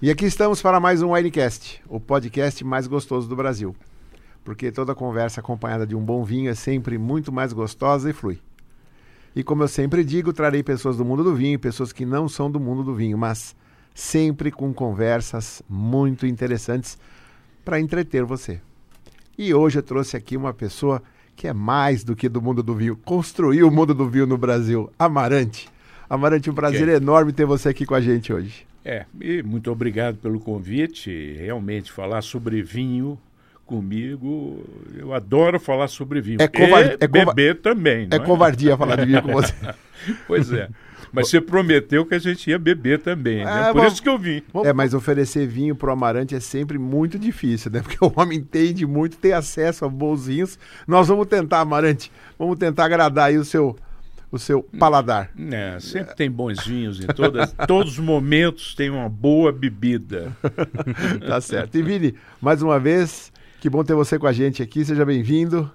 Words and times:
E 0.00 0.10
aqui 0.10 0.26
estamos 0.26 0.60
para 0.60 0.78
mais 0.78 1.00
um 1.00 1.14
Winecast, 1.14 1.82
o 1.88 1.98
podcast 1.98 2.62
mais 2.62 2.86
gostoso 2.86 3.26
do 3.26 3.34
Brasil. 3.34 3.74
Porque 4.44 4.70
toda 4.70 4.94
conversa 4.94 5.40
acompanhada 5.40 5.86
de 5.86 5.96
um 5.96 6.04
bom 6.04 6.22
vinho 6.22 6.50
é 6.50 6.54
sempre 6.54 6.98
muito 6.98 7.32
mais 7.32 7.50
gostosa 7.54 8.10
e 8.10 8.12
flui. 8.12 8.38
E 9.34 9.42
como 9.42 9.62
eu 9.62 9.68
sempre 9.68 10.04
digo, 10.04 10.34
trarei 10.34 10.62
pessoas 10.62 10.98
do 10.98 11.04
mundo 11.04 11.24
do 11.24 11.34
vinho 11.34 11.54
e 11.54 11.58
pessoas 11.58 11.94
que 11.94 12.04
não 12.04 12.28
são 12.28 12.50
do 12.50 12.60
mundo 12.60 12.84
do 12.84 12.94
vinho, 12.94 13.16
mas 13.16 13.56
sempre 13.94 14.50
com 14.50 14.70
conversas 14.74 15.62
muito 15.66 16.26
interessantes 16.26 16.98
para 17.64 17.80
entreter 17.80 18.22
você. 18.22 18.60
E 19.38 19.54
hoje 19.54 19.78
eu 19.78 19.82
trouxe 19.82 20.14
aqui 20.14 20.36
uma 20.36 20.52
pessoa 20.52 21.02
que 21.34 21.48
é 21.48 21.54
mais 21.54 22.04
do 22.04 22.14
que 22.14 22.28
do 22.28 22.42
mundo 22.42 22.62
do 22.62 22.74
vinho, 22.74 22.96
construiu 22.98 23.68
o 23.68 23.72
mundo 23.72 23.94
do 23.94 24.06
vinho 24.06 24.26
no 24.26 24.36
Brasil, 24.36 24.90
Amarante. 24.98 25.70
Amarante, 26.08 26.50
um 26.50 26.54
prazer 26.54 26.86
enorme 26.86 27.32
ter 27.32 27.46
você 27.46 27.70
aqui 27.70 27.86
com 27.86 27.94
a 27.94 28.00
gente 28.02 28.30
hoje. 28.30 28.66
É, 28.88 29.04
e 29.20 29.42
muito 29.42 29.68
obrigado 29.72 30.16
pelo 30.18 30.38
convite. 30.38 31.34
Realmente, 31.36 31.90
falar 31.90 32.22
sobre 32.22 32.62
vinho 32.62 33.18
comigo, 33.64 34.64
eu 34.96 35.12
adoro 35.12 35.58
falar 35.58 35.88
sobre 35.88 36.20
vinho. 36.20 36.40
É, 36.40 36.46
covardia, 36.46 36.96
é 37.00 37.08
beber 37.08 37.60
também. 37.60 38.06
É, 38.12 38.14
é, 38.14 38.18
covardia 38.20 38.76
falar 38.76 38.94
de 38.98 39.06
vinho 39.06 39.22
com 39.22 39.32
você. 39.32 39.52
pois 40.28 40.52
é. 40.52 40.68
Mas 41.12 41.28
você 41.28 41.40
prometeu 41.40 42.06
que 42.06 42.14
a 42.14 42.18
gente 42.18 42.48
ia 42.48 42.60
beber 42.60 43.00
também, 43.00 43.44
né? 43.44 43.70
É, 43.70 43.72
Por 43.72 43.86
isso 43.86 44.00
que 44.00 44.08
eu 44.08 44.18
vim. 44.18 44.40
É, 44.64 44.72
mas 44.72 44.94
oferecer 44.94 45.48
vinho 45.48 45.74
pro 45.74 45.90
Amarante 45.90 46.36
é 46.36 46.40
sempre 46.40 46.78
muito 46.78 47.18
difícil, 47.18 47.72
né? 47.72 47.80
Porque 47.82 47.98
o 48.00 48.12
homem 48.14 48.38
entende 48.38 48.86
muito, 48.86 49.16
tem 49.16 49.32
acesso 49.32 49.84
a 49.84 49.88
bons 49.88 50.26
vinhos. 50.26 50.58
Nós 50.86 51.08
vamos 51.08 51.26
tentar, 51.26 51.60
Amarante, 51.60 52.12
vamos 52.38 52.56
tentar 52.56 52.84
agradar 52.84 53.30
aí 53.30 53.38
o 53.38 53.44
seu 53.44 53.76
o 54.30 54.38
seu 54.38 54.62
paladar. 54.62 55.30
É, 55.52 55.78
sempre 55.80 56.14
tem 56.14 56.30
bons 56.30 56.64
vinhos 56.64 57.02
em 57.02 57.06
todas, 57.06 57.54
todos 57.66 57.92
os 57.92 57.98
momentos 57.98 58.74
tem 58.74 58.90
uma 58.90 59.08
boa 59.08 59.52
bebida. 59.52 60.36
tá 61.26 61.40
certo. 61.40 61.76
E 61.76 61.82
Vini, 61.82 62.14
mais 62.40 62.62
uma 62.62 62.78
vez, 62.78 63.32
que 63.60 63.70
bom 63.70 63.82
ter 63.84 63.94
você 63.94 64.18
com 64.18 64.26
a 64.26 64.32
gente 64.32 64.62
aqui, 64.62 64.84
seja 64.84 65.04
bem-vindo. 65.04 65.70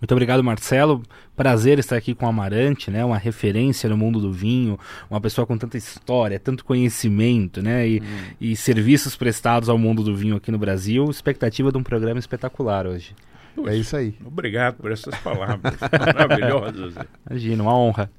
Muito 0.00 0.12
obrigado, 0.12 0.42
Marcelo. 0.42 1.02
Prazer 1.36 1.78
estar 1.78 1.94
aqui 1.96 2.14
com 2.14 2.24
o 2.24 2.28
Amarante, 2.28 2.90
né? 2.90 3.04
Uma 3.04 3.18
referência 3.18 3.86
no 3.88 3.98
mundo 3.98 4.18
do 4.18 4.32
vinho, 4.32 4.78
uma 5.10 5.20
pessoa 5.20 5.46
com 5.46 5.58
tanta 5.58 5.76
história, 5.76 6.40
tanto 6.40 6.64
conhecimento, 6.64 7.60
né? 7.60 7.86
E, 7.86 8.00
hum. 8.00 8.34
e 8.40 8.56
serviços 8.56 9.14
prestados 9.14 9.68
ao 9.68 9.76
mundo 9.76 10.02
do 10.02 10.16
vinho 10.16 10.36
aqui 10.36 10.50
no 10.50 10.58
Brasil. 10.58 11.04
Expectativa 11.10 11.70
de 11.70 11.76
um 11.76 11.82
programa 11.82 12.18
espetacular 12.18 12.86
hoje. 12.86 13.14
Puxa, 13.54 13.70
é 13.70 13.76
isso 13.76 13.96
aí. 13.96 14.14
Obrigado 14.24 14.76
por 14.76 14.92
essas 14.92 15.14
palavras 15.16 15.74
maravilhosas. 15.92 16.94
Imagina, 17.28 17.62
uma 17.62 17.76
honra. 17.76 18.10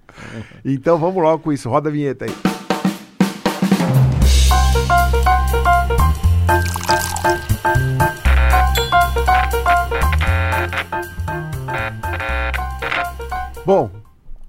Então 0.63 0.97
vamos 0.97 1.21
logo 1.21 1.43
com 1.43 1.53
isso. 1.53 1.69
Roda 1.69 1.89
a 1.89 1.91
vinheta 1.91 2.25
aí. 2.25 2.31
Bom, 13.65 13.89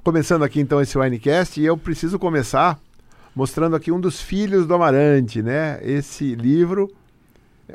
começando 0.02 0.42
aqui 0.42 0.58
então 0.58 0.80
esse 0.80 0.98
Winecast, 0.98 1.60
e 1.60 1.64
eu 1.64 1.76
preciso 1.76 2.18
começar 2.18 2.80
mostrando 3.36 3.76
aqui 3.76 3.92
um 3.92 4.00
dos 4.00 4.20
filhos 4.20 4.66
do 4.66 4.74
Amarante, 4.74 5.42
né? 5.42 5.78
Esse 5.82 6.34
livro 6.34 6.90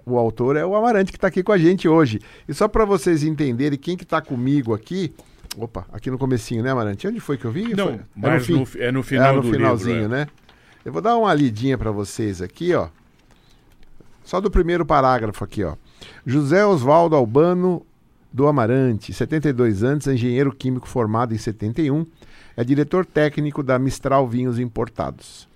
o 0.05 0.17
autor 0.17 0.55
é 0.55 0.65
o 0.65 0.75
Amarante 0.75 1.11
que 1.11 1.17
está 1.17 1.27
aqui 1.27 1.43
com 1.43 1.51
a 1.51 1.57
gente 1.57 1.87
hoje. 1.87 2.19
E 2.47 2.53
só 2.53 2.67
para 2.67 2.85
vocês 2.85 3.23
entenderem 3.23 3.77
quem 3.77 3.97
que 3.97 4.03
está 4.03 4.21
comigo 4.21 4.73
aqui, 4.73 5.13
opa, 5.57 5.85
aqui 5.91 6.09
no 6.09 6.17
comecinho, 6.17 6.63
né, 6.63 6.71
Amarante? 6.71 7.07
Onde 7.07 7.19
foi 7.19 7.37
que 7.37 7.45
eu 7.45 7.51
vi? 7.51 7.75
Não, 7.75 7.87
foi? 7.87 7.95
É 7.95 7.99
mas 8.15 8.47
no, 8.47 8.65
fim, 8.65 8.77
no, 8.77 8.83
é 8.83 8.91
no 8.91 9.03
final 9.03 9.33
é 9.33 9.35
no 9.35 9.41
do 9.41 9.51
finalzinho, 9.51 10.01
livro, 10.01 10.15
é. 10.15 10.19
né? 10.19 10.27
Eu 10.85 10.93
vou 10.93 11.01
dar 11.01 11.17
uma 11.17 11.33
lidinha 11.33 11.77
para 11.77 11.91
vocês 11.91 12.41
aqui, 12.41 12.73
ó. 12.73 12.89
Só 14.23 14.41
do 14.41 14.51
primeiro 14.51 14.85
parágrafo 14.85 15.43
aqui, 15.43 15.63
ó. 15.63 15.75
José 16.25 16.65
Oswaldo 16.65 17.15
Albano 17.15 17.85
do 18.31 18.47
Amarante, 18.47 19.13
72 19.13 19.83
anos, 19.83 20.05
engenheiro 20.07 20.53
químico 20.53 20.87
formado 20.87 21.33
em 21.33 21.37
71, 21.37 22.05
é 22.55 22.63
diretor 22.63 23.05
técnico 23.05 23.63
da 23.63 23.79
Mistral 23.79 24.27
Vinhos 24.27 24.59
Importados. 24.59 25.46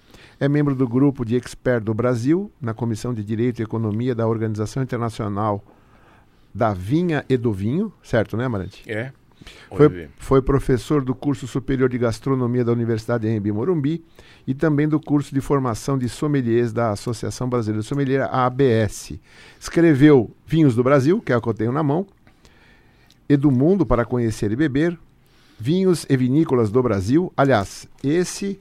É 0.41 0.49
membro 0.49 0.73
do 0.73 0.87
grupo 0.87 1.23
de 1.23 1.35
expert 1.35 1.83
do 1.83 1.93
Brasil, 1.93 2.51
na 2.59 2.73
Comissão 2.73 3.13
de 3.13 3.23
Direito 3.23 3.59
e 3.59 3.63
Economia 3.63 4.15
da 4.15 4.27
Organização 4.27 4.81
Internacional 4.81 5.63
da 6.51 6.73
Vinha 6.73 7.23
e 7.29 7.37
do 7.37 7.53
Vinho, 7.53 7.93
certo, 8.01 8.35
né, 8.35 8.45
Amarante? 8.45 8.81
É. 8.89 9.11
Foi, 9.69 10.09
foi, 10.17 10.41
professor 10.41 11.03
do 11.03 11.13
curso 11.13 11.45
superior 11.45 11.87
de 11.89 11.99
gastronomia 11.99 12.65
da 12.65 12.71
Universidade 12.71 13.27
Embi 13.27 13.51
Morumbi 13.51 14.03
e 14.47 14.55
também 14.55 14.87
do 14.87 14.99
curso 14.99 15.31
de 15.31 15.41
formação 15.41 15.95
de 15.95 16.09
sommeliers 16.09 16.73
da 16.73 16.89
Associação 16.89 17.47
Brasileira 17.47 17.83
de 17.83 17.87
Sommelier, 17.87 18.27
ABS. 18.31 19.19
Escreveu 19.59 20.31
Vinhos 20.43 20.75
do 20.75 20.83
Brasil, 20.83 21.21
que 21.21 21.31
é 21.31 21.37
o 21.37 21.41
que 21.41 21.49
eu 21.49 21.53
tenho 21.53 21.71
na 21.71 21.83
mão, 21.83 22.07
e 23.29 23.37
do 23.37 23.51
Mundo 23.51 23.85
para 23.85 24.05
Conhecer 24.05 24.51
e 24.51 24.55
Beber, 24.55 24.97
Vinhos 25.59 26.03
e 26.09 26.17
Vinícolas 26.17 26.71
do 26.71 26.81
Brasil. 26.81 27.31
Aliás, 27.37 27.87
esse 28.03 28.57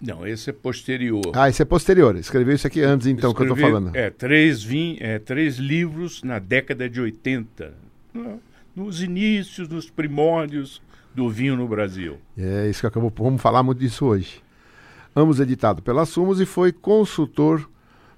não, 0.00 0.26
esse 0.26 0.50
é 0.50 0.52
posterior. 0.52 1.32
Ah, 1.34 1.48
esse 1.48 1.60
é 1.60 1.64
posterior. 1.64 2.16
Escreveu 2.16 2.54
isso 2.54 2.66
aqui 2.66 2.82
antes, 2.82 3.06
então, 3.06 3.30
Escrevi, 3.30 3.54
que 3.54 3.60
eu 3.60 3.66
estou 3.66 3.80
falando. 3.80 3.96
É, 3.96 4.10
três, 4.10 4.62
vim, 4.62 4.96
é, 5.00 5.18
três 5.18 5.56
livros 5.56 6.22
na 6.22 6.38
década 6.38 6.88
de 6.88 7.00
80. 7.00 7.74
Nos 8.74 9.02
inícios, 9.02 9.68
nos 9.68 9.90
primórdios 9.90 10.80
do 11.14 11.28
vinho 11.28 11.56
no 11.56 11.66
Brasil. 11.66 12.18
É, 12.36 12.68
isso 12.70 12.80
que 12.80 12.86
acabou. 12.86 13.12
Vamos 13.16 13.42
falar 13.42 13.62
muito 13.62 13.80
disso 13.80 14.06
hoje. 14.06 14.40
Ambos 15.16 15.40
editado 15.40 15.82
pela 15.82 16.06
Sumos 16.06 16.40
e 16.40 16.46
foi 16.46 16.70
consultor 16.70 17.68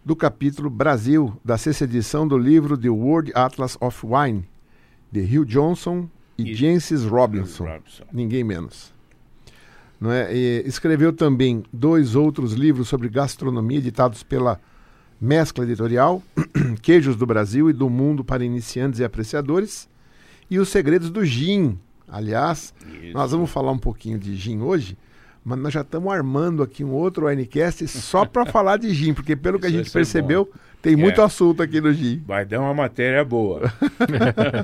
do 0.05 0.15
capítulo 0.15 0.69
Brasil, 0.69 1.35
da 1.43 1.57
sexta 1.57 1.85
edição 1.85 2.29
do 2.29 2.37
livro 2.37 2.77
The 2.77 2.91
World 2.91 3.33
Atlas 3.35 3.79
of 3.81 4.05
Wine, 4.05 4.47
de 5.11 5.21
Hugh 5.21 5.47
Johnson 5.47 6.09
e, 6.37 6.51
e 6.51 6.55
Jancis 6.55 7.05
Robinson. 7.05 7.65
Robinson. 7.65 8.05
Ninguém 8.13 8.45
menos. 8.45 8.93
Não 10.01 10.11
é? 10.11 10.35
E 10.35 10.63
escreveu 10.67 11.13
também 11.13 11.63
dois 11.73 12.15
outros 12.17 12.55
livros 12.55 12.89
sobre 12.89 13.09
gastronomia, 13.09 13.79
editados 13.79 14.23
pela 14.23 14.59
Mescla 15.21 15.65
Editorial, 15.65 16.23
Queijos 16.81 17.17
do 17.17 17.27
Brasil 17.27 17.69
e 17.69 17.75
do 17.75 17.91
Mundo 17.91 18.25
para 18.25 18.43
Iniciantes 18.43 18.99
e 19.01 19.05
Apreciadores, 19.05 19.89
e 20.51 20.59
Os 20.59 20.71
Segredos 20.71 21.11
do 21.11 21.25
Gin. 21.25 21.79
Aliás, 22.09 22.73
Isso. 23.03 23.13
nós 23.13 23.31
vamos 23.31 23.51
falar 23.51 23.71
um 23.71 23.79
pouquinho 23.79 24.19
de 24.19 24.35
gin 24.35 24.63
hoje, 24.63 24.97
mas 25.45 25.59
nós 25.59 25.73
já 25.73 25.81
estamos 25.81 26.13
armando 26.13 26.63
aqui 26.63 26.85
um 26.85 26.93
outro 26.93 27.27
Winecast 27.27 27.87
só 27.89 28.25
para 28.25 28.45
falar 28.51 28.77
de 28.77 28.93
gin, 28.93 29.15
porque 29.15 29.35
pelo 29.35 29.59
que 29.59 29.67
a 29.67 29.71
gente 29.71 29.91
percebeu, 29.91 30.45
bom. 30.45 30.53
tem 30.83 30.93
é. 30.95 30.97
muito 30.97 31.23
assunto 31.23 31.63
aqui 31.63 31.81
no 31.81 31.93
gin. 31.93 32.23
Vai 32.27 32.45
dar 32.45 32.61
uma 32.61 32.75
matéria 32.75 33.25
boa. 33.25 33.73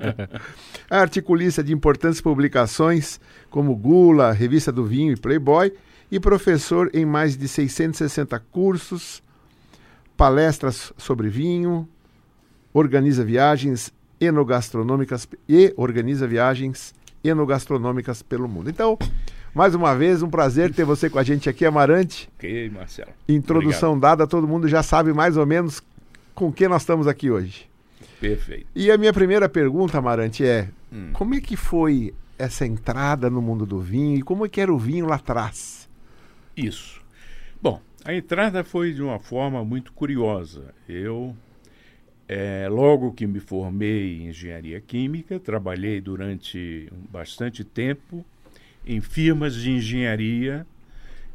articulista 0.91 1.65
de 1.65 1.73
importantes 1.73 2.21
publicações 2.21 3.19
como 3.51 3.75
Gula, 3.75 4.33
Revista 4.33 4.71
do 4.71 4.85
Vinho 4.85 5.13
e 5.13 5.17
Playboy, 5.17 5.73
e 6.11 6.21
professor 6.21 6.91
em 6.95 7.05
mais 7.05 7.37
de 7.37 7.49
660 7.49 8.39
cursos, 8.51 9.23
palestras 10.17 10.93
sobre 10.97 11.29
vinho, 11.29 11.89
organiza 12.73 13.25
viagens 13.25 13.93
enogastronômicas 14.21 15.29
e 15.49 15.75
organiza 15.77 16.27
viagens 16.27 16.95
enogastronômicas 17.25 18.23
pelo 18.23 18.49
mundo. 18.49 18.71
Então, 18.71 18.97
mais 19.57 19.75
uma 19.75 19.97
vez, 19.97 20.23
um 20.23 20.29
prazer 20.29 20.71
ter 20.71 20.85
você 20.85 21.09
com 21.09 21.19
a 21.19 21.23
gente 21.23 21.49
aqui, 21.49 21.65
Amarante. 21.65 22.29
Ok, 22.37 22.69
Marcelo. 22.69 23.11
Introdução 23.27 23.93
Obrigado. 23.93 24.19
dada, 24.19 24.27
todo 24.27 24.47
mundo 24.47 24.69
já 24.69 24.83
sabe 24.83 25.15
mais 25.15 25.39
ou 25.39 25.47
menos 25.47 25.83
com 26.35 26.53
que 26.53 26.69
nós 26.69 26.83
estamos 26.83 27.07
aqui 27.07 27.31
hoje. 27.31 27.67
Perfeito. 28.21 28.67
E 28.75 28.91
a 28.91 28.99
minha 28.99 29.15
primeira 29.15 29.49
pergunta, 29.49 29.97
Amarante, 29.97 30.45
é: 30.45 30.69
hum. 30.93 31.09
como 31.15 31.35
é 31.35 31.41
que 31.41 31.57
foi 31.57 32.13
essa 32.39 32.67
entrada 32.67 33.31
no 33.31 33.41
mundo 33.41 33.65
do 33.65 33.81
vinho 33.81 34.19
e 34.19 34.23
como 34.23 34.45
é 34.45 34.49
que 34.49 34.61
era 34.61 34.71
o 34.73 34.77
vinho 34.77 35.07
lá 35.07 35.15
atrás? 35.15 35.89
Isso. 36.55 37.01
Bom, 37.61 37.81
a 38.05 38.15
entrada 38.15 38.63
foi 38.63 38.93
de 38.93 39.03
uma 39.03 39.19
forma 39.19 39.65
muito 39.65 39.91
curiosa. 39.95 40.75
Eu, 40.87 41.35
é, 42.29 42.69
logo 42.71 43.11
que 43.15 43.27
me 43.27 43.41
formei 43.41 44.19
em 44.19 44.29
engenharia 44.29 44.83
química, 44.83 45.41
trabalhei 45.41 45.99
durante 45.99 46.93
bastante 47.11 47.65
tempo 47.65 48.23
em 48.87 49.01
firmas 49.01 49.55
de 49.57 49.73
engenharia 49.73 50.67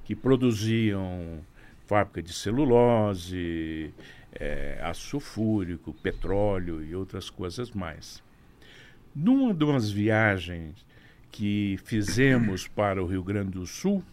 que 0.05 0.15
produziam 0.15 1.39
fábrica 1.85 2.21
de 2.21 2.31
celulose, 2.31 3.93
é, 4.33 4.79
aço 4.81 5.09
sulfúrico, 5.09 5.93
petróleo 5.93 6.83
e 6.83 6.95
outras 6.95 7.29
coisas 7.29 7.71
mais. 7.71 8.23
Numa 9.13 9.53
das 9.53 9.91
viagens 9.91 10.85
que 11.29 11.77
fizemos 11.83 12.67
para 12.73 13.03
o 13.03 13.05
Rio 13.05 13.23
Grande 13.23 13.51
do 13.51 13.67
Sul, 13.67 14.03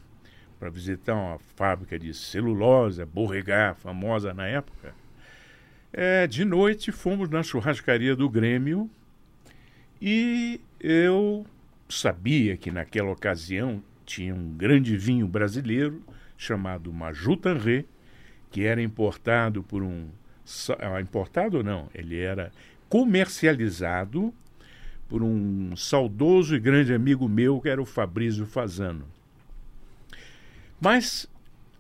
para 0.59 0.71
visitar 0.71 1.15
uma 1.15 1.39
fábrica 1.55 1.97
de 1.97 2.13
celulose, 2.13 3.01
a 3.01 3.07
Beauregard, 3.07 3.79
famosa 3.81 4.35
na 4.35 4.47
época, 4.47 4.93
é, 5.93 6.27
de 6.27 6.45
noite 6.45 6.91
fomos 6.91 7.29
na 7.29 7.43
churrascaria 7.43 8.15
do 8.17 8.29
Grêmio 8.29 8.91
e 10.03 10.61
eu 10.81 11.47
sabia 11.89 12.57
que 12.57 12.71
naquela 12.71 13.11
ocasião 13.11 13.83
tinha 14.05 14.35
um 14.35 14.57
grande 14.57 14.97
vinho 14.97 15.27
brasileiro 15.27 16.03
chamado 16.37 16.93
Maju 16.93 17.37
Tanré, 17.37 17.85
que 18.51 18.65
era 18.65 18.83
importado 18.83 19.63
por 19.63 19.83
um. 19.83 20.09
Ah, 20.79 21.01
importado 21.01 21.63
não, 21.63 21.89
ele 21.95 22.19
era 22.19 22.51
comercializado 22.89 24.33
por 25.09 25.23
um 25.23 25.77
saudoso 25.77 26.55
e 26.55 26.61
grande 26.61 26.95
amigo 26.95 27.29
meu, 27.29 27.61
que 27.61 27.69
era 27.69 27.81
o 27.81 27.87
Fabrício 27.87 28.47
Fazano. 28.47 29.07
Mas, 30.81 31.29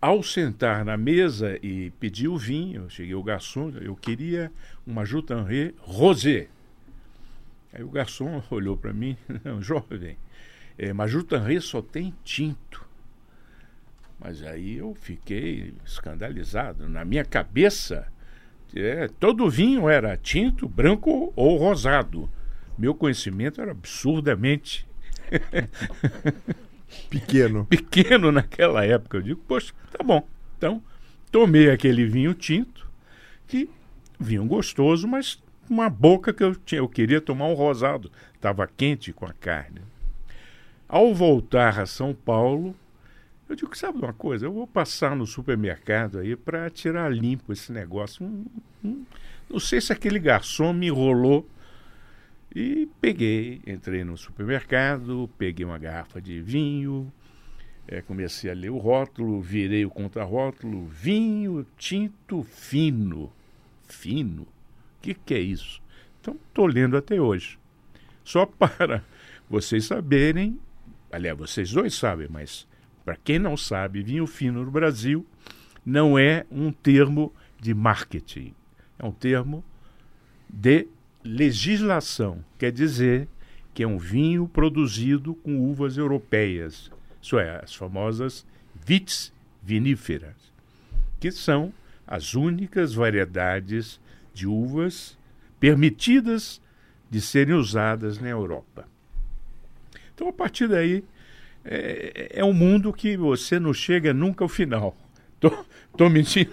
ao 0.00 0.22
sentar 0.22 0.84
na 0.84 0.96
mesa 0.96 1.58
e 1.62 1.90
pedir 2.00 2.28
o 2.28 2.36
vinho, 2.36 2.82
eu 2.84 2.90
cheguei 2.90 3.14
ao 3.14 3.22
garçom, 3.22 3.70
eu 3.80 3.94
queria 3.94 4.50
uma 4.86 5.04
Jutanré 5.04 5.72
Rosé. 5.78 6.48
Aí 7.78 7.84
o 7.84 7.88
garçom 7.88 8.42
olhou 8.50 8.76
para 8.76 8.92
mim, 8.92 9.16
não, 9.44 9.62
jovem, 9.62 10.16
é, 10.76 10.92
mas 10.92 11.10
Jutanré 11.10 11.60
só 11.60 11.80
tem 11.80 12.12
tinto. 12.24 12.84
Mas 14.18 14.42
aí 14.42 14.78
eu 14.78 14.96
fiquei 14.96 15.72
escandalizado. 15.84 16.88
Na 16.88 17.04
minha 17.04 17.24
cabeça, 17.24 18.08
é, 18.74 19.06
todo 19.20 19.48
vinho 19.48 19.88
era 19.88 20.16
tinto, 20.16 20.68
branco 20.68 21.32
ou 21.36 21.56
rosado. 21.56 22.28
Meu 22.76 22.94
conhecimento 22.94 23.60
era 23.60 23.70
absurdamente 23.70 24.86
pequeno. 27.08 27.64
pequeno 27.66 28.32
naquela 28.32 28.84
época. 28.84 29.18
Eu 29.18 29.22
digo, 29.22 29.40
poxa, 29.46 29.72
tá 29.92 30.02
bom. 30.02 30.26
Então, 30.56 30.82
tomei 31.30 31.70
aquele 31.70 32.04
vinho 32.04 32.34
tinto, 32.34 32.88
que 33.46 33.70
vinho 34.18 34.44
gostoso, 34.46 35.06
mas 35.06 35.40
uma 35.70 35.88
boca 35.88 36.32
que 36.32 36.42
eu 36.42 36.54
tinha, 36.54 36.80
eu 36.80 36.88
queria 36.88 37.20
tomar 37.20 37.46
um 37.46 37.54
rosado. 37.54 38.10
Estava 38.34 38.66
quente 38.66 39.12
com 39.12 39.26
a 39.26 39.32
carne. 39.32 39.80
Ao 40.88 41.14
voltar 41.14 41.78
a 41.78 41.86
São 41.86 42.14
Paulo, 42.14 42.74
eu 43.48 43.56
digo, 43.56 43.76
sabe 43.76 43.98
uma 43.98 44.12
coisa? 44.12 44.46
Eu 44.46 44.52
vou 44.52 44.66
passar 44.66 45.16
no 45.16 45.26
supermercado 45.26 46.18
aí 46.18 46.36
para 46.36 46.68
tirar 46.70 47.12
limpo 47.12 47.52
esse 47.52 47.72
negócio. 47.72 48.24
Hum, 48.24 48.44
hum, 48.84 49.04
não 49.48 49.58
sei 49.58 49.80
se 49.80 49.92
aquele 49.92 50.18
garçom 50.18 50.72
me 50.72 50.86
enrolou. 50.88 51.48
E 52.54 52.88
peguei, 53.00 53.60
entrei 53.66 54.04
no 54.04 54.16
supermercado, 54.16 55.28
peguei 55.36 55.64
uma 55.64 55.78
garrafa 55.78 56.20
de 56.20 56.40
vinho, 56.40 57.12
é, 57.86 58.00
comecei 58.00 58.50
a 58.50 58.54
ler 58.54 58.70
o 58.70 58.78
rótulo, 58.78 59.40
virei 59.40 59.84
o 59.84 59.90
contrarótulo, 59.90 60.86
vinho 60.86 61.66
tinto 61.76 62.42
fino. 62.42 63.32
Fino? 63.86 64.46
Que, 65.00 65.14
que 65.14 65.34
é 65.34 65.40
isso? 65.40 65.80
Então, 66.20 66.36
estou 66.48 66.66
lendo 66.66 66.96
até 66.96 67.20
hoje. 67.20 67.58
Só 68.24 68.44
para 68.58 69.02
vocês 69.48 69.86
saberem, 69.86 70.58
aliás, 71.10 71.36
vocês 71.38 71.72
dois 71.72 71.94
sabem, 71.94 72.28
mas 72.30 72.66
para 73.04 73.16
quem 73.16 73.38
não 73.38 73.56
sabe, 73.56 74.02
vinho 74.02 74.26
fino 74.26 74.64
no 74.64 74.70
Brasil 74.70 75.26
não 75.84 76.18
é 76.18 76.44
um 76.50 76.70
termo 76.70 77.32
de 77.58 77.72
marketing, 77.72 78.54
é 78.98 79.06
um 79.06 79.12
termo 79.12 79.64
de 80.48 80.86
legislação. 81.24 82.44
Quer 82.58 82.70
dizer 82.72 83.26
que 83.72 83.82
é 83.82 83.86
um 83.86 83.96
vinho 83.96 84.46
produzido 84.46 85.34
com 85.36 85.58
uvas 85.58 85.96
europeias, 85.96 86.90
isso 87.22 87.38
é, 87.38 87.60
as 87.62 87.74
famosas 87.74 88.44
vites 88.74 89.32
viníferas, 89.62 90.36
que 91.18 91.30
são 91.30 91.72
as 92.06 92.34
únicas 92.34 92.92
variedades 92.92 94.00
de 94.38 94.46
uvas 94.46 95.18
permitidas 95.58 96.60
de 97.10 97.20
serem 97.20 97.56
usadas 97.56 98.20
na 98.20 98.28
Europa. 98.28 98.86
Então, 100.14 100.28
a 100.28 100.32
partir 100.32 100.68
daí, 100.68 101.02
é, 101.64 102.30
é 102.34 102.44
um 102.44 102.52
mundo 102.52 102.92
que 102.92 103.16
você 103.16 103.58
não 103.58 103.74
chega 103.74 104.14
nunca 104.14 104.44
ao 104.44 104.48
final. 104.48 104.96
Tô, 105.40 105.52
tô 105.96 106.08
mentindo. 106.08 106.50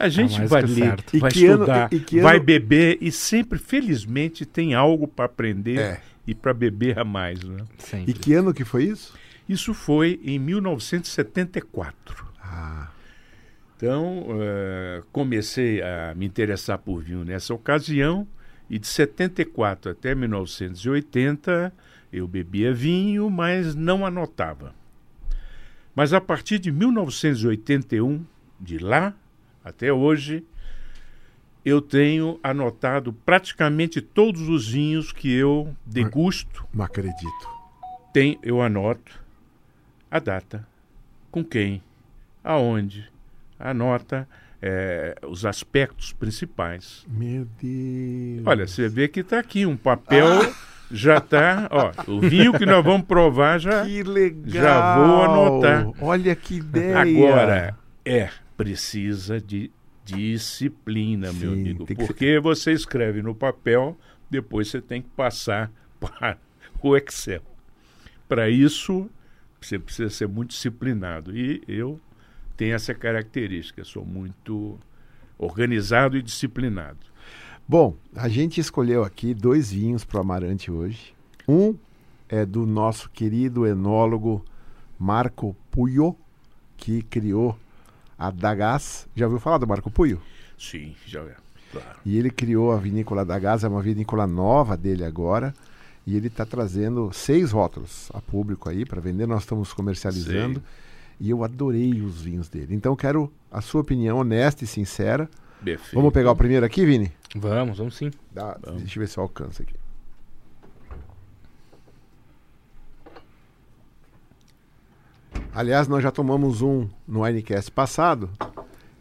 A 0.00 0.08
gente 0.08 0.42
ah, 0.42 0.46
vai 0.46 0.62
ler, 0.62 0.96
vai 1.14 1.30
estudar, 1.30 1.88
ano, 1.92 2.04
e, 2.10 2.20
vai 2.20 2.40
beber 2.40 2.98
e 3.00 3.12
sempre, 3.12 3.56
felizmente, 3.56 4.44
tem 4.44 4.74
algo 4.74 5.06
para 5.06 5.26
aprender 5.26 5.78
é. 5.78 6.00
e 6.26 6.34
para 6.34 6.52
beber 6.52 6.98
a 6.98 7.04
mais. 7.04 7.40
Né? 7.44 7.64
E 8.04 8.12
que 8.12 8.34
ano 8.34 8.52
que 8.52 8.64
foi 8.64 8.84
isso? 8.84 9.14
Isso 9.48 9.72
foi 9.72 10.20
em 10.24 10.40
1974. 10.40 12.26
Ah. 12.42 12.88
Então, 13.76 14.22
uh, 14.22 15.04
comecei 15.12 15.82
a 15.82 16.14
me 16.14 16.24
interessar 16.24 16.78
por 16.78 17.02
vinho 17.02 17.24
nessa 17.24 17.52
ocasião 17.52 18.26
e 18.70 18.78
de 18.78 18.86
74 18.86 19.92
até 19.92 20.14
1980 20.14 21.72
eu 22.10 22.26
bebia 22.26 22.72
vinho, 22.72 23.28
mas 23.28 23.74
não 23.74 24.06
anotava. 24.06 24.74
Mas 25.94 26.14
a 26.14 26.20
partir 26.20 26.58
de 26.58 26.72
1981, 26.72 28.24
de 28.58 28.78
lá 28.78 29.14
até 29.62 29.92
hoje, 29.92 30.44
eu 31.64 31.82
tenho 31.82 32.38
anotado 32.42 33.12
praticamente 33.12 34.00
todos 34.00 34.48
os 34.48 34.68
vinhos 34.68 35.12
que 35.12 35.30
eu 35.32 35.74
degusto. 35.84 36.66
Não 36.72 36.84
acredito. 36.84 37.48
Tem, 38.12 38.38
eu 38.42 38.62
anoto 38.62 39.22
a 40.10 40.18
data, 40.18 40.66
com 41.30 41.44
quem, 41.44 41.82
aonde, 42.42 43.10
anota 43.58 44.28
é, 44.60 45.16
os 45.26 45.44
aspectos 45.44 46.12
principais. 46.12 47.04
Meu 47.08 47.46
Deus. 47.60 48.46
Olha, 48.46 48.66
você 48.66 48.88
vê 48.88 49.08
que 49.08 49.20
está 49.20 49.38
aqui 49.38 49.66
um 49.66 49.76
papel. 49.76 50.26
Ah! 50.42 50.76
já 50.90 51.20
tá, 51.20 51.68
ó, 51.70 51.92
o 52.10 52.20
vinho 52.20 52.52
que 52.52 52.64
nós 52.64 52.84
vamos 52.84 53.06
provar 53.06 53.58
já 53.58 53.84
que 53.84 54.02
legal. 54.02 54.62
já 54.62 54.96
vou 54.96 55.22
anotar. 55.22 55.90
Olha 56.00 56.36
que 56.36 56.58
ideia. 56.58 57.00
Agora 57.00 57.76
é 58.04 58.30
precisa 58.56 59.40
de 59.40 59.70
disciplina, 60.04 61.32
Sim, 61.32 61.38
meu 61.38 61.52
amigo, 61.52 61.86
porque 61.86 62.34
ser... 62.34 62.40
você 62.40 62.72
escreve 62.72 63.20
no 63.20 63.34
papel, 63.34 63.98
depois 64.30 64.68
você 64.68 64.80
tem 64.80 65.02
que 65.02 65.08
passar 65.10 65.70
para 65.98 66.38
o 66.80 66.96
Excel. 66.96 67.42
Para 68.28 68.48
isso 68.48 69.10
você 69.60 69.78
precisa 69.78 70.08
ser 70.10 70.28
muito 70.28 70.50
disciplinado 70.50 71.36
e 71.36 71.62
eu 71.66 72.00
tenho 72.56 72.74
essa 72.74 72.94
característica, 72.94 73.84
sou 73.84 74.04
muito 74.04 74.78
organizado 75.38 76.16
e 76.16 76.22
disciplinado. 76.22 76.98
Bom, 77.68 77.96
a 78.14 78.28
gente 78.28 78.60
escolheu 78.60 79.04
aqui 79.04 79.34
dois 79.34 79.72
vinhos 79.72 80.04
para 80.04 80.18
o 80.18 80.20
Amarante 80.20 80.70
hoje. 80.70 81.14
Um 81.48 81.74
é 82.28 82.46
do 82.46 82.64
nosso 82.64 83.10
querido 83.10 83.66
enólogo 83.66 84.44
Marco 84.98 85.54
Puyo, 85.70 86.16
que 86.76 87.02
criou 87.02 87.58
a 88.18 88.30
Dagás. 88.30 89.06
Já 89.14 89.26
ouviu 89.26 89.40
falar 89.40 89.58
do 89.58 89.66
Marco 89.66 89.90
Puyo? 89.90 90.20
Sim, 90.58 90.94
já 91.06 91.20
é. 91.20 91.34
Claro. 91.70 91.98
E 92.04 92.16
ele 92.16 92.30
criou 92.30 92.72
a 92.72 92.76
vinícola 92.78 93.24
Dagás, 93.24 93.64
é 93.64 93.68
uma 93.68 93.82
vinícola 93.82 94.26
nova 94.26 94.76
dele 94.76 95.04
agora. 95.04 95.54
E 96.06 96.16
ele 96.16 96.28
está 96.28 96.46
trazendo 96.46 97.10
seis 97.12 97.50
rótulos 97.50 98.08
a 98.14 98.20
público 98.20 98.68
aí 98.68 98.84
para 98.86 99.00
vender. 99.00 99.26
Nós 99.26 99.42
estamos 99.42 99.72
comercializando. 99.72 100.60
Sei. 100.60 100.85
E 101.18 101.30
eu 101.30 101.42
adorei 101.42 102.00
os 102.02 102.20
vinhos 102.20 102.48
dele. 102.48 102.74
Então 102.74 102.94
quero 102.94 103.32
a 103.50 103.60
sua 103.60 103.80
opinião 103.80 104.18
honesta 104.18 104.64
e 104.64 104.66
sincera 104.66 105.28
Perfeito. 105.62 105.94
Vamos 105.94 106.12
pegar 106.12 106.30
o 106.30 106.36
primeiro 106.36 106.64
aqui, 106.64 106.84
Vini? 106.84 107.12
Vamos, 107.34 107.78
vamos 107.78 107.96
sim. 107.96 108.10
Dá, 108.32 108.56
vamos. 108.62 108.82
Deixa 108.82 108.98
eu 108.98 109.00
ver 109.00 109.08
se 109.08 109.18
eu 109.18 109.22
alcanço 109.22 109.62
aqui. 109.62 109.74
Aliás, 115.54 115.88
nós 115.88 116.02
já 116.02 116.10
tomamos 116.10 116.60
um 116.60 116.88
no 117.08 117.22
Winecast 117.24 117.70
passado. 117.70 118.30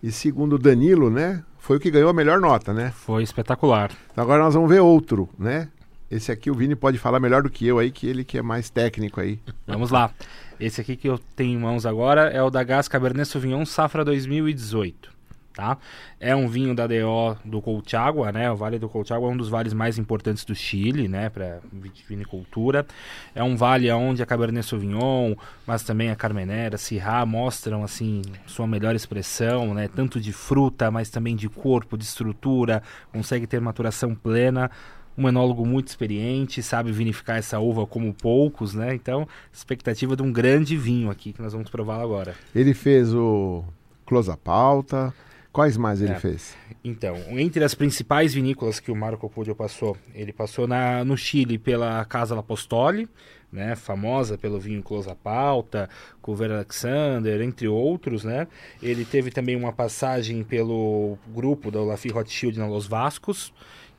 E 0.02 0.12
segundo 0.12 0.54
o 0.54 0.60
Danilo, 0.60 1.10
né? 1.10 1.44
Foi 1.60 1.78
o 1.78 1.80
que 1.80 1.92
ganhou 1.92 2.10
a 2.10 2.14
melhor 2.14 2.40
nota, 2.40 2.74
né? 2.74 2.92
Foi 2.92 3.24
espetacular. 3.24 3.92
Então 4.12 4.24
agora 4.24 4.44
nós 4.44 4.54
vamos 4.54 4.70
ver 4.70 4.80
outro, 4.80 5.28
né? 5.38 5.70
Esse 6.10 6.32
aqui 6.32 6.50
o 6.50 6.56
Vini 6.56 6.76
pode 6.76 6.98
falar 6.98 7.20
melhor 7.20 7.44
do 7.44 7.50
que 7.50 7.66
eu 7.66 7.80
aí, 7.80 7.92
que 7.92 8.08
ele 8.08 8.24
que 8.24 8.38
é 8.38 8.42
mais 8.42 8.70
técnico 8.70 9.20
aí. 9.20 9.40
Vamos 9.68 9.90
lá. 9.90 10.12
Esse 10.60 10.82
aqui 10.82 10.96
que 10.96 11.08
eu 11.08 11.20
tenho 11.36 11.58
em 11.58 11.62
mãos 11.62 11.86
agora 11.86 12.30
é 12.30 12.42
o 12.42 12.50
da 12.50 12.64
Gas 12.64 12.88
Cabernet 12.88 13.28
Sauvignon 13.28 13.66
Safra 13.66 14.06
2018 14.06 15.16
tá? 15.56 15.78
É 16.20 16.36
um 16.36 16.48
vinho 16.48 16.76
da 16.76 16.86
DO 16.86 17.38
do 17.44 17.62
Colchagua, 17.62 18.32
né? 18.32 18.52
O 18.52 18.56
Vale 18.56 18.78
do 18.78 18.90
Colchagua 18.90 19.30
é 19.30 19.32
um 19.32 19.38
dos 19.38 19.50
vales 19.50 19.74
mais 19.74 19.98
importantes 19.98 20.44
do 20.44 20.54
Chile, 20.54 21.08
né? 21.08 21.30
Para 21.30 21.60
vinicultura. 22.08 22.86
É 23.34 23.42
um 23.42 23.56
vale 23.56 23.90
onde 23.92 24.22
a 24.22 24.26
Cabernet 24.26 24.68
Sauvignon, 24.68 25.34
mas 25.66 25.84
também 25.84 26.12
a 26.12 26.16
Carmenera, 26.16 26.78
Syrah 26.78 27.26
mostram 27.26 27.84
assim 27.84 28.22
sua 28.46 28.68
melhor 28.68 28.96
expressão, 28.96 29.74
né? 29.74 29.88
Tanto 29.88 30.20
de 30.20 30.34
fruta, 30.34 30.92
mas 30.92 31.10
também 31.10 31.36
de 31.36 31.48
corpo, 31.48 31.98
de 31.98 32.04
estrutura. 32.04 32.84
Consegue 33.12 33.48
ter 33.48 33.62
maturação 33.62 34.14
plena 34.14 34.70
um 35.18 35.28
enólogo 35.28 35.66
muito 35.66 35.88
experiente, 35.88 36.62
sabe 36.62 36.92
vinificar 36.92 37.38
essa 37.38 37.60
uva 37.60 37.86
como 37.86 38.14
poucos, 38.14 38.74
né? 38.74 38.94
Então, 38.94 39.28
expectativa 39.52 40.16
de 40.16 40.22
um 40.22 40.32
grande 40.32 40.76
vinho 40.78 41.10
aqui 41.10 41.32
que 41.32 41.42
nós 41.42 41.54
vamos 41.54 41.70
provar 41.70 42.02
agora. 42.02 42.36
Ele 42.54 42.74
fez 42.74 43.14
o 43.14 43.64
Close 44.06 44.30
a 44.30 44.38
Pauta, 44.38 45.14
Quais 45.56 45.78
mais 45.78 46.02
ele 46.02 46.12
é. 46.12 46.20
fez? 46.20 46.54
Então, 46.84 47.16
entre 47.30 47.64
as 47.64 47.74
principais 47.74 48.34
vinícolas 48.34 48.82
que 48.82 48.92
o 48.92 48.96
Marco 48.96 49.30
Pudio 49.30 49.56
passou, 49.56 49.96
ele 50.14 50.34
passou 50.34 50.68
na, 50.68 51.06
no 51.06 51.16
Chile 51.16 51.58
pela 51.58 52.04
Casa 52.04 52.36
L'Apostoli, 52.36 53.08
né, 53.50 53.74
famosa 53.74 54.38
pelo 54.38 54.60
vinho 54.60 54.84
Close 54.84 55.10
a 55.10 55.16
Pauta, 55.16 55.90
Culver 56.22 56.52
Alexander, 56.52 57.40
entre 57.40 57.70
outros, 57.70 58.26
né? 58.26 58.50
Ele 58.84 59.06
teve 59.06 59.32
também 59.32 59.56
uma 59.56 59.72
passagem 59.72 60.44
pelo 60.44 61.18
grupo 61.34 61.72
da 61.72 61.80
Olafir 61.80 62.14
Rothschild 62.14 62.60
na 62.60 62.68
Los 62.68 62.86
Vascos, 62.86 63.54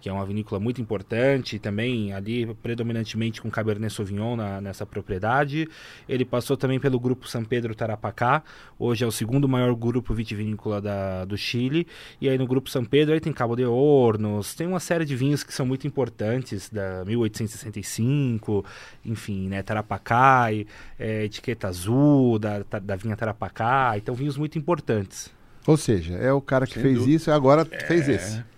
que 0.06 0.10
é 0.10 0.12
uma 0.12 0.24
vinícola 0.24 0.60
muito 0.60 0.80
importante, 0.80 1.58
também 1.58 2.12
ali 2.12 2.46
predominantemente 2.62 3.42
com 3.42 3.50
Cabernet 3.50 3.92
Sauvignon 3.92 4.36
na, 4.36 4.60
nessa 4.60 4.86
propriedade. 4.86 5.68
Ele 6.08 6.24
passou 6.24 6.56
também 6.56 6.78
pelo 6.78 7.00
grupo 7.00 7.26
São 7.26 7.44
Pedro 7.44 7.74
Tarapacá, 7.74 8.44
hoje 8.78 9.02
é 9.02 9.06
o 9.06 9.10
segundo 9.10 9.48
maior 9.48 9.74
grupo 9.74 10.14
vitivinícola 10.14 10.80
da, 10.80 11.24
do 11.24 11.36
Chile. 11.36 11.88
E 12.20 12.28
aí 12.28 12.38
no 12.38 12.46
grupo 12.46 12.70
São 12.70 12.84
Pedro 12.84 13.14
aí 13.14 13.20
tem 13.20 13.32
Cabo 13.32 13.56
de 13.56 13.64
Hornos, 13.64 14.54
tem 14.54 14.68
uma 14.68 14.78
série 14.78 15.04
de 15.04 15.16
vinhos 15.16 15.42
que 15.42 15.52
são 15.52 15.66
muito 15.66 15.88
importantes, 15.88 16.70
da 16.70 17.04
1865, 17.04 18.64
enfim, 19.04 19.48
né, 19.48 19.60
Tarapacá, 19.60 20.52
é, 21.00 21.24
etiqueta 21.24 21.66
azul 21.66 22.38
da, 22.38 22.64
da 22.80 22.94
vinha 22.94 23.16
Tarapacá, 23.16 23.94
então 23.96 24.14
vinhos 24.14 24.36
muito 24.36 24.56
importantes. 24.56 25.34
Ou 25.66 25.76
seja, 25.76 26.14
é 26.14 26.32
o 26.32 26.40
cara 26.40 26.64
que 26.64 26.74
Sem 26.74 26.82
fez 26.84 26.98
dúvida. 26.98 27.16
isso 27.16 27.28
e 27.28 27.32
agora 27.32 27.66
é... 27.68 27.86
fez 27.86 28.08
esse. 28.08 28.55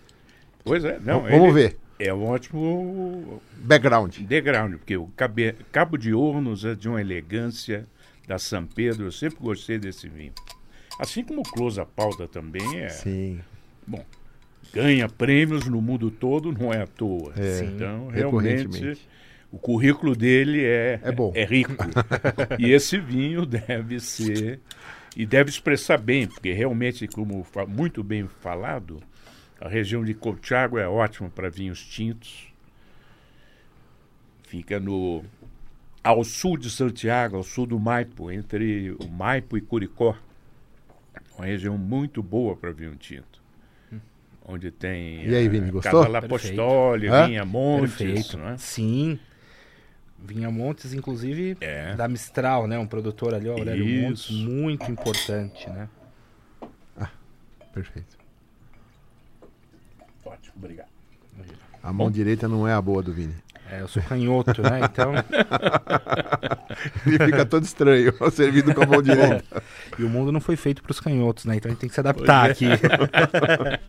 Pois 0.69 0.85
é, 0.85 0.99
não. 1.01 1.23
Vamos 1.23 1.55
ver. 1.55 1.77
É 1.99 2.15
um 2.15 2.27
ótimo 2.27 3.43
background. 3.57 4.19
Background, 4.21 4.75
porque 4.75 4.97
o 4.97 5.09
Cabe, 5.17 5.55
Cabo 5.73 5.97
de 5.97 6.15
Hornos 6.15 6.65
é 6.65 6.75
de 6.75 6.89
uma 6.89 7.01
elegância 7.01 7.87
da 8.27 8.39
São 8.39 8.65
Pedro. 8.65 9.07
Eu 9.07 9.13
sempre 9.13 9.39
gostei 9.41 9.79
desse 9.79 10.09
vinho. 10.09 10.33
Assim 10.99 11.25
como 11.25 11.41
o 11.41 11.45
Close 11.45 11.81
a 11.81 11.87
Pauta 11.87 12.29
também 12.29 12.81
é. 12.81 12.89
Sim. 12.89 13.41
Bom, 13.87 14.05
ganha 14.73 15.09
prêmios 15.09 15.67
no 15.67 15.81
mundo 15.81 16.11
todo, 16.11 16.53
não 16.53 16.73
é 16.73 16.83
à 16.83 16.87
toa. 16.87 17.33
É, 17.37 17.65
então, 17.65 18.09
realmente, 18.09 18.99
o 19.51 19.59
currículo 19.59 20.15
dele 20.15 20.65
é, 20.65 21.01
é, 21.03 21.13
bom. 21.13 21.33
é 21.35 21.45
rico. 21.45 21.75
e 22.59 22.71
esse 22.71 22.99
vinho 22.99 23.45
deve 23.45 23.99
ser. 23.99 24.61
E 25.17 25.27
deve 25.27 25.51
expressar 25.51 25.99
bem, 25.99 26.29
porque 26.29 26.53
realmente, 26.53 27.09
como 27.09 27.45
muito 27.67 28.05
bem 28.05 28.29
falado, 28.41 29.03
a 29.61 29.69
região 29.69 30.05
de 30.05 30.15
Colchagua 30.15 30.81
é 30.81 30.89
ótima 30.89 31.29
para 31.29 31.49
vinhos 31.49 31.85
tintos. 31.85 32.49
Fica 34.45 34.79
no 34.81 35.25
ao 36.03 36.25
sul 36.25 36.57
de 36.57 36.71
Santiago, 36.71 37.37
ao 37.37 37.43
sul 37.43 37.67
do 37.67 37.79
Maipo, 37.79 38.31
entre 38.31 38.93
o 38.93 39.09
Maipo 39.09 39.59
e 39.59 39.61
Curicó. 39.61 40.17
Uma 41.37 41.47
região 41.47 41.77
muito 41.77 42.23
boa 42.23 42.57
para 42.57 42.73
vinho 42.73 42.97
tinto. 42.97 43.39
Onde 44.51 44.71
tem 44.71 45.27
e 45.27 45.35
aí, 45.35 45.47
Vini, 45.47 45.71
gostou? 45.71 46.01
Casa 46.01 46.09
Lapostoli, 46.09 47.09
Vinha 47.27 47.45
Montes. 47.45 47.97
Perfeito. 47.97 48.39
Né? 48.39 48.57
Sim. 48.57 49.19
Vinha 50.19 50.51
Montes, 50.51 50.95
inclusive, 50.95 51.57
é. 51.61 51.95
da 51.95 52.09
Mistral, 52.09 52.67
né? 52.67 52.79
Um 52.79 52.87
produtor 52.87 53.35
ali, 53.35 53.49
o 53.49 53.53
Aurélio 53.53 53.85
Isso. 53.85 54.03
Montes, 54.03 54.31
muito 54.31 54.91
importante, 54.91 55.69
né? 55.69 55.89
Ah, 56.97 57.11
perfeito. 57.75 58.18
Obrigado. 60.59 60.89
A 61.83 61.93
mão 61.93 62.09
Bom. 62.09 62.13
direita 62.13 62.49
não 62.49 62.67
é 62.67 62.73
a 62.73 62.83
boa 62.83 63.03
do 63.03 63.13
Vini. 63.13 63.35
É, 63.71 63.83
eu 63.83 63.89
sou 63.89 64.03
canhoto, 64.03 64.63
né? 64.63 64.81
Então. 64.83 65.13
Ele 67.07 67.19
fica 67.19 67.45
todo 67.47 67.65
estranho, 67.65 68.13
servido 68.33 68.75
com 68.75 68.83
a 68.83 68.87
mão 68.87 69.03
direita. 69.03 69.45
E 69.99 70.03
o 70.03 70.09
mundo 70.09 70.33
não 70.33 70.41
foi 70.41 70.57
feito 70.57 70.83
para 70.83 70.91
os 70.91 71.01
canhotos, 71.01 71.45
né? 71.45 71.57
Então 71.57 71.69
a 71.69 71.73
gente 71.73 71.81
tem 71.81 71.89
que 71.89 71.95
se 71.95 72.01
adaptar 72.01 72.49
é. 72.49 72.53
aqui. 72.53 72.67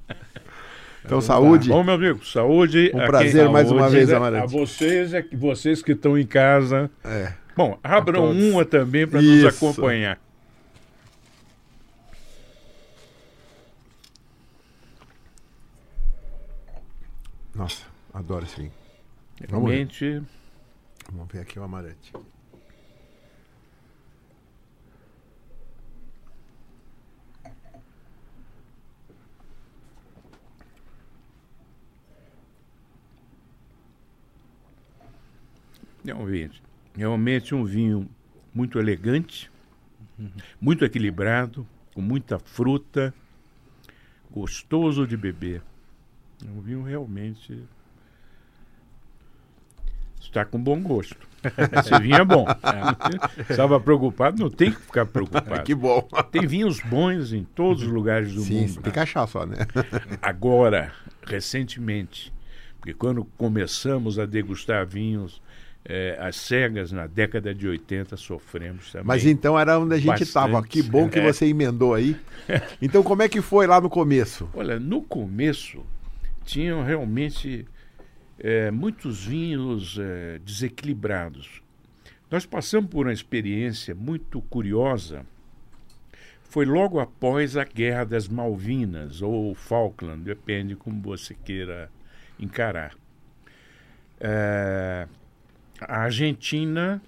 Então, 1.05 1.21
saúde. 1.21 1.69
Bom, 1.69 1.83
meu 1.83 1.95
amigo, 1.95 2.23
saúde. 2.23 2.91
Um 2.93 2.99
prazer 3.07 3.45
quem... 3.45 3.51
mais 3.51 3.67
saúde, 3.67 3.81
uma 3.81 3.89
vez, 3.89 4.11
Amarante. 4.11 4.43
A 4.43 4.45
vocês, 4.45 5.13
é 5.13 5.25
vocês 5.33 5.81
que 5.81 5.93
estão 5.93 6.15
em 6.15 6.25
casa. 6.25 6.91
É. 7.03 7.33
Bom, 7.55 7.79
abram 7.83 8.31
uma 8.31 8.63
também 8.63 9.07
para 9.07 9.19
nos 9.19 9.45
acompanhar. 9.45 10.19
Nossa, 17.59 17.85
adoro 18.13 18.45
esse 18.45 18.55
vinho. 18.55 18.71
Realmente. 19.49 20.13
Vamos 20.13 20.29
ver. 20.29 21.11
Vamos 21.11 21.33
ver 21.33 21.39
aqui 21.41 21.59
o 21.59 21.63
amarante. 21.63 22.13
Realmente, 36.05 36.63
realmente 36.95 37.53
um 37.53 37.65
vinho 37.65 38.09
muito 38.53 38.79
elegante, 38.79 39.51
uhum. 40.17 40.31
muito 40.61 40.85
equilibrado, 40.85 41.67
com 41.93 42.01
muita 42.01 42.39
fruta, 42.39 43.13
gostoso 44.31 45.05
de 45.05 45.17
beber. 45.17 45.61
É 46.45 46.51
um 46.51 46.61
vinho 46.61 46.83
realmente 46.83 47.63
está 50.21 50.45
com 50.45 50.61
bom 50.61 50.79
gosto. 50.81 51.17
Esse 51.79 51.99
vinho 52.01 52.15
é 52.15 52.25
bom. 52.25 52.45
É. 52.47 53.51
Estava 53.51 53.79
preocupado, 53.79 54.43
não 54.43 54.49
tem 54.49 54.71
que 54.71 54.79
ficar 54.79 55.05
preocupado. 55.05 55.63
que 55.63 55.73
bom. 55.73 56.07
Tem 56.31 56.45
vinhos 56.45 56.79
bons 56.81 57.33
em 57.33 57.43
todos 57.43 57.83
os 57.83 57.89
lugares 57.89 58.33
do 58.33 58.41
Sim, 58.41 58.61
mundo. 58.61 58.81
Tem 58.81 58.91
que 58.91 58.99
achar 58.99 59.25
só, 59.27 59.45
né? 59.45 59.57
Agora, 60.21 60.91
recentemente, 61.25 62.33
porque 62.77 62.93
quando 62.93 63.23
começamos 63.37 64.19
a 64.19 64.25
degustar 64.25 64.85
vinhos 64.85 65.41
é, 65.85 66.17
as 66.19 66.35
cegas 66.35 66.91
na 66.91 67.07
década 67.07 67.55
de 67.55 67.67
80 67.67 68.17
sofremos 68.17 68.91
também. 68.91 69.07
Mas 69.07 69.25
então 69.25 69.57
era 69.57 69.79
onde 69.79 69.95
a 69.95 69.97
gente 69.97 70.23
estava. 70.23 70.61
Que 70.61 70.83
bom 70.83 71.07
que 71.07 71.19
é. 71.19 71.23
você 71.23 71.45
emendou 71.45 71.93
aí. 71.93 72.17
Então 72.81 73.01
como 73.01 73.21
é 73.21 73.29
que 73.29 73.41
foi 73.41 73.65
lá 73.65 73.79
no 73.79 73.89
começo? 73.89 74.49
Olha, 74.53 74.79
no 74.79 75.01
começo 75.01 75.83
tinham 76.49 76.83
realmente 76.83 77.67
é, 78.39 78.71
muitos 78.71 79.25
vinhos 79.25 79.99
é, 79.99 80.39
desequilibrados. 80.39 81.61
Nós 82.31 82.43
passamos 82.45 82.89
por 82.89 83.05
uma 83.05 83.13
experiência 83.13 83.93
muito 83.93 84.41
curiosa. 84.41 85.23
Foi 86.41 86.65
logo 86.65 86.99
após 86.99 87.55
a 87.55 87.63
Guerra 87.63 88.03
das 88.03 88.27
Malvinas, 88.27 89.21
ou 89.21 89.53
Falkland, 89.53 90.23
depende 90.23 90.75
como 90.75 90.99
você 91.01 91.35
queira 91.35 91.91
encarar. 92.39 92.95
É, 94.19 95.07
a 95.79 96.01
Argentina 96.01 96.99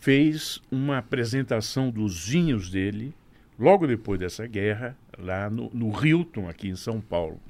fez 0.00 0.62
uma 0.70 0.98
apresentação 0.98 1.90
dos 1.90 2.28
vinhos 2.28 2.70
dele, 2.70 3.12
logo 3.58 3.88
depois 3.88 4.20
dessa 4.20 4.46
guerra, 4.46 4.96
lá 5.18 5.50
no, 5.50 5.68
no 5.74 5.90
Hilton, 6.06 6.48
aqui 6.48 6.68
em 6.68 6.76
São 6.76 7.00
Paulo. 7.00 7.40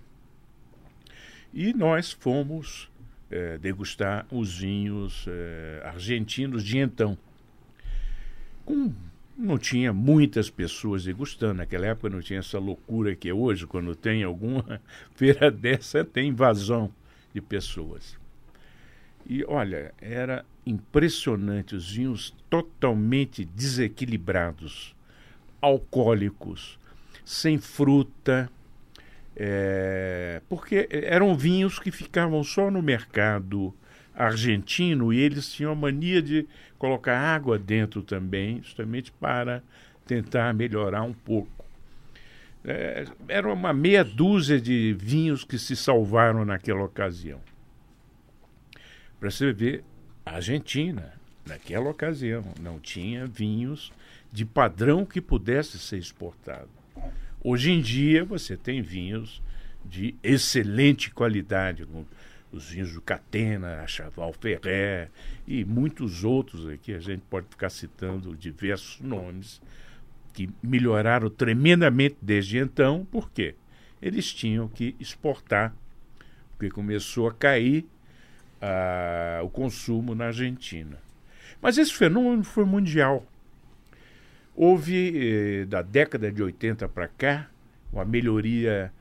E 1.52 1.72
nós 1.72 2.12
fomos 2.12 2.90
é, 3.30 3.58
degustar 3.58 4.26
os 4.30 4.58
vinhos 4.58 5.26
é, 5.28 5.82
argentinos 5.84 6.64
de 6.64 6.78
então. 6.78 7.16
Com, 8.64 8.92
não 9.36 9.56
tinha 9.56 9.92
muitas 9.92 10.50
pessoas 10.50 11.04
degustando. 11.04 11.54
Naquela 11.54 11.86
época 11.86 12.10
não 12.10 12.20
tinha 12.20 12.40
essa 12.40 12.58
loucura 12.58 13.14
que 13.14 13.28
é 13.28 13.34
hoje, 13.34 13.66
quando 13.66 13.94
tem 13.94 14.22
alguma 14.22 14.80
feira 15.14 15.50
dessa, 15.50 16.04
tem 16.04 16.28
invasão 16.28 16.92
de 17.32 17.40
pessoas. 17.40 18.16
E 19.26 19.44
olha, 19.44 19.94
era 20.00 20.44
impressionante 20.66 21.76
os 21.76 21.92
vinhos 21.92 22.34
totalmente 22.48 23.44
desequilibrados, 23.44 24.94
alcoólicos, 25.60 26.78
sem 27.24 27.58
fruta, 27.58 28.50
é, 29.40 30.42
porque 30.48 30.88
eram 30.90 31.36
vinhos 31.36 31.78
que 31.78 31.92
ficavam 31.92 32.42
só 32.42 32.72
no 32.72 32.82
mercado 32.82 33.72
argentino 34.12 35.12
e 35.12 35.20
eles 35.20 35.52
tinham 35.52 35.70
a 35.70 35.76
mania 35.76 36.20
de 36.20 36.44
colocar 36.76 37.16
água 37.16 37.56
dentro 37.56 38.02
também, 38.02 38.60
justamente 38.60 39.12
para 39.12 39.62
tentar 40.04 40.52
melhorar 40.52 41.02
um 41.02 41.12
pouco. 41.12 41.64
É, 42.64 43.04
era 43.28 43.52
uma 43.52 43.72
meia 43.72 44.04
dúzia 44.04 44.60
de 44.60 44.92
vinhos 44.98 45.44
que 45.44 45.56
se 45.56 45.76
salvaram 45.76 46.44
naquela 46.44 46.82
ocasião. 46.82 47.40
Para 49.20 49.30
você 49.30 49.52
ver, 49.52 49.84
a 50.26 50.32
Argentina, 50.32 51.12
naquela 51.46 51.88
ocasião, 51.88 52.44
não 52.60 52.80
tinha 52.80 53.24
vinhos 53.24 53.92
de 54.32 54.44
padrão 54.44 55.06
que 55.06 55.20
pudesse 55.20 55.78
ser 55.78 55.98
exportado. 55.98 56.77
Hoje 57.42 57.70
em 57.70 57.80
dia 57.80 58.24
você 58.24 58.56
tem 58.56 58.82
vinhos 58.82 59.42
de 59.84 60.14
excelente 60.22 61.10
qualidade, 61.10 61.86
como 61.86 62.06
os 62.50 62.70
vinhos 62.70 62.92
do 62.92 63.00
Catena, 63.00 63.80
a 63.82 63.86
Chaval 63.86 64.32
Ferrer 64.32 65.10
e 65.46 65.64
muitos 65.64 66.24
outros 66.24 66.66
aqui. 66.68 66.92
A 66.94 66.98
gente 66.98 67.22
pode 67.30 67.46
ficar 67.48 67.70
citando 67.70 68.36
diversos 68.36 69.00
nomes 69.00 69.60
que 70.32 70.48
melhoraram 70.62 71.30
tremendamente 71.30 72.16
desde 72.20 72.58
então. 72.58 73.06
Por 73.10 73.30
quê? 73.30 73.54
Eles 74.00 74.32
tinham 74.32 74.68
que 74.68 74.94
exportar, 74.98 75.74
porque 76.56 76.70
começou 76.70 77.28
a 77.28 77.34
cair 77.34 77.86
a, 78.60 79.40
o 79.42 79.48
consumo 79.48 80.14
na 80.14 80.26
Argentina. 80.26 80.98
Mas 81.60 81.78
esse 81.78 81.92
fenômeno 81.92 82.44
foi 82.44 82.64
mundial. 82.64 83.26
Houve, 84.60 85.12
eh, 85.14 85.64
da 85.66 85.82
década 85.82 86.32
de 86.32 86.42
80 86.42 86.88
para 86.88 87.06
cá, 87.06 87.48
uma 87.92 88.04
melhoria 88.04 88.92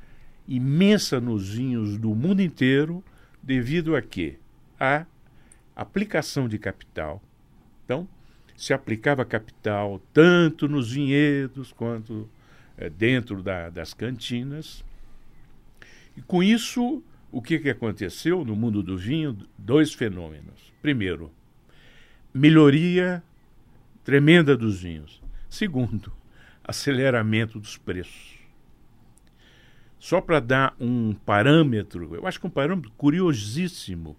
imensa 0.48 1.20
nos 1.20 1.50
vinhos 1.50 1.98
do 1.98 2.14
mundo 2.14 2.44
inteiro, 2.44 3.04
devido 3.42 3.96
a 3.96 4.02
quê? 4.04 4.38
A 4.80 5.08
aplicação 5.76 6.48
de 6.48 6.60
capital. 6.60 7.20
Então, 7.84 8.08
se 8.56 8.72
aplicava 8.72 9.26
capital 9.26 10.00
tanto 10.14 10.68
nos 10.68 10.92
vinhedos 10.92 11.74
quanto 11.74 12.30
é, 12.78 12.88
dentro 12.88 13.42
da, 13.42 13.72
das 13.72 13.96
cantinas. 13.96 14.86
E 16.16 16.22
com 16.22 16.44
isso, 16.44 17.02
o 17.32 17.42
que, 17.42 17.58
que 17.58 17.72
aconteceu 17.72 18.46
no 18.46 18.56
mundo 18.56 18.84
do 18.84 18.96
vinho? 18.96 19.36
Dois 19.58 19.92
fenômenos. 19.92 20.72
Primeiro, 20.84 21.32
melhoria 22.32 23.24
tremenda 24.04 24.56
dos 24.56 24.84
vinhos. 24.84 25.26
Segundo, 25.50 26.12
aceleramento 26.64 27.60
dos 27.60 27.78
preços. 27.78 28.38
Só 29.98 30.22
para 30.22 30.40
dar 30.40 30.76
um 30.80 31.14
parâmetro, 31.14 32.14
eu 32.16 32.28
acho 32.28 32.40
que 32.40 32.48
um 32.48 32.52
parâmetro 32.52 32.92
curiosíssimo. 32.98 34.16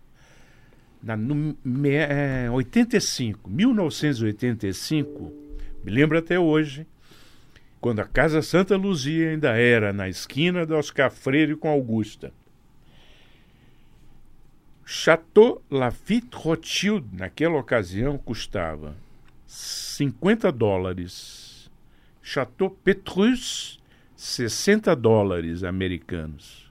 Na, 1.01 1.17
no, 1.17 1.57
é, 1.87 2.51
85, 2.51 3.49
1985, 3.49 5.33
me 5.85 5.93
lembro 5.93 6.19
até 6.19 6.41
hoje, 6.41 6.85
quando 7.81 8.01
a 8.01 8.05
Casa 8.05 8.43
Santa 8.43 8.77
Luzia 8.77 9.31
ainda 9.31 9.57
era 9.57 9.93
na 9.93 10.09
esquina 10.09 10.67
do 10.67 10.75
Oscar 10.75 11.13
Freire 11.13 11.55
com 11.55 11.69
Augusta. 11.69 12.33
Chateau 14.85 15.63
Lafite 15.71 16.35
Rothschild, 16.35 17.07
naquela 17.13 17.59
ocasião, 17.59 18.19
custava 18.19 18.97
50 19.49 20.53
dólares. 20.53 21.71
Chateau 22.23 22.69
Petrus 22.71 23.81
60 24.15 24.95
dólares 24.95 25.65
americanos. 25.65 26.71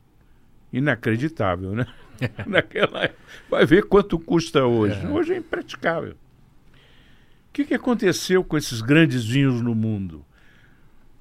Inacreditável, 0.71 1.73
né? 1.73 1.87
Naquela 2.45 3.09
Vai 3.49 3.65
ver 3.65 3.85
quanto 3.85 4.19
custa 4.19 4.65
hoje. 4.65 5.03
É. 5.03 5.09
Hoje 5.09 5.33
é 5.33 5.37
impraticável. 5.37 6.11
O 6.11 7.53
que, 7.53 7.65
que 7.65 7.73
aconteceu 7.73 8.43
com 8.43 8.55
esses 8.55 8.81
grandes 8.81 9.25
vinhos 9.25 9.61
no 9.61 9.73
mundo? 9.73 10.23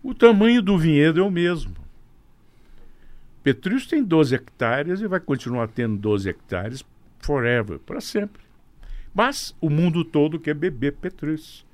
O 0.03 0.13
tamanho 0.13 0.61
do 0.61 0.77
vinhedo 0.77 1.21
é 1.21 1.23
o 1.23 1.31
mesmo. 1.31 1.75
Petrus 3.43 3.87
tem 3.87 4.05
12 4.05 4.35
hectares 4.35 5.01
e 5.01 5.07
vai 5.07 5.21
continuar 5.21 5.69
tendo 5.69 5.97
12 5.97 6.29
hectares 6.29 6.85
forever, 7.21 7.79
para 7.79 8.01
sempre. 8.01 8.46
Mas 9.17 9.57
o 9.63 9.71
mundo 9.71 10.05
todo 10.05 10.39
quer 10.39 10.53
beber 10.53 10.93
Petrus. 10.93 11.65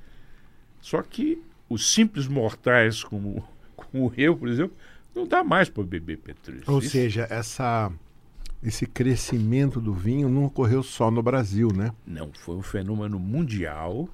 Só 0.81 1.03
que 1.03 1.43
os 1.69 1.93
simples 1.93 2.29
mortais 2.29 3.03
como 3.03 3.43
como 3.75 4.13
eu, 4.17 4.37
por 4.37 4.49
exemplo, 4.49 4.77
não 5.13 5.27
dá 5.27 5.43
mais 5.43 5.69
para 5.69 5.83
beber 5.83 6.19
Petrus. 6.19 6.63
Ou 6.69 6.79
Isso... 6.79 6.91
seja, 6.91 7.27
essa, 7.29 7.91
esse 8.63 8.87
crescimento 8.87 9.81
do 9.81 9.93
vinho 9.93 10.29
não 10.29 10.45
ocorreu 10.45 10.85
só 10.85 11.11
no 11.11 11.21
Brasil, 11.21 11.71
né? 11.75 11.93
Não, 12.07 12.31
foi 12.33 12.55
um 12.55 12.63
fenômeno 12.63 13.19
mundial 13.19 14.09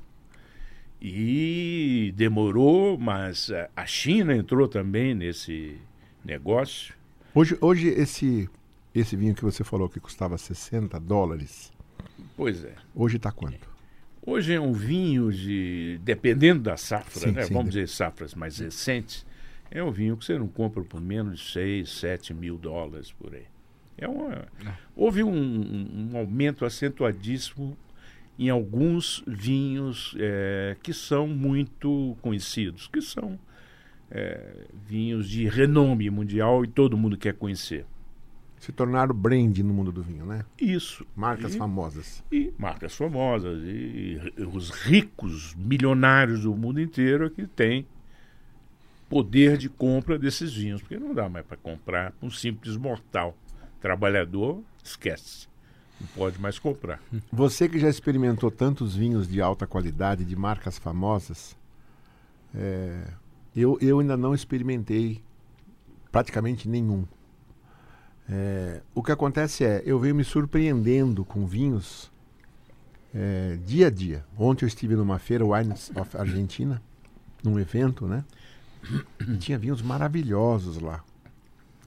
e 0.99 2.15
demorou, 2.17 2.97
mas 2.97 3.51
a 3.77 3.85
China 3.85 4.35
entrou 4.35 4.67
também 4.67 5.15
nesse 5.15 5.77
negócio. 6.25 6.95
Hoje, 7.35 7.59
hoje 7.61 7.89
esse, 7.89 8.49
esse 8.95 9.15
vinho 9.17 9.35
que 9.35 9.45
você 9.45 9.63
falou 9.63 9.87
que 9.87 10.01
custava 10.01 10.39
60 10.39 10.99
dólares. 10.99 11.77
Pois 12.39 12.65
é. 12.65 12.73
Hoje 12.95 13.17
está 13.17 13.33
quanto? 13.33 13.69
Hoje 14.25 14.55
é 14.55 14.61
um 14.61 14.73
vinho 14.73 15.33
de. 15.33 15.99
dependendo 16.05 16.63
da 16.63 16.77
safra, 16.77 17.21
sim, 17.21 17.33
né? 17.33 17.43
Sim, 17.43 17.53
Vamos 17.53 17.71
dizer 17.71 17.89
safras 17.89 18.33
mais 18.33 18.61
recentes, 18.61 19.27
é 19.69 19.83
um 19.83 19.91
vinho 19.91 20.17
que 20.17 20.25
você 20.25 20.39
não 20.39 20.47
compra 20.47 20.85
por 20.85 21.01
menos 21.01 21.41
de 21.41 21.51
6, 21.51 21.91
7 21.91 22.33
mil 22.33 22.57
dólares 22.57 23.11
por 23.11 23.35
aí. 23.35 23.47
É 23.97 24.07
uma, 24.07 24.33
é. 24.35 24.73
houve 24.95 25.25
um, 25.25 26.13
um 26.13 26.17
aumento 26.17 26.65
acentuadíssimo 26.65 27.77
em 28.39 28.49
alguns 28.49 29.25
vinhos 29.27 30.15
é, 30.17 30.77
que 30.81 30.93
são 30.93 31.27
muito 31.27 32.17
conhecidos, 32.23 32.87
que 32.87 33.03
são 33.03 33.37
é, 34.13 34.65
vinhos 34.87 35.29
de 35.29 35.49
renome 35.49 36.09
mundial 36.09 36.65
e 36.65 36.69
todo 36.69 36.97
mundo 36.97 37.17
quer 37.17 37.35
conhecer. 37.35 37.85
Se 38.61 38.73
tornaram 38.73 39.15
brand 39.15 39.57
no 39.59 39.73
mundo 39.73 39.93
do 39.93 40.03
vinho, 40.03 40.27
né? 40.27 40.45
Isso. 40.61 41.07
Marcas 41.15 41.55
e, 41.55 41.59
famosas. 41.59 42.25
E 42.31 42.53
marcas 42.59 42.95
famosas. 42.95 43.63
E, 43.63 44.33
e, 44.37 44.43
os 44.43 44.71
ricos 44.71 45.55
milionários 45.55 46.43
do 46.43 46.55
mundo 46.55 46.81
inteiro 46.81 47.31
que 47.31 47.47
têm 47.47 47.87
poder 49.09 49.57
de 49.57 49.69
compra 49.69 50.19
desses 50.19 50.53
vinhos, 50.53 50.81
porque 50.83 50.99
não 50.99 51.15
dá 51.15 51.29
mais 51.29 51.47
para 51.47 51.57
comprar 51.57 52.13
um 52.21 52.31
simples 52.31 52.77
mortal. 52.77 53.37
Trabalhador, 53.81 54.61
esquece. 54.83 55.49
Não 56.01 56.09
pode 56.09 56.41
mais 56.41 56.59
comprar. 56.59 57.01
Você 57.33 57.69
que 57.69 57.79
já 57.79 57.89
experimentou 57.89 58.51
tantos 58.51 58.95
vinhos 58.95 59.29
de 59.29 59.41
alta 59.41 59.67
qualidade, 59.67 60.25
de 60.25 60.37
marcas 60.37 60.79
famosas, 60.79 61.57
é, 62.55 63.09
eu, 63.55 63.79
eu 63.81 64.01
ainda 64.01 64.17
não 64.17 64.35
experimentei 64.35 65.23
praticamente 66.11 66.69
nenhum. 66.69 67.05
É, 68.31 68.83
o 68.95 69.03
que 69.03 69.11
acontece 69.11 69.65
é, 69.65 69.83
eu 69.87 69.99
venho 69.99 70.15
me 70.15 70.25
surpreendendo 70.25 71.25
com 71.25 71.47
vinhos 71.47 72.11
é, 73.15 73.59
dia 73.65 73.87
a 73.87 73.91
dia. 73.91 74.25
Ontem 74.37 74.65
eu 74.65 74.69
estive 74.69 74.95
numa 74.95 75.19
feira, 75.19 75.45
Wines 75.45 75.91
of 75.95 76.17
Argentina, 76.17 76.83
num 77.43 77.59
evento, 77.59 78.07
né? 78.07 78.25
E 79.27 79.37
tinha 79.39 79.59
vinhos 79.59 79.83
maravilhosos 79.83 80.81
lá. 80.81 81.03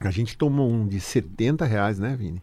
A 0.00 0.10
gente 0.10 0.36
tomou 0.36 0.70
um 0.70 0.86
de 0.86 1.00
70 1.00 1.64
reais, 1.64 1.98
né, 1.98 2.16
Vini? 2.16 2.42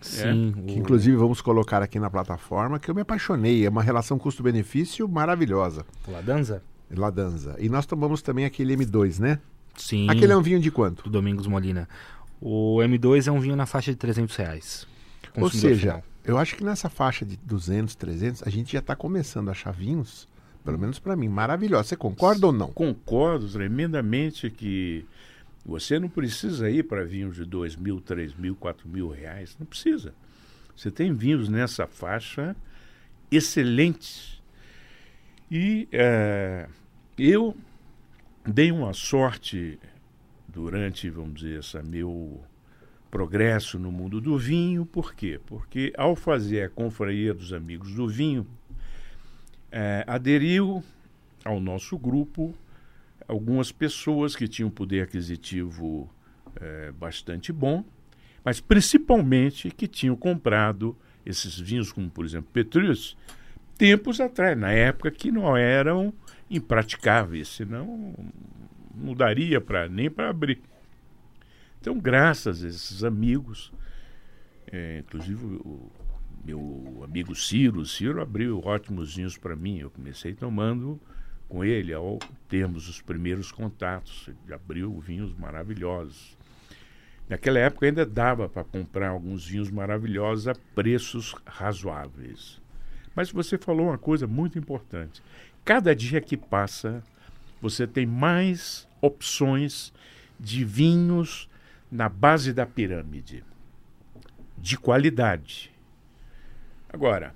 Sim. 0.00 0.54
É, 0.58 0.66
que, 0.66 0.78
inclusive 0.78 1.16
vamos 1.16 1.40
colocar 1.40 1.82
aqui 1.82 1.98
na 1.98 2.10
plataforma, 2.10 2.78
que 2.78 2.90
eu 2.90 2.94
me 2.94 3.02
apaixonei. 3.02 3.66
É 3.66 3.68
uma 3.68 3.82
relação 3.82 4.18
custo-benefício 4.18 5.08
maravilhosa. 5.08 5.84
Ladanza? 6.06 6.62
Ladanza. 6.90 7.56
E 7.58 7.68
nós 7.68 7.86
tomamos 7.86 8.22
também 8.22 8.44
aquele 8.44 8.76
M2, 8.76 9.18
né? 9.18 9.38
Sim. 9.76 10.08
Aquele 10.08 10.32
é 10.32 10.36
um 10.36 10.42
vinho 10.42 10.60
de 10.60 10.70
quanto? 10.70 11.04
Do 11.04 11.10
Domingos 11.10 11.46
Molina. 11.46 11.88
O 12.44 12.78
M2 12.78 13.28
é 13.28 13.30
um 13.30 13.38
vinho 13.38 13.54
na 13.54 13.66
faixa 13.66 13.92
de 13.92 13.96
300 13.96 14.34
reais. 14.34 14.86
Ou 15.36 15.48
seja, 15.48 15.92
final. 15.92 16.04
eu 16.24 16.36
acho 16.36 16.56
que 16.56 16.64
nessa 16.64 16.90
faixa 16.90 17.24
de 17.24 17.36
200, 17.36 17.94
300, 17.94 18.42
a 18.44 18.50
gente 18.50 18.72
já 18.72 18.80
está 18.80 18.96
começando 18.96 19.48
a 19.48 19.52
achar 19.52 19.72
vinhos 19.72 20.28
pelo 20.64 20.78
menos 20.78 20.98
para 20.98 21.16
mim, 21.16 21.28
maravilhosa. 21.28 21.88
Você 21.88 21.96
concorda 21.96 22.46
ou 22.46 22.52
não? 22.52 22.70
Concordo 22.72 23.48
tremendamente 23.48 24.50
que 24.50 25.04
você 25.64 25.98
não 25.98 26.08
precisa 26.08 26.70
ir 26.70 26.84
para 26.84 27.04
vinhos 27.04 27.36
de 27.36 27.44
dois 27.44 27.76
mil, 27.76 28.00
três 28.00 28.34
mil, 28.34 28.54
quatro 28.54 28.88
mil 28.88 29.08
reais. 29.08 29.56
Não 29.58 29.66
precisa. 29.66 30.14
Você 30.76 30.90
tem 30.90 31.12
vinhos 31.12 31.48
nessa 31.48 31.86
faixa 31.86 32.56
excelentes. 33.30 34.40
E 35.50 35.88
é, 35.92 36.68
eu 37.18 37.56
dei 38.44 38.72
uma 38.72 38.92
sorte 38.92 39.78
durante, 40.52 41.08
vamos 41.08 41.40
dizer, 41.40 41.60
esse 41.60 41.82
meu 41.82 42.40
progresso 43.10 43.78
no 43.78 43.92
mundo 43.92 44.20
do 44.20 44.38
vinho. 44.38 44.86
Por 44.86 45.14
quê? 45.14 45.40
Porque 45.46 45.92
ao 45.96 46.14
fazer 46.14 46.62
a 46.62 46.68
confraria 46.68 47.34
dos 47.34 47.52
amigos 47.52 47.94
do 47.94 48.08
vinho, 48.08 48.46
é, 49.70 50.04
aderiu 50.06 50.82
ao 51.44 51.60
nosso 51.60 51.98
grupo 51.98 52.54
algumas 53.26 53.72
pessoas 53.72 54.36
que 54.36 54.46
tinham 54.46 54.70
poder 54.70 55.02
aquisitivo 55.02 56.08
é, 56.56 56.92
bastante 56.92 57.52
bom, 57.52 57.84
mas 58.44 58.60
principalmente 58.60 59.70
que 59.70 59.86
tinham 59.86 60.16
comprado 60.16 60.96
esses 61.24 61.58
vinhos, 61.58 61.92
como 61.92 62.10
por 62.10 62.24
exemplo 62.24 62.50
Petrus, 62.52 63.16
tempos 63.78 64.20
atrás, 64.20 64.58
na 64.58 64.72
época 64.72 65.10
que 65.10 65.30
não 65.30 65.56
eram 65.56 66.12
impraticáveis, 66.50 67.48
senão 67.48 68.14
não 68.94 69.14
daria 69.14 69.60
para 69.60 69.88
nem 69.88 70.10
para 70.10 70.30
abrir. 70.30 70.60
Então, 71.80 71.98
graças 71.98 72.62
a 72.62 72.68
esses 72.68 73.02
amigos, 73.02 73.72
é, 74.70 75.00
inclusive 75.00 75.44
o, 75.44 75.90
meu 76.44 77.02
amigo 77.04 77.34
Ciro, 77.34 77.84
Ciro 77.86 78.20
abriu 78.20 78.60
ótimos 78.64 79.14
vinhos 79.14 79.38
para 79.38 79.54
mim. 79.54 79.78
Eu 79.78 79.90
comecei 79.90 80.34
tomando 80.34 81.00
com 81.48 81.64
ele 81.64 81.92
ao 81.92 82.18
termos 82.48 82.88
os 82.88 83.00
primeiros 83.00 83.52
contatos. 83.52 84.28
Ele 84.28 84.54
abriu 84.54 84.98
vinhos 85.00 85.32
maravilhosos. 85.34 86.36
Naquela 87.28 87.60
época 87.60 87.86
ainda 87.86 88.04
dava 88.04 88.48
para 88.48 88.64
comprar 88.64 89.10
alguns 89.10 89.46
vinhos 89.46 89.70
maravilhosos 89.70 90.48
a 90.48 90.54
preços 90.74 91.34
razoáveis. 91.46 92.60
Mas 93.14 93.30
você 93.30 93.56
falou 93.56 93.88
uma 93.88 93.98
coisa 93.98 94.26
muito 94.26 94.58
importante. 94.58 95.22
Cada 95.64 95.94
dia 95.94 96.20
que 96.20 96.36
passa, 96.36 97.04
você 97.62 97.86
tem 97.86 98.04
mais 98.04 98.86
opções 99.00 99.92
de 100.38 100.64
vinhos 100.64 101.48
na 101.90 102.08
base 102.08 102.52
da 102.52 102.66
pirâmide, 102.66 103.42
de 104.58 104.76
qualidade 104.76 105.72
Agora, 106.92 107.34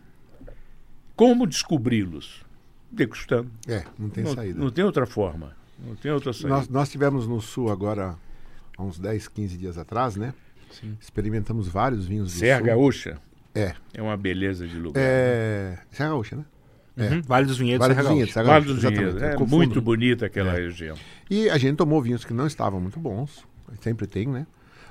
como 1.17 1.47
descobri-los? 1.47 2.45
Degustando. 2.91 3.51
É, 3.67 3.85
não 3.99 4.11
tem 4.11 4.23
não, 4.23 4.35
saída. 4.35 4.59
Não 4.59 4.71
tem 4.71 4.85
outra 4.85 5.07
forma. 5.07 5.57
Não 5.79 5.97
tem 5.97 6.13
outra 6.13 6.33
saída. 6.33 6.49
Nós, 6.51 6.69
nós 6.69 6.91
tivemos 6.91 7.27
no 7.27 7.41
sul 7.41 7.71
agora, 7.71 8.17
há 8.77 8.83
uns 8.83 8.99
10, 8.99 9.29
15 9.29 9.57
dias 9.57 9.79
atrás, 9.79 10.15
né? 10.15 10.35
Sim. 10.71 10.97
Experimentamos 11.01 11.69
vários 11.69 12.07
vinhos 12.07 12.33
do 12.33 12.39
Serra 12.39 12.59
sul. 12.59 12.67
Gaúcha 12.67 13.19
É. 13.55 13.75
é 13.95 14.03
uma 14.03 14.17
beleza 14.17 14.67
de 14.67 14.79
lugar. 14.79 15.01
É. 15.03 15.79
Serra 15.91 16.11
Gaúcha, 16.11 16.37
né? 16.37 16.45
É. 16.97 17.11
Uhum. 17.11 17.23
Vale 17.23 17.47
dos 17.47 17.59
Vinhedos, 17.59 17.87
Vale 17.87 17.95
dos 18.01 18.09
Vinhedos, 18.09 18.35
Vale 18.35 18.65
dos. 18.65 18.83
Vinhedos. 18.83 19.21
Eu 19.23 19.29
É 19.29 19.33
confundo. 19.35 19.57
muito 19.57 19.81
bonita 19.83 20.27
aquela 20.27 20.53
É. 20.57 20.63
região. 20.63 20.97
E 21.29 21.51
a 21.51 21.59
gente 21.59 21.77
tomou 21.77 22.01
vinhos 22.01 22.25
que 22.25 22.33
não 22.33 22.47
estavam 22.47 22.81
muito 22.81 22.99
bons, 22.99 23.45
sempre 23.81 24.07
tem, 24.07 24.27
né? 24.27 24.47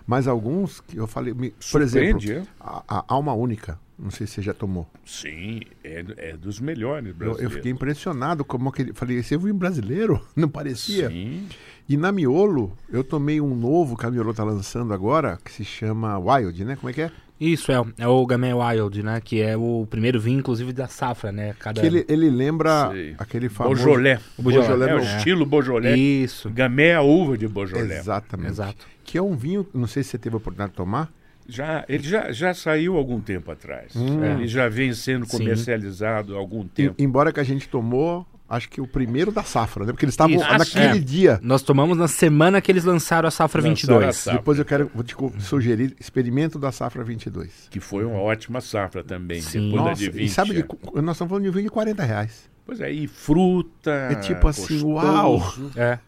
Mas 0.06 0.28
alguns 0.28 0.82
que 0.82 0.98
eu 0.98 1.08
falei, 1.08 1.34
me- 1.34 1.52
por 1.72 1.82
exemplo, 1.82 2.22
é? 2.32 2.44
a, 2.60 2.84
a 2.88 3.06
Alma 3.08 3.34
Única, 3.34 3.80
não 3.98 4.12
sei 4.12 4.28
se 4.28 4.34
você 4.34 4.42
já 4.44 4.54
tomou. 4.54 4.88
Sim, 5.04 5.62
é, 5.84 6.06
é 6.18 6.38
dos 6.38 6.60
melhores 6.60 7.08
Eu, 7.10 7.16
brasileiros. 7.16 7.44
eu 7.44 7.50
fiquei 7.58 7.72
impressionado 7.72 8.46
como 8.46 8.70
aquele, 8.70 8.94
falei, 8.94 9.18
esse 9.18 9.34
é 9.34 9.38
vinho 9.40 9.56
brasileiro? 9.56 10.22
Não 10.36 10.48
parecia. 10.48 11.10
Sim. 11.10 11.48
E 11.90 11.98
na 11.98 12.12
Miolo, 12.12 12.76
eu 12.88 13.04
tomei 13.04 13.42
um 13.42 13.56
novo 13.56 13.98
que 13.98 14.06
a 14.06 14.12
Miolo 14.12 14.32
tá 14.34 14.44
lançando 14.44 14.94
agora, 14.94 15.40
que 15.44 15.52
se 15.52 15.66
chama 15.66 16.20
Wild, 16.20 16.64
né? 16.66 16.76
Como 16.76 16.90
é 16.90 16.94
que 16.94 17.02
é? 17.02 17.12
Isso, 17.40 17.72
é, 17.72 17.84
é 17.98 18.08
o 18.08 18.26
Gamay 18.26 18.54
Wild, 18.54 19.04
né? 19.04 19.20
Que 19.22 19.42
é 19.42 19.58
o 19.58 19.86
primeiro 19.90 20.20
vinho, 20.20 20.40
inclusive, 20.40 20.72
da 20.72 20.88
safra, 20.88 21.32
né? 21.32 21.54
Cada... 21.60 21.82
Que 21.82 21.88
ele, 21.88 22.06
ele 22.08 22.30
lembra 22.30 22.90
Sei. 22.92 23.16
aquele 23.18 23.50
famoso... 23.50 23.84
Beaujolais. 23.84 24.20
O 24.38 24.42
Beaujolais, 24.42 24.82
É 24.92 24.96
o 24.96 25.00
estilo 25.00 25.46
Beaujolais. 25.46 26.00
Isso, 26.00 26.50
Gamay 26.50 26.88
é 26.88 26.96
a 26.96 27.02
uva 27.02 27.38
de 27.38 27.48
Beaujolais. 27.48 27.92
Exatamente. 27.92 28.50
exato. 28.52 28.86
Que 29.04 29.18
é 29.18 29.22
um 29.22 29.36
vinho, 29.36 29.68
não 29.74 29.86
sei 29.88 30.02
se 30.04 30.12
você 30.12 30.18
teve 30.18 30.36
a 30.36 30.38
oportunidade 30.38 30.72
de 30.72 30.78
tomar. 30.78 31.12
Já, 31.48 31.86
ele 31.88 32.02
já, 32.04 32.32
já 32.32 32.54
saiu 32.54 32.96
algum 32.98 33.20
tempo 33.20 33.52
atrás. 33.52 33.96
Hum. 33.96 34.24
Ele 34.24 34.48
já 34.48 34.68
vem 34.68 34.94
sendo 34.94 35.26
Sim. 35.26 35.38
comercializado 35.38 36.36
há 36.36 36.40
algum 36.40 36.64
E- 36.64 36.70
tempo. 36.70 36.96
embora 36.98 37.32
que 37.32 37.40
a 37.40 37.44
gente 37.44 37.68
tomou, 37.70 38.26
acho 38.48 38.70
que 38.70 38.80
o 38.80 38.88
primeiro 38.88 39.32
da 39.32 39.44
safra, 39.44 39.86
né? 39.86 39.92
Porque 39.92 40.06
eles 40.06 40.14
estavam 40.14 40.36
Isso. 40.36 40.46
Naquele 40.48 41.00
sim. 41.00 41.02
dia. 41.06 41.40
Nós 41.42 41.62
tomamos 41.62 41.98
na 41.98 42.08
semana 42.08 42.62
que 42.62 42.72
eles 42.72 42.84
lançaram 42.84 43.28
a 43.28 43.32
safra 43.32 43.62
Lançaram 43.62 44.00
22. 44.00 44.10
a 44.10 44.12
safra. 44.14 44.40
Depois 44.40 44.60
eu 44.60 44.66
quero 44.66 44.92
vou 44.94 45.04
te 45.04 45.16
sugerir 45.42 45.96
experimento 46.00 46.58
da 46.60 46.72
safra 46.72 47.04
22. 47.04 47.68
Que 47.70 47.80
foi 47.80 48.06
uma 48.06 48.20
ótima 48.20 48.62
safra 48.62 49.04
também. 49.04 49.42
Sim. 49.42 49.72
Depois 49.72 49.82
Nossa, 49.90 49.90
da 49.90 49.94
de 49.96 50.10
20. 50.12 50.26
e 50.26 50.30
sabe, 50.30 50.54
de, 50.54 50.64
cu- 50.64 50.80
nós 51.02 51.16
estamos 51.16 51.30
falando 51.30 51.44
de 51.44 51.50
um 51.50 51.54
vinho 51.54 51.64
de 51.66 51.70
40 51.72 52.04
reais. 52.04 52.50
Pois 52.66 52.80
é, 52.82 52.92
e 52.92 53.08
fruta. 53.08 53.92
É 54.12 54.16
tipo 54.16 54.48
assim, 54.48 54.80
gostoso. 54.80 54.88
uau! 54.90 55.54
É. 55.76 56.00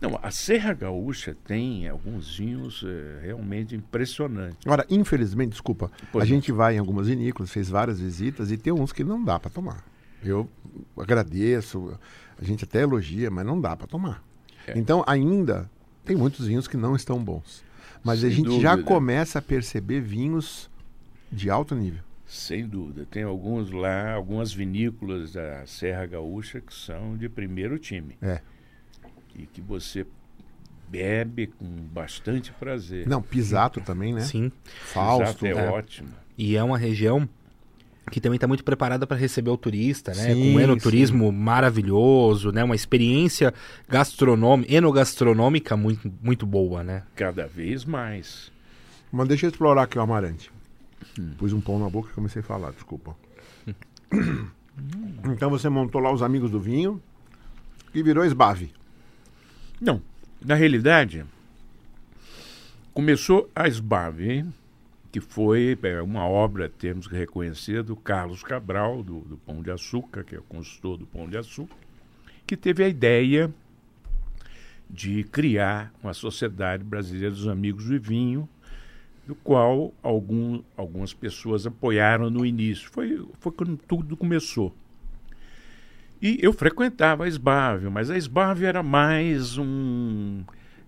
Não, 0.00 0.18
a 0.22 0.30
Serra 0.30 0.74
Gaúcha 0.74 1.34
tem 1.46 1.88
alguns 1.88 2.36
vinhos 2.36 2.84
eh, 2.86 3.20
realmente 3.22 3.74
impressionantes. 3.74 4.58
Agora, 4.66 4.84
infelizmente, 4.90 5.52
desculpa, 5.52 5.90
Pois 6.12 6.22
a 6.22 6.26
não. 6.26 6.34
gente 6.34 6.52
vai 6.52 6.76
em 6.76 6.78
algumas 6.78 7.06
vinícolas, 7.08 7.50
fez 7.50 7.70
várias 7.70 8.00
visitas 8.00 8.50
e 8.50 8.58
tem 8.58 8.70
uns 8.72 8.92
que 8.92 9.02
não 9.02 9.24
dá 9.24 9.38
para 9.40 9.50
tomar. 9.50 9.82
Eu 10.24 10.48
agradeço, 10.96 11.98
a 12.40 12.44
gente 12.44 12.64
até 12.64 12.82
elogia, 12.82 13.30
mas 13.30 13.44
não 13.44 13.60
dá 13.60 13.76
para 13.76 13.86
tomar. 13.86 14.22
É. 14.66 14.78
Então, 14.78 15.04
ainda 15.06 15.70
tem 16.04 16.16
muitos 16.16 16.46
vinhos 16.46 16.66
que 16.68 16.76
não 16.76 16.96
estão 16.96 17.22
bons. 17.22 17.62
Mas 18.02 18.18
a 18.18 18.28
Sem 18.28 18.30
gente 18.30 18.60
já 18.60 18.72
dúvida. 18.72 18.88
começa 18.88 19.38
a 19.38 19.42
perceber 19.42 20.00
vinhos 20.00 20.70
de 21.32 21.48
alto 21.48 21.74
nível. 21.74 22.02
Sem 22.26 22.66
dúvida. 22.66 23.06
Tem 23.10 23.22
alguns 23.22 23.70
lá, 23.70 24.12
algumas 24.12 24.52
vinícolas 24.52 25.32
da 25.32 25.64
Serra 25.66 26.06
Gaúcha 26.06 26.60
que 26.60 26.74
são 26.74 27.16
de 27.16 27.28
primeiro 27.28 27.78
time. 27.78 28.16
É. 28.20 28.40
E 29.34 29.46
que 29.46 29.60
você 29.60 30.06
bebe 30.88 31.46
com 31.46 31.64
bastante 31.66 32.52
prazer. 32.52 33.06
Não, 33.06 33.22
Pisato 33.22 33.80
também, 33.80 34.12
né? 34.12 34.20
Sim. 34.20 34.52
Fausto. 34.64 35.46
Exato, 35.46 35.60
é, 35.60 35.66
é. 35.66 35.70
ótimo. 35.70 36.08
E 36.36 36.56
é 36.56 36.62
uma 36.62 36.78
região 36.78 37.28
que 38.10 38.20
também 38.20 38.36
está 38.36 38.46
muito 38.46 38.64
preparada 38.64 39.06
para 39.06 39.16
receber 39.16 39.50
o 39.50 39.56
turista, 39.56 40.12
né? 40.14 40.34
Sim, 40.34 40.52
Com 40.52 40.58
um 40.58 40.60
enoturismo 40.60 41.32
maravilhoso, 41.32 42.52
né? 42.52 42.62
Uma 42.62 42.74
experiência 42.74 43.52
gastronômica, 43.88 44.72
enogastronômica 44.72 45.76
muito, 45.76 46.12
muito 46.22 46.46
boa, 46.46 46.84
né? 46.84 47.02
Cada 47.14 47.46
vez 47.46 47.84
mais. 47.84 48.52
Mas 49.10 49.28
deixa 49.28 49.46
eu 49.46 49.50
explorar 49.50 49.84
aqui 49.84 49.98
o 49.98 50.02
amarante. 50.02 50.50
Hum. 51.18 51.30
Pus 51.38 51.52
um 51.52 51.60
pão 51.60 51.78
na 51.78 51.88
boca 51.88 52.10
e 52.10 52.14
comecei 52.14 52.40
a 52.40 52.44
falar, 52.44 52.72
desculpa. 52.72 53.16
então 55.24 55.50
você 55.50 55.68
montou 55.68 56.00
lá 56.00 56.12
os 56.12 56.22
amigos 56.22 56.50
do 56.50 56.60
vinho 56.60 57.00
e 57.94 58.02
virou 58.02 58.24
esbave. 58.24 58.70
Não, 59.80 60.00
na 60.44 60.54
realidade, 60.54 61.24
começou 62.92 63.50
a 63.54 63.66
Esbave, 63.66 64.30
hein? 64.30 64.54
Que 65.14 65.20
foi 65.20 65.78
é, 65.84 66.02
uma 66.02 66.26
obra, 66.26 66.68
temos 66.68 67.06
que 67.06 67.14
reconhecer, 67.14 67.84
do 67.84 67.94
Carlos 67.94 68.42
Cabral, 68.42 69.00
do, 69.00 69.20
do 69.20 69.36
Pão 69.36 69.62
de 69.62 69.70
Açúcar, 69.70 70.24
que 70.24 70.34
é 70.34 70.40
o 70.40 70.42
consultor 70.42 70.96
do 70.96 71.06
Pão 71.06 71.28
de 71.28 71.38
Açúcar, 71.38 71.76
que 72.44 72.56
teve 72.56 72.82
a 72.82 72.88
ideia 72.88 73.48
de 74.90 75.22
criar 75.22 75.94
uma 76.02 76.12
sociedade 76.12 76.82
brasileira 76.82 77.30
dos 77.30 77.46
amigos 77.46 77.84
do 77.84 78.00
vinho, 78.00 78.48
do 79.24 79.36
qual 79.36 79.94
algum, 80.02 80.60
algumas 80.76 81.14
pessoas 81.14 81.64
apoiaram 81.64 82.28
no 82.28 82.44
início. 82.44 82.90
Foi, 82.90 83.24
foi 83.38 83.52
quando 83.52 83.76
tudo 83.76 84.16
começou. 84.16 84.74
E 86.20 86.40
eu 86.42 86.52
frequentava 86.52 87.22
a 87.22 87.28
Esbávio, 87.28 87.88
mas 87.88 88.10
a 88.10 88.16
Esbávio 88.16 88.66
era 88.66 88.82
mais 88.82 89.58
um. 89.58 90.42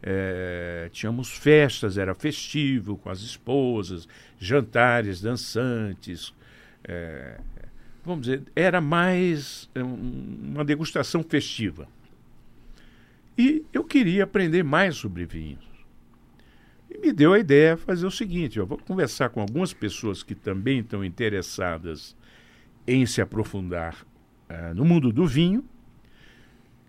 É, 0.09 0.89
tínhamos 0.93 1.33
festas, 1.33 1.99
era 1.99 2.15
festivo 2.15 2.97
com 2.97 3.11
as 3.11 3.23
esposas, 3.23 4.07
jantares 4.39 5.21
dançantes. 5.21 6.33
é, 6.85 7.41
vamos 8.05 8.27
dizer, 8.27 8.45
era 8.55 8.81
mais 8.81 9.69
uma 9.75 10.65
degustação 10.65 11.25
festiva. 11.25 11.89
E 13.37 13.65
eu 13.73 13.83
queria 13.83 14.23
aprender 14.23 14.63
mais 14.63 14.97
sobre 14.97 15.27
vinhos. 15.27 15.67
E 16.89 16.99
me 16.99 17.13
deu 17.13 17.33
a 17.33 17.39
ideia 17.41 17.75
de 17.75 17.83
fazer 17.83 18.07
o 18.07 18.11
seguinte: 18.11 18.61
eu 18.61 18.67
vou 18.67 18.79
conversar 18.79 19.31
com 19.31 19.41
algumas 19.41 19.73
pessoas 19.73 20.23
que 20.23 20.37
também 20.37 20.79
estão 20.79 21.05
interessadas 21.05 22.17
em 22.87 23.05
se 23.05 23.21
aprofundar 23.21 24.07
ah, 24.49 24.73
no 24.73 24.85
mundo 24.85 25.13
do 25.13 25.27
vinho. 25.27 25.65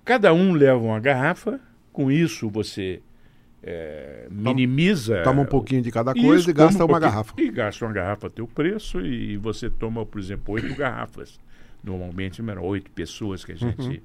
Cada 0.05 0.31
um 0.33 0.53
leva 0.53 0.77
uma 0.77 0.99
garrafa, 0.99 1.59
com 1.91 2.11
isso 2.11 2.47
você 2.47 3.01
eh, 3.69 4.27
minimiza. 4.31 5.21
Toma 5.23 5.41
um 5.41 5.45
pouquinho 5.45 5.81
de 5.81 5.91
cada 5.91 6.13
Isso, 6.15 6.25
coisa 6.25 6.49
e 6.49 6.53
toma 6.53 6.67
gasta 6.67 6.83
um 6.83 6.87
uma 6.87 6.99
garrafa. 6.99 7.33
E 7.37 7.49
gasta 7.49 7.85
uma 7.85 7.93
garrafa 7.93 8.29
teu 8.29 8.47
preço 8.47 9.01
e 9.01 9.35
você 9.37 9.69
toma, 9.69 10.05
por 10.05 10.19
exemplo, 10.19 10.53
oito 10.53 10.73
garrafas. 10.75 11.39
Normalmente 11.83 12.41
eram 12.41 12.63
oito 12.63 12.89
pessoas 12.91 13.43
que 13.43 13.51
a 13.51 13.55
gente 13.55 13.87
Uhum. 13.87 13.99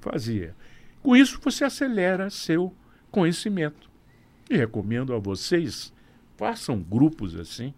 fazia. 0.00 0.54
Com 1.02 1.14
isso 1.16 1.40
você 1.42 1.64
acelera 1.64 2.28
seu 2.30 2.72
conhecimento. 3.10 3.88
E 4.50 4.56
recomendo 4.56 5.14
a 5.14 5.18
vocês, 5.18 5.92
façam 6.36 6.78
grupos 6.80 7.34
assim. 7.36 7.72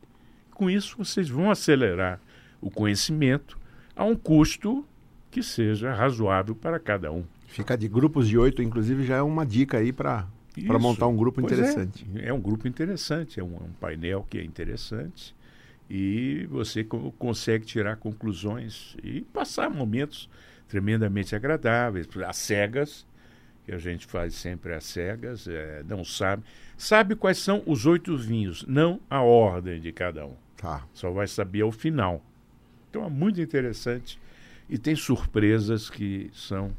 Com 0.52 0.70
isso 0.70 0.96
vocês 0.98 1.28
vão 1.28 1.50
acelerar 1.50 2.20
o 2.60 2.70
conhecimento 2.70 3.58
a 3.94 4.04
um 4.04 4.16
custo 4.16 4.84
que 5.30 5.42
seja 5.42 5.92
razoável 5.92 6.54
para 6.54 6.78
cada 6.80 7.12
um. 7.12 7.24
Fica 7.46 7.76
de 7.76 7.88
grupos 7.88 8.26
de 8.28 8.36
oito, 8.38 8.62
inclusive, 8.62 9.04
já 9.04 9.16
é 9.16 9.22
uma 9.22 9.44
dica 9.46 9.78
aí 9.78 9.92
para 9.92 10.26
Isso. 10.56 10.78
montar 10.78 11.06
um 11.06 11.16
grupo 11.16 11.40
Pois 11.40 11.52
é. 11.52 11.56
interessante. 11.62 12.06
É, 12.16 12.32
um 12.32 12.40
grupo 12.40 12.66
interessante, 12.66 13.38
é 13.40 13.44
um, 13.44 13.56
é 13.56 13.64
um 13.64 13.72
painel 13.80 14.26
que 14.28 14.38
é 14.38 14.44
interessante 14.44 15.34
e 15.88 16.46
você 16.50 16.82
co- 16.82 17.12
consegue 17.12 17.64
tirar 17.64 17.96
conclusões 17.96 18.96
e 19.02 19.20
passar 19.20 19.70
momentos 19.70 20.28
tremendamente 20.68 21.36
agradáveis. 21.36 22.08
As 22.26 22.36
cegas, 22.36 23.06
que 23.64 23.72
a 23.72 23.78
gente 23.78 24.06
faz 24.06 24.34
sempre 24.34 24.74
às 24.74 24.84
cegas, 24.84 25.46
é, 25.46 25.82
não 25.86 26.04
sabe. 26.04 26.42
Sabe 26.76 27.14
quais 27.14 27.38
são 27.38 27.62
os 27.66 27.86
oito 27.86 28.16
vinhos, 28.16 28.64
não 28.66 29.00
a 29.08 29.20
ordem 29.20 29.80
de 29.80 29.92
cada 29.92 30.26
um. 30.26 30.34
Tá. 30.56 30.84
Só 30.94 31.10
vai 31.10 31.26
saber 31.26 31.62
ao 31.62 31.70
final. 31.72 32.24
Então 32.90 33.04
é 33.04 33.10
muito 33.10 33.40
interessante 33.40 34.18
e 34.68 34.78
tem 34.78 34.96
surpresas 34.96 35.90
que 35.90 36.30
são. 36.32 36.72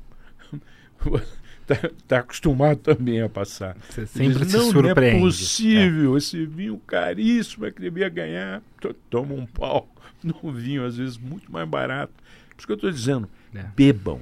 tá, 1.67 1.89
tá 2.08 2.19
acostumado 2.19 2.80
também 2.80 3.21
a 3.21 3.30
passar. 3.30 3.75
Você 3.89 4.06
sempre 4.08 4.39
Diz, 4.39 4.51
se 4.51 4.58
não, 4.58 4.71
surpreende. 4.71 5.12
Não 5.19 5.27
é 5.27 5.30
possível, 5.30 6.17
esse 6.17 6.45
vinho 6.45 6.77
caríssimo 6.80 7.65
é 7.65 7.71
que 7.71 7.82
devia 7.82 8.10
ganhar. 8.10 8.62
To- 8.82 8.93
Toma 9.10 9.34
um 9.34 9.45
pau 9.45 9.88
num 10.23 10.51
vinho, 10.51 10.86
às 10.86 10.97
vezes, 10.97 11.17
muito 11.17 11.51
mais 11.51 11.67
barato. 11.67 12.13
Por 12.49 12.58
isso 12.58 12.65
que 12.67 12.71
eu 12.73 12.75
estou 12.75 12.91
dizendo, 12.91 13.30
É. 13.53 13.63
bebam. 13.75 14.21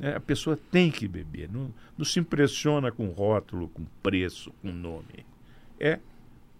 É, 0.00 0.14
a 0.16 0.20
pessoa 0.20 0.58
tem 0.72 0.90
que 0.90 1.06
beber. 1.06 1.48
Não, 1.52 1.72
não 1.96 2.04
se 2.04 2.18
impressiona 2.18 2.90
com 2.90 3.06
rótulo, 3.10 3.68
com 3.68 3.84
preço, 4.02 4.52
com 4.60 4.72
nome. 4.72 5.24
É 5.78 5.98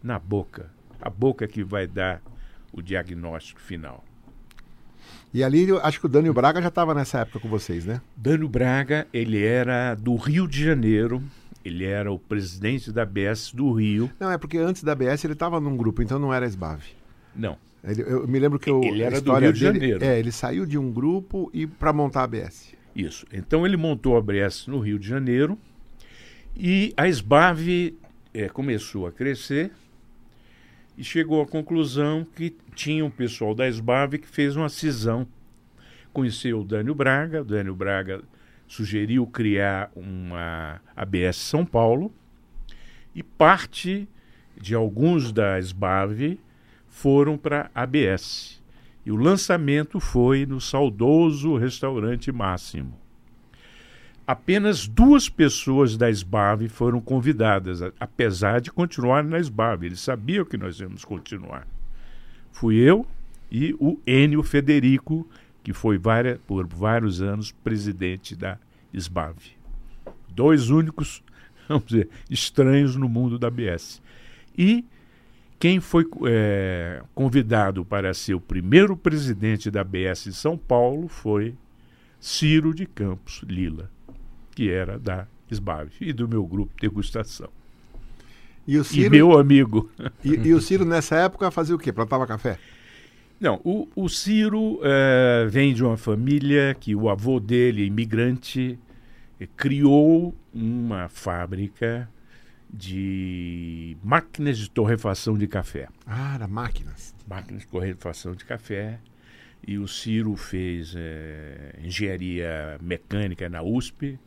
na 0.02 0.18
boca. 0.18 0.70
A 1.00 1.10
boca 1.10 1.46
que 1.48 1.64
vai 1.64 1.86
dar 1.86 2.22
o 2.72 2.80
diagnóstico 2.80 3.60
final. 3.60 4.04
E 5.34 5.42
ali, 5.42 5.68
eu 5.68 5.84
acho 5.84 5.98
que 5.98 6.06
o 6.06 6.08
Dânio 6.08 6.32
Braga 6.32 6.62
já 6.62 6.68
estava 6.68 6.94
nessa 6.94 7.18
época 7.18 7.40
com 7.40 7.48
vocês, 7.48 7.84
né? 7.84 8.00
Dano 8.16 8.48
Braga, 8.48 9.04
ele 9.12 9.42
era 9.42 9.96
do 9.96 10.14
Rio 10.14 10.46
de 10.46 10.64
Janeiro, 10.64 11.20
ele 11.64 11.84
era 11.84 12.12
o 12.12 12.20
presidente 12.20 12.92
da 12.92 13.04
BS 13.04 13.52
do 13.52 13.72
Rio. 13.72 14.08
Não, 14.20 14.30
é 14.30 14.38
porque 14.38 14.58
antes 14.58 14.84
da 14.84 14.94
BS 14.94 15.24
ele 15.24 15.32
estava 15.32 15.58
num 15.58 15.76
grupo, 15.76 16.00
então 16.04 16.20
não 16.20 16.32
era 16.32 16.46
esbave. 16.46 16.90
Não, 17.34 17.58
Ele, 17.82 18.02
eu 18.02 18.28
me 18.28 18.38
lembro 18.38 18.60
que 18.60 18.70
o, 18.70 18.84
Ele 18.84 19.02
era 19.02 19.20
do 19.20 19.34
Rio 19.34 19.52
de 19.52 19.58
dele, 19.58 19.74
Janeiro. 19.80 20.04
É, 20.04 20.20
ele 20.20 20.30
saiu 20.30 20.64
de 20.64 20.78
um 20.78 20.92
grupo 20.92 21.50
e 21.52 21.66
para 21.66 21.92
montar 21.92 22.20
a 22.20 22.24
ABS. 22.24 22.72
Isso. 22.94 23.26
Então 23.32 23.66
ele 23.66 23.76
montou 23.76 24.16
a 24.16 24.22
Brest 24.22 24.68
no 24.68 24.78
Rio 24.78 25.00
de 25.00 25.08
Janeiro 25.08 25.58
e 26.56 26.94
a 26.96 27.08
SBAV 27.08 27.96
eh, 28.32 28.48
começou 28.50 29.04
a 29.08 29.10
crescer 29.10 29.72
e 30.96 31.04
chegou 31.04 31.42
à 31.42 31.46
conclusão 31.46 32.26
que 32.36 32.56
tinha 32.74 33.04
um 33.04 33.10
pessoal 33.10 33.54
da 33.54 33.68
SBAV 33.68 34.18
que 34.18 34.28
fez 34.28 34.56
uma 34.56 34.68
cisão. 34.68 35.26
Conheceu 36.12 36.60
o 36.60 36.64
Dânio 36.64 36.94
Braga, 36.94 37.42
o 37.42 37.44
Dânio 37.44 37.74
Braga 37.74 38.22
sugeriu 38.66 39.26
criar 39.26 39.90
uma 39.94 40.80
ABS 40.96 41.36
São 41.36 41.64
Paulo 41.64 42.12
e 43.14 43.22
parte 43.22 44.08
de 44.56 44.74
alguns 44.74 45.32
da 45.32 45.58
SBAV 45.58 46.38
foram 46.88 47.36
para 47.36 47.70
a 47.74 47.82
ABS. 47.82 48.62
E 49.04 49.12
o 49.12 49.16
lançamento 49.16 50.00
foi 50.00 50.46
no 50.46 50.60
saudoso 50.60 51.56
restaurante 51.56 52.32
Máximo. 52.32 53.03
Apenas 54.26 54.86
duas 54.88 55.28
pessoas 55.28 55.96
da 55.98 56.08
SBAV 56.08 56.68
foram 56.68 57.00
convidadas, 57.00 57.82
apesar 58.00 58.60
de 58.60 58.70
continuar 58.70 59.22
na 59.22 59.38
SBAV. 59.38 59.84
Eles 59.86 60.00
sabiam 60.00 60.44
que 60.46 60.56
nós 60.56 60.80
íamos 60.80 61.04
continuar. 61.04 61.66
Fui 62.50 62.76
eu 62.76 63.06
e 63.52 63.74
o 63.78 63.98
Enio 64.06 64.42
Federico, 64.42 65.28
que 65.62 65.72
foi 65.74 65.98
várias- 65.98 66.38
por 66.46 66.66
vários 66.66 67.20
anos 67.20 67.52
presidente 67.52 68.34
da 68.34 68.58
SBAV. 68.94 69.36
Dois 70.30 70.70
únicos, 70.70 71.22
vamos 71.68 71.84
dizer, 71.86 72.08
estranhos 72.30 72.96
no 72.96 73.08
mundo 73.08 73.38
da 73.38 73.48
ABS. 73.48 74.00
E 74.56 74.86
quem 75.58 75.80
foi 75.80 76.06
eh, 76.26 77.02
convidado 77.14 77.84
para 77.84 78.14
ser 78.14 78.34
o 78.34 78.40
primeiro 78.40 78.96
presidente 78.96 79.70
da 79.70 79.82
ABS 79.82 80.26
em 80.28 80.32
São 80.32 80.56
Paulo 80.56 81.08
foi 81.08 81.54
Ciro 82.20 82.74
de 82.74 82.86
Campos 82.86 83.42
Lila, 83.46 83.90
que 84.54 84.70
era 84.70 84.98
da 84.98 85.26
SBAV 85.50 85.90
e 86.00 86.12
do 86.12 86.28
meu 86.28 86.44
grupo 86.46 86.72
de 86.76 86.88
degustação. 86.88 87.48
E 88.66 88.78
o 88.78 88.82
E 88.82 88.84
Ciro, 88.84 89.10
meu 89.10 89.38
amigo. 89.38 89.90
e, 90.24 90.30
e 90.30 90.54
o 90.54 90.60
Ciro 90.60 90.84
nessa 90.84 91.16
época 91.16 91.50
fazia 91.50 91.74
o 91.74 91.78
quê? 91.78 91.92
Plantava 91.92 92.26
café? 92.26 92.58
Não, 93.38 93.60
o, 93.64 93.88
o 93.94 94.08
Ciro 94.08 94.80
eh, 94.82 95.46
vem 95.50 95.74
de 95.74 95.84
uma 95.84 95.96
família 95.96 96.74
que 96.78 96.94
o 96.94 97.10
avô 97.10 97.38
dele, 97.40 97.84
imigrante, 97.84 98.78
eh, 99.38 99.48
criou 99.56 100.34
uma 100.54 101.08
fábrica 101.08 102.08
de 102.72 103.96
máquinas 104.02 104.56
de 104.58 104.70
torrefação 104.70 105.36
de 105.36 105.46
café. 105.46 105.88
Ah, 106.06 106.34
era 106.36 106.48
máquinas. 106.48 107.14
máquinas 107.28 107.62
de 107.62 107.68
torrefação 107.68 108.34
de 108.34 108.44
café. 108.44 108.98
E 109.66 109.78
o 109.78 109.86
Ciro 109.88 110.34
fez 110.36 110.94
eh, 110.96 111.74
engenharia 111.84 112.78
mecânica 112.80 113.48
na 113.48 113.62
USP. 113.62 114.18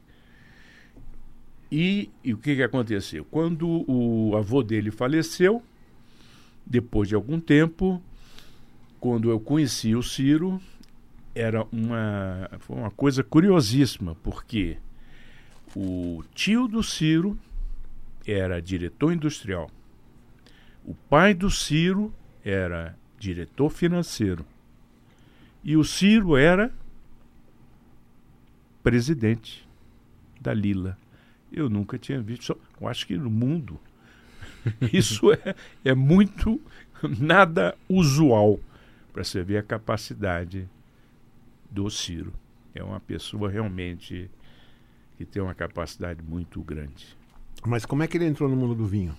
E, 1.71 2.10
e 2.23 2.34
o 2.34 2.38
que, 2.38 2.56
que 2.56 2.63
aconteceu? 2.63 3.25
Quando 3.25 3.86
o 3.89 4.36
avô 4.36 4.63
dele 4.63 4.89
faleceu, 4.89 5.62
depois 6.65 7.10
de 7.10 7.15
algum 7.15 7.39
tempo, 7.39 8.01
quando 8.99 9.30
eu 9.30 9.39
conheci 9.39 9.95
o 9.95 10.01
Ciro, 10.01 10.62
era 11.36 11.65
uma, 11.71 12.49
foi 12.60 12.77
uma 12.77 12.91
coisa 12.91 13.23
curiosíssima, 13.23 14.15
porque 14.23 14.77
o 15.75 16.23
tio 16.34 16.67
do 16.67 16.82
Ciro 16.82 17.38
era 18.25 18.62
diretor 18.62 19.13
industrial. 19.13 19.69
O 20.86 20.95
pai 21.10 21.34
do 21.34 21.49
Ciro 21.49 22.13
era 22.43 22.97
diretor 23.19 23.69
financeiro. 23.69 24.45
E 25.63 25.75
o 25.75 25.84
Ciro 25.84 26.38
era 26.38 26.71
presidente 28.82 29.67
da 30.39 30.53
Lila. 30.53 30.97
Eu 31.57 31.69
nunca 31.69 31.97
tinha 31.97 32.21
visto, 32.21 32.57
eu 32.79 32.87
acho 32.87 33.07
que 33.07 33.17
no 33.17 33.29
mundo 33.29 33.79
isso 34.93 35.31
é, 35.31 35.55
é 35.83 35.95
muito 35.95 36.61
nada 37.19 37.75
usual 37.89 38.59
para 39.11 39.23
você 39.23 39.41
ver 39.43 39.57
a 39.57 39.63
capacidade 39.63 40.69
do 41.71 41.89
Ciro. 41.89 42.31
É 42.75 42.83
uma 42.83 42.99
pessoa 42.99 43.49
realmente 43.49 44.29
que 45.17 45.25
tem 45.25 45.41
uma 45.41 45.55
capacidade 45.55 46.21
muito 46.21 46.61
grande. 46.61 47.17
Mas 47.65 47.85
como 47.85 48.03
é 48.03 48.07
que 48.07 48.17
ele 48.17 48.25
entrou 48.25 48.47
no 48.47 48.55
mundo 48.55 48.75
do 48.75 48.85
vinho? 48.85 49.17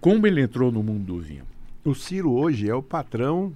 Como 0.00 0.26
ele 0.26 0.40
entrou 0.40 0.70
no 0.70 0.82
mundo 0.82 1.04
do 1.04 1.18
vinho? 1.18 1.44
O 1.84 1.94
Ciro 1.94 2.30
hoje 2.32 2.68
é 2.68 2.74
o 2.74 2.82
patrão 2.82 3.52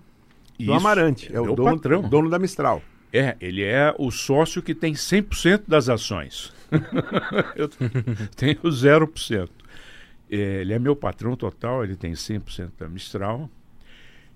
do 0.59 0.64
Isso, 0.64 0.72
Amarante. 0.72 1.33
É 1.33 1.40
o 1.40 1.44
meu 1.44 1.55
dono, 1.55 1.77
patrão. 1.77 2.03
dono 2.03 2.29
da 2.29 2.38
Mistral. 2.38 2.83
É, 3.17 3.37
ele 3.41 3.63
é 3.63 3.95
o 3.99 4.11
sócio 4.11 4.61
que 4.63 4.75
tem 4.75 4.93
100% 4.95 5.63
das 5.69 5.89
ações. 5.89 6.53
Eu 7.57 7.69
tenho 8.37 8.61
0%. 8.61 9.49
É, 10.29 10.37
ele 10.61 10.73
é 10.73 10.79
meu 10.79 10.97
patrão 10.97 11.37
total, 11.37 11.85
ele 11.85 11.95
tem 11.97 12.13
100% 12.13 12.71
da 12.79 12.89
Mistral. 12.89 13.49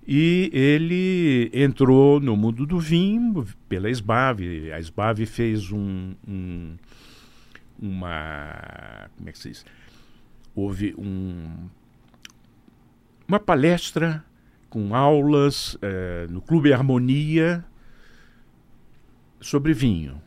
E 0.07 0.49
ele 0.51 1.51
entrou 1.53 2.19
no 2.19 2.35
mundo 2.35 2.65
do 2.65 2.79
vinho 2.79 3.45
pela 3.69 3.89
SBAV. 3.89 4.71
A 4.73 4.79
SBAV 4.79 5.25
fez 5.25 5.71
um, 5.71 6.13
um- 6.27 6.75
uma. 7.79 9.09
Como 9.17 9.29
é 9.29 9.31
que 9.31 9.37
se 9.37 9.49
diz? 9.49 9.65
Houve 10.55 10.95
um, 10.97 11.67
uma 13.27 13.39
palestra 13.39 14.23
com 14.69 14.95
aulas 14.95 15.77
eh, 15.81 16.27
no 16.29 16.41
Clube 16.41 16.73
Harmonia 16.73 17.63
sobre 19.41 19.73
vinho, 19.73 20.21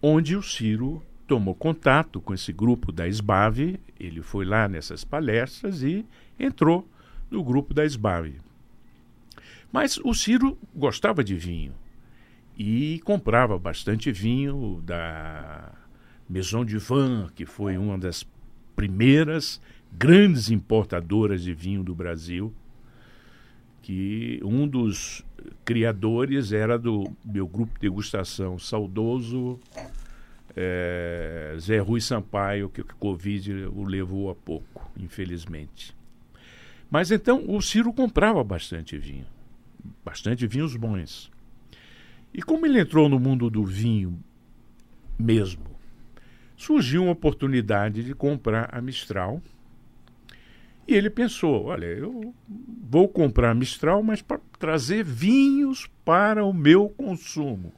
onde 0.00 0.36
o 0.36 0.42
Ciro 0.42 1.02
tomou 1.26 1.54
contato 1.54 2.20
com 2.20 2.32
esse 2.32 2.52
grupo 2.52 2.92
da 2.92 3.08
SBAV, 3.08 3.80
ele 3.98 4.22
foi 4.22 4.44
lá 4.44 4.68
nessas 4.68 5.04
palestras 5.04 5.82
e 5.82 6.06
entrou 6.38 6.88
no 7.30 7.42
grupo 7.42 7.74
da 7.74 7.84
SBAV. 7.84 8.34
Mas 9.72 9.98
o 9.98 10.14
Ciro 10.14 10.56
gostava 10.74 11.24
de 11.24 11.34
vinho 11.34 11.74
e 12.56 13.00
comprava 13.04 13.58
bastante 13.58 14.10
vinho 14.10 14.82
da 14.84 15.72
Maison 16.28 16.64
de 16.64 16.78
Vin, 16.78 17.26
que 17.34 17.46
foi 17.46 17.78
uma 17.78 17.96
das 17.96 18.26
primeiras 18.74 19.60
grandes 19.92 20.50
importadoras 20.50 21.42
de 21.42 21.54
vinho 21.54 21.82
do 21.82 21.94
Brasil, 21.94 22.52
que 23.82 24.40
um 24.44 24.66
dos 24.66 25.24
criadores 25.64 26.52
era 26.52 26.78
do 26.78 27.10
meu 27.24 27.46
grupo 27.46 27.74
de 27.74 27.80
degustação 27.80 28.58
saudoso 28.58 29.58
eh, 30.56 31.54
Zé 31.58 31.78
Rui 31.78 32.00
Sampaio, 32.00 32.68
que 32.68 32.80
o 32.80 32.84
Covid 32.84 33.66
o 33.66 33.84
levou 33.84 34.30
a 34.30 34.34
pouco, 34.34 34.90
infelizmente. 34.98 35.96
Mas 36.90 37.10
então 37.10 37.44
o 37.48 37.60
Ciro 37.60 37.92
comprava 37.92 38.42
bastante 38.42 38.98
vinho, 38.98 39.26
bastante 40.04 40.46
vinhos 40.46 40.74
bons. 40.74 41.30
E 42.32 42.42
como 42.42 42.66
ele 42.66 42.80
entrou 42.80 43.08
no 43.08 43.20
mundo 43.20 43.48
do 43.48 43.64
vinho 43.64 44.18
mesmo, 45.18 45.64
surgiu 46.56 47.04
uma 47.04 47.12
oportunidade 47.12 48.02
de 48.02 48.14
comprar 48.14 48.68
a 48.72 48.80
Mistral. 48.80 49.40
E 50.88 50.94
ele 50.94 51.10
pensou: 51.10 51.66
olha, 51.66 51.84
eu 51.84 52.34
vou 52.88 53.06
comprar 53.06 53.54
Mistral, 53.54 54.02
mas 54.02 54.22
para 54.22 54.40
trazer 54.58 55.04
vinhos 55.04 55.86
para 56.02 56.42
o 56.42 56.52
meu 56.54 56.88
consumo. 56.88 57.74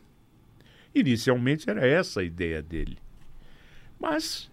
Inicialmente 0.95 1.69
era 1.69 1.85
essa 1.85 2.21
a 2.21 2.25
ideia 2.25 2.63
dele. 2.63 2.97
Mas, 3.99 4.49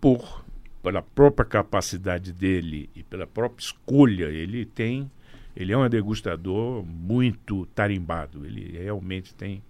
por 0.00 0.44
pela 0.82 1.02
própria 1.02 1.44
capacidade 1.44 2.32
dele 2.32 2.88
e 2.94 3.02
pela 3.02 3.26
própria 3.26 3.62
escolha, 3.62 4.26
ele 4.26 4.64
tem, 4.64 5.10
ele 5.54 5.72
é 5.72 5.76
um 5.76 5.88
degustador 5.88 6.84
muito 6.86 7.66
tarimbado. 7.66 8.46
Ele 8.46 8.78
realmente 8.78 9.34
tem 9.34 9.62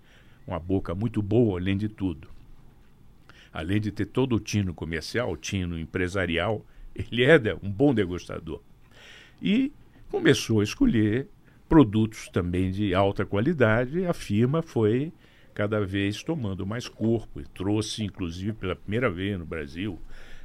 uma 0.47 0.61
boca 0.61 0.95
muito 0.95 1.23
boa, 1.23 1.59
além 1.59 1.77
de 1.77 1.89
tudo. 1.89 2.29
Além 3.53 3.81
de 3.81 3.91
ter 3.91 4.07
todo 4.07 4.37
o 4.37 4.41
tino 4.41 4.73
comercial, 4.73 5.33
o 5.33 5.37
tino 5.37 5.79
empresarial, 5.79 6.65
ele 7.11 7.25
é 7.25 7.39
de- 7.39 7.55
um 7.63 7.71
bom 7.71 7.95
degustador. 7.95 8.61
E 9.43 9.73
começou 10.11 10.61
a 10.61 10.65
escolher 10.65 11.29
produtos 11.69 12.29
também 12.29 12.71
de 12.71 12.95
alta 12.95 13.25
qualidade 13.25 14.01
e 14.01 14.07
a 14.07 14.13
firma 14.13 14.61
foi 14.61 15.13
cada 15.55 15.85
vez 15.85 16.23
tomando 16.23 16.67
mais 16.67 16.89
corpo. 16.89 17.41
E 17.41 17.45
trouxe, 17.45 18.05
inclusive, 18.05 18.53
pela 18.53 18.75
primeira 18.77 19.11
vez 19.11 19.39
no 19.39 19.47
Brasil, 19.47 19.99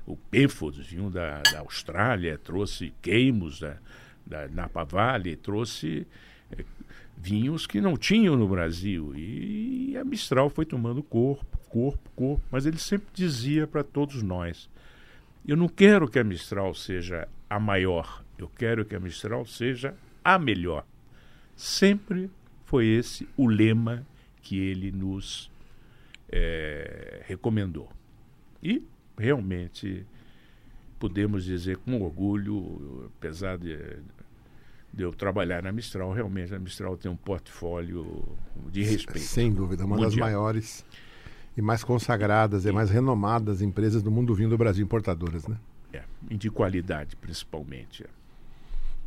o 0.05 0.15
Penfolds, 0.15 0.85
vinho 0.85 1.09
da, 1.09 1.41
da 1.51 1.59
Austrália, 1.59 2.37
trouxe 2.37 2.93
Queimos 3.01 3.59
da, 3.59 3.77
da 4.25 4.47
Napa 4.47 4.83
Valley, 4.83 5.35
trouxe 5.35 6.05
eh, 6.51 6.63
vinhos 7.17 7.65
que 7.65 7.81
não 7.81 7.97
tinham 7.97 8.35
no 8.35 8.47
Brasil. 8.47 9.13
E 9.15 9.97
a 9.97 10.03
Mistral 10.03 10.49
foi 10.49 10.65
tomando 10.65 11.01
corpo, 11.01 11.57
corpo, 11.69 12.09
corpo. 12.15 12.43
Mas 12.51 12.65
ele 12.65 12.77
sempre 12.77 13.07
dizia 13.13 13.65
para 13.65 13.83
todos 13.83 14.21
nós: 14.21 14.69
eu 15.47 15.57
não 15.57 15.67
quero 15.67 16.07
que 16.07 16.19
a 16.19 16.23
Mistral 16.23 16.73
seja 16.73 17.27
a 17.49 17.59
maior, 17.59 18.23
eu 18.37 18.49
quero 18.49 18.83
que 18.85 18.95
a 18.95 18.99
Mistral 18.99 19.45
seja 19.45 19.95
a 20.23 20.39
melhor. 20.39 20.85
Sempre 21.55 22.29
foi 22.65 22.87
esse 22.87 23.27
o 23.37 23.47
lema 23.47 24.05
que 24.41 24.59
ele 24.59 24.91
nos 24.91 25.51
é, 26.29 27.21
recomendou. 27.25 27.89
E 28.61 28.83
realmente 29.17 30.05
podemos 30.99 31.45
dizer 31.45 31.77
com 31.77 32.01
orgulho, 32.01 33.11
apesar 33.17 33.57
de, 33.57 33.77
de 34.91 35.03
eu 35.03 35.13
trabalhar 35.13 35.61
na 35.61 35.71
Mistral, 35.71 36.11
realmente 36.11 36.53
a 36.53 36.59
Mistral 36.59 36.97
tem 36.97 37.09
um 37.09 37.15
portfólio 37.15 38.23
de 38.71 38.83
respeito. 38.83 39.19
Sem 39.19 39.53
dúvida, 39.53 39.85
uma 39.85 39.95
mundial. 39.95 40.09
das 40.09 40.19
maiores 40.19 40.85
e 41.57 41.61
mais 41.61 41.83
consagradas 41.83 42.65
e 42.65 42.71
mais 42.71 42.89
renomadas 42.89 43.61
empresas 43.61 44.03
do 44.03 44.11
mundo 44.11 44.33
vinho 44.35 44.49
do 44.49 44.57
Brasil, 44.57 44.83
importadoras, 44.83 45.47
né? 45.47 45.57
É, 45.93 46.03
de 46.31 46.49
qualidade 46.49 47.15
principalmente. 47.15 48.03
É. 48.03 48.07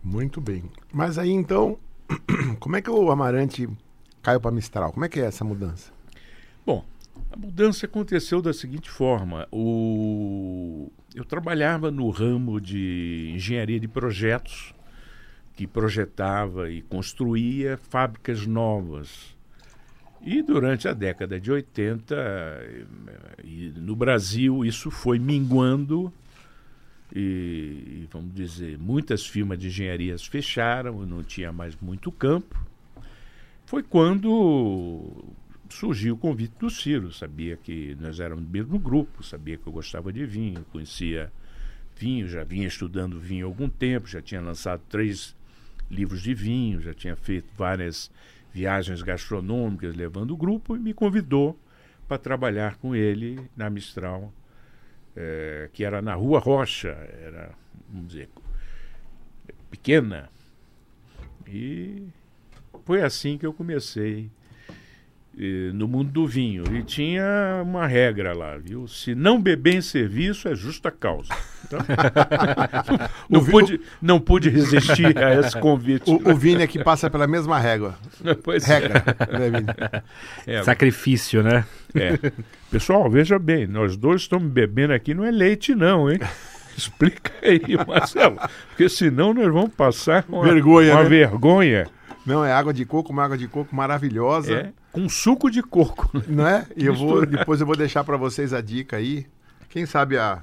Muito 0.03 0.41
bem. 0.41 0.65
Mas 0.93 1.19
aí 1.19 1.31
então, 1.31 1.79
como 2.59 2.77
é 2.77 2.83
que 2.83 2.91
o 2.91 3.11
Amarante 3.11 3.69
caiu 4.23 4.41
para 4.41 4.51
Mistral? 4.51 4.93
Como 4.93 5.05
é 5.05 5.09
que 5.09 5.21
é 5.21 5.25
essa 5.25 5.45
mudança? 5.45 5.93
Bom, 6.65 6.85
a 7.31 7.37
mudança 7.37 7.87
aconteceu 7.87 8.41
da 8.41 8.53
seguinte 8.53 8.91
forma: 8.91 9.47
o... 9.53 10.91
eu 11.15 11.25
trabalhava 11.25 11.91
no 11.91 12.09
ramo 12.11 12.61
de 12.61 13.33
engenharia 13.35 13.81
de 13.81 13.89
projetos, 13.89 14.73
que 15.55 15.67
projetava 15.67 16.71
e 16.71 16.83
construía 16.83 17.77
fábricas 17.77 18.47
novas. 18.47 19.37
E 20.21 20.43
durante 20.43 20.89
a 20.89 20.93
década 20.93 21.41
de 21.41 21.51
80, 21.51 22.17
e 23.45 23.73
no 23.77 23.95
Brasil, 23.95 24.65
isso 24.65 24.91
foi 24.91 25.19
minguando. 25.19 26.13
E, 27.15 28.07
vamos 28.11 28.35
dizer, 28.35 28.79
muitas 28.79 29.27
firmas 29.27 29.59
de 29.59 29.69
engenharias 29.69 30.27
fecharam, 30.27 31.07
não 31.07 31.23
tinha 31.23 31.53
mais 31.53 31.75
muito 31.81 32.13
campo. 32.13 32.61
Foi 33.65 33.83
quando 33.83 35.25
surgiu 35.71 36.15
o 36.15 36.19
convite 36.19 36.55
do 36.59 36.71
Ciro. 36.71 37.13
Sabia 37.13 37.57
que 37.57 37.97
nós 38.01 38.21
éramos 38.21 38.45
do 38.45 38.51
mesmo 38.51 38.79
grupo, 38.79 39.23
sabia 39.23 39.57
que 39.57 39.67
eu 39.67 39.73
gostava 39.73 40.13
de 40.13 40.25
vinho, 40.27 40.65
conhecia 40.71 41.33
vinho, 41.97 42.29
já 42.29 42.45
vinha 42.45 42.67
estudando 42.67 43.19
vinho 43.19 43.47
há 43.47 43.49
algum 43.49 43.69
tempo, 43.69 44.07
já 44.07 44.23
tinha 44.23 44.41
lançado 44.41 44.83
três 44.89 45.35
livros 45.91 46.23
de 46.23 46.33
vinho, 46.35 46.81
já 46.81 46.95
tinha 46.95 47.17
feito 47.17 47.49
várias 47.57 48.11
viagens 48.59 49.03
gastronômicas 49.03 49.95
levando 49.95 50.33
o 50.33 50.37
grupo 50.37 50.75
e 50.75 50.81
me 50.81 50.93
convidou 50.93 51.57
para 52.09 52.19
trabalhar 52.19 52.77
com 52.77 52.93
ele 52.95 53.49
na 53.57 53.71
Mistral, 53.71 54.33
é, 55.15 55.71
que 55.73 55.85
era 55.85 56.03
na 56.03 56.15
Rua 56.15 56.41
Rocha, 56.41 56.89
era, 57.23 57.53
vamos 57.89 58.09
dizer, 58.09 58.29
pequena. 59.71 60.29
E 61.47 62.09
foi 62.85 63.01
assim 63.01 63.39
que 63.39 63.47
eu 63.47 63.53
comecei 63.53 64.29
no 65.73 65.87
mundo 65.87 66.11
do 66.11 66.27
vinho. 66.27 66.65
E 66.73 66.83
tinha 66.83 67.63
uma 67.63 67.87
regra 67.87 68.35
lá, 68.35 68.57
viu? 68.57 68.89
Se 68.89 69.15
não 69.15 69.41
beber 69.41 69.75
em 69.75 69.81
serviço, 69.81 70.49
é 70.49 70.55
justa 70.55 70.91
causa. 70.91 71.33
Então, 71.65 71.79
não, 73.31 73.45
pude, 73.45 73.81
não 74.03 74.19
pude 74.19 74.51
resistir 74.51 75.17
a 75.17 75.39
esse 75.39 75.59
convite. 75.61 76.11
O, 76.11 76.33
o 76.33 76.35
Vini 76.35 76.63
aqui 76.63 76.83
passa 76.83 77.09
pela 77.09 77.27
mesma 77.27 77.59
régua. 77.59 77.97
Pois 78.43 78.65
regra. 78.65 79.05
É. 80.47 80.57
É, 80.57 80.63
Sacrifício, 80.63 81.43
né? 81.43 81.65
É. 81.95 82.19
Pessoal, 82.71 83.11
veja 83.11 83.39
bem, 83.39 83.67
nós 83.67 83.97
dois 83.97 84.23
estamos 84.23 84.51
bebendo 84.51 84.93
aqui, 84.93 85.15
não 85.15 85.25
é 85.25 85.31
leite 85.31 85.75
não, 85.75 86.11
hein? 86.11 86.19
Explica 86.77 87.33
aí, 87.43 87.61
Marcelo. 87.87 88.39
Porque 88.69 88.89
senão 88.89 89.35
nós 89.35 89.53
vamos 89.53 89.75
passar 89.75 90.25
uma 90.29 90.45
vergonha. 90.45 90.93
Uma 90.93 91.03
né? 91.03 91.09
vergonha. 91.09 91.87
Não, 92.29 92.45
é 92.45 92.53
água 92.53 92.75
de 92.75 92.85
coco, 92.85 93.11
uma 93.11 93.25
água 93.25 93.39
de 93.39 93.49
coco 93.49 93.75
maravilhosa. 93.75 94.53
É, 94.53 94.73
com 94.93 95.09
suco 95.09 95.51
de 95.51 95.63
coco. 95.63 96.11
Não 96.29 96.47
é? 96.47 96.67
E 96.77 96.85
eu 96.85 96.95
vou, 96.95 97.25
depois 97.25 97.59
eu 97.61 97.67
vou 97.67 97.75
deixar 97.75 98.05
para 98.05 98.19
vocês 98.19 98.53
a 98.53 98.61
dica 98.61 98.99
aí. 98.99 99.27
Quem 99.71 99.87
sabe 99.87 100.19
a, 100.19 100.43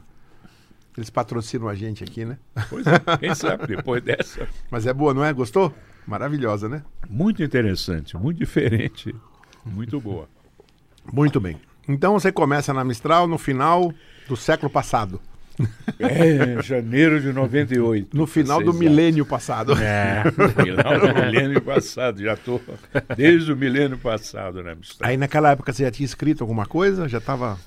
eles 0.98 1.12
patrocinam 1.12 1.68
a 1.68 1.76
gente 1.76 2.04
aqui, 2.04 2.26
né? 2.26 2.40
Pois 2.70 2.88
é, 2.88 3.18
quem 3.20 3.36
sabe, 3.36 3.68
depois 3.68 4.02
dessa. 4.04 4.48
Mas 4.72 4.88
é 4.88 4.94
boa, 4.94 5.14
não 5.14 5.24
é? 5.24 5.32
Gostou? 5.32 5.72
Maravilhosa, 6.08 6.68
né? 6.68 6.84
Muito 7.08 7.44
interessante, 7.44 8.18
muito 8.18 8.38
diferente, 8.40 9.14
muito 9.64 10.00
boa. 10.00 10.28
Muito 11.14 11.40
bem. 11.40 11.60
Então 11.88 12.14
você 12.14 12.32
começa 12.32 12.74
na 12.74 12.84
Mistral 12.84 13.28
no 13.28 13.38
final 13.38 13.94
do 14.28 14.36
século 14.36 14.72
passado. 14.72 15.22
É, 16.00 16.62
janeiro 16.62 17.22
de 17.22 17.32
98. 17.32 18.16
No 18.16 18.28
final 18.28 18.62
do 18.64 18.74
milênio 18.74 19.26
passado. 19.26 19.74
É, 19.74 20.24
no 20.38 20.50
final 20.50 21.00
do 21.00 21.14
milênio 21.14 21.62
passado. 21.62 22.22
Já 22.22 22.34
estou 22.34 22.62
desde 23.16 23.52
o 23.52 23.56
milênio 23.56 23.98
passado 23.98 24.62
na 24.64 24.76
Mistral. 24.76 25.10
Aí 25.10 25.18
naquela 25.18 25.52
época 25.52 25.72
você 25.72 25.84
já 25.84 25.92
tinha 25.92 26.06
escrito 26.06 26.44
alguma 26.44 26.66
coisa? 26.66 27.08
Já 27.08 27.20
estava 27.20 27.58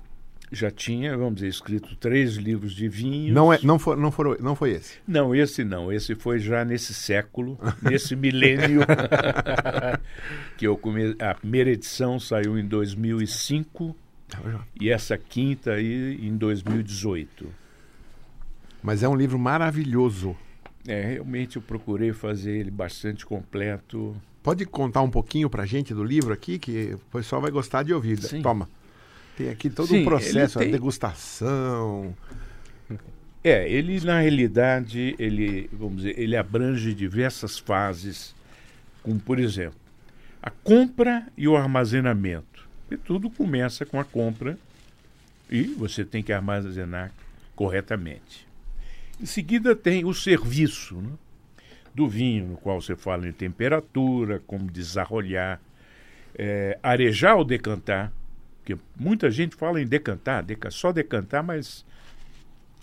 já 0.51 0.71
tinha, 0.71 1.17
vamos 1.17 1.37
dizer, 1.37 1.49
escrito 1.49 1.95
três 1.97 2.37
livros 2.37 2.73
de 2.73 2.89
vinhos. 2.89 3.35
Não, 3.35 3.53
é, 3.53 3.59
não, 3.63 3.79
foi, 3.79 3.97
não, 3.97 4.11
foi, 4.11 4.39
não 4.41 4.55
foi 4.55 4.71
esse? 4.73 4.95
Não, 5.07 5.35
esse 5.35 5.63
não. 5.63 5.93
Esse 5.93 6.15
foi 6.15 6.39
já 6.39 6.65
nesse 6.65 6.95
século, 6.95 7.59
nesse 7.83 8.17
milênio. 8.17 8.81
que 10.57 10.67
eu 10.67 10.77
come... 10.77 11.15
A 11.19 11.35
primeira 11.35 11.71
edição 11.71 12.19
saiu 12.19 12.59
em 12.59 12.67
2005 12.67 13.95
e 14.81 14.91
essa 14.91 15.17
quinta 15.17 15.73
aí 15.73 16.19
em 16.23 16.37
2018. 16.37 17.47
Mas 18.89 19.03
é 19.03 19.09
um 19.09 19.15
livro 19.15 19.39
maravilhoso. 19.39 20.35
É, 20.87 21.03
realmente 21.03 21.57
eu 21.57 21.63
procurei 21.63 22.11
fazer 22.15 22.53
ele 22.53 22.71
bastante 22.71 23.27
completo. 23.27 24.17
Pode 24.43 24.65
contar 24.65 25.03
um 25.03 25.11
pouquinho 25.11 25.51
pra 25.51 25.67
gente 25.67 25.93
do 25.93 26.03
livro 26.03 26.33
aqui, 26.33 26.59
que 26.59 26.95
o 26.95 26.99
pessoal 27.19 27.43
vai 27.43 27.51
gostar 27.51 27.83
de 27.83 27.93
ouvir. 27.93 28.19
Sim. 28.23 28.41
Toma. 28.41 28.67
Tem 29.37 29.51
aqui 29.51 29.69
todo 29.69 29.89
Sim, 29.89 30.01
um 30.01 30.05
processo, 30.07 30.59
tem... 30.59 30.69
a 30.69 30.71
degustação. 30.71 32.17
É, 33.45 33.71
ele 33.71 34.01
na 34.01 34.21
realidade, 34.21 35.15
ele, 35.19 35.69
vamos 35.71 35.97
dizer, 35.97 36.19
ele 36.19 36.35
abrange 36.35 36.95
diversas 36.95 37.59
fases, 37.59 38.35
como 39.03 39.21
por 39.21 39.39
exemplo, 39.39 39.79
a 40.43 40.49
compra 40.49 41.27
e 41.37 41.47
o 41.47 41.59
armazenamento. 41.59 42.67
E 42.91 42.97
tudo 42.97 43.29
começa 43.29 43.85
com 43.85 44.01
a 44.01 44.05
compra 44.05 44.59
e 45.51 45.65
você 45.65 46.07
tem 46.07 46.23
que 46.23 46.33
armazenar 46.33 47.13
corretamente. 47.55 48.48
Em 49.21 49.27
seguida 49.27 49.75
tem 49.75 50.05
o 50.05 50.15
serviço 50.15 50.97
né, 50.97 51.11
do 51.95 52.09
vinho, 52.09 52.47
no 52.47 52.57
qual 52.57 52.81
você 52.81 52.95
fala 52.95 53.29
em 53.29 53.33
temperatura, 53.33 54.41
como 54.47 54.71
desarrolhar, 54.71 55.61
é, 56.35 56.79
arejar 56.83 57.37
ou 57.37 57.45
decantar, 57.45 58.13
porque 58.59 58.81
muita 58.95 59.31
gente 59.31 59.57
fala 59.57 59.81
em 59.81 59.87
decantar, 59.87 60.43
deca, 60.43 60.71
só 60.71 60.93
decantar, 60.93 61.43
mas 61.43 61.85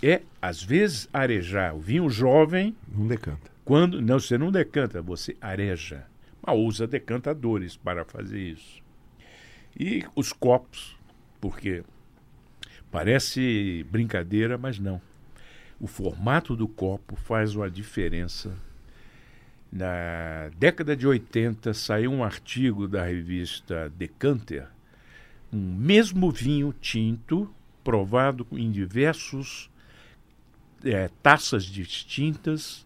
é, 0.02 0.22
às 0.42 0.62
vezes, 0.62 1.08
arejar. 1.14 1.76
O 1.76 1.80
vinho 1.80 2.10
jovem. 2.10 2.76
Não 2.88 3.08
decanta. 3.08 3.52
Quando, 3.64 4.02
não, 4.02 4.20
você 4.20 4.38
não 4.38 4.52
decanta, 4.52 5.02
você 5.02 5.36
areja. 5.40 6.06
Mas 6.46 6.58
usa 6.58 6.86
decantadores 6.88 7.78
para 7.78 8.04
fazer 8.04 8.40
isso. 8.40 8.84
E 9.78 10.04
os 10.16 10.32
copos, 10.32 10.98
porque 11.42 11.84
parece 12.92 13.86
brincadeira, 13.90 14.58
mas 14.58 14.80
não. 14.80 15.02
O 15.80 15.88
formato 15.88 16.56
do 16.56 16.68
copo 16.68 17.16
faz 17.16 17.56
uma 17.56 17.70
diferença. 17.70 18.56
Na 19.72 20.50
década 20.58 20.96
de 20.96 21.06
80 21.06 21.74
saiu 21.74 22.12
um 22.12 22.24
artigo 22.24 22.88
da 22.88 23.04
revista 23.04 23.90
Decanter 23.98 24.68
um 25.56 25.74
mesmo 25.76 26.32
vinho 26.32 26.74
tinto, 26.74 27.50
provado 27.84 28.46
em 28.52 28.72
diversos 28.72 29.70
é, 30.84 31.10
taças 31.24 31.64
distintas, 31.64 32.86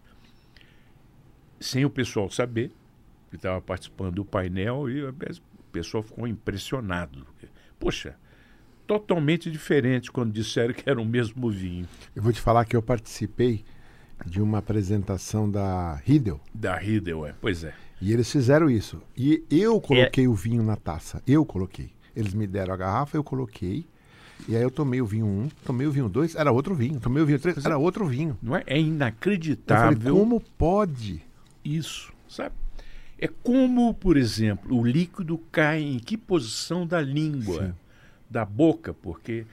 sem 1.58 1.84
o 1.84 1.90
pessoal 1.90 2.30
saber, 2.30 2.70
que 3.28 3.36
estava 3.36 3.60
participando 3.60 4.16
do 4.16 4.24
painel, 4.24 4.88
e 4.88 5.02
o 5.04 5.14
pessoal 5.72 6.02
ficou 6.02 6.26
impressionado. 6.26 7.26
Poxa, 7.78 8.16
totalmente 8.90 9.48
diferente 9.48 10.10
quando 10.10 10.32
disseram 10.32 10.74
que 10.74 10.90
era 10.90 11.00
o 11.00 11.04
mesmo 11.04 11.48
vinho. 11.48 11.86
Eu 12.12 12.24
vou 12.24 12.32
te 12.32 12.40
falar 12.40 12.64
que 12.64 12.74
eu 12.74 12.82
participei 12.82 13.64
de 14.26 14.42
uma 14.42 14.58
apresentação 14.58 15.48
da 15.48 15.94
Riedel. 16.04 16.40
Da 16.52 16.74
Riedel, 16.76 17.24
é. 17.24 17.32
Pois 17.40 17.62
é. 17.62 17.72
E 18.02 18.12
eles 18.12 18.28
fizeram 18.28 18.68
isso. 18.68 19.00
E 19.16 19.44
eu 19.48 19.80
coloquei 19.80 20.24
é... 20.24 20.28
o 20.28 20.34
vinho 20.34 20.64
na 20.64 20.74
taça. 20.74 21.22
Eu 21.24 21.46
coloquei. 21.46 21.92
Eles 22.16 22.34
me 22.34 22.48
deram 22.48 22.74
a 22.74 22.76
garrafa, 22.76 23.16
eu 23.16 23.22
coloquei. 23.22 23.86
E 24.48 24.56
aí 24.56 24.62
eu 24.62 24.72
tomei 24.72 25.00
o 25.00 25.06
vinho 25.06 25.26
1, 25.26 25.28
um, 25.28 25.48
tomei 25.64 25.86
o 25.86 25.92
vinho 25.92 26.08
2, 26.08 26.34
era 26.34 26.50
outro 26.50 26.74
vinho. 26.74 26.98
Tomei 26.98 27.22
o 27.22 27.26
vinho 27.26 27.38
3, 27.38 27.64
era 27.64 27.78
outro 27.78 28.04
vinho. 28.06 28.36
Não 28.42 28.56
é? 28.56 28.64
É 28.66 28.80
inacreditável. 28.80 30.00
Falei, 30.00 30.18
como 30.18 30.40
pode? 30.58 31.22
Isso, 31.64 32.12
sabe? 32.28 32.56
É 33.16 33.28
como, 33.28 33.94
por 33.94 34.16
exemplo, 34.16 34.76
o 34.76 34.84
líquido 34.84 35.38
cai 35.52 35.80
em 35.80 35.98
que 35.98 36.16
posição 36.16 36.84
da 36.86 37.00
língua, 37.00 37.66
Sim. 37.66 37.72
Da 38.30 38.44
boca, 38.44 38.94
porque 38.94 39.44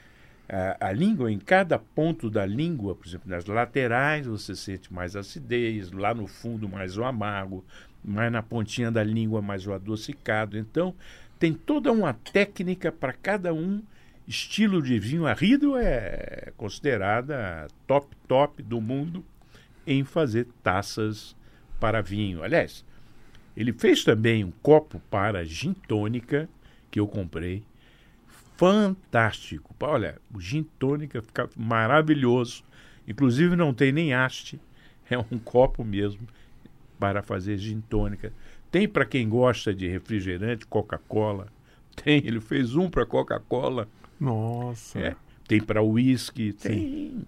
a, 0.47 0.87
a, 0.87 0.91
língua, 0.91 1.31
em 1.31 1.39
cada 1.39 1.79
ponto 1.79 2.29
da 2.29 2.45
língua, 2.45 2.95
por 2.95 3.07
exemplo, 3.07 3.29
nas 3.29 3.45
laterais 3.45 4.27
você 4.27 4.55
sente 4.55 4.93
mais 4.93 5.15
acidez, 5.15 5.91
lá 5.91 6.13
no 6.13 6.27
fundo 6.27 6.69
mais 6.69 6.97
o 6.97 7.03
amargo, 7.03 7.65
mais 8.03 8.31
na 8.31 8.43
pontinha 8.43 8.91
da 8.91 9.03
língua 9.03 9.41
mais 9.41 9.65
o 9.65 9.73
adocicado. 9.73 10.57
Então, 10.57 10.93
tem 11.39 11.53
toda 11.53 11.91
uma 11.91 12.13
técnica 12.13 12.91
para 12.91 13.13
cada 13.13 13.53
um 13.53 13.81
estilo 14.27 14.81
de 14.81 14.99
vinho. 14.99 15.25
A 15.25 15.33
Rido 15.33 15.75
é 15.77 16.51
considerada 16.55 17.67
top, 17.85 18.15
top 18.27 18.61
do 18.63 18.79
mundo 18.79 19.25
em 19.85 20.03
fazer 20.03 20.47
taças 20.63 21.35
para 21.79 22.01
vinho. 22.01 22.43
Aliás, 22.43 22.85
ele 23.55 23.73
fez 23.73 24.03
também 24.03 24.43
um 24.43 24.51
copo 24.61 25.01
para 25.09 25.43
gin 25.43 25.73
tônica 25.73 26.49
que 26.91 26.99
eu 26.99 27.07
comprei 27.07 27.63
fantástico. 28.57 29.73
Olha, 29.79 30.19
o 30.33 30.41
gin 30.41 30.63
tônica 30.77 31.21
fica 31.21 31.49
maravilhoso. 31.55 32.63
Inclusive 33.07 33.55
não 33.55 33.73
tem 33.73 33.91
nem 33.91 34.13
haste, 34.13 34.59
é 35.09 35.17
um 35.17 35.37
copo 35.37 35.83
mesmo 35.83 36.27
para 36.99 37.21
fazer 37.21 37.57
gin 37.57 37.81
tônica. 37.81 38.33
Tem 38.69 38.87
para 38.87 39.05
quem 39.05 39.29
gosta 39.29 39.73
de 39.73 39.87
refrigerante, 39.87 40.65
Coca-Cola. 40.65 41.47
Tem, 42.03 42.17
ele 42.17 42.39
fez 42.39 42.75
um 42.75 42.89
para 42.91 43.07
Coca-Cola. 43.07 43.87
Nossa. 44.19 44.99
É, 44.99 45.15
tem 45.47 45.59
para 45.59 45.81
uísque, 45.81 46.53
tem 46.53 47.23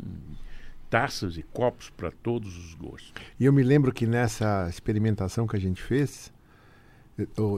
taças 0.90 1.38
e 1.38 1.44
copos 1.44 1.90
para 1.90 2.12
todos 2.12 2.56
os 2.56 2.76
gostos. 2.76 3.14
E 3.40 3.46
eu 3.46 3.54
me 3.54 3.64
lembro 3.64 3.92
que 3.92 4.06
nessa 4.06 4.68
experimentação 4.70 5.48
que 5.48 5.56
a 5.56 5.60
gente 5.60 5.82
fez, 5.82 6.32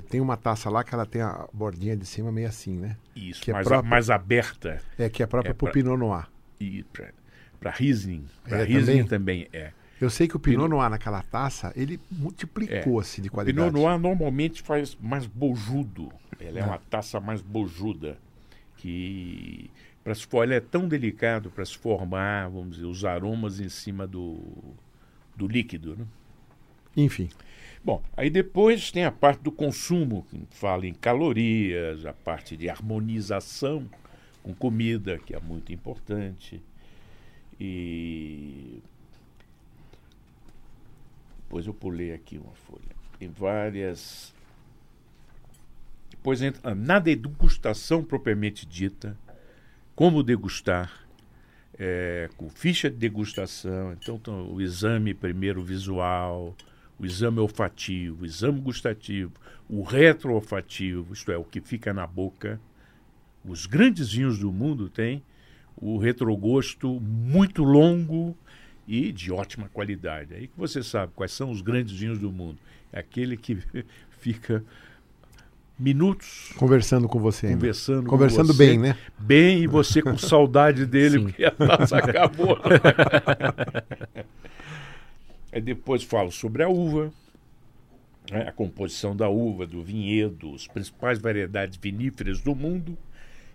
tem 0.10 0.20
uma 0.22 0.38
taça 0.38 0.70
lá 0.70 0.84
que 0.84 0.94
ela 0.94 1.06
tem 1.06 1.22
a 1.22 1.48
bordinha 1.54 1.96
de 1.96 2.06
cima 2.06 2.32
meio 2.32 2.48
assim, 2.48 2.76
né? 2.78 2.98
Isso, 3.16 3.42
que 3.42 3.52
mais, 3.52 3.66
é 3.66 3.70
própria, 3.70 3.90
mais 3.90 4.10
aberta. 4.10 4.82
É, 4.98 5.10
que 5.10 5.22
é 5.22 5.26
própria 5.26 5.52
é 5.52 5.54
para 5.54 5.70
o 5.70 5.72
Pinot 5.72 5.98
Noir. 5.98 6.28
E 6.60 6.84
para 7.60 7.72
Riesling. 7.72 8.26
Para 8.44 8.60
É, 8.60 8.64
Riesling 8.64 9.04
também? 9.06 9.46
também 9.46 9.48
é. 9.54 9.72
Eu 10.00 10.10
sei 10.10 10.28
que 10.28 10.36
o 10.36 10.40
Pinot 10.40 10.58
Pinot- 10.64 10.70
Noir 10.70 10.90
naquela 10.90 11.22
taça, 11.22 11.72
ele 11.76 12.00
multiplicou-se 12.12 13.22
de 13.22 13.30
qualidade. 13.30 13.70
Pinot 13.70 13.72
Noir 13.84 14.00
normalmente 14.00 14.62
faz 14.64 14.98
mais 15.00 15.26
bojudo. 15.28 16.12
Ela 16.40 16.60
é 16.60 16.62
É. 16.62 16.66
uma 16.66 16.78
taça 16.80 17.20
mais 17.20 17.42
bojuda. 17.42 18.18
Que 18.78 19.70
para 20.04 20.16
se 20.16 20.26
for, 20.26 20.44
ela 20.44 20.56
é 20.56 20.60
tão 20.60 20.88
delicado 20.88 21.52
para 21.52 21.64
se 21.64 21.78
formar, 21.78 22.50
vamos 22.50 22.76
dizer, 22.78 22.86
os 22.88 23.06
aromas 23.06 23.60
em 23.60 23.70
cima 23.70 24.08
do, 24.08 24.40
do 25.36 25.48
líquido. 25.48 25.96
Né? 25.96 26.06
Enfim, 26.98 27.30
Bom, 27.84 28.04
aí 28.16 28.30
depois 28.30 28.92
tem 28.92 29.06
a 29.06 29.12
parte 29.12 29.42
do 29.42 29.52
consumo, 29.52 30.26
que 30.30 30.40
fala 30.52 30.86
em 30.86 30.94
calorias, 30.94 32.06
a 32.06 32.14
parte 32.14 32.56
de 32.56 32.70
harmonização 32.70 33.90
com 34.44 34.54
comida, 34.54 35.18
que 35.18 35.36
é 35.36 35.40
muito 35.40 35.74
importante. 35.74 36.62
E 37.60 38.82
depois 41.44 41.66
eu 41.66 41.74
pulei 41.74 42.14
aqui 42.14 42.38
uma 42.38 42.54
folha. 42.54 42.96
Tem 43.20 43.30
várias. 43.30 44.34
Depois 46.10 46.42
entra 46.42 46.76
na 46.76 47.00
degustação 47.00 48.04
propriamente 48.04 48.66
dita, 48.66 49.18
como 49.96 50.24
degustar, 50.24 51.06
é, 51.78 52.30
com 52.38 52.48
ficha 52.50 52.90
de 52.90 52.96
degustação. 52.96 53.94
Então, 53.94 54.18
tem 54.18 54.34
o 54.34 54.62
exame 54.62 55.14
primeiro 55.14 55.64
visual, 55.64 56.56
o 57.02 57.06
exame 57.06 57.40
olfativo, 57.40 58.22
o 58.22 58.26
exame 58.26 58.62
gustativo, 58.62 59.32
o 59.68 59.82
retroolfativo, 59.82 61.12
isto 61.14 61.32
é, 61.32 61.38
o 61.38 61.44
que 61.44 61.60
fica 61.60 61.92
na 61.92 62.06
boca. 62.06 62.62
Os 63.44 63.66
grandes 63.66 64.12
vinhos 64.12 64.38
do 64.38 64.52
mundo 64.52 64.88
têm 64.88 65.24
o 65.76 65.98
retrogosto 65.98 67.00
muito 67.02 67.64
longo 67.64 68.38
e 68.88 69.12
de 69.12 69.32
ótima 69.32 69.68
qualidade. 69.74 70.36
Aí 70.36 70.48
que 70.48 70.54
você 70.56 70.84
sabe 70.84 71.12
quais 71.16 71.32
são 71.32 71.50
os 71.50 71.62
grandes 71.62 71.94
vinhos 71.94 72.20
do 72.20 72.32
mundo. 72.32 72.60
É 72.94 73.00
aquele 73.00 73.36
que 73.36 73.58
fica 74.20 74.64
minutos 75.80 76.54
conversando 76.56 77.10
com 77.10 77.20
você 77.20 77.48
ainda. 77.48 77.58
conversando, 77.58 78.04
com 78.04 78.10
Conversando 78.10 78.54
você, 78.54 78.68
bem, 78.68 78.78
né? 78.78 78.96
Bem, 79.18 79.64
e 79.64 79.68
você 79.68 80.04
com 80.04 80.16
saudade 80.20 80.86
dele, 80.86 81.18
Sim. 81.18 81.24
porque 81.24 81.46
a 81.46 81.50
taça 81.50 81.98
acabou. 82.04 82.60
Aí 85.52 85.62
depois 85.62 86.04
falo 86.04 86.32
sobre 86.32 86.64
a 86.64 86.70
uva, 86.70 87.12
né, 88.32 88.48
a 88.48 88.52
composição 88.52 89.16
da 89.16 89.28
uva, 89.30 89.66
do 89.66 89.84
vinhedo, 89.84 90.54
as 90.56 90.68
principais 90.68 91.20
variedades 91.20 91.78
viníferas 91.78 92.40
do 92.40 92.56
mundo 92.56 92.98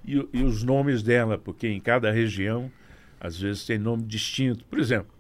e, 0.05 0.15
e 0.33 0.43
os 0.43 0.63
nomes 0.63 1.03
dela, 1.03 1.39
porque 1.39 1.69
em 1.69 1.81
cada 1.81 2.11
região, 2.11 2.71
às 3.21 3.41
vezes, 3.41 3.65
tem 3.65 3.79
nome 3.79 4.03
distinto. 4.03 4.65
Por 4.65 4.79
exemplo, 4.79 5.13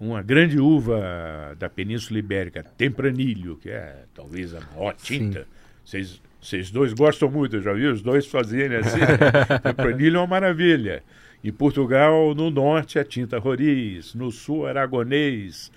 uma 0.00 0.22
grande 0.22 0.58
uva 0.58 1.54
da 1.58 1.68
Península 1.68 2.18
Ibérica, 2.18 2.62
Tempranilho, 2.62 3.56
que 3.56 3.70
é 3.70 4.04
talvez 4.14 4.54
a 4.54 4.60
maior 4.60 4.94
tinta. 4.94 5.46
Vocês 5.84 6.20
vocês 6.46 6.70
dois 6.70 6.92
gostam 6.92 7.28
muito, 7.28 7.56
eu 7.56 7.60
já 7.60 7.72
vi 7.72 7.86
os 7.86 8.00
dois 8.00 8.24
fazerem 8.24 8.78
assim. 8.78 9.00
Tempranilho 9.64 10.18
é 10.18 10.20
uma 10.20 10.28
maravilha. 10.28 11.02
Em 11.42 11.52
Portugal, 11.52 12.36
no 12.36 12.50
norte, 12.50 13.00
é 13.00 13.04
tinta 13.04 13.36
roriz, 13.36 14.14
no 14.14 14.30
sul, 14.30 14.64
aragonês. 14.64 15.72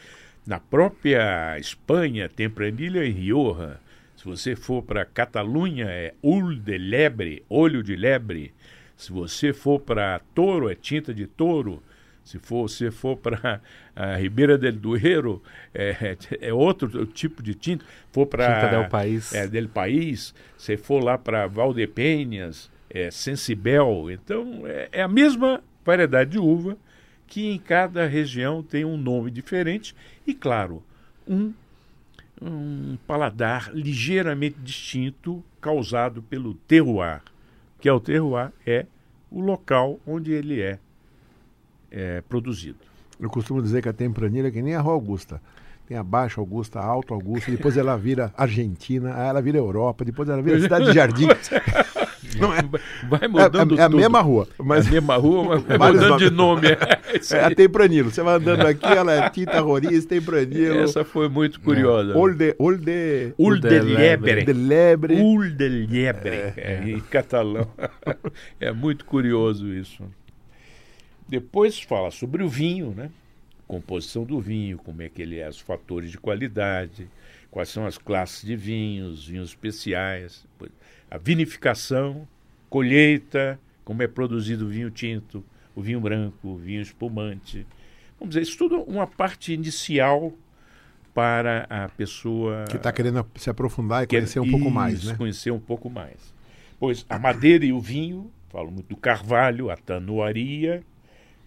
Na 0.50 0.60
própria 0.60 1.60
Espanha, 1.60 2.28
Tempranilho 2.28 3.00
é 3.00 3.06
em 3.06 3.12
Rioja. 3.12 3.80
Se 4.16 4.26
você 4.26 4.56
for 4.56 4.82
para 4.82 5.06
Catalunha, 5.06 5.86
é 5.86 6.16
Ul 6.24 6.56
de 6.56 6.76
Lebre, 6.76 7.44
olho 7.48 7.84
de 7.84 7.96
lebre. 7.96 8.52
Se 8.98 9.12
você 9.12 9.54
for 9.54 9.80
para 9.80 10.20
Touro, 10.34 10.68
é 10.68 10.74
tinta 10.74 11.14
de 11.14 11.28
touro. 11.28 11.84
Se 12.24 12.40
for, 12.40 12.68
se 12.68 12.90
for 12.90 13.16
para 13.16 13.62
a 13.96 14.16
Ribeira 14.16 14.58
del 14.58 14.74
Duero, 14.74 15.44
é, 15.72 16.18
é 16.42 16.52
outro 16.52 17.06
tipo 17.06 17.44
de 17.44 17.54
tinta. 17.54 17.86
For 18.12 18.26
para 18.26 18.56
Tinta 18.56 18.76
del 18.76 18.90
País. 18.90 19.32
É, 19.36 19.48
del 19.48 19.70
País. 19.70 20.34
Se 20.58 20.76
for 20.78 21.04
lá 21.04 21.16
para 21.16 21.46
Valdepenhas, 21.46 22.72
é 22.90 23.12
Sensibel. 23.12 24.10
Então, 24.10 24.64
é, 24.66 24.90
é 24.94 25.02
a 25.04 25.08
mesma 25.08 25.64
variedade 25.86 26.32
de 26.32 26.40
uva 26.40 26.76
que 27.30 27.52
em 27.52 27.60
cada 27.60 28.08
região 28.08 28.64
tem 28.64 28.84
um 28.84 28.98
nome 28.98 29.30
diferente 29.30 29.96
e, 30.26 30.34
claro, 30.34 30.84
um, 31.28 31.54
um 32.42 32.98
paladar 33.06 33.72
ligeiramente 33.72 34.58
distinto 34.60 35.44
causado 35.62 36.24
pelo 36.24 36.56
terroir, 36.56 37.22
que 37.80 37.88
é 37.88 37.94
o 37.94 38.00
terroir 38.00 38.52
é 38.66 38.88
o 39.30 39.40
local 39.40 40.00
onde 40.08 40.32
ele 40.32 40.60
é, 40.60 40.80
é 41.92 42.22
produzido. 42.22 42.80
Eu 43.20 43.30
costumo 43.30 43.62
dizer 43.62 43.84
que 43.84 43.90
a 43.90 43.94
Tempranilha 43.94 44.48
é 44.48 44.52
que 44.52 44.62
nem 44.62 44.74
a 44.74 44.82
Rua 44.82 44.94
Augusta. 44.94 45.40
Tem 45.88 45.98
a 45.98 46.04
Baixa 46.04 46.42
Augusta, 46.42 46.80
a 46.80 46.86
Alta 46.86 47.14
Augusta, 47.14 47.52
depois 47.52 47.78
ela 47.78 47.98
vira 47.98 48.34
Argentina, 48.38 49.10
ela 49.10 49.42
vira 49.42 49.58
Europa, 49.58 50.06
depois 50.06 50.30
ela 50.30 50.42
vira 50.42 50.60
Cidade 50.60 50.86
de 50.86 50.94
Jardim. 50.94 51.28
Não 52.38 52.54
é, 52.54 52.62
Vai 53.08 53.20
é, 53.24 53.28
mudando 53.28 53.80
é 53.80 53.84
a 53.84 53.90
mesma 53.90 54.22
rua, 54.22 54.48
mas 54.58 54.86
é 54.86 54.90
a 54.90 54.92
mesma 54.94 55.16
rua, 55.16 55.64
mas 55.68 55.78
vai 55.78 55.92
mudando 55.92 56.18
de 56.18 56.30
nome. 56.30 56.68
É, 56.68 57.00
é 57.36 57.46
a. 57.46 57.56
Tempranilo. 57.56 58.12
Você 58.12 58.22
vai 58.22 58.36
andando 58.36 58.66
aqui, 58.66 58.86
ela 58.86 59.14
é 59.14 59.30
Tinta 59.30 59.60
Roriz, 59.60 60.06
Tempranilo. 60.06 60.80
Essa 60.80 61.04
foi 61.04 61.30
muito 61.30 61.60
curiosa. 61.60 62.18
Olde, 62.18 62.56
olde, 62.60 63.34
Uldelebre. 63.38 64.46
de 64.46 64.54
Lebre. 64.54 65.16
Uldelebre, 65.22 66.54
é, 66.58 66.84
em 66.86 67.00
catalão. 67.00 67.68
é 68.60 68.72
muito 68.72 69.06
curioso 69.06 69.68
isso. 69.74 70.04
Depois 71.28 71.80
fala 71.80 72.12
sobre 72.12 72.44
o 72.44 72.50
vinho, 72.50 72.94
né? 72.96 73.10
Composição 73.68 74.24
do 74.24 74.40
vinho, 74.40 74.80
como 74.80 75.02
é 75.02 75.10
que 75.10 75.22
ele 75.22 75.38
é, 75.38 75.48
os 75.48 75.60
fatores 75.60 76.10
de 76.10 76.18
qualidade, 76.18 77.08
quais 77.52 77.70
são 77.70 77.86
as 77.86 78.00
classes 78.00 78.44
de 78.44 78.56
vinhos, 78.56 79.28
vinhos 79.28 79.50
especiais, 79.50 80.44
a 81.10 81.18
vinificação, 81.18 82.28
colheita, 82.70 83.60
como 83.84 84.04
é 84.04 84.08
produzido 84.08 84.66
o 84.66 84.70
vinho 84.70 84.92
tinto, 84.92 85.44
o 85.76 85.82
vinho 85.82 86.00
branco, 86.00 86.48
o 86.48 86.56
vinho 86.58 86.82
espumante. 86.82 87.66
Vamos 88.20 88.36
dizer, 88.36 88.42
isso 88.42 88.58
tudo 88.58 88.76
é 88.76 88.80
uma 88.80 89.08
parte 89.08 89.54
inicial 89.54 90.34
para 91.14 91.66
a 91.70 91.90
pessoa 91.90 92.66
Que 92.70 92.78
está 92.78 92.92
querendo 92.92 93.26
se 93.36 93.50
aprofundar 93.50 94.04
e 94.04 94.08
Quer- 94.08 94.18
conhecer 94.20 94.40
um 94.40 94.50
pouco 94.50 94.66
isso, 94.66 94.74
mais, 94.74 95.04
né? 95.06 95.16
Conhecer 95.16 95.52
um 95.52 95.60
pouco 95.60 95.90
mais. 95.90 96.34
Pois 96.80 97.06
a 97.10 97.18
madeira 97.18 97.66
e 97.66 97.74
o 97.74 97.80
vinho, 97.80 98.32
falo 98.50 98.72
muito 98.72 98.88
do 98.88 98.98
carvalho, 98.98 99.70
a 99.70 99.76
tanuaria, 99.76 100.84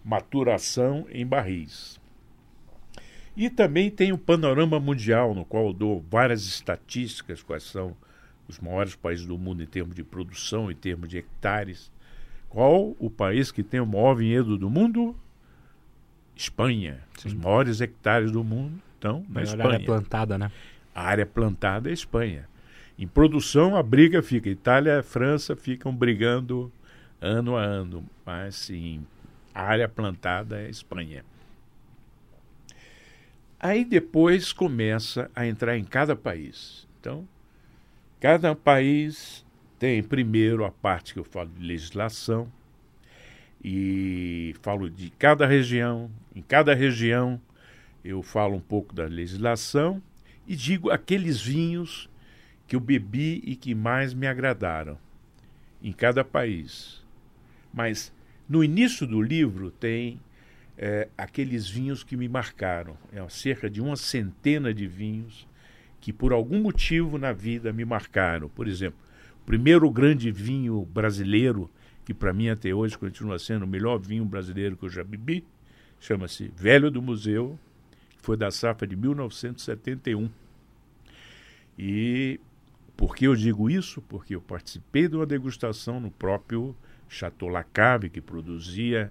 maturação 0.03 1.07
em 1.11 1.25
barris. 1.25 1.99
E 3.35 3.49
também 3.49 3.89
tem 3.89 4.11
o 4.11 4.17
panorama 4.17 4.79
mundial, 4.79 5.33
no 5.33 5.43
qual 5.43 5.67
eu 5.67 5.73
dou 5.73 6.05
várias 6.09 6.43
estatísticas, 6.45 7.41
quais 7.41 7.63
são 7.63 7.95
os 8.47 8.59
maiores 8.59 8.95
países 8.95 9.25
do 9.25 9.37
mundo 9.37 9.63
em 9.63 9.65
termos 9.65 9.95
de 9.95 10.03
produção, 10.03 10.69
em 10.69 10.75
termos 10.75 11.09
de 11.09 11.17
hectares. 11.17 11.91
Qual 12.49 12.95
o 12.99 13.09
país 13.09 13.51
que 13.51 13.63
tem 13.63 13.79
o 13.79 13.85
maior 13.85 14.13
vinhedo 14.15 14.57
do 14.57 14.69
mundo? 14.69 15.15
Espanha. 16.35 16.99
Os 17.25 17.33
maiores 17.33 17.81
hectares 17.81 18.31
do 18.31 18.43
mundo 18.43 18.79
estão 18.95 19.25
na 19.29 19.43
Espanha. 19.43 19.65
área 19.65 19.85
plantada, 19.85 20.37
né? 20.37 20.51
A 20.93 21.03
área 21.03 21.25
plantada 21.25 21.89
é 21.89 21.91
a 21.91 21.93
Espanha. 21.93 22.47
Em 22.97 23.07
produção, 23.07 23.75
a 23.75 23.81
briga 23.81 24.21
fica. 24.21 24.49
Itália 24.49 24.99
e 24.99 25.03
França 25.03 25.55
ficam 25.55 25.95
brigando 25.95 26.71
ano 27.19 27.55
a 27.55 27.63
ano, 27.63 28.05
mas 28.25 28.55
sim, 28.55 29.05
a 29.53 29.63
área 29.63 29.87
plantada 29.87 30.61
é 30.61 30.69
Espanha. 30.69 31.23
Aí 33.59 33.85
depois 33.85 34.51
começa 34.51 35.31
a 35.33 35.47
entrar 35.47 35.77
em 35.77 35.85
cada 35.85 36.15
país. 36.15 36.87
Então, 36.99 37.27
cada 38.23 38.55
país 38.55 39.45
tem 39.77 40.01
primeiro 40.01 40.63
a 40.63 40.71
parte 40.71 41.13
que 41.13 41.19
eu 41.19 41.25
falo 41.25 41.49
de 41.49 41.61
legislação 41.61 42.49
e 43.61 44.55
falo 44.61 44.89
de 44.89 45.09
cada 45.09 45.45
região. 45.45 46.09
Em 46.33 46.41
cada 46.41 46.73
região 46.73 47.37
eu 48.01 48.23
falo 48.23 48.55
um 48.55 48.61
pouco 48.61 48.95
da 48.95 49.03
legislação 49.03 50.01
e 50.47 50.55
digo 50.55 50.89
aqueles 50.89 51.41
vinhos 51.41 52.09
que 52.65 52.77
eu 52.77 52.79
bebi 52.79 53.41
e 53.43 53.57
que 53.57 53.75
mais 53.75 54.13
me 54.13 54.25
agradaram 54.25 54.97
em 55.81 55.91
cada 55.91 56.23
país. 56.23 57.05
Mas 57.73 58.13
no 58.47 58.63
início 58.63 59.05
do 59.05 59.21
livro 59.21 59.69
tem 59.69 60.17
é, 60.77 61.09
aqueles 61.17 61.67
vinhos 61.67 62.05
que 62.05 62.15
me 62.15 62.29
marcaram. 62.29 62.97
É 63.11 63.27
cerca 63.27 63.69
de 63.69 63.81
uma 63.81 63.97
centena 63.97 64.73
de 64.73 64.87
vinhos 64.87 65.45
que 66.03 66.11
por 66.11 66.33
algum 66.33 66.61
motivo 66.61 67.17
na 67.17 67.31
vida 67.31 67.71
me 67.71 67.85
marcaram. 67.85 68.49
Por 68.49 68.67
exemplo, 68.67 68.99
o 69.41 69.45
primeiro 69.45 69.89
grande 69.89 70.29
vinho 70.31 70.83
brasileiro, 70.83 71.71
que 72.03 72.13
para 72.13 72.33
mim 72.33 72.49
até 72.49 72.73
hoje 72.73 72.97
continua 72.97 73.39
sendo 73.39 73.63
o 73.63 73.67
melhor 73.67 73.97
vinho 73.99 74.25
brasileiro 74.25 74.75
que 74.75 74.83
eu 74.83 74.89
já 74.89 75.01
bebi, 75.01 75.45
chama-se 76.01 76.51
Velho 76.57 76.91
do 76.91 77.01
Museu, 77.01 77.57
que 78.17 78.21
foi 78.21 78.35
da 78.35 78.51
safra 78.51 78.85
de 78.85 78.97
1971. 78.97 80.29
E 81.79 82.37
por 82.97 83.15
que 83.15 83.25
eu 83.25 83.33
digo 83.33 83.69
isso? 83.69 84.01
Porque 84.01 84.35
eu 84.35 84.41
participei 84.41 85.07
de 85.07 85.15
uma 85.15 85.25
degustação 85.25 86.01
no 86.01 86.11
próprio 86.11 86.75
Chateau 87.07 87.47
Lacave, 87.47 88.09
que 88.09 88.19
produzia 88.19 89.09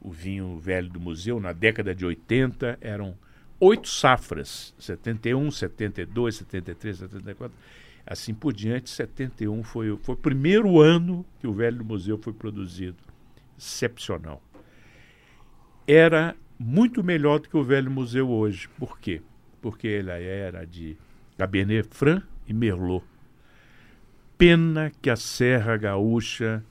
o 0.00 0.12
vinho 0.12 0.56
velho 0.56 0.88
do 0.88 1.00
museu, 1.00 1.40
na 1.40 1.52
década 1.52 1.92
de 1.92 2.06
80, 2.06 2.78
eram 2.80 3.16
oito 3.62 3.88
safras, 3.88 4.74
71, 4.76 5.48
72, 5.52 6.36
73, 6.36 6.98
74, 6.98 7.56
assim 8.04 8.34
por 8.34 8.52
diante. 8.52 8.90
71 8.90 9.62
foi, 9.62 9.96
foi 10.02 10.14
o 10.16 10.18
primeiro 10.18 10.80
ano 10.80 11.24
que 11.38 11.46
o 11.46 11.52
velho 11.52 11.84
museu 11.84 12.18
foi 12.18 12.32
produzido. 12.32 12.96
Excepcional. 13.56 14.42
Era 15.86 16.34
muito 16.58 17.04
melhor 17.04 17.38
do 17.38 17.48
que 17.48 17.56
o 17.56 17.62
velho 17.62 17.90
museu 17.90 18.28
hoje. 18.28 18.68
Por 18.76 18.98
quê? 18.98 19.22
Porque 19.60 19.86
ele 19.86 20.10
era 20.10 20.66
de 20.66 20.96
Cabernet 21.38 21.88
Franc 21.92 22.26
e 22.48 22.52
Merlot. 22.52 23.04
Pena 24.36 24.90
que 25.00 25.08
a 25.08 25.14
Serra 25.14 25.76
Gaúcha 25.76 26.64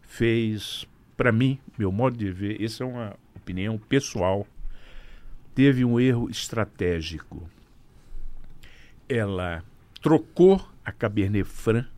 fez 0.00 0.86
para 1.14 1.30
mim, 1.30 1.58
meu 1.76 1.92
modo 1.92 2.16
de 2.16 2.30
ver, 2.30 2.62
essa 2.62 2.84
é 2.84 2.86
uma 2.86 3.16
opinião 3.36 3.76
pessoal, 3.76 4.46
teve 5.58 5.84
um 5.84 5.98
erro 5.98 6.30
estratégico. 6.30 7.50
Ela 9.08 9.64
trocou 10.00 10.64
a 10.84 10.92
Cabernet 10.92 11.42
Franc 11.42 11.88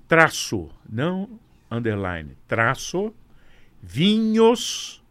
traço, 0.07 0.68
não 0.87 1.41
underline, 1.70 2.37
traço 2.47 3.11
vinhos.com 3.83 5.03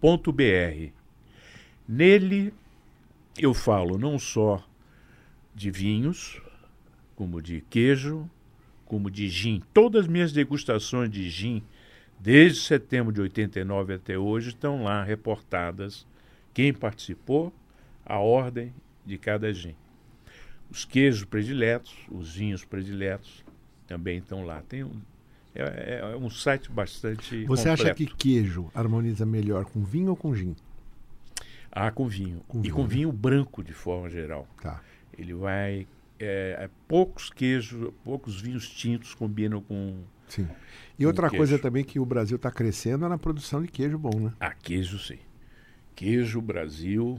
www.cultura.br. 0.00 0.99
Nele 1.92 2.54
eu 3.36 3.52
falo 3.52 3.98
não 3.98 4.16
só 4.16 4.64
de 5.52 5.72
vinhos, 5.72 6.40
como 7.16 7.42
de 7.42 7.64
queijo, 7.68 8.30
como 8.86 9.10
de 9.10 9.28
gin. 9.28 9.60
Todas 9.74 10.02
as 10.02 10.06
minhas 10.06 10.32
degustações 10.32 11.10
de 11.10 11.28
gin, 11.28 11.64
desde 12.16 12.60
setembro 12.60 13.12
de 13.12 13.20
89 13.20 13.94
até 13.94 14.16
hoje, 14.16 14.50
estão 14.50 14.84
lá 14.84 15.02
reportadas. 15.02 16.06
Quem 16.54 16.72
participou, 16.72 17.52
a 18.06 18.20
ordem 18.20 18.72
de 19.04 19.18
cada 19.18 19.52
gin. 19.52 19.74
Os 20.70 20.84
queijos 20.84 21.24
prediletos, 21.24 21.92
os 22.08 22.36
vinhos 22.36 22.64
prediletos 22.64 23.44
também 23.88 24.18
estão 24.18 24.44
lá. 24.44 24.62
Tem 24.62 24.84
um, 24.84 24.92
é, 25.52 25.98
é, 25.98 26.16
um 26.16 26.30
site 26.30 26.70
bastante. 26.70 27.44
Você 27.46 27.68
completo. 27.68 27.82
acha 27.82 27.94
que 27.94 28.06
queijo 28.06 28.70
harmoniza 28.72 29.26
melhor 29.26 29.64
com 29.64 29.82
vinho 29.82 30.10
ou 30.10 30.16
com 30.16 30.32
gin? 30.36 30.54
Ah, 31.72 31.90
com 31.90 32.06
vinho. 32.06 32.42
Com 32.48 32.58
e 32.58 32.62
vinho, 32.62 32.74
com 32.74 32.82
né? 32.82 32.88
vinho 32.88 33.12
branco 33.12 33.62
de 33.62 33.72
forma 33.72 34.10
geral. 34.10 34.46
Tá. 34.60 34.80
Ele 35.16 35.34
vai. 35.34 35.86
É, 36.18 36.56
é, 36.58 36.70
poucos 36.86 37.30
queijos, 37.30 37.92
poucos 38.04 38.40
vinhos 38.40 38.68
tintos 38.68 39.14
combinam 39.14 39.60
com. 39.62 40.02
Sim. 40.28 40.48
E 40.98 41.02
Com 41.02 41.08
outra 41.08 41.28
queijo. 41.28 41.38
coisa 41.38 41.58
também 41.58 41.82
que 41.84 41.98
o 41.98 42.04
Brasil 42.04 42.36
está 42.36 42.50
crescendo 42.50 43.04
é 43.04 43.08
na 43.08 43.18
produção 43.18 43.62
de 43.62 43.68
queijo 43.68 43.98
bom, 43.98 44.18
né? 44.18 44.32
Ah, 44.38 44.52
queijo 44.54 44.98
sim. 44.98 45.18
Queijo 45.94 46.40
Brasil 46.40 47.18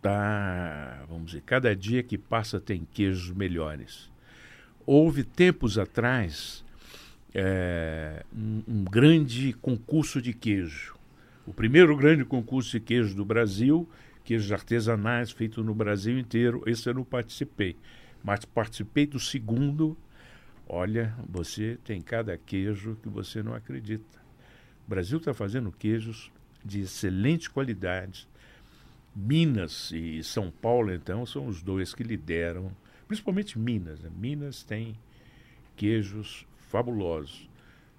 tá. 0.00 1.04
Vamos 1.08 1.26
dizer, 1.26 1.42
cada 1.42 1.74
dia 1.74 2.02
que 2.02 2.16
passa 2.16 2.60
tem 2.60 2.86
queijos 2.92 3.30
melhores. 3.30 4.10
Houve 4.86 5.24
tempos 5.24 5.78
atrás 5.78 6.64
é, 7.34 8.24
um, 8.34 8.62
um 8.66 8.84
grande 8.84 9.52
concurso 9.52 10.20
de 10.22 10.32
queijo. 10.32 10.97
O 11.48 11.52
primeiro 11.54 11.96
grande 11.96 12.26
concurso 12.26 12.72
de 12.72 12.78
queijo 12.78 13.16
do 13.16 13.24
Brasil, 13.24 13.88
queijos 14.22 14.52
artesanais 14.52 15.30
feitos 15.30 15.64
no 15.64 15.74
Brasil 15.74 16.18
inteiro, 16.18 16.62
esse 16.66 16.86
eu 16.86 16.92
não 16.92 17.04
participei. 17.04 17.74
Mas 18.22 18.44
participei 18.44 19.06
do 19.06 19.18
segundo. 19.18 19.96
Olha, 20.68 21.16
você 21.26 21.78
tem 21.82 22.02
cada 22.02 22.36
queijo 22.36 22.98
que 23.02 23.08
você 23.08 23.42
não 23.42 23.54
acredita. 23.54 24.18
O 24.86 24.90
Brasil 24.90 25.16
está 25.16 25.32
fazendo 25.32 25.72
queijos 25.72 26.30
de 26.62 26.80
excelente 26.82 27.48
qualidade. 27.48 28.28
Minas 29.16 29.90
e 29.90 30.22
São 30.22 30.50
Paulo, 30.50 30.92
então, 30.92 31.24
são 31.24 31.46
os 31.46 31.62
dois 31.62 31.94
que 31.94 32.02
lideram, 32.02 32.70
principalmente 33.06 33.58
Minas. 33.58 34.00
né? 34.00 34.10
Minas 34.14 34.62
tem 34.62 34.98
queijos 35.74 36.46
fabulosos. 36.68 37.47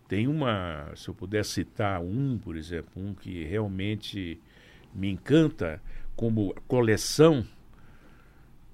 Tem 0.09 0.27
uma, 0.27 0.91
se 0.95 1.07
eu 1.07 1.13
puder 1.13 1.45
citar 1.45 2.01
um, 2.01 2.35
por 2.39 2.57
exemplo, 2.57 2.91
um 2.95 3.13
que 3.13 3.43
realmente 3.43 4.41
me 4.91 5.07
encanta 5.07 5.79
como 6.15 6.51
coleção, 6.67 7.45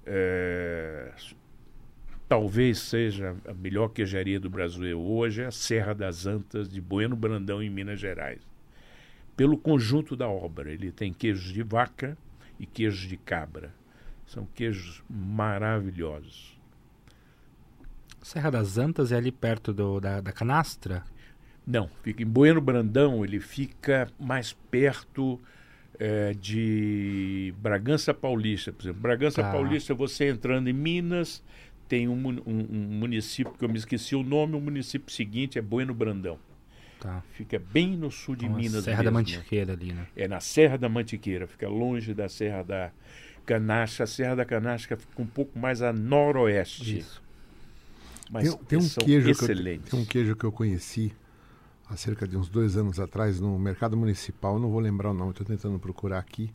é, 0.06 1.12
talvez 2.26 2.78
seja 2.78 3.36
a 3.46 3.52
melhor 3.52 3.88
queijaria 3.88 4.40
do 4.40 4.48
Brasil 4.48 4.98
hoje, 4.98 5.42
é 5.42 5.46
a 5.46 5.50
Serra 5.50 5.94
das 5.94 6.24
Antas 6.24 6.70
de 6.70 6.80
Bueno 6.80 7.14
Brandão, 7.14 7.62
em 7.62 7.68
Minas 7.68 8.00
Gerais. 8.00 8.40
Pelo 9.36 9.58
conjunto 9.58 10.16
da 10.16 10.26
obra, 10.26 10.72
ele 10.72 10.90
tem 10.90 11.12
queijos 11.12 11.52
de 11.52 11.62
vaca 11.62 12.16
e 12.58 12.64
queijos 12.64 13.06
de 13.06 13.18
cabra. 13.18 13.74
São 14.24 14.46
queijos 14.54 15.04
maravilhosos. 15.06 16.58
Serra 18.22 18.50
das 18.50 18.78
Antas 18.78 19.12
é 19.12 19.16
ali 19.16 19.30
perto 19.30 19.74
do, 19.74 20.00
da, 20.00 20.22
da 20.22 20.32
canastra? 20.32 21.04
Não, 21.66 21.90
fica 22.02 22.22
em 22.22 22.26
Bueno 22.26 22.60
Brandão, 22.60 23.24
ele 23.24 23.40
fica 23.40 24.08
mais 24.20 24.52
perto 24.70 25.40
é, 25.98 26.34
de 26.34 27.54
Bragança 27.58 28.12
Paulista. 28.14 28.72
Por 28.72 28.82
exemplo, 28.84 29.00
Bragança 29.00 29.42
Tá. 29.42 29.50
Paulista, 29.50 29.94
você 29.94 30.28
entrando 30.28 30.68
em 30.68 30.72
Minas, 30.72 31.42
tem 31.88 32.06
um, 32.06 32.14
um- 32.28 32.66
um 32.70 32.98
município 32.98 33.52
que 33.54 33.64
eu 33.64 33.68
me 33.68 33.78
esqueci 33.78 34.14
o 34.14 34.22
nome, 34.22 34.54
o 34.54 34.60
município 34.60 35.10
seguinte 35.12 35.58
é 35.58 35.62
Bueno 35.62 35.94
Brandão. 35.94 36.38
Tá. 37.00 37.22
Fica 37.32 37.58
bem 37.58 37.96
no 37.96 38.10
sul 38.10 38.36
de 38.36 38.46
Uma 38.46 38.58
Minas 38.58 38.84
Serra 38.84 39.02
da 39.02 39.10
mesmo, 39.10 39.28
né? 39.28 39.36
Mantiqueira 39.36 39.72
ali, 39.72 39.92
né? 39.92 40.06
É 40.16 40.28
na 40.28 40.38
Serra 40.40 40.76
da 40.78 40.88
Mantiqueira, 40.88 41.46
fica 41.46 41.68
longe 41.68 42.12
da 42.14 42.28
Serra 42.28 42.62
da 42.62 42.90
Canastra. 43.44 44.04
A 44.04 44.06
Serra 44.06 44.36
da 44.36 44.44
Canastra 44.44 44.96
fica 44.96 45.20
um 45.22 45.26
pouco 45.26 45.58
mais 45.58 45.82
a 45.82 45.92
noroeste. 45.92 46.98
Isso. 46.98 47.22
Mas 48.30 48.54
Tem, 48.54 48.64
tem 48.64 48.78
um 48.78 48.82
são 48.82 49.04
queijo 49.04 49.24
que 49.24 49.28
eu, 49.30 49.32
excelentes. 49.32 49.90
tem 49.90 50.00
um 50.00 50.04
queijo 50.04 50.36
que 50.36 50.44
eu 50.44 50.52
conheci 50.52 51.12
há 51.88 51.96
cerca 51.96 52.26
de 52.26 52.36
uns 52.36 52.48
dois 52.48 52.76
anos 52.76 52.98
atrás 53.00 53.40
no 53.40 53.58
mercado 53.58 53.96
municipal. 53.96 54.58
Não 54.58 54.70
vou 54.70 54.80
lembrar 54.80 55.10
o 55.10 55.14
nome, 55.14 55.30
estou 55.30 55.46
tentando 55.46 55.78
procurar 55.78 56.18
aqui. 56.18 56.50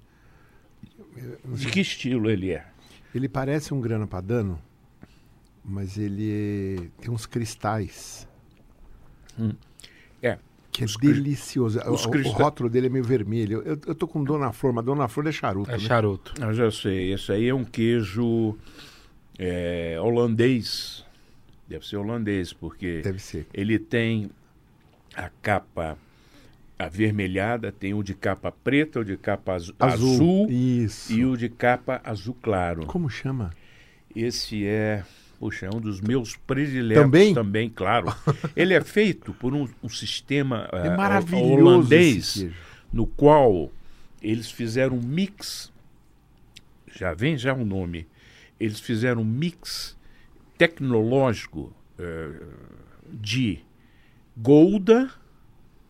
De 1.56 1.68
que 1.68 1.80
estilo 1.82 2.30
ele 2.30 2.52
é? 2.52 2.66
Ele 3.14 3.28
parece 3.30 3.74
um 3.74 3.82
grana 3.82 4.08
padano, 4.08 4.60
mas 5.64 5.98
ele 5.98 6.90
tem 7.00 7.12
uns 7.12 7.26
cristais. 7.26 8.28
É. 10.22 10.38
Que 10.72 10.84
é 10.84 10.86
Os 10.86 10.96
cri- 10.96 11.14
delicioso. 11.14 11.80
O- 11.80 11.92
os 11.94 12.06
o, 12.06 12.10
o 12.10 12.30
rótulo 12.32 12.70
dele 12.70 12.88
é 12.88 12.90
meio 12.90 13.04
vermelho. 13.04 13.62
Eu, 13.64 13.78
eu 13.86 13.94
tô 13.96 14.08
com 14.08 14.24
Dona 14.24 14.54
Flor, 14.54 14.72
mas 14.74 14.86
Dona 14.86 15.08
Flor 15.08 15.28
é 15.28 15.32
charuto, 15.32 15.70
É 15.70 15.74
né? 15.74 15.80
charuto. 15.80 16.34
Eu 16.42 16.54
já 16.54 16.72
sei. 16.72 17.14
Esse 17.14 17.32
aí 17.34 17.48
é 17.50 17.54
um 17.54 17.66
queijo 17.66 18.58
é, 19.38 19.98
holandês. 20.00 21.06
Deve 21.68 21.86
ser 21.86 21.98
holandês, 21.98 22.54
porque 22.54 23.02
Deve 23.02 23.20
ser. 23.20 23.48
ele 23.54 23.78
tem 23.80 24.30
a 25.16 25.30
capa 25.42 25.98
avermelhada, 26.78 27.72
tem 27.72 27.94
o 27.94 28.02
de 28.04 28.14
capa 28.16 28.52
preta, 28.52 29.00
o 29.02 29.06
de 29.06 29.16
capa 29.18 29.54
azu- 29.54 29.76
azul, 29.80 30.48
Isso. 30.50 31.14
e 31.14 31.26
o 31.26 31.38
de 31.38 31.48
capa 31.50 32.02
azul 32.04 32.36
claro. 32.42 32.86
Como 32.88 33.10
chama? 33.10 33.52
Esse 34.16 34.66
é, 34.66 35.04
puxa, 35.40 35.68
é 35.68 35.70
um 35.70 35.80
dos 35.80 36.02
meus 36.02 36.36
prediletos 36.36 37.04
Também? 37.04 37.34
também, 37.34 37.70
claro. 37.70 38.08
Ele 38.56 38.74
é 38.74 38.82
feito 38.82 39.34
por 39.34 39.54
um, 39.54 39.68
um 39.84 39.90
sistema 39.90 40.68
É 40.74 40.90
maravilhoso 40.96 41.54
holandês 41.54 42.48
no 42.92 43.06
qual 43.06 43.72
eles 44.22 44.50
fizeram 44.52 44.98
um 44.98 45.02
mix, 45.02 45.72
já 46.94 47.14
vem 47.14 47.38
já 47.38 47.54
o 47.54 47.64
nome, 47.66 48.06
eles 48.60 48.80
fizeram 48.80 49.22
um 49.22 49.26
mix 49.26 49.98
tecnológico 50.58 51.74
eh, 51.98 52.30
de 53.12 53.60
Golda, 54.38 55.10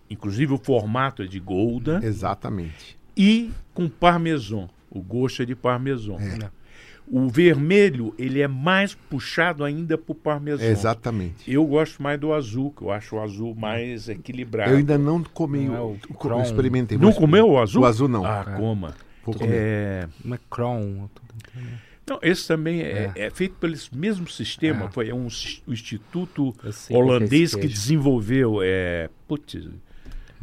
inclusive 0.10 0.54
o 0.54 0.58
formato 0.58 1.22
é 1.24 1.26
de 1.28 1.40
Golda, 1.40 2.00
Exatamente. 2.04 2.98
e 3.16 3.52
com 3.74 3.88
parmesão. 3.88 4.70
O 4.90 5.02
gosto 5.02 5.42
é 5.42 5.46
de 5.46 5.56
parmesão. 5.56 6.18
É. 6.20 6.50
O 7.08 7.28
vermelho, 7.30 8.14
ele 8.18 8.42
é 8.42 8.48
mais 8.48 8.94
puxado 8.94 9.64
ainda 9.66 9.98
por 9.98 10.16
parmesão. 10.16 10.66
Exatamente. 10.66 11.52
Eu 11.52 11.66
gosto 11.66 12.02
mais 12.02 12.20
do 12.20 12.34
azul, 12.34 12.72
que 12.72 12.84
eu 12.84 12.92
acho 12.92 13.16
o 13.16 13.22
azul 13.22 13.54
mais 13.56 14.08
equilibrado. 14.08 14.72
Eu 14.72 14.78
ainda 14.78 14.98
não 14.98 15.22
comi, 15.24 15.66
Não 15.66 15.76
é 15.76 15.82
o, 15.82 15.98
o 16.10 16.28
o- 16.38 16.42
experimentei. 16.42 16.98
Não 16.98 17.12
comeu 17.12 17.50
o 17.50 17.60
azul? 17.60 17.82
O 17.84 17.86
azul 17.86 18.08
não. 18.08 18.26
Ah, 18.26 18.46
É. 18.48 18.58
coma. 18.58 18.96
Vou 19.26 19.36
comer. 19.36 19.52
É, 19.54 20.08
Macron. 20.24 21.10
Não, 22.12 22.20
esse 22.22 22.48
também 22.48 22.82
é, 22.82 23.12
é 23.16 23.30
feito 23.30 23.56
pelo 23.56 23.74
mesmo 23.96 24.28
sistema. 24.28 24.86
É. 24.86 24.90
Foi 24.92 25.14
um 25.14 25.30
sis- 25.30 25.62
o 25.66 25.72
instituto 25.74 26.54
que 26.88 26.94
é 26.94 26.98
holandês 26.98 27.54
que 27.56 27.62
queijo. 27.62 27.74
desenvolveu. 27.74 28.60
É, 28.62 29.10
putz, 29.28 29.56
É 29.56 29.60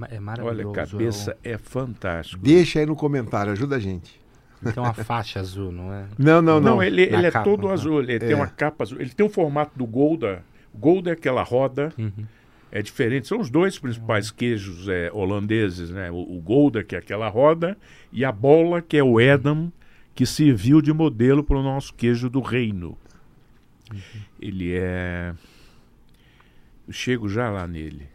olha, 0.02 0.20
maravilhoso. 0.20 0.70
a 0.70 0.72
cabeça 0.86 1.36
é 1.44 1.58
fantástico. 1.58 2.42
Deixa 2.42 2.78
aí 2.80 2.86
no 2.86 2.96
comentário, 2.96 3.52
ajuda 3.52 3.76
a 3.76 3.78
gente. 3.78 4.18
é 4.64 4.68
um- 4.68 4.72
Tem 4.72 4.82
uma 4.82 4.94
faixa 4.94 5.40
azul, 5.40 5.70
não 5.70 5.92
é? 5.92 6.04
Não, 6.18 6.40
não, 6.42 6.60
Não, 6.60 6.76
não. 6.76 6.82
ele, 6.82 7.02
ele 7.02 7.26
é 7.26 7.30
capa, 7.30 7.44
todo 7.44 7.66
né? 7.68 7.72
azul. 7.74 8.00
Ele 8.00 8.18
tem 8.18 8.32
É. 8.32 8.34
uma 8.36 8.46
capa 8.46 8.84
azul. 8.84 9.00
Ele 9.00 9.10
tem 9.10 9.24
o 9.26 9.28
formato 9.28 9.76
do 9.78 9.86
Golda. 9.86 10.42
Golda 10.74 11.10
é 11.10 11.12
aquela 11.12 11.42
roda. 11.42 11.92
Uhum. 11.98 12.24
É 12.70 12.82
diferente. 12.82 13.26
São 13.28 13.40
os 13.40 13.48
dois 13.50 13.78
principais 13.78 14.30
queijos 14.30 14.88
é, 14.88 15.10
holandeses, 15.12 15.90
né? 15.90 16.10
O, 16.10 16.16
o 16.36 16.40
Golda, 16.40 16.82
que 16.84 16.94
é 16.94 16.98
aquela 16.98 17.28
roda, 17.28 17.76
e 18.12 18.24
a 18.24 18.30
bola, 18.32 18.82
que 18.82 18.96
é 18.96 19.02
o 19.02 19.18
Edam, 19.20 19.72
que 20.18 20.26
serviu 20.26 20.82
de 20.82 20.92
modelo 20.92 21.44
para 21.44 21.56
o 21.56 21.62
nosso 21.62 21.94
queijo 21.94 22.28
do 22.28 22.40
reino. 22.40 22.98
Ele 24.40 24.72
é. 24.74 25.32
Eu 26.88 26.92
chego 26.92 27.28
já 27.28 27.48
lá 27.48 27.68
nele. 27.68 28.08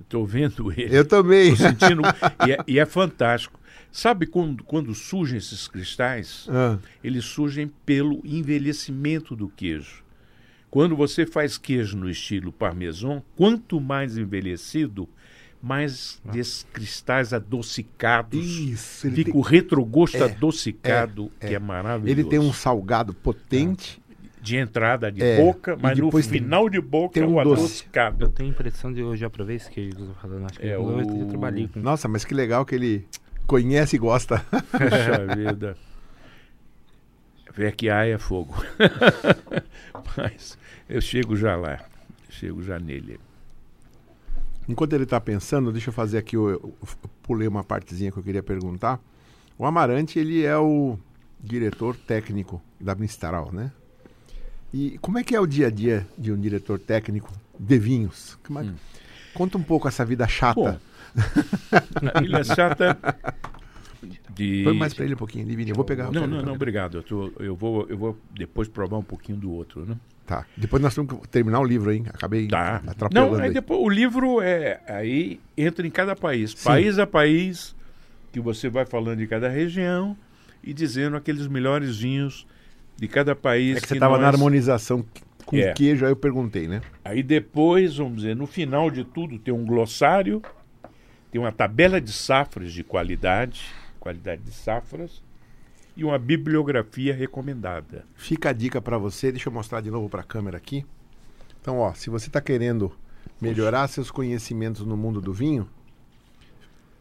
Estou 0.00 0.24
vendo 0.24 0.72
ele. 0.72 0.96
Eu 0.96 1.06
também. 1.06 1.54
Sentindo. 1.54 2.00
e, 2.48 2.52
é, 2.52 2.58
e 2.66 2.78
é 2.78 2.86
fantástico. 2.86 3.60
Sabe 3.92 4.24
quando, 4.24 4.64
quando 4.64 4.94
surgem 4.94 5.36
esses 5.36 5.68
cristais? 5.68 6.46
Ah, 6.48 6.78
eles 7.04 7.26
surgem 7.26 7.70
pelo 7.84 8.22
envelhecimento 8.24 9.36
do 9.36 9.50
queijo. 9.50 10.02
Quando 10.70 10.96
você 10.96 11.26
faz 11.26 11.58
queijo 11.58 11.94
no 11.98 12.08
estilo 12.08 12.50
parmesão, 12.50 13.22
quanto 13.36 13.78
mais 13.78 14.16
envelhecido, 14.16 15.06
mais 15.62 16.20
desses 16.24 16.64
cristais 16.72 17.32
adocicados. 17.32 18.38
isso. 18.44 19.06
Ele 19.06 19.16
Fica 19.16 19.30
tem, 19.32 19.40
o 19.40 19.42
retrogosto 19.42 20.16
É, 20.18 20.22
adocicado, 20.24 21.30
é, 21.40 21.46
que 21.48 21.54
é 21.54 21.58
maravilhoso. 21.58 22.20
ele 22.20 22.28
tem 22.28 22.38
um 22.38 22.52
salgado 22.52 23.12
potente. 23.14 24.00
De 24.40 24.56
entrada 24.56 25.10
de 25.10 25.20
É, 25.24 25.42
boca, 25.42 25.76
mas 25.76 25.98
no 25.98 26.08
final 26.22 26.68
de 26.68 26.80
boca 26.80 27.14
tem 27.14 27.24
é 27.24 27.26
um 27.26 27.36
o 27.38 27.42
doce. 27.42 27.48
Eu 27.48 27.64
adocicado. 27.64 28.28
tenho 28.28 28.48
a 28.48 28.52
impressão 28.52 28.92
de 28.92 29.00
eu 29.00 29.16
já 29.16 29.28
provei 29.28 29.56
esse 29.56 29.68
queijo 29.68 29.96
que 29.96 30.02
eu 30.02 30.14
falando. 30.22 30.44
Acho 30.48 30.60
que 30.60 30.68
É, 30.68 30.78
o- 30.78 31.00
eu 31.00 31.26
trabalhei 31.26 31.66
com. 31.66 31.80
Nossa, 31.80 32.06
mas 32.06 32.24
que 32.24 32.32
legal 32.32 32.64
que 32.64 32.76
ele 32.76 33.08
conhece 33.44 33.96
e 33.96 33.98
gosta. 33.98 34.38
Puxa 34.70 35.26
vida. 35.34 35.76
Vecchiai 37.54 38.12
é 38.12 38.18
fogo. 38.18 38.54
mas 40.16 40.56
eu 40.88 41.00
chego 41.00 41.34
já 41.36 41.56
lá. 41.56 41.80
Chego 42.28 42.62
já 42.62 42.78
nele. 42.78 43.18
Enquanto 44.68 44.92
ele 44.92 45.04
está 45.04 45.20
pensando, 45.20 45.70
deixa 45.72 45.90
eu 45.90 45.92
fazer 45.94 46.18
aqui, 46.18 46.36
eu, 46.36 46.48
eu 46.50 46.72
pulei 47.22 47.46
uma 47.46 47.62
partezinha 47.62 48.10
que 48.10 48.18
eu 48.18 48.22
queria 48.22 48.42
perguntar. 48.42 49.00
O 49.58 49.64
Amarante, 49.64 50.18
ele 50.18 50.44
é 50.44 50.56
o 50.58 50.98
diretor 51.40 51.96
técnico 51.96 52.60
da 52.80 52.94
Mistral, 52.94 53.50
né? 53.52 53.70
E 54.74 54.98
como 54.98 55.18
é 55.18 55.24
que 55.24 55.34
é 55.34 55.40
o 55.40 55.46
dia 55.46 55.68
a 55.68 55.70
dia 55.70 56.06
de 56.18 56.32
um 56.32 56.38
diretor 56.38 56.78
técnico 56.78 57.32
de 57.58 57.78
vinhos? 57.78 58.36
É- 58.50 58.52
Hum. 58.60 58.74
Conta 59.34 59.58
um 59.58 59.62
pouco 59.62 59.86
essa 59.86 60.04
vida 60.04 60.26
chata. 60.26 60.54
Bom, 60.60 60.78
a 62.14 62.22
ilha 62.22 62.42
chata 62.42 62.98
de... 64.34 64.62
Põe 64.64 64.74
mais 64.76 64.92
para 64.94 65.04
ele 65.04 65.14
um 65.14 65.18
pouquinho, 65.18 65.46
Livinho. 65.46 65.70
Eu 65.70 65.74
vou 65.74 65.84
pegar. 65.84 66.10
Não, 66.10 66.26
não, 66.26 66.42
não, 66.42 66.52
obrigado. 66.54 66.98
Eu, 66.98 67.02
tô- 67.02 67.32
eu 67.38 67.54
vou, 67.56 67.86
eu 67.88 67.96
vou 67.96 68.18
depois 68.34 68.68
provar 68.68 68.98
um 68.98 69.02
pouquinho 69.02 69.38
do 69.38 69.50
outro, 69.52 69.84
né? 69.86 69.96
Tá. 70.26 70.44
Depois 70.56 70.82
nós 70.82 70.94
temos 70.94 71.20
que 71.20 71.28
terminar 71.28 71.60
o 71.60 71.64
livro, 71.64 71.92
hein? 71.92 72.04
Acabei 72.08 72.48
Tá. 72.48 72.82
atrapalhando 72.86 73.32
Não, 73.32 73.38
aí 73.40 73.48
aí. 73.48 73.54
depois 73.54 73.80
o 73.80 73.88
livro 73.88 74.40
é 74.40 74.80
aí 74.88 75.38
entra 75.56 75.86
em 75.86 75.90
cada 75.90 76.16
país, 76.16 76.50
Sim. 76.50 76.64
país 76.64 76.98
a 76.98 77.06
país, 77.06 77.76
que 78.32 78.40
você 78.40 78.68
vai 78.68 78.84
falando 78.84 79.18
de 79.18 79.26
cada 79.26 79.48
região 79.48 80.16
e 80.64 80.74
dizendo 80.74 81.16
aqueles 81.16 81.46
melhores 81.46 81.98
vinhos 81.98 82.44
de 82.96 83.06
cada 83.06 83.36
país. 83.36 83.76
É 83.76 83.80
que 83.80 83.86
você 83.88 83.94
estava 83.94 84.14
nós- 84.14 84.22
na 84.22 84.28
harmonização 84.28 85.04
com 85.44 85.56
É. 85.58 85.72
queijo, 85.72 86.04
aí 86.04 86.10
eu 86.10 86.16
perguntei, 86.16 86.66
né? 86.66 86.80
Aí 87.04 87.22
depois, 87.22 87.98
vamos 87.98 88.16
dizer, 88.16 88.34
no 88.34 88.48
final 88.48 88.90
de 88.90 89.04
tudo 89.04 89.38
tem 89.38 89.54
um 89.54 89.64
glossário, 89.64 90.42
tem 91.30 91.40
uma 91.40 91.52
tabela 91.52 92.00
de 92.00 92.12
safras 92.12 92.72
de 92.72 92.82
qualidade, 92.82 93.62
qualidade 94.06 94.42
de 94.42 94.52
safras 94.52 95.20
e 95.96 96.04
uma 96.04 96.16
bibliografia 96.16 97.12
recomendada. 97.12 98.04
Fica 98.14 98.50
a 98.50 98.52
dica 98.52 98.80
para 98.80 98.96
você, 98.98 99.32
deixa 99.32 99.48
eu 99.48 99.52
mostrar 99.52 99.80
de 99.80 99.90
novo 99.90 100.08
para 100.08 100.20
a 100.20 100.24
câmera 100.24 100.56
aqui. 100.56 100.86
Então, 101.60 101.78
ó, 101.78 101.92
se 101.92 102.08
você 102.08 102.28
está 102.28 102.40
querendo 102.40 102.92
melhorar 103.40 103.88
seus 103.88 104.08
conhecimentos 104.08 104.86
no 104.86 104.96
mundo 104.96 105.20
do 105.20 105.32
vinho, 105.32 105.68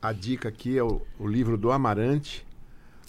a 0.01 0.11
dica 0.11 0.49
aqui 0.49 0.75
é 0.77 0.83
o, 0.83 1.01
o 1.19 1.27
livro 1.27 1.57
do 1.57 1.71
Amarante, 1.71 2.43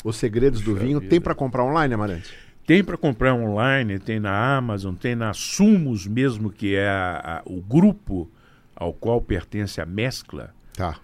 Os 0.04 0.16
Segredos 0.16 0.60
do 0.60 0.74
Vinho. 0.74 1.00
vida. 1.00 1.10
Tem 1.10 1.20
para 1.20 1.34
comprar 1.34 1.64
online, 1.64 1.94
Amarante? 1.94 2.36
Tem 2.66 2.84
para 2.84 2.98
comprar 2.98 3.32
online, 3.32 3.98
tem 3.98 4.20
na 4.20 4.56
Amazon, 4.58 4.94
tem 4.94 5.14
na 5.14 5.32
Sumos 5.32 6.06
mesmo, 6.06 6.50
que 6.50 6.74
é 6.74 6.86
a- 6.88 7.38
a- 7.38 7.42
o 7.46 7.62
grupo 7.62 8.28
ao 8.74 8.92
qual 8.92 9.22
pertence 9.22 9.80
a 9.80 9.86
mescla. 9.86 10.52
Tá. 10.74 10.98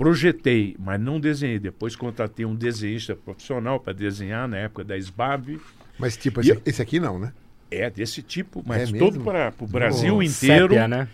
Projetei, 0.00 0.74
mas 0.78 0.98
não 0.98 1.20
desenhei. 1.20 1.58
Depois 1.58 1.94
contratei 1.94 2.46
um 2.46 2.54
desenhista 2.54 3.14
profissional 3.14 3.78
para 3.78 3.92
desenhar 3.92 4.48
na 4.48 4.56
época 4.56 4.82
da 4.82 4.96
SBAB. 4.96 5.60
Mas 5.98 6.16
tipo, 6.16 6.40
E 6.40 6.50
esse, 6.50 6.62
esse 6.64 6.80
aqui 6.80 6.98
não, 6.98 7.18
né? 7.18 7.34
É 7.70 7.90
desse 7.90 8.22
tipo, 8.22 8.64
mas 8.66 8.90
É 8.92 8.98
todo 8.98 9.20
para 9.20 9.52
o 9.60 9.66
Brasil 9.66 10.22
inteiro. 10.22 10.68
Sépia, 10.68 10.88
né? 10.88 11.06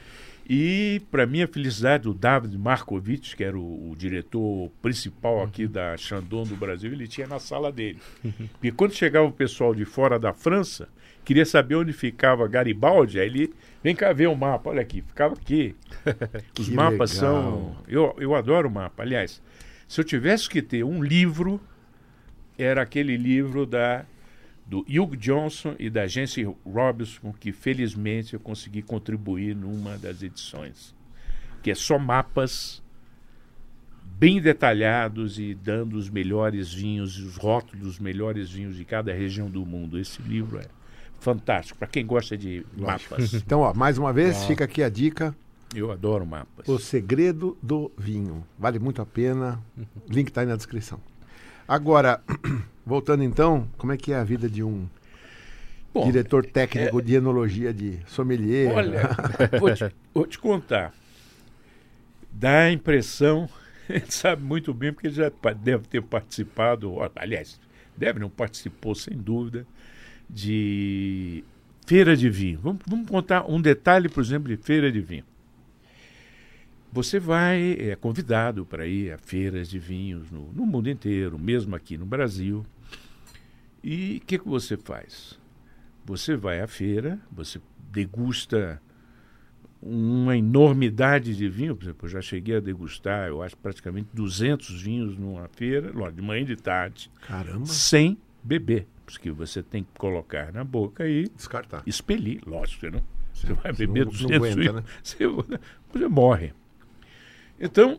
E, 0.48 1.02
para 1.10 1.26
minha 1.26 1.48
felicidade, 1.48 2.08
o 2.08 2.14
David 2.14 2.56
Markovitch, 2.56 3.34
que 3.34 3.42
era 3.42 3.58
o, 3.58 3.90
o 3.90 3.96
diretor 3.96 4.70
principal 4.80 5.38
Uhum. 5.38 5.42
aqui 5.42 5.66
da 5.66 5.96
Chandon 5.96 6.44
do 6.44 6.54
Brasil, 6.54 6.92
ele 6.92 7.08
tinha 7.08 7.26
na 7.26 7.40
sala 7.40 7.72
dele. 7.72 7.98
Porque 8.52 8.70
quando 8.70 8.92
chegava 8.94 9.26
o 9.26 9.32
pessoal 9.32 9.74
de 9.74 9.84
fora 9.84 10.16
da 10.16 10.32
França, 10.32 10.88
queria 11.24 11.44
saber 11.44 11.74
onde 11.74 11.92
ficava 11.92 12.46
Garibaldi, 12.46 13.18
aí 13.18 13.26
ele, 13.26 13.52
vem 13.86 13.94
cá 13.94 14.12
ver 14.12 14.26
o 14.26 14.34
mapa, 14.34 14.70
olha 14.70 14.82
aqui, 14.82 15.00
ficava 15.00 15.34
aqui. 15.34 15.76
Os 16.58 16.68
mapas 16.68 17.14
legal. 17.14 17.32
são... 17.32 17.76
Eu, 17.86 18.16
eu 18.18 18.34
adoro 18.34 18.68
mapa. 18.68 19.04
Aliás, 19.04 19.40
se 19.86 20.00
eu 20.00 20.04
tivesse 20.04 20.48
que 20.48 20.60
ter 20.60 20.82
um 20.82 21.04
livro, 21.04 21.60
era 22.58 22.82
aquele 22.82 23.16
livro 23.16 23.64
da 23.64 24.04
do 24.66 24.80
Hugh 24.80 25.16
Johnson 25.16 25.76
e 25.78 25.88
da 25.88 26.08
Jency 26.08 26.42
Robinson, 26.66 27.32
que 27.38 27.52
felizmente 27.52 28.34
eu 28.34 28.40
consegui 28.40 28.82
contribuir 28.82 29.54
numa 29.54 29.96
das 29.96 30.20
edições, 30.20 30.92
que 31.62 31.70
é 31.70 31.74
só 31.76 31.96
mapas 31.96 32.82
bem 34.18 34.40
detalhados 34.40 35.38
e 35.38 35.54
dando 35.54 35.96
os 35.96 36.10
melhores 36.10 36.74
vinhos, 36.74 37.16
os 37.18 37.36
rótulos 37.36 37.80
dos 37.86 37.98
melhores 38.00 38.50
vinhos 38.50 38.74
de 38.74 38.84
cada 38.84 39.12
região 39.12 39.48
do 39.48 39.64
mundo. 39.64 39.96
Esse 39.96 40.20
livro 40.22 40.58
é 40.58 40.66
fantástico 41.20 41.78
para 41.78 41.88
quem 41.88 42.06
gosta 42.06 42.36
de 42.36 42.64
mapas. 42.76 43.32
Então, 43.34 43.60
ó, 43.60 43.74
mais 43.74 43.98
uma 43.98 44.12
vez, 44.12 44.44
fica 44.44 44.64
aqui 44.64 44.82
a 44.82 44.88
dica: 44.88 45.34
Eu 45.74 45.90
adoro 45.90 46.24
mapas. 46.26 46.68
O 46.68 46.78
Segredo 46.78 47.56
do 47.62 47.90
Vinho. 47.98 48.46
Vale 48.58 48.78
muito 48.78 49.00
a 49.02 49.06
pena. 49.06 49.60
Link 50.08 50.28
está 50.28 50.40
aí 50.42 50.46
na 50.46 50.56
descrição. 50.56 51.00
Agora, 51.68 52.20
voltando 52.86 53.22
então, 53.24 53.66
como 53.76 53.92
é 53.92 53.96
que 53.96 54.12
é 54.12 54.16
a 54.16 54.24
vida 54.24 54.48
de 54.48 54.62
um 54.62 54.86
Bom, 55.92 56.02
é- 56.02 56.06
diretor 56.06 56.44
técnico 56.46 57.02
de 57.02 57.14
enologia 57.14 57.72
de 57.74 57.98
sommelier? 58.06 58.72
Olha, 58.72 59.00
vou 59.58 59.74
te, 59.74 59.92
vou 60.14 60.26
te 60.26 60.38
contar. 60.38 60.92
Dá 62.30 62.60
a 62.64 62.72
impressão, 62.72 63.48
ele 63.88 64.04
sabe 64.10 64.42
muito 64.42 64.72
bem, 64.74 64.92
porque 64.92 65.08
já 65.10 65.30
pa- 65.30 65.52
deve 65.52 65.88
ter 65.88 66.02
participado, 66.02 66.94
aliás, 67.16 67.58
deve, 67.96 68.18
não 68.20 68.28
participou 68.28 68.94
sem 68.94 69.16
dúvida, 69.16 69.66
de 70.28 71.44
feira 71.86 72.16
de 72.16 72.28
vinho. 72.28 72.58
Vamos, 72.60 72.80
vamos 72.86 73.08
contar 73.08 73.48
um 73.48 73.60
detalhe, 73.60 74.08
por 74.08 74.22
exemplo, 74.22 74.48
de 74.48 74.56
feira 74.56 74.90
de 74.90 75.00
vinho. 75.00 75.24
Você 76.92 77.20
vai, 77.20 77.76
é 77.78 77.94
convidado 77.94 78.64
para 78.64 78.86
ir 78.86 79.12
a 79.12 79.18
feiras 79.18 79.68
de 79.68 79.78
vinhos 79.78 80.30
no, 80.30 80.52
no 80.52 80.64
mundo 80.64 80.88
inteiro, 80.88 81.38
mesmo 81.38 81.76
aqui 81.76 81.98
no 81.98 82.06
Brasil. 82.06 82.64
E 83.82 84.20
o 84.22 84.26
que, 84.26 84.38
que 84.38 84.48
você 84.48 84.76
faz? 84.76 85.38
Você 86.04 86.36
vai 86.36 86.60
à 86.60 86.66
feira, 86.66 87.20
você 87.30 87.60
degusta 87.92 88.80
uma 89.82 90.36
enormidade 90.36 91.36
de 91.36 91.48
vinho. 91.48 91.76
Por 91.76 91.84
exemplo, 91.84 92.06
eu 92.06 92.10
já 92.10 92.20
cheguei 92.20 92.56
a 92.56 92.60
degustar, 92.60 93.28
eu 93.28 93.42
acho, 93.42 93.56
praticamente 93.56 94.08
200 94.12 94.82
vinhos 94.82 95.16
numa 95.16 95.48
feira, 95.48 95.92
de 96.10 96.22
manhã 96.22 96.42
e 96.42 96.46
de 96.46 96.56
tarde, 96.56 97.10
Caramba, 97.20 97.66
sem 97.66 98.18
beber. 98.42 98.86
Porque 99.06 99.30
você 99.30 99.62
tem 99.62 99.84
que 99.84 99.90
colocar 99.98 100.52
na 100.52 100.64
boca 100.64 101.06
e 101.08 101.28
descartar. 101.28 101.82
expelir, 101.86 102.40
lógico, 102.46 102.80
você 102.80 102.90
não, 102.90 103.02
você 103.32 103.52
vai 103.54 103.72
beber 103.72 104.04
não- 104.04 104.12
não 104.12 104.28
200 104.28 104.36
aguenta, 104.36 104.56
vinhos, 104.60 104.74
né? 104.74 104.82
você, 105.02 105.18
você 105.92 106.08
morre. 106.08 106.52
Então, 107.58 107.98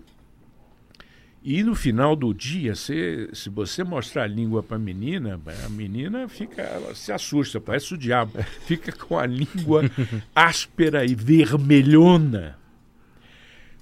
e 1.41 1.63
no 1.63 1.73
final 1.75 2.13
do 2.15 2.33
dia, 2.33 2.75
se, 2.75 3.29
se 3.31 3.49
você 3.49 3.83
mostrar 3.83 4.23
a 4.23 4.27
língua 4.27 4.61
para 4.61 4.75
a 4.75 4.79
menina, 4.79 5.39
a 5.65 5.69
menina 5.69 6.27
fica, 6.27 6.61
ela 6.61 6.93
se 6.93 7.11
assusta, 7.11 7.61
parece 7.61 7.93
o 7.93 7.97
diabo. 7.97 8.33
Fica 8.67 8.91
com 8.91 9.17
a 9.17 9.25
língua 9.25 9.83
áspera 10.35 11.05
e 11.05 11.15
vermelhona. 11.15 12.57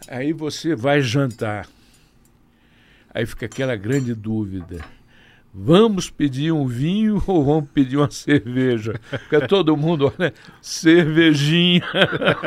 Aí 0.08 0.32
você 0.32 0.76
vai 0.76 1.02
jantar. 1.02 1.68
Aí 3.12 3.26
fica 3.26 3.48
aquela 3.48 3.76
grande 3.76 4.14
dúvida. 4.14 4.86
Vamos 5.58 6.10
pedir 6.10 6.52
um 6.52 6.68
vinho 6.68 7.24
ou 7.28 7.44
vamos 7.46 7.70
pedir 7.74 7.96
uma 7.96 8.12
cerveja? 8.12 9.00
Fica 9.24 9.48
todo 9.48 9.78
mundo, 9.78 10.12
olha, 10.20 10.34
cervejinha. 10.62 11.82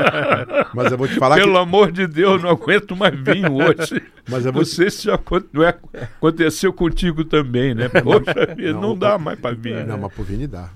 Mas 0.75 0.93
eu 0.93 0.99
vou 0.99 1.09
te 1.09 1.15
falar 1.15 1.37
Pelo 1.37 1.53
que. 1.53 1.59
amor 1.59 1.91
de 1.91 2.07
Deus, 2.07 2.43
não 2.43 2.51
aguento 2.51 2.95
mais 2.95 3.15
vinho 3.19 3.55
hoje. 3.55 4.03
Mas 4.29 4.45
eu 4.45 4.53
vou 4.53 4.63
te- 4.63 4.69
Você 4.69 4.91
já 4.91 5.15
acon- 5.15 5.43
não 5.53 5.63
é- 5.65 5.79
aconteceu 6.19 6.71
contigo 6.71 7.25
também, 7.25 7.75
né? 7.75 7.89
Poxa 8.05 8.55
vida, 8.55 8.75
não, 8.75 8.81
não, 8.83 8.99
dá 8.99 9.17
mais 9.17 9.41
para 9.41 9.55
vinho. 9.55 9.87
Não, 9.87 9.97
mas 9.99 10.13
pro 10.13 10.23
Vini 10.23 10.47
dá. 10.47 10.69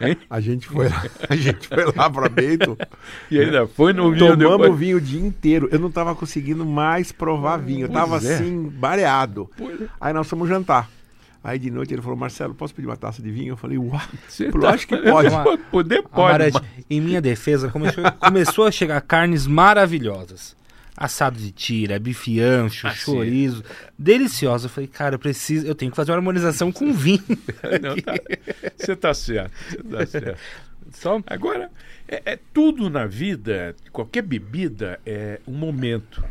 Hein? 0.00 0.16
A 0.30 0.40
gente 0.40 0.66
foi 0.66 0.88
lá, 0.88 1.04
a 1.28 1.36
gente 1.36 1.68
foi 1.68 1.84
lá 1.94 2.08
para 2.08 2.28
Bento, 2.30 2.78
E 3.30 3.38
ainda 3.38 3.66
foi 3.66 3.92
no 3.92 4.10
vinho 4.10 4.36
tomamos 4.36 4.58
depois. 4.62 4.78
vinho 4.80 4.96
o 4.96 5.00
dia 5.02 5.20
inteiro. 5.20 5.68
Eu 5.70 5.78
não 5.78 5.90
tava 5.90 6.14
conseguindo 6.14 6.64
mais 6.64 7.12
provar 7.12 7.58
vinho. 7.58 7.82
Eu 7.86 7.88
Pois 7.90 8.00
tava 8.00 8.16
é. 8.26 8.34
assim, 8.34 8.68
bareado. 8.74 9.50
Pois 9.56 9.82
é. 9.82 9.86
Aí 10.00 10.14
nós 10.14 10.26
fomos 10.26 10.48
jantar. 10.48 10.88
Aí 11.44 11.58
de 11.58 11.70
noite 11.70 11.92
ele 11.92 12.00
falou, 12.00 12.16
Marcelo, 12.16 12.54
posso 12.54 12.74
pedir 12.74 12.88
uma 12.88 12.96
taça 12.96 13.20
de 13.22 13.30
vinho? 13.30 13.52
Eu 13.52 13.56
falei, 13.58 13.76
uau, 13.76 14.00
Você 14.26 14.48
lógico 14.50 14.96
tá- 14.96 15.02
que 15.02 15.10
pode. 15.10 15.30
Pode, 15.30 15.62
Poder 15.70 16.02
pode. 16.02 16.52
Mas- 16.52 16.62
em 16.88 17.00
minha 17.02 17.20
defesa, 17.20 17.68
começou, 17.68 18.02
começou 18.12 18.66
a 18.66 18.70
chegar 18.70 18.98
carnes 19.02 19.46
maravilhosas. 19.46 20.56
Assado 20.96 21.38
de 21.38 21.50
tira, 21.50 21.98
bife 21.98 22.40
ancho, 22.40 22.86
Ah, 22.86 22.92
sim. 22.92 22.98
chorizo. 23.12 23.62
Deliciosa. 23.98 24.66
Eu 24.66 24.70
falei, 24.70 24.86
cara, 24.88 25.16
eu 25.16 25.18
preciso, 25.18 25.66
eu 25.66 25.74
tenho 25.74 25.90
que 25.90 25.96
fazer 25.96 26.12
uma 26.12 26.18
harmonização 26.18 26.70
com 26.72 26.92
vinho. 26.92 27.22
Não, 27.82 27.96
tá- 27.96 28.14
Você 28.76 28.96
tá 28.96 29.12
certo. 29.12 29.52
Você 29.70 29.82
tá 29.82 30.06
certo. 30.06 30.38
Só 30.92 31.20
Agora, 31.26 31.68
é, 32.06 32.22
é 32.24 32.38
tudo 32.54 32.88
na 32.88 33.04
vida, 33.06 33.74
qualquer 33.90 34.22
bebida 34.22 35.00
é 35.04 35.40
um 35.48 35.52
momento. 35.54 36.24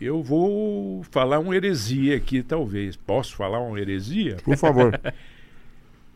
Eu 0.00 0.22
vou 0.22 1.02
falar 1.10 1.38
uma 1.38 1.54
heresia 1.54 2.16
aqui, 2.16 2.42
talvez. 2.42 2.96
Posso 2.96 3.36
falar 3.36 3.60
uma 3.60 3.78
heresia? 3.78 4.36
Por 4.42 4.56
favor. 4.56 4.98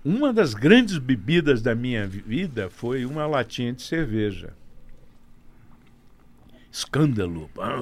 Uma 0.04 0.34
das 0.34 0.52
grandes 0.52 0.98
bebidas 0.98 1.62
da 1.62 1.74
minha 1.74 2.06
vida 2.06 2.68
foi 2.68 3.06
uma 3.06 3.26
latinha 3.26 3.72
de 3.72 3.80
cerveja. 3.80 4.52
Escândalo. 6.70 7.50
Ah, 7.58 7.80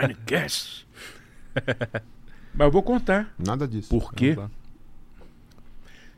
Winecast. 0.00 0.86
Mas 2.54 2.64
eu 2.64 2.70
vou 2.70 2.82
contar. 2.82 3.34
Nada 3.38 3.68
disso. 3.68 3.90
Por 3.90 4.14
quê? 4.14 4.38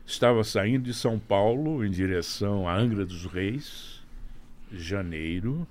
Estava 0.05 0.45
saindo 0.45 0.85
de 0.85 0.93
São 0.93 1.19
Paulo 1.19 1.85
em 1.85 1.91
direção 1.91 2.65
a 2.65 2.77
Angra 2.77 3.05
dos 3.05 3.25
Reis, 3.25 4.01
janeiro, 4.71 5.67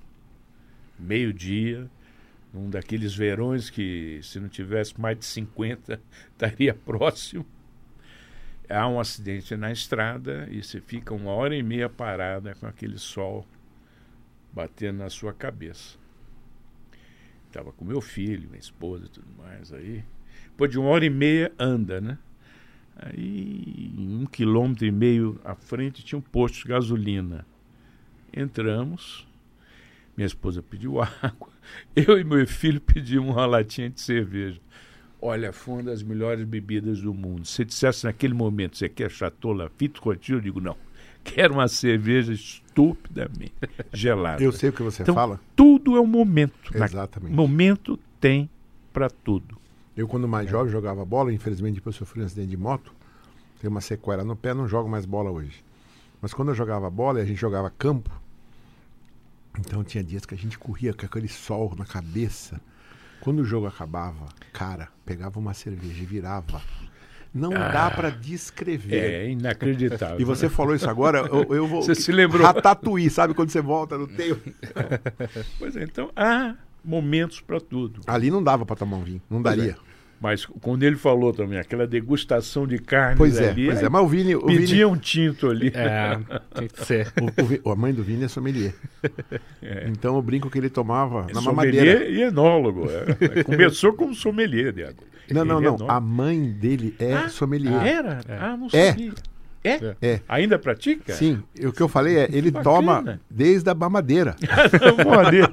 meio-dia, 0.99 1.89
um 2.53 2.69
daqueles 2.69 3.15
verões 3.15 3.69
que, 3.69 4.19
se 4.23 4.39
não 4.39 4.49
tivesse 4.49 4.99
mais 4.99 5.17
de 5.17 5.25
50, 5.25 6.01
estaria 6.31 6.73
próximo. 6.73 7.45
Há 8.69 8.87
um 8.87 8.99
acidente 8.99 9.55
na 9.55 9.71
estrada 9.71 10.47
e 10.49 10.63
você 10.63 10.79
fica 10.79 11.13
uma 11.13 11.31
hora 11.31 11.55
e 11.55 11.63
meia 11.63 11.89
parada 11.89 12.55
com 12.55 12.65
aquele 12.65 12.97
sol 12.97 13.45
batendo 14.51 14.99
na 14.99 15.09
sua 15.09 15.33
cabeça. 15.33 15.97
Estava 17.47 17.71
com 17.73 17.83
meu 17.83 17.99
filho, 17.99 18.47
minha 18.47 18.59
esposa 18.59 19.05
e 19.05 19.09
tudo 19.09 19.27
mais 19.37 19.73
aí. 19.73 20.03
Depois 20.45 20.71
de 20.71 20.79
uma 20.79 20.89
hora 20.89 21.05
e 21.05 21.09
meia, 21.09 21.51
anda, 21.59 21.99
né? 21.99 22.17
Aí, 22.95 23.93
um 23.97 24.25
quilômetro 24.25 24.85
e 24.85 24.91
meio 24.91 25.39
à 25.43 25.55
frente, 25.55 26.03
tinha 26.03 26.19
um 26.19 26.21
posto 26.21 26.59
de 26.61 26.69
gasolina. 26.69 27.45
Entramos, 28.33 29.27
minha 30.15 30.27
esposa 30.27 30.61
pediu 30.61 30.99
água, 31.01 31.49
eu 31.95 32.19
e 32.19 32.23
meu 32.23 32.45
filho 32.47 32.79
pedimos 32.81 33.35
uma 33.35 33.45
latinha 33.45 33.89
de 33.89 34.01
cerveja. 34.01 34.59
Olha, 35.21 35.53
foi 35.53 35.75
uma 35.75 35.83
das 35.83 36.01
melhores 36.01 36.43
bebidas 36.45 36.99
do 37.01 37.13
mundo. 37.13 37.45
Se 37.45 37.63
dissesse 37.63 38.05
naquele 38.05 38.33
momento, 38.33 38.75
você 38.77 38.89
quer 38.89 39.09
Chateau 39.11 39.53
Lafite 39.53 39.99
Rothschild? 40.01 40.33
Eu 40.37 40.41
digo, 40.41 40.59
não. 40.59 40.75
Quero 41.23 41.53
uma 41.53 41.67
cerveja 41.67 42.33
estupidamente 42.33 43.53
gelada. 43.93 44.41
Eu 44.43 44.51
sei 44.51 44.69
o 44.69 44.73
que 44.73 44.81
você 44.81 45.03
Então, 45.03 45.13
fala. 45.13 45.39
Tudo 45.55 45.95
é 45.95 46.01
um 46.01 46.07
momento. 46.07 46.55
Na- 46.75 46.85
Exatamente. 46.85 47.35
Momento 47.35 47.99
tem 48.19 48.49
para 48.91 49.09
tudo. 49.11 49.57
Eu, 49.95 50.07
quando 50.07 50.27
mais 50.27 50.49
jovem, 50.49 50.71
jogava 50.71 51.05
bola. 51.05 51.31
Infelizmente, 51.31 51.75
depois 51.75 51.95
sofri 51.95 52.21
um 52.21 52.25
acidente 52.25 52.47
de 52.49 52.57
moto. 52.57 52.91
Tenho 53.59 53.69
uma 53.69 53.81
sequela 53.81 54.23
no 54.23 54.35
pé, 54.35 54.55
não 54.55 54.67
jogo 54.67 54.89
mais 54.89 55.05
bola 55.05 55.29
hoje. 55.29 55.63
Mas 56.19 56.33
quando 56.33 56.49
eu 56.49 56.55
jogava 56.55 56.89
bola 56.89 57.19
e 57.19 57.21
a 57.21 57.25
gente 57.25 57.39
jogava 57.39 57.69
campo, 57.69 58.09
então 59.59 59.83
tinha 59.83 60.03
dias 60.03 60.25
que 60.25 60.33
a 60.33 60.37
gente 60.37 60.57
corria 60.57 60.93
com 60.93 61.05
aquele 61.05 61.27
sol 61.27 61.73
na 61.77 61.85
cabeça. 61.85 62.59
Quando 63.19 63.39
o 63.39 63.45
jogo 63.45 63.67
acabava, 63.67 64.27
cara, 64.51 64.89
pegava 65.05 65.39
uma 65.39 65.53
cerveja 65.53 66.01
e 66.01 66.05
virava. 66.05 66.61
Não 67.33 67.51
dá 67.51 67.89
para 67.91 68.09
descrever. 68.09 68.95
É 68.95 69.29
inacreditável. 69.29 70.19
E 70.19 70.23
você 70.23 70.49
falou 70.49 70.75
isso 70.75 70.89
agora, 70.89 71.19
eu, 71.19 71.55
eu 71.55 71.67
vou. 71.67 71.81
Você 71.81 71.95
se 71.95 72.11
lembrou? 72.11 72.45
Ratatouille, 72.45 73.09
sabe 73.09 73.33
quando 73.33 73.49
você 73.51 73.61
volta 73.61 73.97
no 73.97 74.07
tempo? 74.07 74.41
Pois 75.57 75.75
é, 75.77 75.83
então 75.83 76.11
há 76.15 76.55
momentos 76.83 77.39
para 77.39 77.59
tudo. 77.61 78.01
Ali 78.07 78.29
não 78.31 78.43
dava 78.43 78.65
para 78.65 78.75
tomar 78.75 78.97
um 78.97 79.03
vinho, 79.03 79.21
não 79.29 79.41
Pois 79.41 79.55
daria. 79.55 79.71
é. 79.73 79.90
Mas 80.21 80.45
quando 80.45 80.83
ele 80.83 80.95
falou 80.97 81.33
também, 81.33 81.57
aquela 81.57 81.87
degustação 81.87 82.67
de 82.67 82.77
carne 82.77 83.17
Pois 83.17 83.39
é, 83.39 83.49
ali, 83.49 83.65
pois 83.65 83.81
é. 83.81 83.89
Mas 83.89 84.01
o 84.03 84.07
Vini. 84.07 84.35
O 84.35 84.45
Vini 84.45 84.59
pedia 84.59 84.87
um 84.87 84.95
tinto 84.95 85.49
ali. 85.49 85.71
É, 85.73 86.19
tem 86.53 86.67
que 86.67 86.85
ser. 86.85 87.11
o- 87.63 87.69
o 87.69 87.71
a 87.71 87.75
mãe 87.75 87.91
do 87.91 88.03
Vini 88.03 88.25
é 88.25 88.27
sommelier. 88.27 88.73
Então 89.87 90.15
eu 90.15 90.21
brinco 90.21 90.49
que 90.49 90.57
ele 90.59 90.69
tomava 90.69 91.25
É 91.29 91.33
na 91.33 91.41
sommelier 91.41 91.85
mamadeira. 91.85 92.05
e 92.09 92.21
enólogo. 92.21 92.87
é. 92.89 93.39
É, 93.39 93.43
Começou 93.45 93.93
como 93.93 94.13
sommelier, 94.13 94.71
Diego. 94.71 95.03
Não, 95.31 95.43
não, 95.45 95.57
Ele 95.57 95.67
é 95.67 95.69
não. 95.69 95.75
enólogo. 95.77 95.91
A 95.91 95.99
mãe 95.99 96.51
dele 96.51 96.95
é 96.99 97.13
Ah, 97.13 97.29
sommelier. 97.29 97.85
Era? 97.85 98.19
Ah, 98.29 98.57
não 98.57 98.67
É. 98.73 98.89
sabia. 98.91 99.09
É? 99.09 99.31
É. 99.63 100.19
Ainda 100.27 100.57
pratica? 100.57 101.13
Sim, 101.13 101.43
e 101.59 101.67
o 101.67 101.71
que 101.73 101.81
eu 101.81 101.87
falei 101.87 102.17
é, 102.17 102.29
ele 102.31 102.49
Bacana. 102.51 102.63
toma 102.63 103.19
desde 103.29 103.69
a 103.69 103.75
mamadeira. 103.75 104.35
Madeira. 105.05 105.51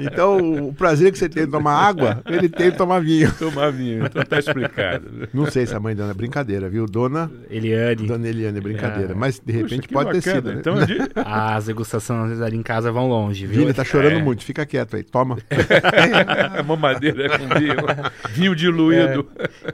Então, 0.00 0.66
o 0.68 0.72
prazer 0.74 1.10
que 1.12 1.18
você 1.18 1.28
tem 1.28 1.44
de 1.46 1.50
tomar 1.50 1.74
água, 1.74 2.22
ele 2.26 2.48
tem 2.48 2.70
de 2.70 2.76
tomar 2.76 3.00
vinho. 3.00 3.30
Tomar 3.38 3.70
vinho, 3.72 4.04
então 4.06 4.22
tá 4.24 4.38
explicado. 4.38 5.28
Não 5.32 5.46
sei 5.50 5.64
se 5.66 5.74
a 5.74 5.80
mãe 5.80 5.94
dela 5.94 6.10
é 6.10 6.14
brincadeira, 6.14 6.68
viu? 6.68 6.86
Dona, 6.86 7.30
Eliane, 7.48 8.06
Dona 8.06 8.28
Eliane 8.28 8.58
é 8.58 8.60
brincadeira. 8.60 9.12
Ah. 9.12 9.16
Mas, 9.16 9.38
de 9.40 9.52
repente, 9.52 9.88
pode 9.88 10.10
ter 10.10 10.18
bacana. 10.18 10.34
sido. 10.36 10.52
Né? 10.52 10.56
Então, 10.60 10.84
de- 10.84 11.10
as 11.24 11.66
degustações 11.66 12.40
ali 12.40 12.56
em 12.56 12.62
casa 12.62 12.92
vão 12.92 13.08
longe, 13.08 13.46
viu? 13.46 13.60
Vini 13.60 13.72
tá 13.72 13.84
chorando 13.84 14.16
É. 14.18 14.22
muito, 14.22 14.44
fica 14.44 14.66
quieto 14.66 14.96
aí, 14.96 15.02
toma. 15.02 15.38
a 16.58 16.62
mamadeira 16.62 17.38
com 17.38 17.46
vinho, 17.58 17.74
vinho 18.30 18.54
diluído. 18.56 19.26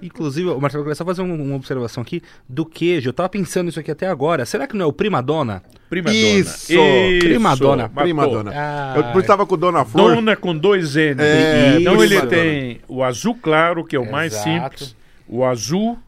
Inclusive, 0.02 0.48
o 0.50 0.60
Marcelo, 0.60 0.82
eu 0.82 0.84
queria 0.86 0.94
só 0.94 1.04
fazer 1.04 1.22
um- 1.22 1.42
uma 1.42 1.56
observação 1.56 2.02
aqui 2.02 2.22
do 2.48 2.64
queijo. 2.64 3.12
Eu 3.16 3.24
tava 3.24 3.28
pensando 3.30 3.70
isso 3.70 3.80
aqui 3.80 3.90
até 3.90 4.06
agora. 4.06 4.44
Será 4.44 4.66
que 4.66 4.76
não 4.76 4.84
é 4.84 4.86
o 4.88 4.92
Prima 4.92 5.22
Dona? 5.22 5.62
Prima 5.88 6.12
Isso! 6.12 6.70
dona. 6.74 7.18
Prima 7.18 7.56
dona. 7.56 7.82
matou. 7.84 8.02
Prima 8.02 8.28
dona. 8.28 8.52
Ah, 8.54 8.92
Eu 8.96 9.02
depois 9.04 9.24
tava 9.26 9.46
com 9.46 9.54
o 9.54 9.56
Dona 9.56 9.86
Flor. 9.86 10.14
Dona 10.16 10.36
com 10.36 10.54
dois 10.54 10.96
N. 10.96 11.22
É, 11.22 11.78
então 11.80 11.94
isso. 12.04 12.12
ele 12.12 12.26
tem 12.26 12.80
o 12.86 13.02
azul 13.02 13.34
claro, 13.40 13.84
que 13.86 13.96
é 13.96 13.98
o 13.98 14.10
mais 14.12 14.34
Exato. 14.34 14.44
simples, 14.50 14.96
o 15.26 15.46
azul, 15.46 15.98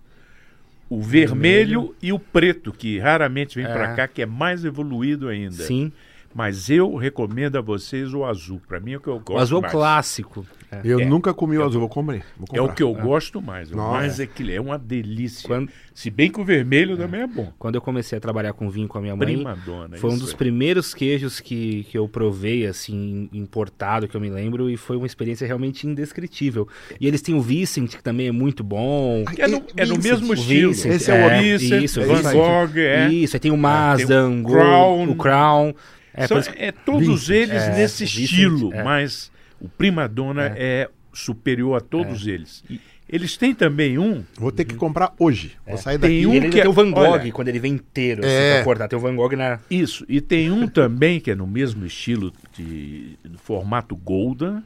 o 0.91 1.01
vermelho, 1.01 1.95
e 2.03 2.13
o 2.13 2.19
preto, 2.19 2.73
que 2.73 2.99
raramente 2.99 3.57
vem 3.57 3.65
É. 3.65 3.73
pra 3.73 3.95
cá, 3.95 4.07
que 4.07 4.21
é 4.21 4.27
mais 4.27 4.63
evoluído 4.67 5.29
ainda. 5.29 5.65
Sim. 5.65 5.91
Mas 6.35 6.69
eu 6.69 6.95
recomendo 6.95 7.57
a 7.57 7.63
vocês 7.63 8.13
o 8.13 8.23
azul. 8.27 8.61
Pra 8.69 8.79
mim 8.79 8.93
é 8.93 8.97
o 8.99 9.01
que 9.01 9.09
eu 9.09 9.19
gosto 9.19 9.33
O 9.33 9.39
azul 9.39 9.57
é 9.57 9.61
o 9.61 9.63
mais. 9.63 9.73
clássico. 9.73 10.47
É. 10.71 10.81
Eu 10.85 11.01
É. 11.01 11.05
nunca 11.05 11.33
comi 11.33 11.57
o 11.57 11.65
azul, 11.65 11.81
vou 11.81 11.89
comer. 11.89 12.23
Vou 12.37 12.47
É 12.53 12.59
o 12.61 12.65
comprar. 12.65 12.75
que 12.77 12.83
eu 12.83 12.93
gosto 12.93 13.41
mais. 13.41 13.71
O 13.73 13.77
Nossa. 13.77 13.93
mais 13.99 14.21
é 14.21 14.27
que 14.27 14.53
é 14.53 14.61
uma 14.61 14.79
delícia. 14.79 15.47
Quando- 15.49 15.71
Se 15.95 16.11
bem 16.11 16.31
que 16.31 16.39
o 16.41 16.45
vermelho 16.45 16.97
também 16.97 17.23
é 17.23 17.27
bom. 17.27 17.51
Quando 17.59 17.75
eu 17.75 17.81
comecei 17.81 18.17
a 18.19 18.21
trabalhar 18.21 18.53
com 18.53 18.69
vinho 18.71 18.87
com 18.87 18.99
a 18.99 19.01
minha 19.01 19.17
mãe, 19.17 19.27
Prima 19.35 19.57
dona. 19.67 19.97
foi 19.97 20.11
um 20.11 20.19
dos 20.19 20.33
primeiros 20.35 20.95
queijos 20.95 21.41
que, 21.41 21.85
que 21.91 21.97
eu 21.99 22.07
provei, 22.07 22.67
assim, 22.67 23.29
importado, 23.33 24.07
que 24.07 24.17
eu 24.17 24.21
me 24.21 24.29
lembro, 24.31 24.69
e 24.71 24.77
foi 24.77 24.97
uma 24.97 25.07
experiência 25.07 25.47
realmente 25.47 25.87
indescritível. 25.87 26.69
E 27.01 27.07
eles 27.09 27.21
têm 27.23 27.35
o 27.35 27.41
Vicent, 27.41 27.97
que 27.97 28.03
também 28.03 28.29
é 28.29 28.33
muito 28.33 28.63
bom. 28.63 29.25
É 29.37 29.49
no, 29.49 29.63
é 29.77 29.85
no 29.87 29.99
mesmo 29.99 30.31
o 30.31 30.35
estilo. 30.35 30.73
Vincent, 30.73 30.93
Esse 30.93 31.11
é 31.11 31.15
o 31.15 31.17
é, 31.31 31.41
Vicent, 31.43 31.83
isso, 31.83 32.01
Van 32.03 32.15
isso 32.15 32.29
aí. 32.29 32.35
Gogh, 32.37 32.79
é. 32.79 33.09
Isso, 33.13 33.37
aí 33.37 33.41
tem 33.41 33.51
o 33.51 33.57
Mazda, 33.57 34.07
tem 34.07 34.39
o 34.39 34.41
o 34.41 34.45
Crown. 34.53 35.11
o 35.11 35.17
Crown. 35.17 35.75
É, 36.15 36.27
São- 36.27 36.39
é 36.57 36.73
todos 36.73 37.07
Vincent. 37.09 37.31
eles 37.37 37.63
É, 37.63 37.75
nesse 37.77 38.05
Vincent, 38.05 38.23
estilo, 38.25 38.73
é. 38.75 38.83
mas 38.83 39.31
o 39.61 39.69
Prima 39.69 40.09
Dona 40.09 40.53
é, 40.57 40.89
superior 41.13 41.77
a 41.77 41.81
todos 41.81 42.27
eles. 42.27 42.63
Eles 43.09 43.39
têm 43.39 43.55
também 43.55 43.97
um, 43.99 44.23
Vou 44.39 44.53
ter 44.53 44.67
que 44.67 44.75
comprar 44.75 45.15
hoje. 45.19 45.57
Vou 45.67 45.79
sair 45.79 45.97
daqui. 45.97 46.13
Tem 46.13 46.23
E 46.23 46.27
um 46.27 46.35
ele 46.35 46.51
que 46.51 46.59
é- 46.59 46.63
tem 46.63 46.71
o 46.71 46.75
Van 46.75 46.91
Gogh 46.91 47.01
olha- 47.13 47.33
quando 47.33 47.49
ele 47.49 47.59
vem 47.59 47.73
inteiro, 47.73 48.21
assim, 48.23 48.31
É. 48.35 48.55
pra 48.57 48.65
cortar. 48.65 48.87
Tem 48.89 48.99
o 48.99 49.01
Van 49.01 49.17
Gogh 49.17 49.33
na. 49.35 49.59
isso, 49.71 50.05
e 50.09 50.21
tem 50.21 50.51
um 50.51 50.69
também 50.69 51.19
que 51.19 51.31
é 51.31 51.35
no 51.35 51.47
mesmo 51.47 51.87
estilo 51.87 52.31
de 52.55 53.19
formato 53.39 53.97
Golden, 53.97 54.63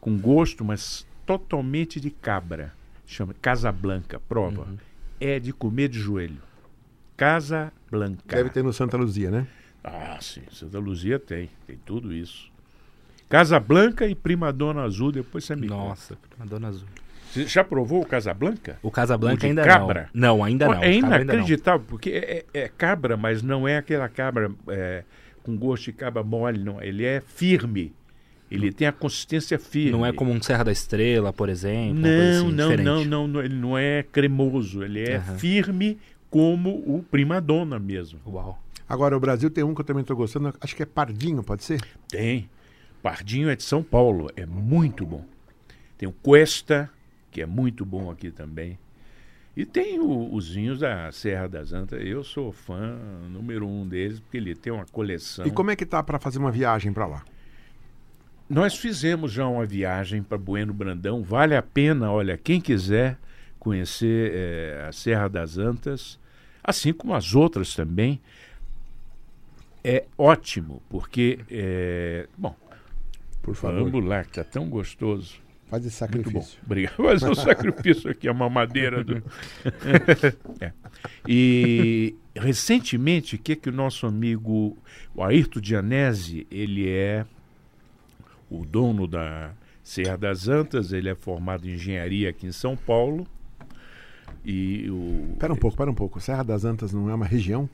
com 0.00 0.16
gosto, 0.16 0.64
mas 0.64 1.04
totalmente 1.26 2.00
de 2.00 2.10
cabra. 2.10 2.72
Chama 3.06 3.34
Casablanca, 3.42 4.20
prova. 4.28 4.62
Uhum. 4.62 4.76
É 5.20 5.40
de 5.40 5.52
comer 5.52 5.88
de 5.88 5.98
joelho. 5.98 6.40
Casablanca. 7.16 8.36
Deve 8.36 8.50
ter 8.50 8.62
no 8.62 8.72
Santa 8.72 8.96
Luzia, 8.96 9.30
né? 9.30 9.46
Ah, 9.82 10.16
sim, 10.20 10.42
Santa 10.50 10.78
Luzia 10.78 11.18
tem, 11.18 11.50
tem 11.66 11.76
tudo 11.84 12.12
isso. 12.12 12.50
Casablanca 13.28 14.06
e 14.06 14.14
Prima 14.14 14.52
Dona 14.52 14.82
Azul, 14.82 15.10
depois 15.12 15.44
você 15.44 15.56
me 15.56 15.68
conta. 15.68 15.82
Nossa, 15.88 16.18
Madonna 16.38 16.68
Azul. 16.68 16.88
Você 17.32 17.46
já 17.46 17.64
provou 17.64 18.00
o 18.02 18.06
Casablanca? 18.06 18.78
O 18.82 18.88
O 18.88 18.90
Casablanca 18.90 19.38
de 19.38 19.46
ainda 19.46 19.64
cabra? 19.64 20.08
não. 20.14 20.36
Não, 20.38 20.44
ainda 20.44 20.66
não. 20.66 20.74
é 20.74 20.86
ainda 20.86 21.08
não. 21.08 21.20
inacreditável, 21.22 21.84
porque 21.88 22.10
é, 22.10 22.44
é- 22.54 22.60
é 22.64 22.68
cabra, 22.68 23.16
mas 23.16 23.42
não 23.42 23.66
é 23.66 23.76
aquela 23.76 24.08
cabra 24.08 24.52
é, 24.68 25.02
com 25.42 25.56
gosto 25.56 25.86
de 25.86 25.94
cabra 25.94 26.22
mole, 26.22 26.62
não. 26.62 26.80
Ele 26.80 27.04
é 27.04 27.20
firme. 27.20 27.92
Ele 28.50 28.70
tem 28.70 28.86
a 28.86 28.92
consistência 28.92 29.58
firme. 29.58 29.90
Não 29.90 30.06
é 30.06 30.12
como 30.12 30.30
um 30.30 30.40
Serra 30.40 30.62
da 30.64 30.70
Estrela, 30.70 31.32
por 31.32 31.48
exemplo. 31.48 31.94
Não, 31.98 32.46
assim, 32.46 32.52
não, 32.52 32.76
não, 32.76 33.04
não, 33.04 33.26
não, 33.26 33.40
ele 33.42 33.54
não 33.54 33.76
é 33.76 34.04
cremoso, 34.04 34.84
ele 34.84 35.00
é 35.02 35.16
Aham. 35.16 35.36
firme 35.38 35.98
como 36.30 36.70
o 36.86 37.02
Prima 37.10 37.40
Dona 37.40 37.80
mesmo. 37.80 38.20
Uau. 38.26 38.62
Agora, 38.88 39.16
o 39.16 39.20
Brasil 39.20 39.50
tem 39.50 39.64
um 39.64 39.74
que 39.74 39.80
eu 39.80 39.84
também 39.84 40.04
tô 40.04 40.14
gostando, 40.14 40.54
acho 40.60 40.76
que 40.76 40.82
é 40.84 40.86
Pardinho, 40.86 41.42
pode 41.42 41.64
ser? 41.64 41.80
Tem. 42.08 42.48
Pardinho 43.08 43.50
é 43.50 43.54
de 43.54 43.62
São 43.62 43.82
Paulo, 43.82 44.30
é 44.34 44.46
muito 44.46 45.04
bom. 45.04 45.26
Tem 45.98 46.08
o 46.08 46.12
Cuesta, 46.12 46.90
que 47.30 47.42
é 47.42 47.44
muito 47.46 47.84
bom 47.84 48.10
aqui 48.10 48.30
também. 48.30 48.78
E 49.54 49.66
tem 49.66 50.00
o- 50.00 50.32
os 50.34 50.48
vinhos 50.54 50.78
da 50.78 51.12
Serra 51.12 51.46
das 51.46 51.74
Antas. 51.74 52.00
Eu 52.02 52.24
sou 52.24 52.50
fã 52.50 52.96
número 53.30 53.68
um 53.68 53.86
deles, 53.86 54.20
porque 54.20 54.38
ele 54.38 54.54
tem 54.54 54.72
uma 54.72 54.86
coleção. 54.86 55.46
E 55.46 55.50
como 55.50 55.70
é 55.70 55.76
que 55.76 55.84
tá 55.84 56.02
para 56.02 56.18
fazer 56.18 56.38
uma 56.38 56.50
viagem 56.50 56.94
para 56.94 57.04
lá? 57.06 57.22
Nós 58.48 58.74
fizemos 58.74 59.32
já 59.32 59.46
uma 59.46 59.66
viagem 59.66 60.22
para 60.22 60.38
Bueno 60.38 60.72
Brandão. 60.72 61.22
Vale 61.22 61.54
a 61.54 61.62
pena, 61.62 62.10
olha, 62.10 62.38
quem 62.38 62.58
quiser 62.58 63.18
conhecer 63.58 64.32
eh, 64.34 64.86
a 64.88 64.92
Serra 64.92 65.28
das 65.28 65.58
Antas, 65.58 66.18
assim 66.62 66.94
como 66.94 67.12
as 67.14 67.34
outras 67.34 67.74
também, 67.74 68.18
é 69.86 70.04
ótimo, 70.16 70.82
porque, 70.88 71.40
eh, 71.50 72.26
bom, 72.38 72.56
Por 73.44 73.54
favor, 73.54 73.84
vamos 73.90 74.04
lá, 74.04 74.24
que 74.24 74.32
tá 74.32 74.42
tão 74.42 74.68
gostoso. 74.68 75.38
faz 75.66 75.84
esse 75.84 76.02
Muito 76.08 76.30
bom. 76.30 76.40
sacrifício. 76.40 76.60
Obrigado. 76.64 76.94
Mas 76.98 77.22
o 77.24 77.34
sacrifício 77.34 78.10
aqui 78.10 78.26
é 78.26 78.32
uma 78.32 78.48
madeira 78.48 79.04
do. 79.04 79.22
É. 80.60 80.72
E 81.28 82.14
recentemente, 82.34 83.36
o 83.36 83.38
que 83.38 83.54
que 83.54 83.68
o 83.68 83.72
nosso 83.72 84.06
amigo 84.06 84.76
o 85.14 85.22
Ayrton 85.22 85.60
Dianese, 85.60 86.46
ele 86.50 86.88
é 86.88 87.26
o 88.50 88.64
dono 88.64 89.06
da 89.06 89.52
Serra 89.82 90.16
das 90.16 90.48
Antas, 90.48 90.92
ele 90.92 91.08
é 91.10 91.14
formado 91.14 91.68
em 91.68 91.74
engenharia 91.74 92.30
aqui 92.30 92.46
em 92.46 92.52
São 92.52 92.76
Paulo. 92.76 93.26
E 94.44 94.88
o 94.90 95.36
Pera 95.38 95.52
um 95.52 95.56
pouco, 95.56 95.76
pera 95.76 95.90
um 95.90 95.94
pouco. 95.94 96.20
Serra 96.20 96.42
das 96.42 96.64
Antas 96.64 96.92
não 96.92 97.10
é 97.10 97.14
uma 97.14 97.26
região? 97.26 97.68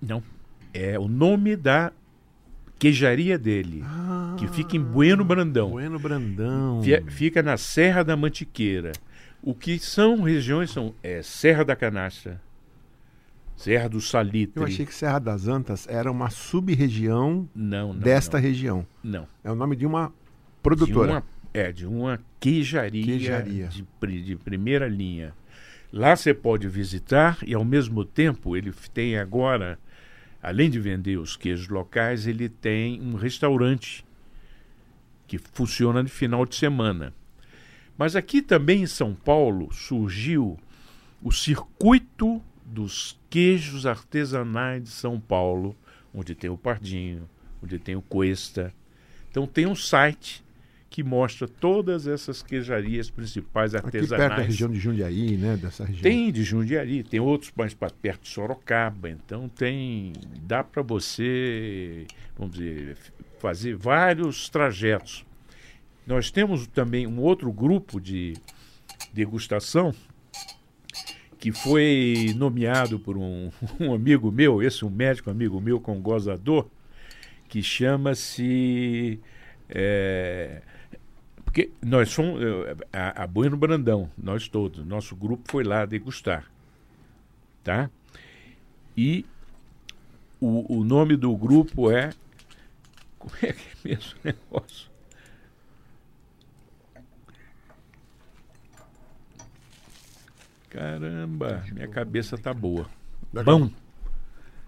não 0.00 0.22
é 0.72 0.98
o 0.98 1.08
nome 1.08 1.56
da 1.56 1.92
queijaria 2.80 3.38
dele, 3.38 3.84
que 4.38 4.48
fica 4.48 4.74
em 4.76 4.80
Bueno 4.80 5.22
Brandão. 5.22 5.70
Bueno 5.70 5.98
Brandão. 5.98 6.80
Fica 7.08 7.42
na 7.42 7.56
Serra 7.58 8.02
da 8.02 8.16
Mantiqueira. 8.16 8.92
O 9.42 9.54
que 9.54 9.78
são 9.78 10.22
regiões 10.22 10.70
são 10.70 10.94
é, 11.02 11.22
Serra 11.22 11.64
da 11.64 11.76
Canastra, 11.76 12.40
Serra 13.56 13.88
do 13.88 14.00
Salitre. 14.00 14.60
Eu 14.60 14.66
achei 14.66 14.86
que 14.86 14.94
Serra 14.94 15.18
das 15.18 15.46
Antas 15.46 15.86
era 15.88 16.10
uma 16.10 16.30
sub-região 16.30 17.48
desta 17.98 18.38
não, 18.38 18.42
região. 18.42 18.86
não. 19.04 19.28
É 19.44 19.50
o 19.50 19.54
nome 19.54 19.76
de 19.76 19.86
uma 19.86 20.08
De 20.08 20.12
produtora. 20.62 21.12
uma, 21.12 21.24
é 21.52 21.70
de 21.70 21.86
uma 21.86 22.18
queijaria, 22.38 23.04
Queijaria. 23.04 23.68
De, 23.68 24.22
de 24.22 24.36
primeira 24.36 24.88
linha. 24.88 25.34
Lá 25.92 26.16
você 26.16 26.32
pode 26.32 26.68
visitar 26.68 27.38
e 27.44 27.52
ao 27.52 27.64
mesmo 27.64 28.04
tempo 28.04 28.56
ele 28.56 28.72
tem 28.94 29.18
agora, 29.18 29.78
além 30.42 30.70
de 30.70 30.80
vender 30.80 31.18
os 31.18 31.36
queijos 31.36 31.68
locais, 31.68 32.26
ele 32.26 32.48
tem 32.48 33.00
um 33.00 33.14
restaurante 33.14 34.04
que 35.26 35.38
funciona 35.38 36.02
de 36.02 36.10
final 36.10 36.44
de 36.44 36.56
semana. 36.56 37.14
Mas 37.96 38.16
aqui 38.16 38.40
também 38.40 38.82
em 38.82 38.86
São 38.86 39.14
Paulo 39.14 39.72
surgiu 39.72 40.58
o 41.22 41.30
circuito 41.30 42.42
dos 42.64 43.18
queijos 43.28 43.84
artesanais 43.84 44.82
de 44.82 44.88
São 44.90 45.20
Paulo, 45.20 45.76
onde 46.14 46.34
tem 46.34 46.48
o 46.48 46.56
Pardinho, 46.56 47.28
onde 47.62 47.78
tem 47.78 47.94
o 47.94 48.02
Cuesta. 48.02 48.72
Então 49.30 49.46
tem 49.46 49.66
um 49.66 49.74
site 49.74 50.42
que 50.90 51.04
mostra 51.04 51.46
todas 51.46 52.08
essas 52.08 52.42
queijarias 52.42 53.08
principais 53.08 53.76
Aqui 53.76 53.86
artesanais. 53.86 54.26
perto 54.26 54.36
da 54.36 54.42
região 54.42 54.68
de 54.68 54.80
Jundiaí, 54.80 55.36
né? 55.36 55.56
Dessa 55.56 55.84
região. 55.84 56.02
Tem 56.02 56.32
de 56.32 56.42
Jundiaí, 56.42 57.04
tem 57.04 57.20
outros 57.20 57.52
mais 57.54 57.72
para 57.72 57.90
perto 57.90 58.22
de 58.22 58.30
Sorocaba, 58.30 59.08
então 59.08 59.48
tem 59.48 60.12
dá 60.42 60.64
para 60.64 60.82
você, 60.82 62.06
vamos 62.36 62.56
dizer, 62.56 62.96
fazer 63.38 63.76
vários 63.76 64.48
trajetos. 64.48 65.24
Nós 66.04 66.28
temos 66.32 66.66
também 66.66 67.06
um 67.06 67.20
outro 67.20 67.52
grupo 67.52 68.00
de 68.00 68.34
degustação 69.12 69.94
que 71.38 71.52
foi 71.52 72.34
nomeado 72.36 72.98
por 72.98 73.16
um, 73.16 73.52
um 73.78 73.94
amigo 73.94 74.32
meu, 74.32 74.60
esse 74.60 74.84
um 74.84 74.90
médico 74.90 75.30
amigo 75.30 75.60
meu 75.60 75.80
com 75.80 76.00
gozador, 76.02 76.66
que 77.48 77.62
chama-se. 77.62 79.20
É, 79.68 80.62
porque 81.50 81.72
nós 81.82 82.12
fomos. 82.12 82.40
A, 82.92 83.24
a 83.24 83.26
Bueno 83.26 83.56
Brandão, 83.56 84.08
nós 84.16 84.46
todos, 84.46 84.86
nosso 84.86 85.16
grupo 85.16 85.50
foi 85.50 85.64
lá 85.64 85.84
degustar. 85.84 86.48
Tá? 87.64 87.90
E 88.96 89.26
o, 90.40 90.78
o 90.78 90.84
nome 90.84 91.16
do 91.16 91.36
grupo 91.36 91.90
é. 91.90 92.10
Como 93.18 93.34
é 93.42 93.52
que 93.52 93.62
é 93.62 93.88
mesmo 93.88 94.14
o 94.24 94.26
negócio? 94.28 94.90
Caramba, 100.70 101.64
minha 101.72 101.88
cabeça 101.88 102.38
tá 102.38 102.54
boa. 102.54 102.88
Bom. 103.44 103.68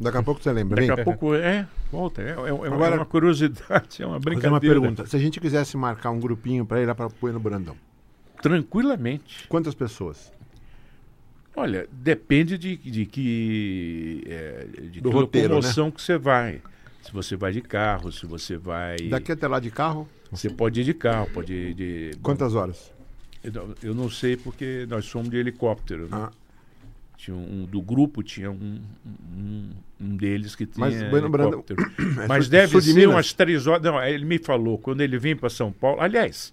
Daqui 0.03 0.18
a 0.18 0.22
pouco 0.22 0.42
você 0.42 0.53
lembra, 0.53 0.84
Daqui 0.86 1.00
a 1.00 1.05
pouco 1.05 1.34
é, 1.34 1.66
volta, 1.90 2.20
é, 2.22 2.26
é, 2.30 2.30
é 2.30 2.34
Agora- 2.66 2.96
uma 2.96 3.07
curiosidade, 3.07 4.03
é 4.03 4.07
uma 4.07 4.18
Vou 4.18 4.22
fazer 4.22 4.36
brincadeira. 4.36 4.55
uma 4.55 4.61
pergunta. 4.61 5.07
Se 5.07 5.16
a 5.16 5.18
gente 5.18 5.40
quisesse 5.40 5.76
marcar 5.76 6.11
um 6.11 6.18
grupinho 6.20 6.66
para 6.66 6.80
ir 6.82 6.86
lá 6.86 6.94
para 6.94 7.09
Bueno 7.20 7.38
Brandão, 7.40 7.76
Tranquilamente. 8.42 9.46
quantas 9.48 9.74
pessoas? 9.74 10.32
Olha, 11.55 11.86
depende 11.92 12.57
de, 12.59 12.76
de 12.76 13.07
que 13.07 14.24
é, 14.26 14.66
de 14.90 15.00
Do 15.00 15.11
que 15.11 15.14
roteiro, 15.14 15.48
né? 15.50 15.55
locomoção 15.57 15.90
que 15.90 16.00
você 16.03 16.16
vai. 16.18 16.61
Se 17.03 17.12
você 17.12 17.36
vai 17.36 17.53
de 17.53 17.61
carro, 17.61 18.11
se 18.11 18.24
você 18.26 18.57
vai. 18.57 18.96
Daqui 19.09 19.32
até 19.32 19.46
lá 19.46 19.61
de 19.61 19.70
carro, 19.70 20.09
Você 20.30 20.48
pode 20.48 20.80
ir 20.80 20.84
de 20.84 20.94
carro, 20.94 21.28
pode 21.32 21.53
ir 21.53 21.74
de. 21.74 22.11
quantas 22.22 22.55
horas? 22.55 22.90
Eu 23.82 23.92
não- 23.94 24.09
sei 24.09 24.36
porque 24.36 24.86
nós 24.88 25.07
fomos 25.09 25.28
de 25.28 25.36
helicóptero. 25.36 26.05
Né? 26.05 26.09
Ah, 26.12 26.30
Tinha 27.23 27.37
um, 27.37 27.64
do 27.66 27.81
grupo 27.81 28.20
tinha 28.20 28.51
um, 28.51 28.81
um, 29.37 29.70
um 30.01 30.16
deles 30.16 30.57
que 30.57 30.66
tinha 30.66 30.85
Mas 30.91 31.09
Bueno 31.09 31.29
helicóptero. 31.29 31.81
é 32.20 32.27
Mas 32.27 32.49
deve 32.49 32.81
de 32.81 32.87
ser 32.87 32.95
Minas? 32.95 33.14
umas 33.14 33.33
três 33.33 33.64
horas. 33.68 33.81
Não, 33.81 34.03
ele 34.03 34.25
me 34.25 34.39
falou, 34.41 34.77
quando 34.77 35.03
ele 35.03 35.16
vem 35.20 35.37
para 35.37 35.49
São 35.49 35.70
Paulo. 35.70 36.01
Aliás, 36.01 36.53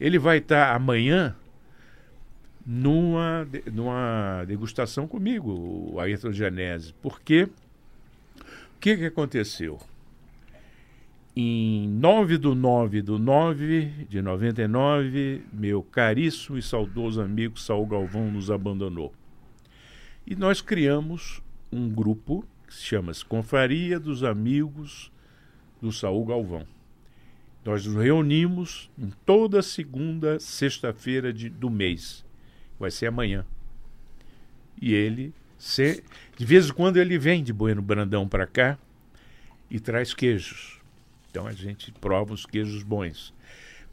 ele 0.00 0.16
vai 0.16 0.38
estar 0.38 0.72
amanhã 0.72 1.34
numa, 2.64 3.44
de- 3.50 3.64
numa 3.72 4.44
degustação 4.46 5.08
comigo, 5.08 5.50
o 5.94 5.98
Ayrton 5.98 6.30
Genese. 6.30 6.94
Porque 7.02 7.42
o 7.42 8.78
que, 8.78 8.96
que 8.96 9.06
aconteceu? 9.06 9.80
Em 11.36 11.88
9 11.88 12.38
do 12.38 12.54
9 12.54 13.02
do 13.02 13.18
9 13.18 14.06
de 14.08 14.22
99, 14.22 15.42
meu 15.52 15.82
caríssimo 15.82 16.56
e 16.56 16.62
saudoso 16.62 17.20
amigo 17.20 17.58
Saul 17.58 17.84
Galvão 17.84 18.30
nos 18.30 18.48
abandonou. 18.48 19.12
E 20.26 20.34
nós 20.34 20.60
criamos 20.60 21.42
um 21.70 21.88
grupo 21.88 22.44
que 22.66 22.74
se 22.74 22.82
chama 22.82 23.12
Confraria 23.28 23.98
dos 24.00 24.22
Amigos 24.24 25.10
do 25.80 25.92
Saul 25.92 26.24
Galvão. 26.24 26.66
Nós 27.64 27.86
nos 27.86 27.96
reunimos 28.02 28.90
em 28.98 29.10
toda 29.24 29.62
segunda, 29.62 30.38
sexta-feira 30.38 31.32
de- 31.32 31.48
do 31.50 31.70
mês. 31.70 32.24
Vai 32.78 32.90
ser 32.90 33.06
amanhã. 33.06 33.44
E 34.80 34.92
ele, 34.92 35.32
se- 35.58 36.02
de 36.36 36.44
vez 36.44 36.68
em 36.68 36.72
quando, 36.72 36.96
ele 36.98 37.18
vem 37.18 37.42
de 37.42 37.52
Bueno 37.52 37.80
Brandão 37.80 38.28
para 38.28 38.46
cá 38.46 38.78
e 39.70 39.78
traz 39.80 40.12
queijos. 40.12 40.78
Então 41.30 41.46
a 41.46 41.52
gente 41.52 41.90
prova 41.92 42.32
os 42.34 42.44
queijos 42.46 42.82
bons. 42.82 43.32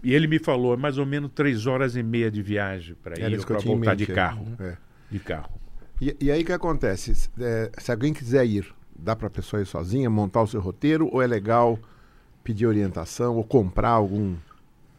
E 0.03 0.13
ele 0.13 0.27
me 0.27 0.39
falou, 0.39 0.73
é 0.73 0.77
mais 0.77 0.97
ou 0.97 1.05
menos 1.05 1.31
três 1.33 1.65
horas 1.67 1.95
e 1.95 2.03
meia 2.03 2.29
de 2.31 2.41
viagem 2.41 2.95
para 3.01 3.13
ir 3.19 3.45
para 3.45 3.59
voltar 3.59 3.95
de 3.95 4.01
mente, 4.03 4.11
é. 4.11 4.15
carro. 4.15 4.47
É. 4.59 4.77
De 5.09 5.19
carro. 5.19 5.60
E, 6.01 6.17
e 6.19 6.31
aí 6.31 6.41
o 6.41 6.45
que 6.45 6.51
acontece? 6.51 7.13
Se- 7.13 7.29
é, 7.39 7.71
se 7.77 7.91
alguém 7.91 8.11
quiser 8.13 8.45
ir, 8.45 8.73
dá 8.97 9.15
para 9.15 9.27
a 9.27 9.29
pessoa 9.31 9.61
ir 9.61 9.65
sozinha, 9.65 10.09
montar 10.09 10.41
o 10.41 10.47
seu 10.47 10.59
roteiro, 10.59 11.07
ou 11.11 11.21
é 11.21 11.27
legal 11.27 11.77
pedir 12.43 12.65
orientação, 12.65 13.35
ou 13.37 13.43
comprar 13.43 13.89
algum, 13.91 14.35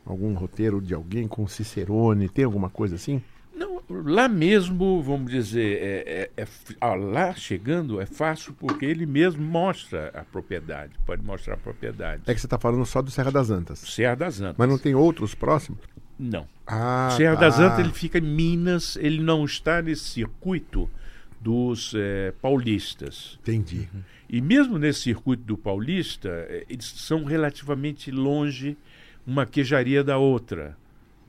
algum 0.06 0.32
roteiro 0.34 0.80
de 0.80 0.94
alguém 0.94 1.26
com 1.26 1.46
Cicerone? 1.48 2.28
Tem 2.28 2.44
alguma 2.44 2.70
coisa 2.70 2.94
assim? 2.94 3.20
Não, 3.54 3.82
lá 3.90 4.28
mesmo, 4.28 5.02
vamos 5.02 5.30
dizer, 5.30 5.78
é, 5.82 6.30
é- 6.36 6.42
é 6.42 6.46
ah, 6.80 6.94
lá 6.94 7.34
chegando 7.34 8.00
é 8.00 8.06
fácil 8.06 8.54
porque 8.54 8.84
ele 8.86 9.04
mesmo 9.04 9.42
mostra 9.42 10.08
a 10.14 10.24
propriedade, 10.24 10.92
pode 11.04 11.22
mostrar 11.22 11.54
a 11.54 11.58
propriedade. 11.58 12.22
É 12.26 12.32
que 12.34 12.40
você 12.40 12.46
está 12.46 12.58
falando 12.58 12.86
só 12.86 13.02
do 13.02 13.10
Serra 13.10 13.30
das 13.30 13.50
Antas. 13.50 13.80
Serra 13.80 14.14
das 14.14 14.40
Antas. 14.40 14.56
Mas 14.56 14.68
não 14.68 14.78
tem 14.78 14.94
outros 14.94 15.34
próximos? 15.34 15.80
Não. 16.22 16.46
Ah, 16.64 17.12
Serra 17.16 17.34
tá. 17.34 17.40
das 17.40 17.58
Antas 17.58 17.80
ele 17.80 17.92
fica 17.92 18.18
em 18.18 18.22
Minas, 18.22 18.96
ele 18.96 19.20
não 19.20 19.44
está 19.44 19.82
nesse 19.82 20.04
circuito 20.04 20.88
dos 21.40 21.92
eh, 21.96 22.32
paulistas. 22.40 23.38
Entendi. 23.42 23.88
E 24.30 24.40
mesmo 24.40 24.78
nesse 24.78 25.00
circuito 25.00 25.42
do 25.42 25.58
paulista, 25.58 26.28
eh, 26.48 26.64
eles 26.68 26.86
são 26.86 27.24
relativamente 27.24 28.12
longe 28.12 28.76
uma 29.26 29.44
queijaria 29.44 30.04
da 30.04 30.16
outra. 30.16 30.76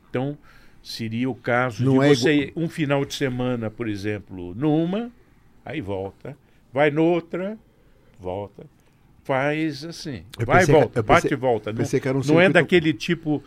Então, 0.10 0.38
seria 0.84 1.28
o 1.28 1.34
caso 1.34 1.84
Não 1.84 2.00
de 2.00 2.06
é 2.06 2.10
você 2.10 2.34
ir 2.34 2.54
um 2.56 2.70
final 2.70 3.04
de 3.04 3.16
semana, 3.16 3.72
por 3.72 3.89
exemplo, 3.89 4.54
numa, 4.54 5.12
aí 5.66 5.82
volta, 5.82 6.38
vai 6.72 6.91
noutra, 6.91 7.58
volta, 8.20 8.66
faz 9.24 9.84
assim, 9.86 10.24
Eu 10.38 10.45
vai 10.45 10.63
e 10.63 10.65
que- 10.65 10.71
volta, 10.71 10.99
eu 10.99 11.03
bate 11.03 11.21
pensei- 11.24 11.38
e 11.38 11.39
volta. 11.39 11.71
Não, 11.74 11.84
que 11.86 12.09
um 12.09 12.21
não 12.34 12.41
é 12.41 12.49
daquele 12.49 12.93
tipo 12.93 13.43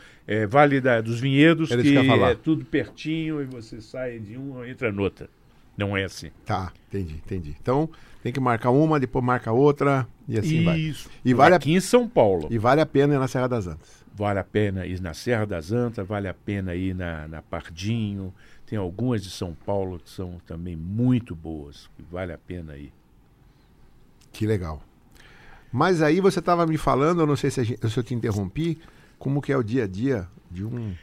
Vale 0.48 0.80
da- 0.80 1.00
dos 1.00 1.20
Vinhedos 1.20 1.70
Era 1.70 1.80
isso 1.82 1.90
que 1.92 2.02
que 2.08 2.20
é 2.24 2.34
tudo 2.34 2.64
pertinho 2.64 3.40
e 3.40 3.44
você 3.44 3.80
sai 3.80 4.18
de 4.18 4.36
uma 4.36 4.66
e 4.66 4.70
entra 4.70 4.90
noutra. 4.90 5.28
Não 5.76 5.96
é 5.96 6.04
assim. 6.04 6.30
Tá, 6.44 6.72
entendi, 6.88 7.14
entendi. 7.16 7.56
Então 7.60 7.88
tem 8.22 8.32
que 8.32 8.40
marcar 8.40 8.70
uma, 8.70 8.98
depois 8.98 9.24
marca 9.24 9.52
outra 9.52 10.08
e 10.26 10.38
assim 10.38 10.64
vai. 10.64 10.78
Isso. 10.78 11.08
E 11.24 11.34
vale 11.34 11.54
a- 11.54 11.58
Aqui 11.58 11.72
em 11.72 11.80
São 11.80 12.08
Paulo. 12.08 12.48
E 12.50 12.58
vale 12.58 12.80
a 12.80 12.86
pena 12.86 13.14
ir 13.14 13.18
na 13.18 13.28
Serra 13.28 13.46
das 13.46 13.66
Antas. 13.66 14.04
Vale 14.14 14.38
a 14.38 14.44
pena 14.44 14.86
ir 14.86 14.98
na 15.02 15.12
Serra 15.12 15.44
das 15.46 15.70
Antas, 15.72 16.06
vale 16.06 16.26
a 16.26 16.32
pena 16.34 16.74
ir 16.74 16.94
na, 16.94 17.28
na 17.28 17.42
Pardinho. 17.42 18.32
Tem 18.64 18.78
algumas 18.78 19.22
de 19.22 19.28
São 19.30 19.54
Paulo 19.54 20.00
que 20.00 20.08
são 20.10 20.40
também 20.46 20.74
muito 20.74 21.36
boas, 21.36 21.88
que 21.94 22.02
vale 22.10 22.32
a 22.32 22.38
pena 22.38 22.76
ir. 22.76 22.90
Que 24.32 24.46
legal. 24.46 24.82
Mas 25.76 26.00
aí 26.00 26.22
você 26.22 26.38
estava 26.38 26.66
me 26.66 26.78
falando, 26.78 27.20
eu 27.20 27.26
não 27.26 27.36
sei 27.36 27.50
se, 27.50 27.62
gente- 27.62 27.86
se 27.90 27.98
eu 27.98 28.02
te 28.02 28.14
interrompi, 28.14 28.78
como 29.18 29.42
que 29.42 29.52
é 29.52 29.56
o 29.58 29.62
dia 29.62 29.84
a 29.84 29.86
dia 29.86 30.26
de 30.50 30.64
um. 30.64 30.94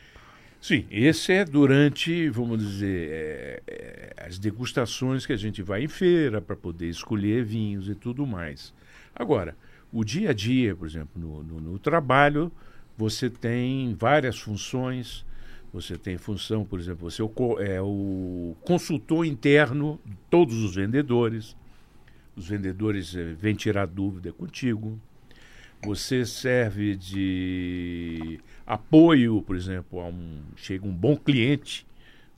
Sim, 0.59 0.85
esse 0.89 1.31
é 1.31 1.45
durante, 1.45 2.27
vamos 2.29 2.57
dizer, 2.59 3.09
é, 3.11 3.63
é, 3.67 4.13
as 4.25 4.39
degustações 4.39 5.27
que 5.27 5.33
a 5.33 5.37
gente 5.37 5.61
vai 5.61 5.83
em 5.83 5.87
feira 5.87 6.41
para 6.41 6.55
poder 6.55 6.89
escolher 6.89 7.45
vinhos 7.45 7.87
e 7.87 7.93
tudo 7.93 8.25
mais. 8.25 8.73
Agora, 9.15 9.55
o 9.91 10.03
dia 10.03 10.31
a 10.31 10.33
dia, 10.33 10.75
por 10.75 10.87
exemplo, 10.87 11.21
no, 11.21 11.43
no- 11.43 11.61
no 11.61 11.77
trabalho, 11.77 12.51
você 12.97 13.29
tem 13.29 13.93
várias 13.93 14.39
funções. 14.39 15.23
Você 15.71 15.97
tem 15.97 16.17
função, 16.17 16.65
por 16.65 16.79
exemplo, 16.79 17.09
você 17.11 17.21
é 17.21 17.25
o, 17.25 17.59
é 17.59 17.79
o 17.81 18.55
consultor 18.61 19.23
interno 19.23 19.99
de 20.03 20.15
todos 20.31 20.55
os 20.63 20.73
vendedores. 20.75 21.55
Os 22.35 22.47
vendedores 22.47 23.15
eh, 23.15 23.33
vêm 23.33 23.55
tirar 23.55 23.85
dúvida 23.85 24.31
contigo. 24.31 24.99
Você 25.83 26.25
serve 26.25 26.95
de 26.95 28.39
apoio, 28.65 29.41
por 29.41 29.55
exemplo, 29.55 29.99
a 29.99 30.07
um 30.07 30.41
chega 30.55 30.87
um 30.87 30.93
bom 30.93 31.15
cliente, 31.15 31.85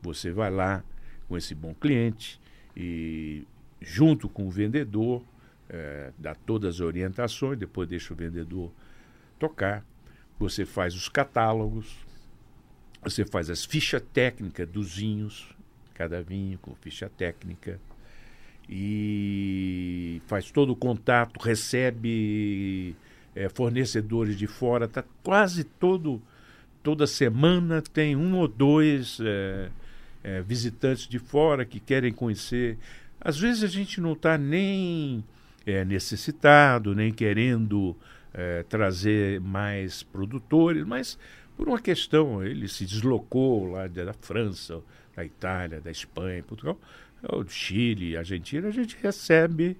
você 0.01 0.31
vai 0.31 0.49
lá 0.49 0.83
com 1.27 1.37
esse 1.37 1.53
bom 1.53 1.73
cliente 1.73 2.39
e 2.75 3.47
junto 3.79 4.27
com 4.27 4.47
o 4.47 4.51
vendedor 4.51 5.23
eh, 5.69 6.11
dá 6.17 6.33
todas 6.33 6.75
as 6.75 6.81
orientações, 6.81 7.57
depois 7.57 7.87
deixa 7.87 8.13
o 8.13 8.17
vendedor 8.17 8.71
tocar. 9.37 9.85
Você 10.39 10.65
faz 10.65 10.95
os 10.95 11.07
catálogos, 11.07 11.95
você 13.03 13.23
faz 13.23 13.49
as 13.49 13.63
fichas 13.63 14.01
técnicas 14.13 14.67
dos 14.67 14.95
vinhos, 14.95 15.55
cada 15.93 16.21
vinho 16.21 16.57
com 16.57 16.73
ficha 16.75 17.09
técnica 17.09 17.79
e 18.69 20.21
faz 20.27 20.51
todo 20.51 20.71
o 20.71 20.75
contato, 20.75 21.39
recebe 21.39 22.95
eh, 23.35 23.49
fornecedores 23.49 24.37
de 24.37 24.47
fora, 24.47 24.87
tá 24.87 25.03
quase 25.23 25.63
todo 25.63 26.21
toda 26.81 27.07
semana 27.07 27.81
tem 27.81 28.15
um 28.15 28.37
ou 28.37 28.47
dois 28.47 29.17
eh, 29.19 29.69
eh, 30.23 30.41
visitantes 30.41 31.07
de 31.07 31.17
fora 31.17 31.65
que 31.65 31.79
querem 31.79 32.13
conhecer. 32.13 32.77
Às 33.19 33.39
vezes 33.39 33.63
a 33.63 33.67
gente 33.67 33.99
não 33.99 34.13
está 34.13 34.37
nem 34.37 35.23
eh, 35.65 35.83
necessitado, 35.83 36.93
nem 36.93 37.11
querendo 37.11 37.95
eh, 38.33 38.63
trazer 38.69 39.41
mais 39.41 40.03
produtores, 40.03 40.83
mas 40.85 41.17
por 41.57 41.67
uma 41.67 41.79
questão, 41.79 42.43
ele 42.43 42.67
se 42.67 42.85
deslocou 42.85 43.71
lá 43.71 43.87
da 43.87 44.13
França, 44.13 44.81
da 45.15 45.23
Itália, 45.23 45.79
da 45.79 45.89
Espanha, 45.89 46.43
Portugal, 46.43 46.77
ou 47.29 47.43
do 47.43 47.51
Chile, 47.51 48.15
Argentina, 48.17 48.67
a 48.67 48.71
gente 48.71 48.95
recebe 49.01 49.77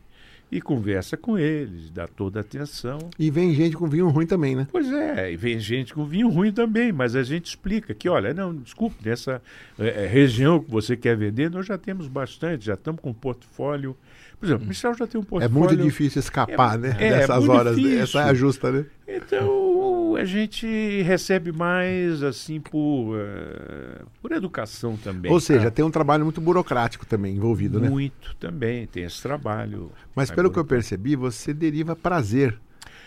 e 0.51 0.61
conversa 0.61 1.17
com 1.17 1.37
eles, 1.39 1.89
dá 1.89 2.07
toda 2.07 2.39
a 2.39 2.41
atenção. 2.41 3.09
E 3.17 3.31
vem 3.31 3.53
gente 3.55 3.75
com 3.75 3.87
vinho 3.87 4.07
ruim 4.09 4.27
também, 4.27 4.55
né? 4.55 4.67
Pois 4.71 4.89
é, 4.91 5.31
e 5.33 5.35
vem 5.35 5.59
gente 5.59 5.93
com 5.93 6.05
vinho 6.05 6.29
ruim 6.29 6.51
também, 6.51 6.91
mas 6.91 7.15
a 7.15 7.23
gente 7.23 7.47
explica 7.47 7.93
que, 7.95 8.07
olha, 8.07 8.33
não, 8.33 8.53
desculpe, 8.55 8.95
nessa 9.03 9.41
é, 9.79 10.05
região 10.05 10.59
que 10.59 10.69
você 10.69 10.95
quer 10.95 11.17
vender, 11.17 11.49
nós 11.49 11.65
já 11.65 11.77
temos 11.77 12.07
bastante, 12.07 12.65
já 12.65 12.75
estamos 12.75 13.01
com 13.01 13.09
um 13.09 13.13
portfólio. 13.13 13.97
Por 14.39 14.45
exemplo, 14.45 14.65
o 14.65 14.67
Michel 14.67 14.93
já 14.93 15.07
tem 15.07 15.19
um 15.19 15.23
portfólio. 15.23 15.45
É 15.45 15.59
muito 15.59 15.75
difícil 15.83 16.19
escapar, 16.19 16.75
É- 16.75 16.77
né? 16.77 16.95
é, 16.99 17.09
Dessas 17.09 17.49
horas. 17.49 17.75
difícil. 17.75 17.99
Essa 18.01 18.19
é 18.21 18.23
a 18.29 18.33
justa, 18.33 18.71
né? 18.71 18.85
Então, 19.07 20.15
a 20.15 20.25
gente 20.25 21.01
recebe 21.03 21.51
mais, 21.51 22.23
assim, 22.23 22.59
por, 22.59 23.15
eh, 23.15 24.01
por 24.21 24.31
educação 24.31 24.97
também. 24.97 25.31
Ou 25.31 25.39
seja, 25.39 25.65
tá? 25.65 25.71
tem 25.71 25.85
um 25.85 25.91
trabalho 25.91 26.23
muito 26.23 26.41
burocrático 26.41 27.05
também 27.05 27.35
envolvido, 27.35 27.79
né? 27.79 27.87
Muito 27.87 28.35
também, 28.37 28.87
tem 28.87 29.03
esse 29.03 29.21
trabalho. 29.21 29.91
Mas 30.15 30.31
pelo 30.31 30.49
que 30.49 30.57
eu 30.57 30.65
percebi, 30.65 31.15
você 31.15 31.53
deriva 31.53 31.95
prazer 31.95 32.57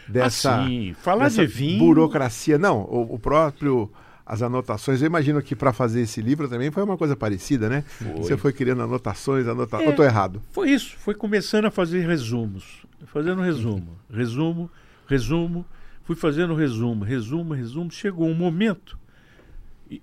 dessa, 0.06 0.60
Assim, 0.62 0.94
falar 0.94 1.24
dessa 1.24 1.46
de 1.46 1.52
vinho. 1.52 1.78
burocracia. 1.80 2.58
Não, 2.58 2.82
o, 2.82 3.14
o 3.14 3.18
próprio 3.18 3.90
as 4.28 4.42
anotações. 4.42 5.00
Eu 5.00 5.06
imagino 5.06 5.40
que 5.40 5.56
para 5.56 5.72
fazer 5.72 6.02
esse 6.02 6.20
livro 6.20 6.48
também 6.48 6.70
foi 6.70 6.82
uma 6.82 6.98
coisa 6.98 7.16
parecida, 7.16 7.66
né? 7.68 7.82
Você 8.18 8.36
foi 8.36 8.52
criando 8.52 8.82
anotações, 8.82 9.48
anotações. 9.48 9.88
É. 9.88 9.92
Eu 9.92 9.96
tô 9.96 10.04
errado. 10.04 10.42
Foi 10.52 10.70
isso, 10.70 10.94
foi 10.98 11.14
começando 11.14 11.64
a 11.64 11.70
fazer 11.70 12.06
resumos. 12.06 12.82
Fazendo 13.06 13.40
resumo, 13.40 13.96
resumo, 14.12 14.70
resumo. 15.06 15.64
Fui 16.08 16.16
fazendo 16.16 16.54
resumo, 16.54 17.04
resumo, 17.04 17.52
resumo. 17.52 17.90
Chegou 17.90 18.26
um 18.26 18.34
momento, 18.34 18.98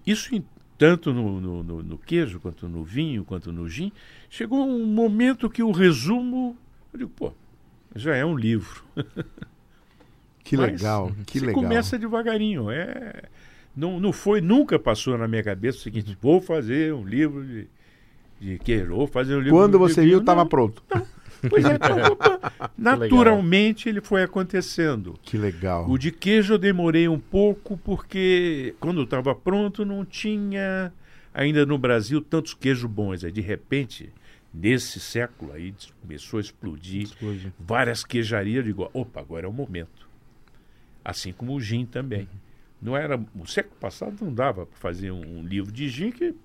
isso 0.06 0.36
em- 0.36 0.46
tanto 0.78 1.12
no, 1.12 1.42
no, 1.42 1.64
no- 1.64 1.82
no 1.82 1.98
queijo, 1.98 2.40
quanto 2.40 2.70
no 2.70 2.84
vinho, 2.84 3.26
quanto 3.26 3.52
no 3.52 3.68
gin, 3.68 3.92
chegou 4.30 4.68
um 4.68 4.86
momento 4.86 5.50
que 5.50 5.64
o 5.64 5.72
resumo, 5.72 6.56
eu 6.94 7.00
digo, 7.00 7.10
pô, 7.10 7.34
já 7.96 8.16
é 8.16 8.24
um 8.24 8.36
livro. 8.38 8.84
Que 10.44 10.56
Mas 10.56 10.74
legal, 10.74 11.12
que 11.26 11.40
você 11.40 11.46
legal. 11.48 11.64
começa 11.64 11.98
devagarinho. 11.98 12.70
É, 12.70 13.24
não, 13.76 14.00
não 14.00 14.14
foi, 14.14 14.42
nunca 14.42 14.78
passou 14.78 15.18
na 15.18 15.28
minha 15.28 15.42
cabeça 15.42 15.80
o 15.80 15.82
seguinte, 15.82 16.16
vou 16.22 16.40
fazer 16.40 16.94
um 16.94 17.04
livro 17.04 17.44
de, 17.44 17.68
de 18.40 18.60
queijo, 18.60 18.94
vou 18.96 19.08
fazer 19.08 19.36
um 19.36 19.40
livro 19.40 19.56
Quando 19.58 19.72
de 19.72 19.78
você 19.80 20.06
viu, 20.06 20.20
estava 20.20 20.44
Não, 20.44 20.48
pronto. 20.48 20.84
Pois 21.50 21.66
é, 21.66 21.76
então, 21.76 21.98
opa, 22.12 22.72
naturalmente 22.78 23.90
ele 23.90 24.02
foi 24.02 24.24
acontecendo. 24.24 25.18
Que 25.22 25.38
legal. 25.38 25.90
O 25.90 25.98
de 25.98 26.12
queijo 26.12 26.54
eu 26.54 26.58
demorei 26.58 27.08
um 27.08 27.20
pouco 27.20 27.78
porque 27.78 28.76
quando 28.80 29.04
estava 29.04 29.34
pronto 29.36 29.86
não 29.86 30.06
tinha 30.06 30.92
ainda 31.34 31.66
no 31.66 31.78
Brasil 31.78 32.22
tantos 32.22 32.54
queijos 32.54 32.90
bons. 32.90 33.24
Aí 33.24 33.32
de 33.32 33.42
repente, 33.42 34.12
nesse 34.54 35.00
século 35.00 35.52
aí 35.52 35.74
começou 36.02 36.38
a 36.38 36.42
explodir 36.42 37.10
várias 37.60 38.04
queijarias. 38.04 38.58
Eu 38.58 38.64
digo, 38.64 38.90
opa, 38.94 39.20
agora 39.20 39.46
é 39.46 39.50
o 39.50 39.54
momento. 39.54 40.08
Assim 41.04 41.32
como 41.32 41.54
o 41.54 41.62
gin 41.62 41.86
também. 41.86 42.28
Não 42.82 42.96
era, 42.96 43.20
o 43.36 43.46
século 43.46 43.76
passado 43.80 44.16
não 44.22 44.34
dava 44.34 44.66
para 44.66 44.78
fazer 44.78 45.12
um, 45.12 45.40
um 45.40 45.44
livro 45.44 45.72
de 45.72 45.88
gin 45.90 46.12
que 46.12 46.36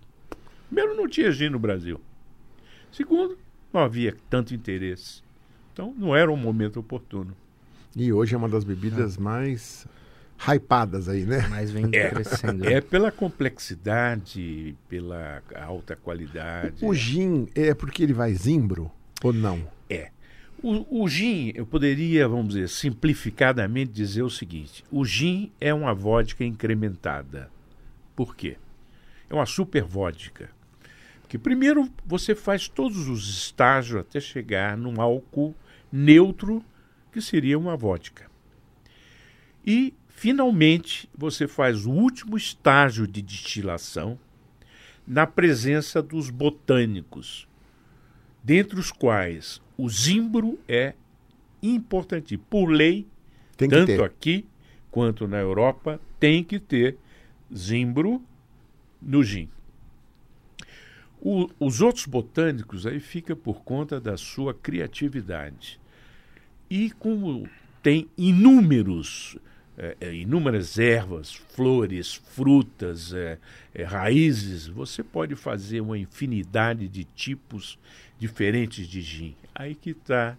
primeiro 0.68 0.96
não 0.96 1.08
tinha 1.08 1.30
gin 1.30 1.48
no 1.48 1.58
Brasil. 1.58 2.00
Segundo, 2.92 3.38
não 3.72 3.80
havia 3.80 4.16
tanto 4.28 4.54
interesse. 4.54 5.22
Então 5.72 5.94
não 5.96 6.14
era 6.14 6.30
um 6.30 6.36
momento 6.36 6.80
oportuno. 6.80 7.36
E 7.96 8.12
hoje 8.12 8.34
é 8.34 8.38
uma 8.38 8.48
das 8.48 8.64
bebidas 8.64 9.16
mais 9.16 9.86
hypadas 10.38 11.08
aí, 11.08 11.24
né? 11.24 11.46
Mas 11.48 11.70
vem 11.70 11.90
crescendo. 11.90 12.66
É 12.66 12.80
pela 12.80 13.10
complexidade, 13.10 14.74
pela 14.88 15.42
alta 15.54 15.96
qualidade. 15.96 16.84
O 16.84 16.94
gin 16.94 17.48
é 17.54 17.74
porque 17.74 18.02
ele 18.02 18.12
vai 18.12 18.32
zimbro 18.32 18.90
ou 19.22 19.32
não? 19.32 19.60
É. 19.88 20.10
O, 20.62 21.02
o 21.02 21.08
gin, 21.08 21.52
eu 21.54 21.66
poderia, 21.66 22.28
vamos 22.28 22.54
dizer, 22.54 22.68
simplificadamente 22.68 23.92
dizer 23.92 24.22
o 24.22 24.30
seguinte: 24.30 24.84
o 24.90 25.04
gin 25.04 25.50
é 25.60 25.72
uma 25.72 25.94
vodka 25.94 26.44
incrementada. 26.44 27.50
Por 28.14 28.36
quê? 28.36 28.56
É 29.28 29.34
uma 29.34 29.46
super 29.46 29.82
vodka. 29.82 30.50
Porque 31.30 31.38
primeiro 31.38 31.88
você 32.04 32.34
faz 32.34 32.66
todos 32.66 33.06
os 33.06 33.28
estágios 33.28 34.00
até 34.00 34.18
chegar 34.18 34.76
num 34.76 35.00
álcool 35.00 35.54
neutro, 35.92 36.60
que 37.12 37.20
seria 37.20 37.56
uma 37.56 37.76
vodka. 37.76 38.28
E, 39.64 39.94
finalmente, 40.08 41.08
você 41.16 41.46
faz 41.46 41.86
o 41.86 41.92
último 41.92 42.36
estágio 42.36 43.06
de 43.06 43.22
destilação 43.22 44.18
na 45.06 45.24
presença 45.24 46.02
dos 46.02 46.30
botânicos, 46.30 47.46
dentre 48.42 48.80
os 48.80 48.90
quais 48.90 49.62
o 49.78 49.88
zimbro 49.88 50.58
é 50.66 50.94
importante. 51.62 52.36
Por 52.36 52.66
lei, 52.66 53.06
que 53.56 53.68
tanto 53.68 53.86
ter. 53.86 54.02
aqui 54.02 54.44
quanto 54.90 55.28
na 55.28 55.38
Europa, 55.38 56.00
tem 56.18 56.42
que 56.42 56.58
ter 56.58 56.98
zimbro 57.54 58.20
no 59.00 59.22
gin. 59.22 59.48
O- 61.20 61.48
os 61.60 61.80
outros 61.80 62.06
botânicos 62.06 62.86
aí 62.86 62.98
fica 63.00 63.36
por 63.36 63.62
conta 63.62 64.00
da 64.00 64.16
sua 64.16 64.54
criatividade. 64.54 65.78
E 66.68 66.90
como 66.92 67.48
tem 67.82 68.08
inúmeros, 68.16 69.36
eh, 69.76 69.96
eh, 70.00 70.14
inúmeras 70.14 70.78
ervas, 70.78 71.34
flores, 71.34 72.14
frutas, 72.14 73.12
eh, 73.12 73.38
eh, 73.74 73.84
raízes, 73.84 74.66
você 74.66 75.02
pode 75.02 75.34
fazer 75.34 75.80
uma 75.80 75.98
infinidade 75.98 76.88
de 76.88 77.04
tipos 77.04 77.78
diferentes 78.18 78.86
de 78.86 79.00
gin. 79.02 79.34
Aí 79.54 79.74
que 79.74 79.90
está 79.90 80.36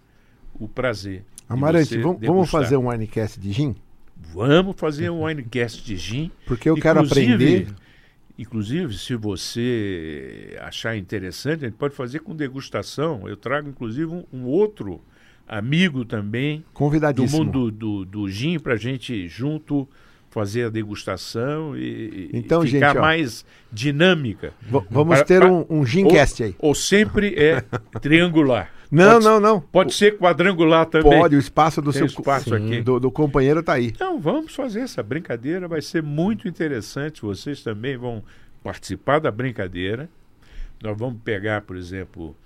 o 0.54 0.66
prazer. 0.68 1.24
Amarante, 1.48 1.98
vamos, 1.98 2.20
vamos 2.26 2.50
fazer 2.50 2.76
um 2.76 2.88
winecast 2.88 3.38
de 3.40 3.52
gin? 3.52 3.76
Vamos 4.16 4.74
fazer 4.78 5.10
um 5.10 5.24
winecast 5.24 5.84
de 5.84 5.96
gin. 5.96 6.30
Porque 6.46 6.68
eu 6.68 6.76
quero 6.80 7.00
aprender. 7.00 7.66
Inclusive, 8.38 8.96
se 8.96 9.14
você 9.14 10.56
achar 10.60 10.96
interessante, 10.96 11.64
a 11.64 11.68
gente 11.68 11.76
pode 11.76 11.94
fazer 11.94 12.20
com 12.20 12.34
degustação. 12.34 13.28
Eu 13.28 13.36
trago, 13.36 13.68
inclusive, 13.68 14.06
um, 14.06 14.24
um 14.32 14.44
outro 14.44 15.00
amigo 15.46 16.04
também 16.04 16.60
do 16.60 16.64
Convidadíssimo. 16.72 17.44
mundo 17.44 17.70
do, 17.70 18.04
do 18.04 18.28
gin 18.28 18.58
para 18.58 18.74
a 18.74 18.76
gente 18.76 19.28
junto 19.28 19.86
fazer 20.32 20.64
a 20.64 20.68
degustação 20.70 21.76
e, 21.76 21.80
e 21.82 22.30
Então, 22.32 22.62
ficar 22.62 22.88
gente, 22.88 22.98
ó. 22.98 23.00
mais 23.02 23.44
dinâmica. 23.70 24.52
Vamos 24.90 25.16
Para- 25.16 25.24
ter 25.26 25.40
para- 25.40 25.52
um, 25.52 25.66
um 25.68 25.84
gincast 25.86 26.42
aí. 26.42 26.56
Ou 26.58 26.74
sempre 26.74 27.34
é 27.36 27.62
triangular. 28.00 28.72
Não, 28.92 29.12
pode, 29.14 29.24
não, 29.24 29.40
não. 29.40 29.58
Pode 29.58 29.94
ser 29.94 30.18
quadrangular 30.18 30.84
também. 30.84 31.18
Pode, 31.18 31.34
o 31.34 31.38
espaço 31.38 31.80
do 31.80 31.90
Tem 31.92 32.00
seu 32.00 32.06
espaço 32.08 32.50
Sim, 32.50 32.56
aqui. 32.66 32.82
Do, 32.82 33.00
do 33.00 33.10
companheiro 33.10 33.60
está 33.60 33.72
aí. 33.72 33.86
Então, 33.86 34.20
vamos 34.20 34.54
fazer 34.54 34.80
essa 34.80 35.02
brincadeira, 35.02 35.66
vai 35.66 35.80
ser 35.80 36.02
muito 36.02 36.46
interessante. 36.46 37.22
Vocês 37.22 37.62
também 37.62 37.96
vão 37.96 38.22
participar 38.62 39.18
da 39.18 39.30
brincadeira. 39.30 40.10
Nós 40.82 40.94
vamos 40.98 41.22
pegar, 41.24 41.62
por 41.62 41.74
exemplo, 41.74 42.36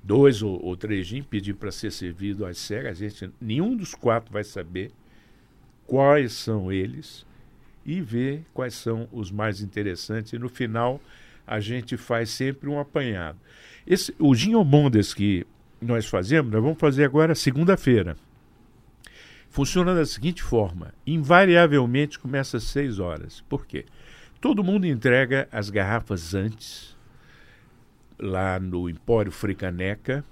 dois 0.00 0.42
ou, 0.44 0.64
ou 0.64 0.76
três 0.76 1.08
gin, 1.08 1.24
pedir 1.24 1.54
para 1.54 1.72
ser 1.72 1.90
servido 1.90 2.46
às 2.46 2.56
cegas. 2.58 3.02
A 3.02 3.08
gente, 3.08 3.28
nenhum 3.40 3.76
dos 3.76 3.92
quatro 3.92 4.32
vai 4.32 4.44
saber 4.44 4.92
quais 5.88 6.34
são 6.34 6.70
eles 6.70 7.26
e 7.86 8.00
ver 8.00 8.44
quais 8.52 8.74
são 8.74 9.08
os 9.10 9.30
mais 9.30 9.62
interessantes. 9.62 10.32
E 10.32 10.38
no 10.38 10.48
final, 10.48 11.00
a 11.46 11.60
gente 11.60 11.96
faz 11.96 12.28
sempre 12.30 12.68
um 12.68 12.78
apanhado. 12.78 13.38
Esse, 13.86 14.14
o 14.18 14.34
gin 14.34 14.56
Omondes 14.56 15.14
que 15.14 15.46
nós 15.80 16.06
fazemos, 16.06 16.52
nós 16.52 16.62
vamos 16.62 16.78
fazer 16.78 17.04
agora 17.04 17.34
segunda-feira 17.34 18.16
funciona 19.56 19.94
da 19.94 20.04
seguinte 20.04 20.42
forma: 20.42 20.92
invariavelmente 21.06 22.18
começa 22.18 22.58
às 22.58 22.64
6 22.64 22.98
horas. 22.98 23.40
Por 23.48 23.64
quê? 23.64 23.86
Todo 24.38 24.62
mundo 24.62 24.86
entrega 24.86 25.48
as 25.50 25.70
garrafas 25.70 26.34
antes, 26.34 26.94
lá 28.18 28.60
no 28.60 28.86
Empório 28.86 29.32
Fricaneca, 29.32 30.22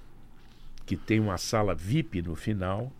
que 0.85 0.95
tem 0.95 1.21
uma 1.21 1.39
sala 1.39 1.75
VIP 1.75 2.21
no 2.21 2.35
final, 2.35 2.93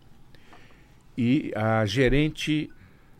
e 1.15 1.51
a 1.55 1.85
gerente 1.85 2.71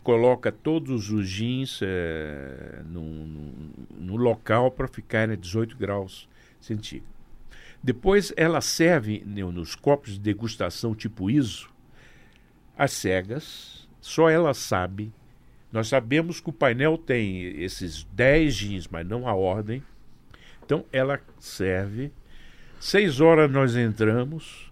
coloca 0.05 0.51
todos 0.51 1.09
os 1.09 1.27
jeans 1.27 1.79
eh, 1.81 2.83
no, 2.85 3.01
no, 3.01 3.53
no 3.97 4.15
local 4.15 4.69
para 4.69 4.87
ficar 4.87 5.31
a 5.31 5.35
18 5.35 5.75
graus 5.75 6.29
centígrados. 6.61 7.11
Depois 7.83 8.31
ela 8.37 8.61
serve 8.61 9.23
no- 9.25 9.51
nos 9.51 9.73
copos 9.73 10.13
de 10.13 10.19
degustação 10.19 10.93
tipo 10.93 11.27
ISO, 11.27 11.73
às 12.77 12.91
cegas, 12.91 13.87
só 13.99 14.29
ela 14.29 14.53
sabe. 14.53 15.11
Nós 15.71 15.87
sabemos 15.87 16.39
que 16.39 16.49
o 16.51 16.53
painel 16.53 16.99
tem 16.99 17.41
esses 17.63 18.03
10 18.13 18.55
jeans, 18.55 18.87
mas 18.87 19.07
não 19.07 19.27
a 19.27 19.33
ordem. 19.33 19.81
Então 20.63 20.85
ela 20.93 21.19
serve. 21.39 22.11
Seis 22.79 23.19
horas 23.19 23.49
nós 23.49 23.75
entramos, 23.75 24.69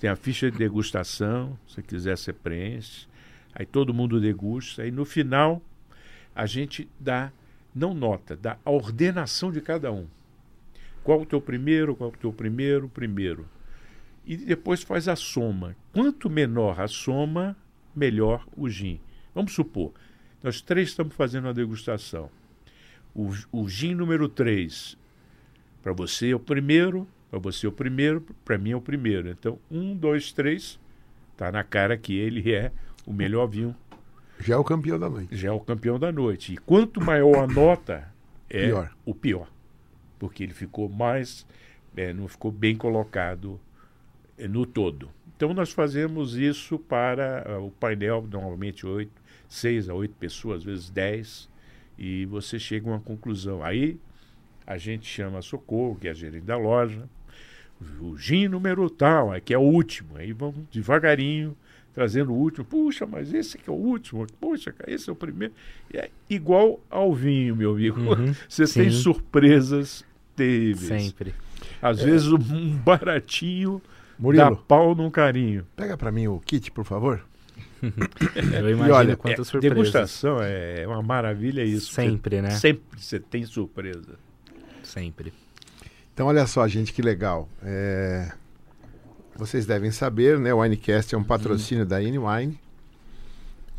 tem 0.00 0.10
a 0.10 0.16
ficha 0.16 0.50
de 0.50 0.58
degustação, 0.58 1.56
se 1.68 1.80
quiser 1.82 2.18
você 2.18 2.32
preenche. 2.32 3.06
Aí 3.54 3.66
todo 3.66 3.94
mundo 3.94 4.20
degusta. 4.20 4.82
Aí 4.82 4.90
no 4.90 5.04
final 5.04 5.60
a 6.34 6.46
gente 6.46 6.88
dá, 6.98 7.32
não 7.74 7.94
nota, 7.94 8.36
dá 8.36 8.58
a 8.64 8.70
ordenação 8.70 9.52
de 9.52 9.60
cada 9.60 9.92
um. 9.92 10.06
Qual 11.02 11.20
o 11.20 11.26
teu 11.26 11.40
primeiro, 11.40 11.96
qual 11.96 12.10
o 12.10 12.16
teu 12.16 12.32
primeiro, 12.32 12.88
primeiro. 12.88 13.46
e 14.24 14.36
depois 14.36 14.82
faz 14.82 15.08
a 15.08 15.16
soma. 15.16 15.76
Quanto 15.92 16.30
menor 16.30 16.80
a 16.80 16.86
soma, 16.86 17.56
melhor 17.94 18.46
o 18.56 18.68
gin. 18.68 19.00
Vamos 19.34 19.52
supor, 19.52 19.92
nós 20.42 20.60
três 20.60 20.88
estamos 20.88 21.14
fazendo 21.14 21.44
uma 21.44 21.54
degustação. 21.54 22.30
O, 23.14 23.30
o 23.50 23.68
gin 23.68 23.94
número 23.94 24.28
3, 24.28 24.96
para 25.82 25.92
você 25.92 26.30
é 26.30 26.34
o 26.34 26.40
primeiro, 26.40 27.06
para 27.30 27.38
você 27.38 27.66
é 27.66 27.68
o 27.68 27.72
primeiro, 27.72 28.20
para 28.44 28.58
mim 28.58 28.70
é 28.70 28.76
o 28.76 28.80
primeiro. 28.80 29.28
Então, 29.28 29.58
um, 29.70 29.94
dois, 29.94 30.32
três, 30.32 30.78
está 31.32 31.50
na 31.52 31.62
cara 31.62 31.96
que 31.96 32.14
ele 32.14 32.52
é 32.52 32.72
o 33.06 33.12
melhor 33.12 33.46
vinho. 33.46 33.74
Já 34.38 34.54
é 34.54 34.58
o 34.58 34.64
campeão 34.64 34.98
da 34.98 35.08
noite. 35.08 35.36
Já 35.36 35.48
é 35.48 35.52
o 35.52 35.60
campeão 35.60 35.98
da 35.98 36.10
noite. 36.10 36.54
E 36.54 36.56
quanto 36.56 37.00
maior 37.00 37.44
a 37.44 37.46
nota, 37.46 38.12
é 38.50 38.66
Pior. 38.66 38.94
o 39.04 39.14
pior. 39.14 39.48
Porque 40.18 40.42
ele 40.42 40.52
ficou 40.52 40.88
mais, 40.88 41.46
é, 41.96 42.12
não 42.12 42.28
ficou 42.28 42.50
bem 42.50 42.76
colocado 42.76 43.60
é, 44.36 44.46
no 44.46 44.66
todo. 44.66 45.10
Então 45.36 45.54
nós 45.54 45.72
fazemos 45.72 46.36
isso 46.36 46.78
para 46.78 47.44
ah, 47.46 47.58
o 47.58 47.70
painel, 47.70 48.26
normalmente 48.30 48.86
oito, 48.86 49.12
seis 49.48 49.88
a 49.88 49.94
oito 49.94 50.14
pessoas, 50.14 50.58
às 50.58 50.64
vezes 50.64 50.90
dez, 50.90 51.48
e 51.98 52.26
você 52.26 52.58
chega 52.58 52.88
a 52.88 52.92
uma 52.92 53.00
conclusão. 53.00 53.64
Aí 53.64 53.98
a 54.66 54.78
gente 54.78 55.06
chama 55.06 55.42
Socorro, 55.42 55.96
que 55.96 56.06
é 56.06 56.10
a 56.10 56.14
gerente 56.14 56.44
da 56.44 56.56
loja, 56.56 57.08
o 58.00 58.16
gin 58.16 58.48
número 58.48 58.88
tal, 58.88 59.34
é 59.34 59.40
que 59.40 59.52
é 59.52 59.58
o 59.58 59.62
último. 59.62 60.16
Aí 60.16 60.32
vamos 60.32 60.64
devagarinho 60.70 61.56
trazendo 61.94 62.32
o 62.32 62.36
último. 62.36 62.64
Puxa, 62.64 63.06
mas 63.06 63.32
esse 63.32 63.58
que 63.58 63.68
é 63.68 63.72
o 63.72 63.76
último. 63.76 64.26
Puxa, 64.40 64.72
cara, 64.72 64.92
esse 64.92 65.08
é 65.08 65.12
o 65.12 65.16
primeiro. 65.16 65.52
E 65.92 65.96
é 65.98 66.10
igual 66.28 66.80
ao 66.90 67.14
vinho, 67.14 67.54
meu 67.56 67.72
amigo. 67.72 68.00
Uhum, 68.00 68.34
Você 68.48 68.66
tem 68.66 68.90
sim. 68.90 68.98
surpresas 69.02 70.04
terríveis. 70.36 71.02
Sempre. 71.04 71.34
Às 71.80 72.02
vezes 72.02 72.28
um 72.28 72.76
baratinho 72.84 73.80
dá 73.84 74.14
Murilo, 74.18 74.56
pau 74.68 74.94
num 74.94 75.10
carinho. 75.10 75.66
pega 75.76 75.96
para 75.96 76.12
mim 76.12 76.28
o 76.28 76.38
kit, 76.40 76.70
por 76.70 76.84
favor. 76.84 77.24
Eu 77.82 78.70
imagino 78.70 78.94
olha, 78.94 79.16
quantas 79.16 79.48
É, 79.48 79.50
surpresas. 79.50 79.76
degustação 79.76 80.38
é 80.40 80.86
uma 80.86 81.02
maravilha 81.02 81.64
isso. 81.64 81.92
Sempre, 81.92 82.40
né? 82.40 82.50
Sempre 82.50 82.82
você 82.96 83.18
tem 83.18 83.44
surpresa. 83.44 84.16
Sempre. 84.82 85.32
Então, 86.14 86.26
olha 86.28 86.46
só, 86.46 86.66
gente, 86.68 86.92
que 86.92 87.02
legal. 87.02 87.48
É, 87.62 88.30
Vocês 89.34 89.64
devem 89.64 89.90
saber, 89.90 90.38
né? 90.38 90.52
O 90.52 90.60
Winecast 90.60 91.14
é 91.14 91.18
um 91.18 91.24
patrocínio 91.24 91.86
da 91.86 92.02
N-Wine. 92.02 92.58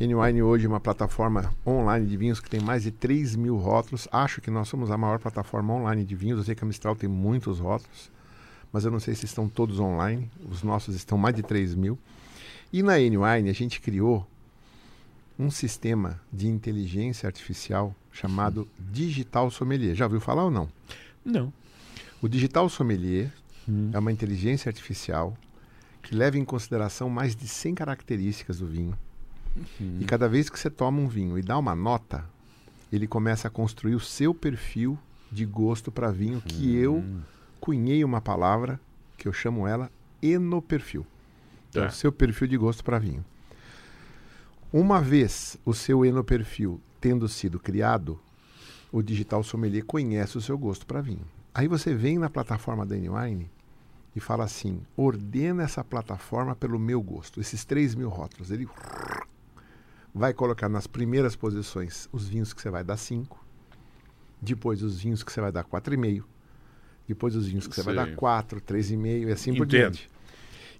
N-Wine 0.00 0.42
hoje 0.42 0.66
é 0.66 0.68
uma 0.68 0.80
plataforma 0.80 1.54
online 1.64 2.06
de 2.06 2.16
vinhos 2.16 2.40
que 2.40 2.50
tem 2.50 2.60
mais 2.60 2.82
de 2.82 2.90
3 2.90 3.36
mil 3.36 3.56
rótulos. 3.56 4.08
Acho 4.10 4.40
que 4.40 4.50
nós 4.50 4.66
somos 4.68 4.90
a 4.90 4.98
maior 4.98 5.20
plataforma 5.20 5.72
online 5.72 6.04
de 6.04 6.16
vinhos. 6.16 6.38
Eu 6.38 6.44
sei 6.44 6.54
que 6.56 6.64
a 6.64 6.66
Mistral 6.66 6.96
tem 6.96 7.08
muitos 7.08 7.60
rótulos, 7.60 8.10
mas 8.72 8.84
eu 8.84 8.90
não 8.90 8.98
sei 8.98 9.14
se 9.14 9.26
estão 9.26 9.48
todos 9.48 9.78
online. 9.78 10.28
Os 10.50 10.64
nossos 10.64 10.96
estão 10.96 11.16
mais 11.16 11.36
de 11.36 11.42
3 11.42 11.76
mil. 11.76 11.96
E 12.72 12.82
na 12.82 12.98
N-Wine 12.98 13.48
a 13.48 13.54
gente 13.54 13.80
criou 13.80 14.26
um 15.38 15.50
sistema 15.52 16.20
de 16.32 16.48
inteligência 16.48 17.28
artificial 17.28 17.94
chamado 18.10 18.66
Digital 18.76 19.48
Sommelier. 19.52 19.94
Já 19.94 20.06
ouviu 20.06 20.20
falar 20.20 20.44
ou 20.44 20.50
não? 20.50 20.68
Não. 21.24 21.52
O 22.20 22.28
Digital 22.28 22.68
Sommelier 22.68 23.32
é 23.92 23.98
uma 23.98 24.12
inteligência 24.12 24.68
artificial 24.68 25.36
que 26.02 26.14
leva 26.14 26.38
em 26.38 26.44
consideração 26.44 27.08
mais 27.08 27.34
de 27.34 27.48
100 27.48 27.74
características 27.74 28.58
do 28.58 28.66
vinho. 28.66 28.96
E 30.00 30.04
cada 30.04 30.28
vez 30.28 30.50
que 30.50 30.58
você 30.58 30.68
toma 30.68 31.00
um 31.00 31.08
vinho 31.08 31.38
e 31.38 31.42
dá 31.42 31.56
uma 31.56 31.74
nota, 31.74 32.24
ele 32.92 33.06
começa 33.06 33.48
a 33.48 33.50
construir 33.50 33.94
o 33.94 34.00
seu 34.00 34.34
perfil 34.34 34.98
de 35.30 35.44
gosto 35.44 35.90
para 35.90 36.10
vinho, 36.10 36.40
que 36.40 36.76
eu 36.76 37.04
cunhei 37.60 38.04
uma 38.04 38.20
palavra 38.20 38.78
que 39.16 39.26
eu 39.26 39.32
chamo 39.32 39.66
ela 39.66 39.90
enoperfil. 40.22 41.06
Então, 41.70 41.86
o 41.86 41.90
seu 41.90 42.12
perfil 42.12 42.46
de 42.46 42.56
gosto 42.56 42.84
para 42.84 42.98
vinho. 42.98 43.24
Uma 44.72 45.00
vez 45.00 45.56
o 45.64 45.72
seu 45.72 46.04
enoperfil 46.04 46.80
tendo 47.00 47.28
sido 47.28 47.58
criado, 47.58 48.18
o 48.92 49.02
Digital 49.02 49.42
Sommelier 49.42 49.84
conhece 49.84 50.38
o 50.38 50.40
seu 50.40 50.56
gosto 50.56 50.86
para 50.86 51.00
vinho. 51.00 51.24
Aí 51.54 51.68
você 51.68 51.94
vem 51.94 52.18
na 52.18 52.28
plataforma 52.28 52.84
da 52.84 52.96
N-Wine 52.96 53.48
e 54.16 54.20
fala 54.20 54.44
assim: 54.44 54.80
ordena 54.96 55.62
essa 55.62 55.84
plataforma 55.84 56.54
pelo 56.56 56.78
meu 56.78 57.00
gosto, 57.00 57.40
esses 57.40 57.64
3 57.64 57.94
mil 57.94 58.08
rótulos. 58.08 58.50
Ele 58.50 58.68
vai 60.14 60.32
colocar 60.32 60.68
nas 60.68 60.86
primeiras 60.86 61.34
posições 61.36 62.08
os 62.12 62.28
vinhos 62.28 62.52
que 62.52 62.60
você 62.60 62.70
vai 62.70 62.82
dar 62.84 62.96
5, 62.96 63.38
depois 64.40 64.82
os 64.82 65.00
vinhos 65.00 65.22
que 65.22 65.32
você 65.32 65.40
vai 65.40 65.52
dar 65.52 65.64
4,5, 65.64 66.22
depois 67.06 67.34
os 67.36 67.46
vinhos 67.46 67.66
que 67.66 67.74
você 67.74 67.82
vai 67.82 67.94
Sei. 67.94 68.04
dar 68.06 68.16
4, 68.16 68.60
3,5 68.60 69.28
e 69.28 69.32
assim 69.32 69.54
por 69.54 69.66
Entendo. 69.66 69.68
diante. 69.92 70.10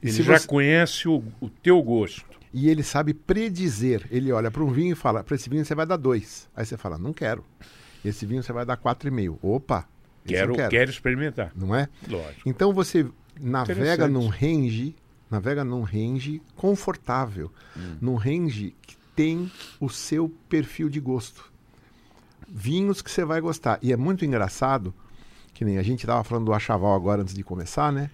E, 0.02 0.06
Ele 0.09 0.12
se 0.12 0.22
já 0.22 0.38
você- 0.38 0.46
conhece 0.46 1.09
o, 1.09 1.22
o 1.40 1.48
teu 1.48 1.80
gosto. 1.82 2.24
e 2.52 2.68
ele 2.68 2.82
sabe 2.82 3.14
predizer. 3.14 4.06
Ele 4.10 4.30
olha 4.32 4.51
para 4.51 4.62
um 4.62 4.70
vinho 4.70 4.92
e 4.92 4.96
fala: 4.96 5.22
para 5.24 5.34
esse 5.36 5.48
vinho 5.48 5.64
você 5.64 5.74
vai 5.74 5.86
dar 5.86 5.96
2. 5.96 6.48
Aí 6.55 6.64
você 6.66 6.76
fala: 6.76 6.98
não 6.98 7.12
quero. 7.12 7.44
Esse 8.05 8.26
vinho 8.26 8.42
você 8.42 8.52
vai 8.52 8.66
dar 8.66 8.76
4,5. 8.76 9.38
Opa! 9.42 9.88
Eu 10.24 10.55
Quero, 10.55 10.68
quero 10.70 10.90
experimentar. 10.90 11.52
Não 11.55 11.74
é? 11.74 11.88
Lógico. 12.09 12.42
Então 12.48 12.72
você 12.72 13.06
navega 13.40 14.06
num 14.09 14.28
range, 14.28 14.94
navega 15.30 15.64
num 15.64 15.82
range 15.82 16.40
confortável, 16.56 17.51
Hum. 17.76 17.96
num 18.01 18.14
range 18.14 18.74
que 18.82 18.96
tem 19.16 19.51
o 19.80 19.88
seu 19.88 20.28
perfil 20.48 20.88
de 20.88 21.01
gosto. 21.01 21.52
Vinhos 22.48 23.01
que 23.02 23.10
você 23.10 23.24
vai 23.24 23.40
gostar. 23.40 23.78
E 23.82 23.92
é 23.92 23.96
muito 23.96 24.24
engraçado, 24.24 24.94
que 25.52 25.64
nem 25.64 25.78
a 25.78 25.82
gente 25.82 26.01
estava 26.01 26.22
falando 26.24 26.46
do 26.46 26.52
Achaval 26.52 26.94
agora 26.94 27.22
antes 27.22 27.34
de 27.34 27.42
começar, 27.42 27.92
né? 27.92 28.10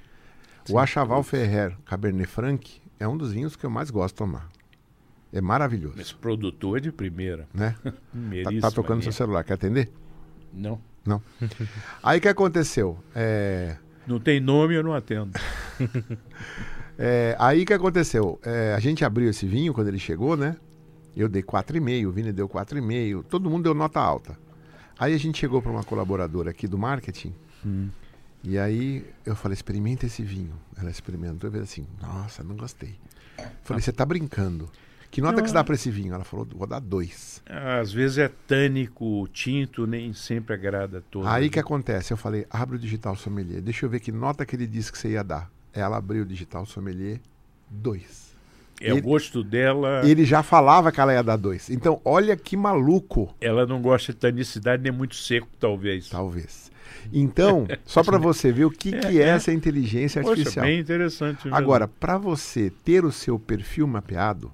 o 0.68 0.78
Achaval 0.78 1.22
Ferrer 1.22 1.76
Cabernet 1.84 2.28
Franc 2.28 2.80
é 2.98 3.08
um 3.08 3.16
dos 3.16 3.32
vinhos 3.32 3.56
que 3.56 3.64
eu 3.64 3.70
mais 3.70 3.90
gosto 3.90 4.14
de 4.14 4.18
tomar. 4.18 4.48
É 5.32 5.40
maravilhoso, 5.40 6.00
Esse 6.00 6.14
produtor 6.14 6.78
é 6.78 6.80
de 6.80 6.92
primeira. 6.92 7.48
né? 7.54 7.74
Tá, 8.44 8.50
tá 8.68 8.70
tocando 8.70 9.02
seu 9.02 9.12
celular, 9.12 9.42
quer 9.44 9.54
atender? 9.54 9.90
Não. 10.52 10.80
Não. 11.04 11.22
Aí 12.02 12.18
o 12.18 12.20
que 12.20 12.28
aconteceu? 12.28 12.98
É, 13.14 13.76
Não 14.06 14.18
tem 14.20 14.40
nome, 14.40 14.74
eu 14.74 14.82
não 14.82 14.94
atendo. 14.94 15.32
É, 17.02 17.34
aí 17.38 17.64
que 17.64 17.72
aconteceu? 17.72 18.38
É, 18.44 18.74
a 18.74 18.78
gente 18.78 19.02
abriu 19.06 19.30
esse 19.30 19.46
vinho 19.46 19.72
quando 19.72 19.88
ele 19.88 19.98
chegou, 19.98 20.36
né? 20.36 20.54
Eu 21.16 21.30
dei 21.30 21.42
4,5, 21.42 22.06
o 22.06 22.12
Vini 22.12 22.30
deu 22.30 22.46
4,5, 22.46 23.24
todo 23.24 23.48
mundo 23.48 23.62
deu 23.64 23.72
nota 23.72 23.98
alta. 23.98 24.38
Aí 24.98 25.14
a 25.14 25.18
gente 25.18 25.38
chegou 25.38 25.62
para 25.62 25.72
uma 25.72 25.82
colaboradora 25.82 26.50
aqui 26.50 26.68
do 26.68 26.76
marketing. 26.76 27.34
E 28.44 28.58
aí 28.58 29.06
eu 29.24 29.34
falei, 29.34 29.54
experimenta 29.54 30.04
esse 30.04 30.22
vinho. 30.22 30.52
Ela 30.78 30.90
experimentou 30.90 31.48
e 31.48 31.52
fez 31.52 31.62
assim, 31.64 31.86
nossa, 32.02 32.42
não 32.42 32.54
gostei. 32.54 32.94
Falei, 33.62 33.82
você 33.82 33.92
tá 33.92 34.04
brincando. 34.04 34.68
Que 35.10 35.20
nota 35.20 35.36
Não, 35.36 35.42
que 35.42 35.48
você 35.48 35.54
dá 35.54 35.64
para 35.64 35.74
esse 35.74 35.90
vinho? 35.90 36.14
Ela 36.14 36.22
falou, 36.24 36.46
vou 36.54 36.66
dar 36.66 36.78
dois. 36.80 37.42
Às 37.46 37.92
vezes 37.92 38.18
é 38.18 38.30
tânico, 38.46 39.26
tinto, 39.32 39.86
nem 39.86 40.12
sempre 40.12 40.54
agrada 40.54 40.98
a 40.98 41.00
todos. 41.00 41.26
Aí 41.28 41.50
que 41.50 41.58
acontece? 41.58 42.12
Eu 42.12 42.16
falei, 42.16 42.46
abre 42.48 42.76
o 42.76 42.78
digital 42.78 43.16
sommelier. 43.16 43.60
Deixa 43.60 43.84
eu 43.86 43.90
ver 43.90 43.98
que 44.00 44.12
nota 44.12 44.46
que 44.46 44.54
ele 44.54 44.66
disse 44.68 44.92
que 44.92 44.98
você 44.98 45.08
ia 45.10 45.24
dar. 45.24 45.50
Ela 45.72 45.96
abriu 45.96 46.22
o 46.22 46.26
digital 46.26 46.64
sommelier, 46.64 47.18
dois. 47.68 48.30
É 48.80 48.92
o 48.92 48.96
ele- 48.96 49.00
gosto 49.02 49.42
dela. 49.42 50.02
Ele 50.04 50.24
já 50.24 50.42
falava 50.42 50.90
que 50.92 51.00
ela 51.00 51.12
ia 51.12 51.22
dar 51.22 51.36
dois. 51.36 51.68
Então, 51.70 52.00
olha 52.04 52.36
que 52.36 52.56
maluco, 52.56 53.34
Ela 53.40 53.66
não 53.66 53.82
gosta 53.82 54.12
de 54.12 54.18
tanicidade 54.18 54.82
nem 54.82 54.92
muito 54.92 55.16
seco, 55.16 55.48
talvez. 55.58 56.08
talvez. 56.08 56.70
Então, 57.12 57.66
só 57.84 58.02
para 58.04 58.16
você 58.16 58.50
ver 58.52 58.64
o 58.64 58.70
que, 58.70 58.92
que 58.92 59.20
é 59.20 59.26
essa 59.28 59.52
inteligência 59.52 60.22
Poxa, 60.22 60.32
artificial. 60.32 60.64
bem 60.66 60.78
interessante. 60.78 61.44
mesmo. 61.44 61.56
Agora, 61.56 61.86
para 61.88 62.16
você 62.16 62.70
ter 62.84 63.04
o 63.04 63.12
seu 63.12 63.38
perfil 63.38 63.86
mapeado, 63.86 64.50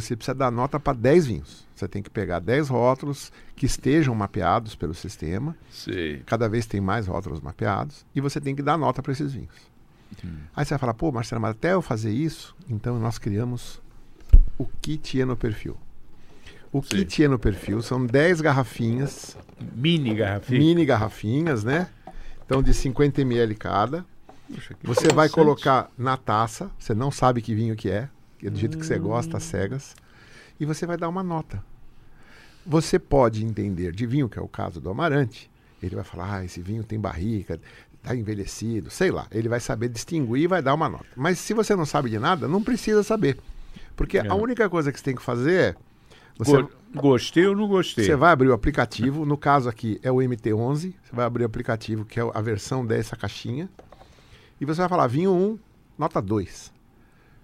você 0.00 0.16
precisa 0.16 0.34
dar 0.34 0.50
nota 0.50 0.78
para 0.80 0.92
10 0.92 1.26
vinhos. 1.26 1.66
Você 1.74 1.88
tem 1.88 2.02
que 2.02 2.10
pegar 2.10 2.38
10 2.40 2.68
rótulos 2.68 3.32
que 3.56 3.66
estejam 3.66 4.14
mapeados 4.14 4.74
pelo 4.74 4.94
sistema. 4.94 5.56
Sei. 5.70 6.22
Cada 6.26 6.48
vez 6.48 6.66
tem 6.66 6.80
mais 6.80 7.06
rótulos 7.06 7.40
mapeados. 7.40 8.04
E 8.14 8.20
você 8.20 8.40
tem 8.40 8.54
que 8.54 8.62
dar 8.62 8.76
nota 8.76 9.02
para 9.02 9.12
esses 9.12 9.32
vinhos. 9.32 9.54
Aí 10.54 10.64
você 10.64 10.70
vai 10.74 10.78
falar, 10.78 10.94
pô, 10.94 11.10
Marcelo, 11.10 11.40
mas 11.42 11.52
até 11.52 11.72
eu 11.72 11.82
fazer 11.82 12.12
isso, 12.12 12.54
então 12.68 12.98
nós 13.00 13.18
criamos 13.18 13.82
o 14.56 14.66
kit 14.80 15.24
no 15.24 15.36
perfil. 15.36 15.76
O 16.72 16.80
Sim. 16.82 16.88
kit 16.88 17.26
no 17.28 17.38
perfil 17.38 17.82
são 17.82 18.04
10 18.06 18.40
garrafinhas, 18.40 19.36
Mini 19.74 20.14
garrafinha. 20.14 20.58
mini 20.58 20.84
garrafinhas, 20.84 21.64
né? 21.64 21.88
Então 22.44 22.62
de 22.62 22.72
50 22.72 23.22
ml 23.22 23.54
cada. 23.56 24.04
Poxa, 24.52 24.74
Você 24.84 25.08
vai 25.08 25.28
colocar 25.28 25.90
na 25.98 26.16
taça, 26.16 26.70
você 26.78 26.94
não 26.94 27.10
sabe 27.10 27.40
que 27.42 27.54
vinho 27.54 27.74
que 27.74 27.90
é, 27.90 28.08
que 28.44 28.48
é 28.48 28.50
do 28.50 28.58
jeito 28.58 28.76
que 28.76 28.84
você 28.84 28.98
gosta, 28.98 29.38
às 29.38 29.42
cegas, 29.44 29.96
e 30.60 30.66
você 30.66 30.84
vai 30.84 30.98
dar 30.98 31.08
uma 31.08 31.22
nota. 31.22 31.64
Você 32.66 32.98
pode 32.98 33.42
entender 33.42 33.90
de 33.90 34.06
vinho, 34.06 34.28
que 34.28 34.38
é 34.38 34.42
o 34.42 34.46
caso 34.48 34.82
do 34.82 34.90
Amarante, 34.90 35.50
ele 35.82 35.94
vai 35.94 36.04
falar, 36.04 36.36
ah, 36.36 36.44
esse 36.44 36.60
vinho 36.60 36.84
tem 36.84 37.00
barrica, 37.00 37.58
está 37.94 38.14
envelhecido, 38.14 38.90
sei 38.90 39.10
lá. 39.10 39.26
Ele 39.30 39.48
vai 39.48 39.60
saber 39.60 39.88
distinguir 39.88 40.42
e 40.42 40.46
vai 40.46 40.60
dar 40.60 40.74
uma 40.74 40.90
nota. 40.90 41.06
Mas 41.16 41.38
se 41.38 41.54
você 41.54 41.74
não 41.74 41.86
sabe 41.86 42.10
de 42.10 42.18
nada, 42.18 42.46
não 42.46 42.62
precisa 42.62 43.02
saber. 43.02 43.38
Porque 43.96 44.18
É. 44.18 44.28
a 44.28 44.34
única 44.34 44.68
coisa 44.68 44.92
que 44.92 44.98
você 44.98 45.04
tem 45.04 45.14
que 45.16 45.22
fazer 45.22 45.54
é. 45.54 45.74
Você, 46.36 46.60
Go- 46.62 46.70
Gostei 46.96 47.46
ou 47.46 47.56
não 47.56 47.66
gostei? 47.66 48.04
você 48.04 48.14
vai 48.14 48.30
abrir 48.32 48.48
o 48.48 48.52
aplicativo, 48.52 49.24
no 49.24 49.38
caso 49.38 49.70
aqui 49.70 49.98
é 50.02 50.10
o 50.12 50.16
MT11, 50.16 50.92
você 51.02 51.14
vai 51.16 51.24
abrir 51.24 51.44
o 51.44 51.46
aplicativo, 51.46 52.04
que 52.04 52.20
é 52.20 52.22
a 52.34 52.40
versão 52.42 52.84
dessa 52.84 53.16
caixinha, 53.16 53.70
e 54.60 54.64
você 54.66 54.80
vai 54.82 54.88
falar 54.88 55.06
vinho 55.06 55.32
1, 55.32 55.58
nota 55.98 56.20
2. 56.20 56.72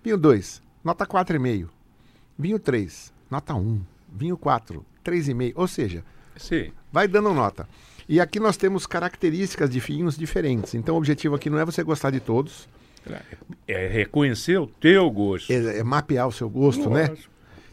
Vinho 0.03 0.17
2, 0.19 0.61
nota 0.85 1.07
4,5. 1.07 1.69
Vinho 2.39 2.59
3, 2.59 3.13
nota 3.31 3.55
1. 3.55 3.81
Vinho 4.13 4.37
4, 4.37 4.85
3,5. 5.05 5.53
Ou 5.55 5.69
seja, 5.69 6.05
Sim. 6.37 6.71
vai 6.93 7.07
dando 7.07 7.33
nota. 7.35 7.69
E 8.09 8.21
aqui 8.21 8.41
nós 8.41 8.57
temos 8.57 8.87
características 8.87 9.71
de 9.71 9.79
vinhos 9.79 10.17
diferentes. 10.17 10.75
Então 10.75 10.95
o 10.95 10.99
objetivo 10.99 11.35
aqui 11.37 11.49
não 11.49 11.59
é 11.59 11.65
você 11.65 11.83
gostar 11.83 12.11
de 12.11 12.21
todos, 12.21 12.69
É 13.67 13.87
reconhecer 13.87 14.59
o 14.59 14.67
teu 14.67 15.09
gosto. 15.11 15.51
é, 15.53 15.79
é 15.79 15.83
mapear 15.83 16.27
o 16.29 16.33
seu 16.33 16.51
gosto, 16.51 16.91
né? 16.91 17.09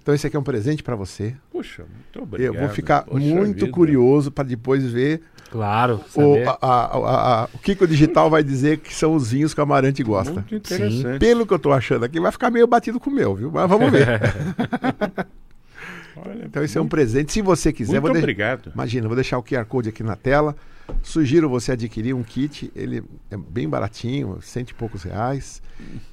Então 0.08 0.16
esse 0.16 0.26
aqui 0.26 0.38
é 0.38 0.40
um 0.40 0.44
presente 0.44 0.82
para 0.82 0.96
você. 0.96 1.36
Puxa, 1.52 1.84
muito 1.84 2.24
obrigado. 2.24 2.56
Eu 2.56 2.62
vou 2.62 2.70
ficar 2.70 3.02
Poxa 3.04 3.20
muito 3.20 3.66
vida. 3.66 3.72
curioso 3.74 4.32
para 4.32 4.46
depois 4.46 4.82
ver 4.90 5.22
Claro, 5.52 6.00
o, 6.16 6.48
a- 6.48 6.58
a- 6.62 6.86
a- 6.86 7.44
a- 7.44 7.50
o 7.54 7.58
que, 7.58 7.76
que 7.76 7.84
o 7.84 7.88
digital 7.88 8.30
vai 8.30 8.42
dizer 8.42 8.78
que 8.78 8.96
são 8.96 9.14
os 9.14 9.32
vinhos 9.32 9.54
que 9.54 9.60
o 9.60 9.64
Amarante 9.64 10.02
gosta. 10.04 10.32
Muito 10.32 10.56
interessante. 10.56 11.20
Pelo 11.20 11.46
que 11.46 11.54
eu 11.54 11.60
tô 11.60 11.74
achando 11.74 12.06
aqui, 12.06 12.22
vai 12.22 12.32
ficar 12.32 12.50
meio 12.50 12.66
batido 12.68 13.02
com 13.02 13.10
o 13.10 13.14
meu, 13.14 13.36
viu? 13.36 13.52
Mas 13.52 13.70
vamos 13.70 13.92
ver. 13.92 14.08
Olha, 16.26 16.46
Então 16.46 16.64
esse 16.64 16.78
é 16.78 16.82
um 16.82 16.88
presente. 16.88 17.32
Se 17.32 17.42
você 17.42 17.72
quiser, 17.74 18.00
muito 18.02 18.14
de- 18.14 18.20
obrigado. 18.20 18.72
Imagina, 18.74 19.08
vou 19.08 19.16
deixar 19.16 19.38
o 19.38 19.44
QR 19.44 19.66
Code 19.66 19.90
aqui 19.90 20.04
na 20.04 20.16
tela. 20.16 20.56
Sugiro 21.04 21.50
você 21.50 21.74
adquirir 21.74 22.14
um 22.14 22.24
kit, 22.24 22.72
ele 22.76 23.04
é 23.30 23.36
bem 23.36 23.68
baratinho, 23.68 24.40
cento 24.42 24.70
e 24.70 24.74
poucos 24.74 25.04
reais. 25.04 25.62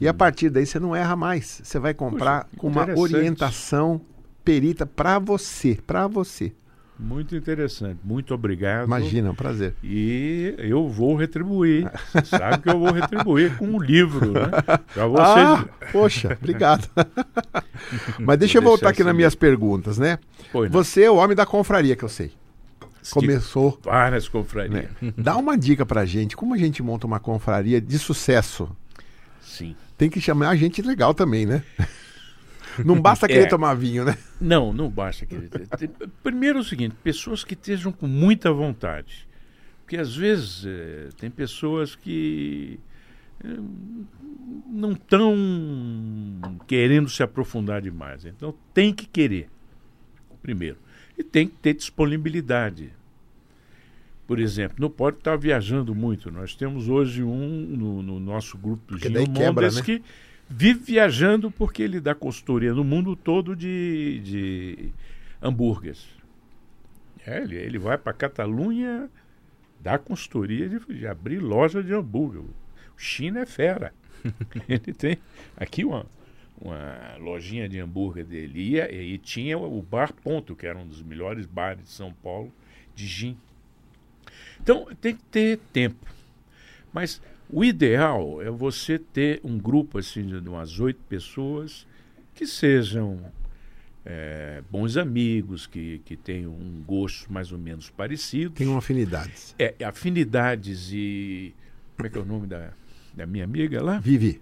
E 0.00 0.08
a 0.08 0.12
partir 0.12 0.50
daí 0.50 0.66
você 0.66 0.80
não 0.80 0.94
erra 0.96 1.14
mais. 1.14 1.60
Você 1.62 1.78
vai 1.78 1.94
comprar 1.94 2.44
Puxa, 2.46 2.56
com 2.58 2.66
uma 2.68 2.98
orientação 2.98 4.00
perita 4.44 4.84
para 4.84 5.18
você, 5.20 5.78
para 5.86 6.06
você. 6.08 6.52
Muito 6.98 7.34
interessante. 7.34 7.98
Muito 8.04 8.32
obrigado. 8.32 8.86
Imagina, 8.86 9.28
é 9.28 9.30
um 9.30 9.34
prazer. 9.34 9.74
E 9.82 10.54
eu 10.58 10.88
vou 10.88 11.16
retribuir. 11.16 11.90
Você 12.12 12.24
sabe 12.24 12.62
que 12.62 12.68
eu 12.68 12.78
vou 12.78 12.92
retribuir 12.92 13.56
com 13.56 13.66
um 13.66 13.80
livro, 13.80 14.32
né? 14.32 14.48
Pra 14.92 15.06
vocês. 15.06 15.46
Ah, 15.48 15.68
poxa, 15.90 16.38
obrigado. 16.40 16.88
Mas 18.20 18.38
deixa 18.38 18.58
eu 18.58 18.62
voltar 18.62 18.90
aqui 18.90 19.02
nas 19.02 19.14
minhas 19.14 19.34
perguntas, 19.34 19.98
né? 19.98 20.18
Pois 20.52 20.70
não. 20.70 20.82
Você 20.82 21.02
é 21.02 21.10
o 21.10 21.16
homem 21.16 21.36
da 21.36 21.44
confraria 21.44 21.96
que 21.96 22.04
eu 22.04 22.08
sei. 22.08 22.32
Começou. 23.10 23.78
Várias 23.82 24.28
confrarias. 24.28 24.84
Né? 25.00 25.12
Dá 25.18 25.36
uma 25.36 25.58
dica 25.58 25.84
pra 25.84 26.06
gente, 26.06 26.36
como 26.36 26.54
a 26.54 26.58
gente 26.58 26.82
monta 26.82 27.06
uma 27.06 27.20
confraria 27.20 27.80
de 27.80 27.98
sucesso? 27.98 28.74
Sim. 29.42 29.76
Tem 29.98 30.08
que 30.08 30.20
chamar 30.20 30.56
gente 30.56 30.80
legal 30.80 31.12
também, 31.12 31.44
né? 31.44 31.62
Não 32.84 33.00
basta 33.00 33.26
querer 33.28 33.44
É. 33.44 33.48
tomar 33.48 33.74
vinho, 33.74 34.04
né? 34.04 34.16
Não, 34.40 34.72
não 34.72 34.88
basta. 34.88 35.26
Querer. 35.26 35.50
Primeiro 36.22 36.58
é 36.58 36.60
o 36.60 36.64
seguinte, 36.64 36.94
pessoas 37.02 37.44
que 37.44 37.54
estejam 37.54 37.92
com 37.92 38.06
muita 38.06 38.52
vontade. 38.52 39.28
Porque 39.82 39.96
às 39.98 40.16
vezes 40.16 40.64
eh, 40.66 41.08
tem 41.18 41.30
pessoas 41.30 41.94
que 41.94 42.80
eh, 43.44 43.58
não 44.66 44.92
estão 44.92 45.36
querendo 46.66 47.08
se 47.08 47.22
aprofundar 47.22 47.82
demais. 47.82 48.24
Então 48.24 48.54
tem 48.72 48.94
que 48.94 49.06
querer, 49.06 49.48
primeiro. 50.42 50.78
E 51.18 51.22
tem 51.22 51.46
que 51.46 51.54
ter 51.56 51.74
disponibilidade. 51.74 52.92
Por 54.26 54.40
exemplo, 54.40 54.76
não 54.80 54.88
pode 54.88 55.18
estar 55.18 55.36
viajando 55.36 55.94
muito. 55.94 56.30
Nós 56.30 56.54
temos 56.56 56.88
hoje 56.88 57.22
um 57.22 57.46
no, 57.76 58.02
no 58.02 58.18
nosso 58.18 58.56
grupo 58.56 58.94
do 58.94 58.98
Gino 58.98 59.20
Mondes 59.28 59.76
né? 59.76 59.82
que 59.82 60.02
vive 60.48 60.80
viajando 60.80 61.50
porque 61.50 61.82
ele 61.82 62.00
dá 62.00 62.14
consultoria 62.14 62.72
no 62.72 62.84
mundo 62.84 63.16
todo 63.16 63.56
de, 63.56 64.20
de 64.20 64.92
hambúrgueres. 65.42 66.06
É, 67.26 67.42
ele, 67.42 67.56
ele 67.56 67.78
vai 67.78 67.96
para 67.96 68.12
Catalunha 68.12 69.10
dar 69.80 69.98
consultoria 69.98 70.68
de, 70.68 70.78
de 70.80 71.06
abrir 71.06 71.38
loja 71.38 71.82
de 71.82 71.92
hambúrguer. 71.92 72.40
O 72.40 72.52
China 72.96 73.40
é 73.40 73.46
fera. 73.46 73.92
ele 74.68 74.92
tem 74.92 75.18
aqui 75.56 75.84
uma, 75.84 76.06
uma 76.60 77.16
lojinha 77.18 77.68
de 77.68 77.78
hambúrguer 77.78 78.24
dele. 78.24 78.76
E, 78.76 79.14
e 79.14 79.18
tinha 79.18 79.58
o 79.58 79.82
Bar 79.82 80.12
Ponto, 80.12 80.54
que 80.54 80.66
era 80.66 80.78
um 80.78 80.86
dos 80.86 81.02
melhores 81.02 81.46
bares 81.46 81.84
de 81.84 81.90
São 81.90 82.12
Paulo, 82.12 82.52
de 82.94 83.06
gin. 83.06 83.36
Então 84.60 84.86
tem 85.00 85.16
que 85.16 85.24
ter 85.24 85.58
tempo. 85.72 86.06
Mas 86.92 87.20
o 87.50 87.64
ideal 87.64 88.40
é 88.42 88.50
você 88.50 88.98
ter 88.98 89.40
um 89.44 89.58
grupo 89.58 89.98
assim 89.98 90.26
de 90.26 90.36
umas 90.48 90.80
oito 90.80 91.00
pessoas 91.08 91.86
que 92.34 92.46
sejam 92.46 93.20
eh, 94.04 94.62
bons 94.70 94.96
amigos, 94.96 95.66
que, 95.66 96.00
que 96.04 96.16
tenham 96.16 96.52
um 96.52 96.82
gosto 96.86 97.32
mais 97.32 97.52
ou 97.52 97.58
menos 97.58 97.88
parecido. 97.90 98.50
Tem 98.50 98.66
uma 98.66 98.78
afinidade. 98.78 99.32
É, 99.58 99.74
afinidades 99.84 100.90
e. 100.92 101.54
Como 101.96 102.06
é 102.06 102.10
que 102.10 102.18
é 102.18 102.20
o 102.20 102.24
nome 102.24 102.46
da, 102.46 102.72
da 103.14 103.26
minha 103.26 103.44
amiga 103.44 103.82
lá? 103.82 103.98
Vivi. 103.98 104.40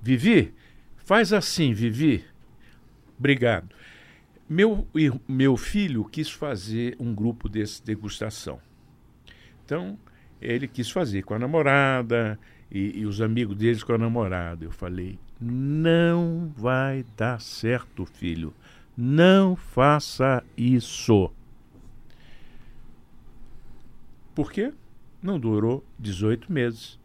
Vivi, 0.00 0.54
faz 0.98 1.32
assim, 1.32 1.72
Vivi. 1.72 2.24
Obrigado. 3.18 3.68
Meu, 4.48 4.86
meu 5.28 5.56
filho 5.56 6.04
quis 6.04 6.30
fazer 6.30 6.96
um 6.98 7.14
grupo 7.14 7.48
desse 7.48 7.84
degustação. 7.84 8.60
Então, 9.64 9.98
ele 10.42 10.68
quis 10.68 10.90
fazer 10.90 11.22
com 11.22 11.34
a 11.34 11.38
namorada 11.38 12.38
e, 12.70 13.00
e 13.00 13.06
os 13.06 13.20
amigos 13.20 13.56
deles 13.56 13.82
com 13.82 13.92
a 13.92 13.98
namorada. 13.98 14.64
Eu 14.64 14.70
falei: 14.70 15.18
não 15.40 16.52
vai 16.56 17.04
dar 17.16 17.40
certo, 17.40 18.04
filho. 18.04 18.54
Não 18.96 19.56
faça 19.56 20.44
isso. 20.56 21.30
Por 24.34 24.52
quê? 24.52 24.72
Não 25.22 25.38
durou 25.38 25.84
18 25.98 26.52
meses. 26.52 26.98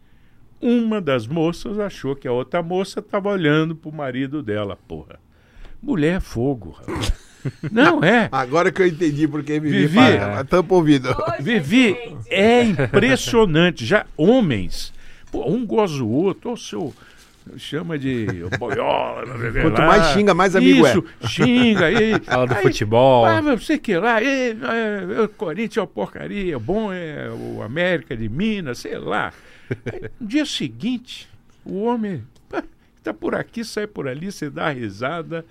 Uma 0.62 1.00
das 1.00 1.28
moças 1.28 1.78
achou 1.78 2.16
que 2.16 2.28
a 2.28 2.32
outra 2.32 2.64
moça 2.64 3.00
estava 3.00 3.30
olhando 3.30 3.76
pro 3.76 3.92
marido 3.92 4.42
dela, 4.42 4.76
porra. 4.88 5.20
Mulher 5.82 6.18
é 6.18 6.20
fogo, 6.20 6.72
rapaz. 6.72 7.14
Não 7.72 8.04
é. 8.04 8.28
Agora 8.32 8.72
que 8.72 8.82
eu 8.82 8.88
entendi 8.88 9.28
porque 9.28 9.60
Vivi, 9.60 9.88
Vivi. 9.88 9.96
fala, 9.96 10.44
tampa 10.44 10.74
o 10.74 10.78
ouvido. 10.78 11.16
Vivi, 11.40 11.96
é 12.30 12.64
impressionante. 12.64 13.86
Já 13.86 14.06
homens, 14.18 14.94
pô, 15.32 15.50
um 15.50 15.66
goza 15.66 16.04
o 16.04 16.10
outro, 16.10 16.52
o 16.52 16.58
seu 16.58 16.94
chama 17.56 17.98
de 17.98 18.26
boiola. 18.60 19.24
Quanto 19.62 19.76
blá. 19.76 19.88
mais 19.88 20.08
xinga, 20.08 20.34
mais 20.34 20.56
amigo 20.56 20.86
é. 20.86 20.92
Isso, 20.92 21.06
xinga 21.26 21.86
aí. 21.86 22.20
Fala 22.26 22.48
do 22.48 22.56
aí, 22.56 22.62
futebol. 22.62 23.26
Ah, 23.26 23.42
mas 23.42 23.64
você 23.64 23.78
que 23.78 23.96
lá, 23.98 24.22
é, 24.22 24.50
é, 24.50 25.22
o 25.22 25.30
Corinthians 25.30 25.78
é 25.78 25.82
uma 25.82 25.88
porcaria, 25.88 26.60
bom 26.60 26.92
é 26.92 27.30
o 27.30 27.62
América 27.62 28.18
de 28.18 28.28
Minas, 28.28 28.80
sei 28.80 28.98
lá. 28.98 29.32
Aí, 29.70 30.10
no 30.20 30.28
dia 30.28 30.46
seguinte, 30.46 31.30
o 31.64 31.84
homem 31.84 32.24
pá, 32.98 33.04
tá 33.04 33.14
por 33.14 33.36
aqui, 33.36 33.64
sai 33.64 33.88
por 33.88 34.08
ali, 34.08 34.32
você 34.32 34.50
dá 34.50 34.70
risada. 34.70 35.46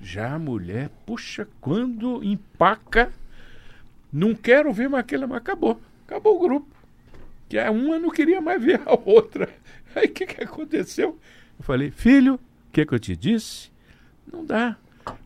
Já 0.00 0.34
a 0.34 0.38
mulher, 0.38 0.90
puxa, 1.06 1.48
quando 1.60 2.22
empaca, 2.22 3.10
não 4.12 4.34
quero 4.34 4.72
ver 4.72 4.88
mais 4.88 5.04
aquele, 5.04 5.26
mas 5.26 5.38
acabou. 5.38 5.80
Acabou 6.06 6.36
o 6.36 6.40
grupo. 6.40 6.68
Que 7.48 7.58
a 7.58 7.70
uma 7.70 7.98
não 7.98 8.10
queria 8.10 8.40
mais 8.40 8.62
ver 8.62 8.80
a 8.84 8.92
outra. 8.92 9.48
Aí 9.94 10.06
o 10.06 10.12
que, 10.12 10.26
que 10.26 10.44
aconteceu? 10.44 11.18
Eu 11.58 11.64
falei, 11.64 11.90
filho, 11.90 12.34
o 12.34 12.72
que, 12.72 12.84
que 12.84 12.94
eu 12.94 12.98
te 12.98 13.16
disse? 13.16 13.70
Não 14.30 14.44
dá. 14.44 14.76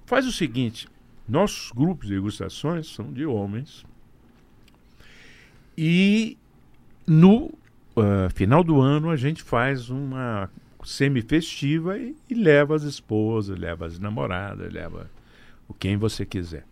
Faz 0.06 0.26
o 0.26 0.32
seguinte: 0.32 0.88
nossos 1.28 1.72
grupos 1.72 2.06
de 2.06 2.14
degustações 2.14 2.86
são 2.88 3.12
de 3.12 3.24
homens. 3.24 3.84
E 5.76 6.36
no 7.06 7.52
ah, 7.96 8.28
final 8.34 8.62
do 8.62 8.80
ano 8.80 9.10
a 9.10 9.16
gente 9.16 9.42
faz 9.42 9.90
uma 9.90 10.50
semi-festiva 10.84 11.98
e, 11.98 12.16
e 12.28 12.34
leva 12.34 12.74
as 12.74 12.82
esposas, 12.82 13.58
leva 13.58 13.86
as 13.86 13.98
namoradas, 13.98 14.72
leva 14.72 15.10
o 15.68 15.74
quem 15.74 15.96
você 15.96 16.24
quiser. 16.24 16.64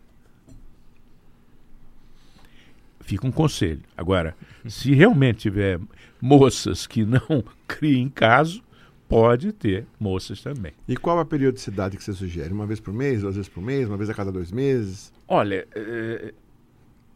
Fica 3.01 3.27
um 3.27 3.33
conselho. 3.33 3.81
Agora, 3.97 4.37
se 4.67 4.93
realmente 4.93 5.39
tiver 5.39 5.81
moças 6.21 6.87
que 6.87 7.05
não 7.05 7.43
criem 7.67 8.09
caso, 8.09 8.63
pode 9.09 9.53
ter 9.53 9.87
moças 9.99 10.43
também. 10.43 10.73
E 10.87 10.97
qual 10.97 11.19
a 11.19 11.25
periodicidade 11.25 11.97
que 11.97 12.05
você 12.05 12.13
sugere? 12.13 12.53
Uma 12.53 12.67
vez 12.67 12.81
por 12.81 12.93
mês, 12.93 13.23
duas 13.23 13.37
vezes 13.37 13.49
por 13.49 13.63
mês, 13.63 13.89
uma 13.89 13.97
vez 13.97 14.11
a 14.11 14.15
cada 14.15 14.31
dois 14.31 14.53
meses? 14.53 15.13
Olha, 15.27 15.67
eh, 15.75 16.35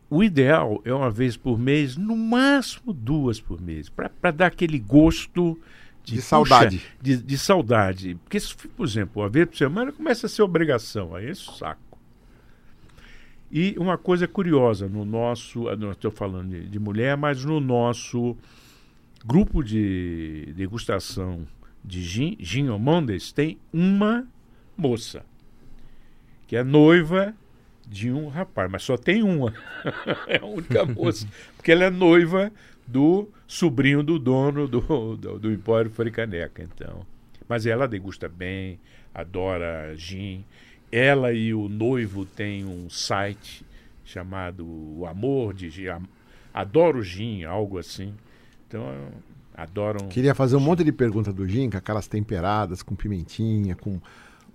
o 0.09 0.23
ideal 0.23 0.81
é 0.85 0.93
uma 0.93 1.11
vez 1.11 1.37
por 1.37 1.59
mês, 1.59 1.97
no 1.97 2.17
máximo 2.17 2.93
duas 2.93 3.41
por 3.41 3.61
mês, 3.61 3.89
para 3.89 4.31
dar 4.31 4.47
aquele 4.47 4.79
gosto 4.79 5.59
de, 6.05 6.15
De 6.17 6.23
saudade. 6.23 6.79
puxa, 6.79 6.93
de, 7.01 7.17
de 7.17 7.39
saudade. 7.39 8.15
Porque, 8.25 8.41
se, 8.41 8.55
por 8.55 8.87
exemplo, 8.87 9.23
uma 9.23 9.29
vez 9.29 9.49
por 9.49 9.57
semana 9.57 9.93
começa 9.93 10.27
a 10.27 10.29
ser 10.29 10.43
obrigação, 10.43 11.15
aí 11.15 11.29
é 11.29 11.35
saco. 11.35 11.99
E 13.51 13.75
uma 13.79 13.99
coisa 13.99 14.27
curiosa, 14.27 14.89
no 14.89 15.05
nosso, 15.05 15.69
ah, 15.69 15.75
estou 15.93 16.11
falando 16.11 16.51
de, 16.51 16.67
de 16.69 16.79
mulher, 16.79 17.17
mas 17.17 17.45
no 17.45 17.61
nosso 17.61 18.37
grupo 19.25 19.63
de 19.63 20.53
degustação 20.57 21.47
de 21.85 22.03
gin, 22.03 22.37
gin 22.41 22.69
Mondes, 22.79 23.31
tem 23.33 23.59
uma 23.73 24.27
moça 24.77 25.25
que 26.47 26.57
é 26.57 26.65
noiva 26.65 27.35
de 27.87 28.11
um 28.11 28.29
rapaz, 28.29 28.71
mas 28.71 28.83
só 28.83 28.97
tem 28.97 29.23
uma. 29.23 29.53
é 30.29 30.39
a 30.39 30.47
única 30.47 30.85
moça. 30.85 31.27
Porque 31.57 31.73
ela 31.73 31.85
é 31.85 31.91
noiva 31.91 32.53
do 32.87 33.29
sobrinho 33.47 34.03
do 34.03 34.19
dono 34.19 34.67
do, 34.69 35.17
do, 35.17 35.39
do 35.39 35.53
Empório. 35.53 35.91
Então. 36.59 37.07
Mas 37.49 37.67
ela 37.67 37.87
degusta 37.87 38.29
bem, 38.29 38.79
adora 39.15 39.95
gin. 39.97 40.45
Ela 40.91 41.33
e 41.33 41.55
o 41.55 41.69
noivo 41.69 42.27
têm 42.27 42.65
um 42.65 42.91
site 42.91 43.65
chamado 44.05 44.67
O 44.67 45.07
Amor 45.07 45.55
de 45.55 45.71
Gin, 45.71 45.89
Adoro 46.53 47.03
Gin, 47.03 47.45
algo 47.45 47.79
assim. 47.79 48.15
Então, 48.69 48.85
adoram. 49.55 50.09
Queria 50.09 50.35
fazer 50.35 50.57
um 50.57 50.61
monte 50.61 50.85
de 50.85 50.93
pergunta 50.93 51.33
do 51.33 51.47
gin, 51.49 51.71
com 51.71 51.77
aquelas 51.77 52.07
temperadas, 52.07 52.83
com 52.83 52.95
pimentinha, 52.95 53.75
com 53.75 54.01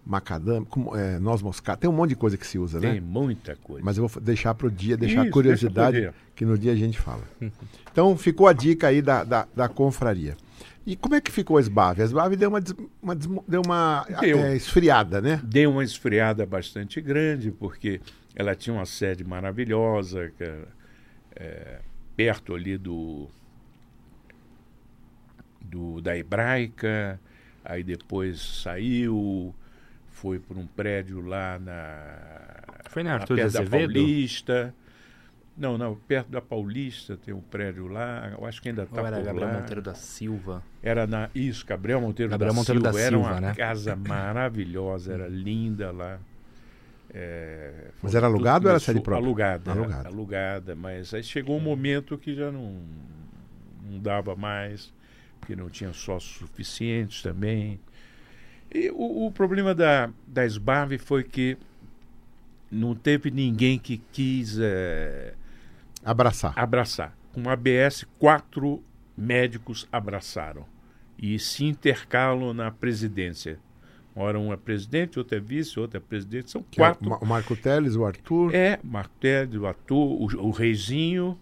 macadâmia, 0.08 0.68
é, 0.96 1.20
noz 1.20 1.42
moscada. 1.42 1.78
Tem 1.80 1.90
um 1.90 1.94
monte 1.94 2.10
de 2.12 2.16
coisa 2.16 2.38
que 2.38 2.48
se 2.48 2.58
usa, 2.58 2.80
Tem 2.80 2.96
né? 2.96 3.02
muita 3.02 3.56
coisa. 3.58 3.84
Mas 3.86 3.98
eu 3.98 4.08
vou 4.08 4.22
deixar 4.22 4.54
para 4.56 4.68
o 4.68 4.72
dia, 4.72 4.96
deixar 4.96 5.22
Isso, 5.22 5.30
a 5.30 5.32
curiosidade, 5.34 5.98
deixa 6.02 6.14
que 6.36 6.46
no 6.46 6.58
dia 6.58 6.72
a 6.72 6.76
gente 6.76 6.98
fala. 7.00 7.24
Então 7.92 8.16
ficou 8.16 8.48
a 8.48 8.54
dica 8.54 8.88
aí 8.88 9.02
da, 9.02 9.24
da, 9.24 9.48
da 9.56 9.68
confraria. 9.68 10.38
E 10.86 10.96
como 10.96 11.16
é 11.16 11.20
que 11.20 11.32
ficou 11.32 11.58
a 11.58 11.60
SBAV? 11.62 12.00
A 12.02 12.06
SBAV 12.06 12.36
deu 12.36 12.50
uma, 12.50 12.62
des- 12.62 12.76
uma, 13.02 13.16
deu 13.16 13.62
uma 13.66 14.06
Deu. 14.22 14.38
é, 14.38 14.56
esfriada, 14.56 15.20
né? 15.20 15.42
Deu 15.44 15.72
uma 15.72 15.84
esfriada 15.84 16.46
bastante 16.46 17.02
grande, 17.02 17.50
porque 17.52 18.00
ela 18.36 18.56
tinha 18.56 18.74
uma 18.74 18.86
sede 18.86 19.24
maravilhosa, 19.24 20.32
que 20.38 20.44
era, 20.44 20.68
é, 21.36 21.80
perto 22.16 22.54
ali 22.54 22.78
do, 22.78 23.28
do 25.62 26.00
da 26.02 26.16
Hebraica, 26.18 27.20
aí 27.66 27.84
depois 27.84 28.40
saiu, 28.64 29.54
foi 30.22 30.40
para 30.40 30.58
um 30.58 30.66
prédio 30.68 31.22
lá 31.22 31.60
na, 31.60 32.64
Foi 32.90 33.04
na 33.04 33.12
na 33.12 33.16
Arthur 33.16 33.36
de 33.36 33.42
perto 33.44 33.54
da 33.54 33.60
Azevedo? 33.62 33.94
Paulista. 33.94 34.74
Não, 35.58 35.76
não, 35.78 35.96
perto 35.96 36.30
da 36.30 36.40
Paulista 36.42 37.18
tem 37.18 37.34
um 37.34 37.42
prédio 37.42 37.88
lá, 37.88 38.32
eu 38.38 38.46
acho 38.46 38.62
que 38.62 38.70
ainda 38.70 38.84
está 38.84 39.02
Ou 39.02 39.08
era 39.08 39.18
por 39.18 39.26
Gabriel 39.26 39.48
lá. 39.50 39.60
Monteiro 39.60 39.82
da 39.82 39.96
Silva? 39.96 40.64
Era 40.84 41.08
na. 41.08 41.30
Isso, 41.34 41.66
Gabriel 41.66 42.00
Monteiro 42.02 42.30
Gabriel 42.30 42.54
da 42.54 42.56
Monteiro 42.60 42.80
Silva. 42.82 42.94
da 42.98 43.00
era 43.04 43.10
Silva, 43.18 43.32
uma 43.32 43.42
né? 43.42 43.56
casa 43.56 43.96
maravilhosa, 43.98 45.14
era 45.14 45.28
linda 45.28 45.92
lá. 45.92 46.20
É, 47.14 47.90
Mas 48.04 48.14
era 48.14 48.28
alugado 48.28 48.66
ou 48.66 48.70
era 48.72 48.80
sede 48.80 49.02
própria? 49.02 49.26
Alugada, 49.26 49.72
era 49.72 49.80
Alugada. 49.80 50.10
alugada. 50.10 50.76
Mas 50.76 51.14
aí 51.14 51.24
chegou 51.24 51.58
um 51.58 51.62
momento 51.62 52.18
que 52.18 52.36
já 52.36 52.52
não, 52.52 52.82
não 53.90 54.00
dava 54.00 54.36
mais, 54.36 54.94
porque 55.40 55.56
não 55.56 55.70
tinha 55.70 55.94
sócios 55.94 56.36
suficientes 56.38 57.22
também. 57.24 57.80
E 58.74 58.90
o, 58.92 59.28
o 59.28 59.32
problema 59.32 59.74
da, 59.74 60.10
da 60.28 60.46
SBAV 60.46 60.98
foi 60.98 61.24
que 61.24 61.58
não 62.70 62.94
teve 62.96 63.32
ninguém 63.32 63.80
que 63.80 63.98
quis 64.12 64.58
eh, 64.60 65.34
Abraçar. 66.04 66.54
abraçar. 66.58 67.16
Com 67.34 67.50
a 67.50 67.54
ABS, 67.54 68.06
quatro 68.20 68.84
médicos 69.16 69.88
abraçaram 69.92 70.66
e 71.18 71.40
se 71.40 71.64
intercalam 71.66 72.54
na 72.54 72.70
presidência. 72.72 73.58
Ora, 74.16 74.40
um 74.40 74.52
é 74.52 74.58
presidente, 74.58 75.20
outro 75.20 75.38
é 75.38 75.40
vice, 75.40 75.80
outro 75.80 75.98
é 75.98 76.00
presidente. 76.00 76.50
São 76.50 76.64
Que 76.64 76.82
é 76.82 76.84
o 76.84 76.88
quatro. 76.88 77.10
Ma- 77.10 77.18
o 77.20 77.26
Marco 77.26 77.56
Teles, 77.56 77.96
o 77.96 78.04
Arthur. 78.04 78.54
É, 78.54 78.80
Martelli, 78.84 79.58
o 79.60 79.68
ator, 79.68 79.98
o, 80.36 80.48
o 80.48 80.50
Reizinho. 80.50 81.40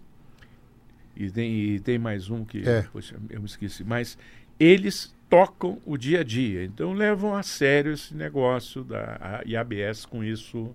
E 1.16 1.30
tem, 1.30 1.50
e 1.50 1.80
tem 1.80 1.98
mais 1.98 2.28
um 2.28 2.44
que. 2.44 2.68
É. 2.68 2.82
Poxa, 2.92 3.16
eu 3.30 3.40
me 3.40 3.46
esqueci. 3.46 3.82
Mas 3.82 4.18
eles 4.60 5.15
tocam 5.28 5.80
o 5.84 5.96
dia 5.96 6.20
a 6.20 6.24
dia. 6.24 6.64
Então 6.64 6.92
levam 6.92 7.34
a 7.34 7.42
sério 7.42 7.92
esse 7.92 8.14
negócio 8.14 8.84
da 8.84 9.18
a, 9.20 9.42
e 9.44 9.56
a 9.56 9.60
ABS 9.60 10.04
com 10.06 10.22
isso 10.22 10.74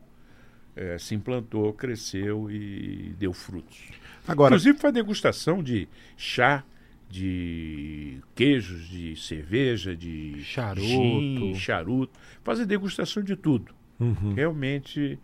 eh, 0.75 0.97
se 0.97 1.15
implantou, 1.15 1.73
cresceu 1.73 2.49
e 2.51 3.13
deu 3.17 3.33
frutos. 3.33 3.89
Agora, 4.27 4.49
Inclusive 4.55 4.77
faz 4.77 4.93
degustação 4.93 5.63
de 5.63 5.87
chá, 6.15 6.63
de 7.09 8.19
queijos, 8.35 8.87
de 8.87 9.15
cerveja, 9.15 9.95
de 9.95 10.41
Charuto. 10.43 10.81
gin, 10.87 11.53
charuto. 11.55 12.17
Fazem 12.43 12.65
degustação 12.65 13.21
de 13.23 13.35
tudo. 13.35 13.73
Uhum. 13.99 14.33
Realmente 14.33 15.19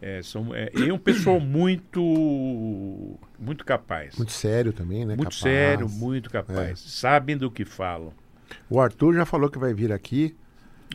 é, 0.00 0.22
são, 0.22 0.54
é, 0.54 0.70
é 0.74 0.92
um 0.92 0.98
pessoal 0.98 1.40
muito 1.40 3.18
muito 3.38 3.64
capaz. 3.64 4.16
muito 4.16 4.32
sério 4.32 4.72
também, 4.72 5.00
né? 5.00 5.16
Muito 5.16 5.24
Capaz. 5.24 5.36
sério, 5.36 5.88
muito 5.88 6.30
capaz. 6.30 6.78
Sabem 6.80 7.36
do 7.36 7.50
que 7.50 7.64
falam. 7.64 8.12
O 8.70 8.80
Arthur 8.80 9.14
já 9.14 9.24
falou 9.24 9.48
que 9.50 9.58
vai 9.58 9.72
vir 9.74 9.92
aqui 9.92 10.34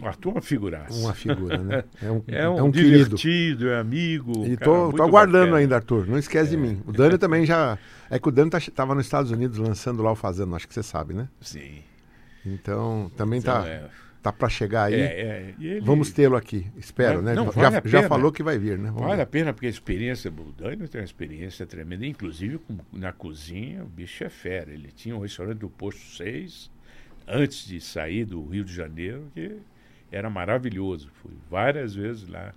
O 0.01 0.07
Arthur 0.07 0.29
é 0.29 0.33
uma 0.33 0.41
figuraça. 0.41 0.99
uma 0.99 1.13
figura, 1.13 1.57
né? 1.59 1.83
É 2.01 2.11
um, 2.11 2.23
É 2.27 2.49
um, 2.49 2.57
é 2.57 2.63
um 2.63 2.71
querido. 2.71 2.97
divertido, 3.15 3.69
é 3.69 3.79
amigo. 3.79 4.45
E 4.45 4.57
cara, 4.57 4.71
tô, 4.71 4.83
muito 4.85 4.97
tô 4.97 5.03
aguardando 5.03 5.37
bacana. 5.45 5.57
ainda, 5.57 5.75
Arthur. 5.75 6.07
Não 6.07 6.17
esquece 6.17 6.49
de 6.51 6.57
mim. 6.57 6.81
O 6.85 6.91
Dani 6.91 7.17
também 7.17 7.45
já. 7.45 7.77
É 8.09 8.17
que 8.19 8.27
o 8.27 8.31
Dani 8.31 8.49
tá, 8.49 8.59
tava 8.73 8.95
nos 8.95 9.05
Estados 9.05 9.29
Unidos 9.31 9.57
lançando 9.57 10.01
lá 10.03 10.11
o 10.11 10.15
Fazendo, 10.15 10.55
acho 10.55 10.67
que 10.67 10.73
você 10.73 10.83
sabe, 10.83 11.13
né? 11.13 11.27
Sim. 11.41 11.81
Então, 12.45 13.11
também 13.15 13.39
Então, 13.39 13.61
tá, 13.61 13.67
é, 13.67 13.87
tá 14.21 14.31
para 14.33 14.49
chegar 14.49 14.85
aí. 14.85 14.95
é, 14.95 14.97
é, 14.99 15.53
ele- 15.59 15.81
Vamos 15.81 16.11
tê-lo 16.11 16.35
aqui. 16.35 16.67
Espero, 16.77 17.21
né? 17.21 17.33
não, 17.33 17.45
já, 17.51 17.69
vale 17.69 17.89
já 17.89 17.99
pena. 17.99 18.09
falou 18.09 18.31
que 18.31 18.43
vai 18.43 18.57
vir, 18.57 18.77
né? 18.77 18.87
Vamos 18.89 19.03
Vale 19.03 19.15
ver. 19.17 19.21
a 19.21 19.25
pena 19.25 19.53
porque 19.53 19.67
a 19.67 19.69
experiência, 19.69 20.29
o 20.29 20.51
Dani 20.51 20.87
tem 20.87 20.99
uma 21.01 21.05
experiência 21.05 21.65
tremenda, 21.65 22.05
inclusive 22.05 22.59
na 22.91 23.13
cozinha, 23.13 23.83
o 23.83 23.87
bicho 23.87 24.23
é 24.23 24.29
fera. 24.29 24.71
Ele 24.71 24.89
tinha 24.93 25.15
um 25.15 25.19
restaurante 25.19 25.59
do 25.59 25.69
Posto 25.69 26.01
6, 26.17 26.69
antes 27.27 27.65
de 27.65 27.79
sair 27.81 28.25
do 28.25 28.45
Rio 28.45 28.63
de 28.63 28.73
Janeiro, 28.73 29.29
que 29.33 29.57
era 30.11 30.29
maravilhoso. 30.29 31.09
Fui 31.21 31.31
várias 31.49 31.95
vezes 31.95 32.27
lá 32.27 32.53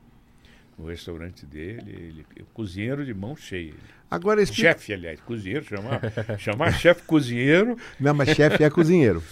no 0.78 0.86
restaurante 0.88 1.46
dele, 1.46 1.82
ele, 1.86 2.26
ele- 2.36 2.46
cozinheiro 2.52 3.04
de 3.04 3.14
mão 3.14 3.34
cheia. 3.34 3.72
Agora 4.10 4.42
explica. 4.42 4.72
Chefe, 4.72 4.92
aliás, 4.92 5.20
cozinheiro, 5.20 5.64
chamar, 5.64 6.00
chamar 6.38 6.72
chefe 6.72 7.02
cozinheiro 7.02 7.76
Não, 7.98 8.12
mas 8.14 8.28
chefe 8.30 8.62
é 8.62 8.70
cozinheiro. 8.70 9.22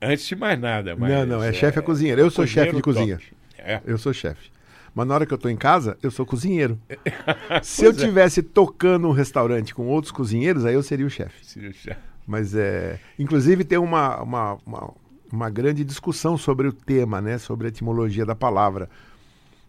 antes 0.00 0.26
de 0.26 0.36
mais 0.36 0.58
nada. 0.58 0.94
Mas 0.96 1.10
não, 1.10 1.26
não, 1.26 1.42
é, 1.42 1.52
chefe 1.52 1.78
é 1.78 1.82
cozinheiro. 1.82 2.20
Eu 2.20 2.30
sou 2.30 2.46
chefe 2.46 2.74
de 2.74 2.82
cozinha. 2.82 3.18
É. 3.58 3.80
Eu 3.84 3.98
sou 3.98 4.12
chefe. 4.12 4.50
Mas 4.94 5.06
na 5.06 5.14
hora 5.14 5.26
que 5.26 5.34
eu 5.34 5.38
tô 5.38 5.48
em 5.48 5.56
casa, 5.56 5.98
eu 6.02 6.10
sou 6.10 6.24
cozinheiro. 6.24 6.80
Se 7.62 7.84
eu 7.84 7.90
é. 7.90 7.94
tivesse 7.94 8.42
tocando 8.42 9.08
um 9.08 9.12
restaurante 9.12 9.74
com 9.74 9.86
outros 9.86 10.10
cozinheiros, 10.12 10.64
aí 10.64 10.74
eu 10.74 10.82
seria 10.82 11.06
o 11.06 11.10
chefe. 11.10 11.44
Seria 11.44 11.70
o 11.70 11.72
chefe. 11.72 12.00
Mas 12.28 12.54
é. 12.54 13.00
Inclusive 13.18 13.64
tem 13.64 13.78
uma, 13.78 14.22
uma, 14.22 14.58
uma, 14.66 14.94
uma 15.32 15.50
grande 15.50 15.82
discussão 15.82 16.36
sobre 16.36 16.68
o 16.68 16.72
tema, 16.72 17.22
né? 17.22 17.38
Sobre 17.38 17.66
a 17.66 17.70
etimologia 17.70 18.26
da 18.26 18.34
palavra. 18.34 18.90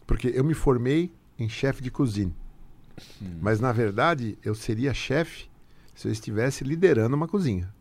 Porque 0.06 0.34
eu 0.36 0.44
me 0.44 0.54
formei 0.54 1.10
em 1.40 1.48
chefe 1.48 1.82
de 1.82 1.90
cozinha. 1.90 2.34
Hum. 3.22 3.40
Mas 3.42 3.62
na 3.62 3.72
verdade 3.72 4.38
eu 4.44 4.54
seria 4.54 4.94
chefe 4.94 5.50
se 5.96 6.10
eu 6.10 6.12
estivesse 6.12 6.66
liderando 6.66 7.16
uma 7.16 7.30
cozinha. 7.30 7.74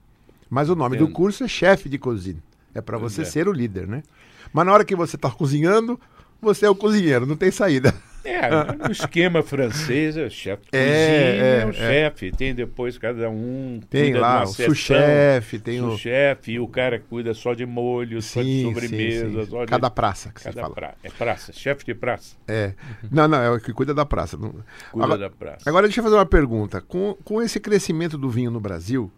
Mas 0.48 0.70
o 0.70 0.76
nome 0.76 0.96
do 0.96 1.05
Entendo. 1.05 1.14
curso 1.14 1.42
é 1.42 1.48
chefe 1.48 1.88
de 1.88 1.98
cozinha. 1.98 2.42
É 2.72 2.80
para 2.80 2.96
você 2.96 3.22
é. 3.22 3.24
ser 3.24 3.48
o 3.48 3.52
líder, 3.52 3.88
né? 3.88 4.05
Mas 4.52 4.64
na 4.64 4.72
hora 4.72 4.84
que 4.84 4.94
você 4.94 5.16
está 5.16 5.28
cozinhando, 5.28 5.98
você 6.40 6.66
é 6.66 6.70
o 6.70 6.74
cozinheiro, 6.76 7.26
não 7.26 7.36
tem 7.36 7.50
saída. 7.50 7.92
É, 8.24 8.86
no 8.86 8.90
esquema 8.93 9.43
francês, 9.43 10.16
é 10.16 10.24
o 10.27 10.31
chefe 10.31 10.65
de 10.65 10.78
É, 10.78 10.82
cozinha, 10.82 11.45
é, 11.45 11.61
é, 11.62 11.66
o 11.66 11.69
é. 11.70 11.73
chefe. 11.73 12.31
Tem 12.32 12.55
depois 12.55 12.99
cada 12.99 13.31
um. 13.31 13.81
Tem 13.89 14.12
lá 14.15 14.43
o 14.43 14.47
sous-chefe, 14.49 15.59
tem 15.59 15.81
o. 15.81 15.90
sous-chefe, 15.90 16.53
e 16.53 16.61
o 16.61 16.69
cara 16.69 16.99
cuida 16.99 17.32
só 17.32 17.55
de 17.55 17.65
molho, 17.65 18.20
só 18.20 18.43
de 18.43 18.47
Sim, 18.49 18.62
sobremesa, 18.65 19.28
sim, 19.45 19.51
só 19.51 19.59
sim. 19.61 19.65
de. 19.65 19.70
Cada 19.70 19.90
praça 19.90 20.31
que 20.32 20.40
você 20.43 20.49
cada 20.51 20.61
fala. 20.62 20.74
pra... 20.74 20.95
É 21.03 21.11
praça, 21.11 21.53
chefe 21.53 21.85
de 21.86 21.95
praça. 21.95 22.36
É. 22.47 22.74
Não, 23.11 23.27
não, 23.28 23.39
é 23.40 23.51
o 23.51 23.61
que 23.61 23.73
cuida 23.73 23.95
da 23.95 24.05
praça. 24.05 24.36
Cuida 24.36 24.55
Agora- 24.93 25.19
da 25.19 25.31
praça. 25.31 25.69
Agora 25.70 25.86
deixa 25.86 26.01
eu 26.01 26.05
fazer 26.05 26.16
uma 26.16 26.27
pergunta. 26.27 26.81
Com, 26.81 27.16
com 27.24 27.40
esse 27.43 27.59
crescimento 27.61 28.19
do 28.19 28.28
vinho 28.28 28.51
no 28.51 28.61
Brasil, 28.61 29.11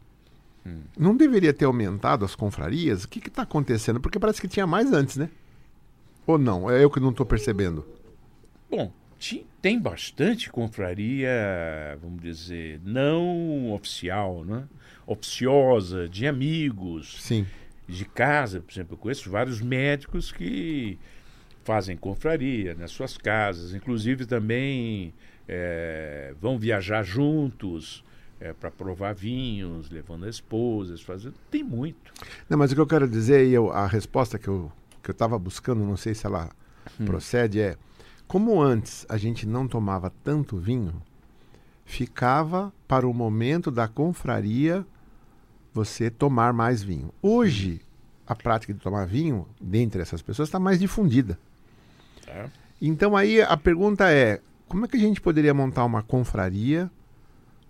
Hum. 0.67 0.81
não 0.99 1.17
deveria 1.17 1.55
ter 1.55 1.65
aumentado 1.65 2.23
as 2.23 2.35
confrarias? 2.35 3.05
O 3.05 3.09
que 3.09 3.27
está 3.27 3.43
acontecendo? 3.43 3.99
Porque 3.99 4.19
parece 4.19 4.41
que 4.43 4.47
tinha 4.47 4.67
mais 4.67 4.93
antes, 4.93 5.17
né? 5.17 5.31
Ou 6.27 6.37
não? 6.37 6.71
É 6.71 6.85
eu 6.85 6.91
que 6.91 7.01
não 7.01 7.09
estou 7.11 7.25
percebendo. 7.25 7.85
Bom, 8.71 8.93
tem 9.61 9.79
bastante 9.79 10.51
confraria, 10.51 11.29
vamos 12.01 12.23
dizer, 12.23 12.81
não 12.85 13.73
oficial, 13.73 14.45
né? 14.45 14.65
Oficiosa, 15.07 16.09
de 16.09 16.27
amigos. 16.27 17.21
Sim. 17.21 17.47
de 17.89 18.05
casa, 18.05 18.61
por 18.61 18.71
exemplo, 18.73 18.95
eu 18.95 18.99
conheço 18.99 19.29
vários 19.29 19.61
médicos 19.61 20.31
que 20.31 20.97
fazem 21.65 21.97
confraria 21.97 22.73
nas 22.75 22.93
suas 22.93 23.19
casas, 23.19 23.75
inclusive 23.75 24.25
também 24.27 25.13
eh, 25.49 26.33
vão 26.41 26.57
viajar 26.57 27.03
juntos 27.03 28.05
para 28.61 28.71
provar 28.71 29.13
vinhos, 29.15 29.91
levando 29.91 30.25
as 30.25 30.37
esposas, 30.37 31.03
fazendo. 31.03 31.35
Tem 31.51 31.63
muito. 31.65 32.13
Não, 32.49 32.57
mas 32.57 32.71
o 32.73 32.75
que 32.77 32.81
eu 32.81 32.87
quero 32.87 33.07
dizer, 33.09 33.47
e 33.47 33.53
eu, 33.53 33.71
a 33.71 33.87
resposta 33.87 34.39
que 34.39 34.49
eu 34.49 34.71
que 35.03 35.11
eu 35.11 35.13
estava 35.13 35.39
buscando, 35.39 35.83
não 35.85 35.97
sei 35.97 36.15
se 36.15 36.25
ela 36.27 36.49
Hum. 36.99 37.05
procede, 37.07 37.61
é 37.61 37.77
como 38.31 38.62
antes 38.62 39.05
a 39.09 39.16
gente 39.16 39.44
não 39.44 39.66
tomava 39.66 40.09
tanto 40.23 40.57
vinho, 40.57 41.02
ficava 41.85 42.73
para 42.86 43.05
o 43.05 43.12
momento 43.12 43.73
da 43.73 43.89
confraria 43.89 44.86
você 45.74 46.09
tomar 46.09 46.52
mais 46.52 46.81
vinho. 46.81 47.12
Hoje, 47.20 47.81
a 48.24 48.36
prática 48.36 48.73
de 48.73 48.78
tomar 48.78 49.05
vinho, 49.05 49.48
dentre 49.61 50.01
essas 50.01 50.23
pessoas, 50.23 50.47
está 50.47 50.61
mais 50.61 50.78
difundida. 50.78 51.36
Tá? 52.24 52.48
Então 52.81 53.16
aí 53.16 53.43
a 53.43 53.57
pergunta 53.57 54.09
é, 54.09 54.40
como 54.69 54.85
é 54.85 54.89
que 54.89 54.97
a 54.97 55.01
gente 55.01 55.20
poderia 55.20 55.52
montar 55.52 55.85
uma 55.85 56.01
confraria 56.01 56.89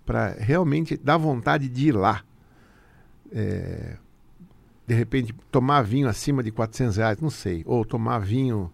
para 0.05 0.35
realmente 0.37 0.95
dar 0.95 1.17
vontade 1.17 1.67
de 1.67 1.87
ir 1.87 1.93
lá? 1.93 2.23
É, 3.31 3.97
de 4.85 4.93
repente, 4.93 5.33
tomar 5.51 5.81
vinho 5.81 6.07
acima 6.07 6.43
de 6.43 6.51
400 6.51 6.97
reais, 6.97 7.19
não 7.19 7.31
sei. 7.31 7.63
Ou 7.65 7.83
tomar 7.83 8.19
vinho 8.19 8.71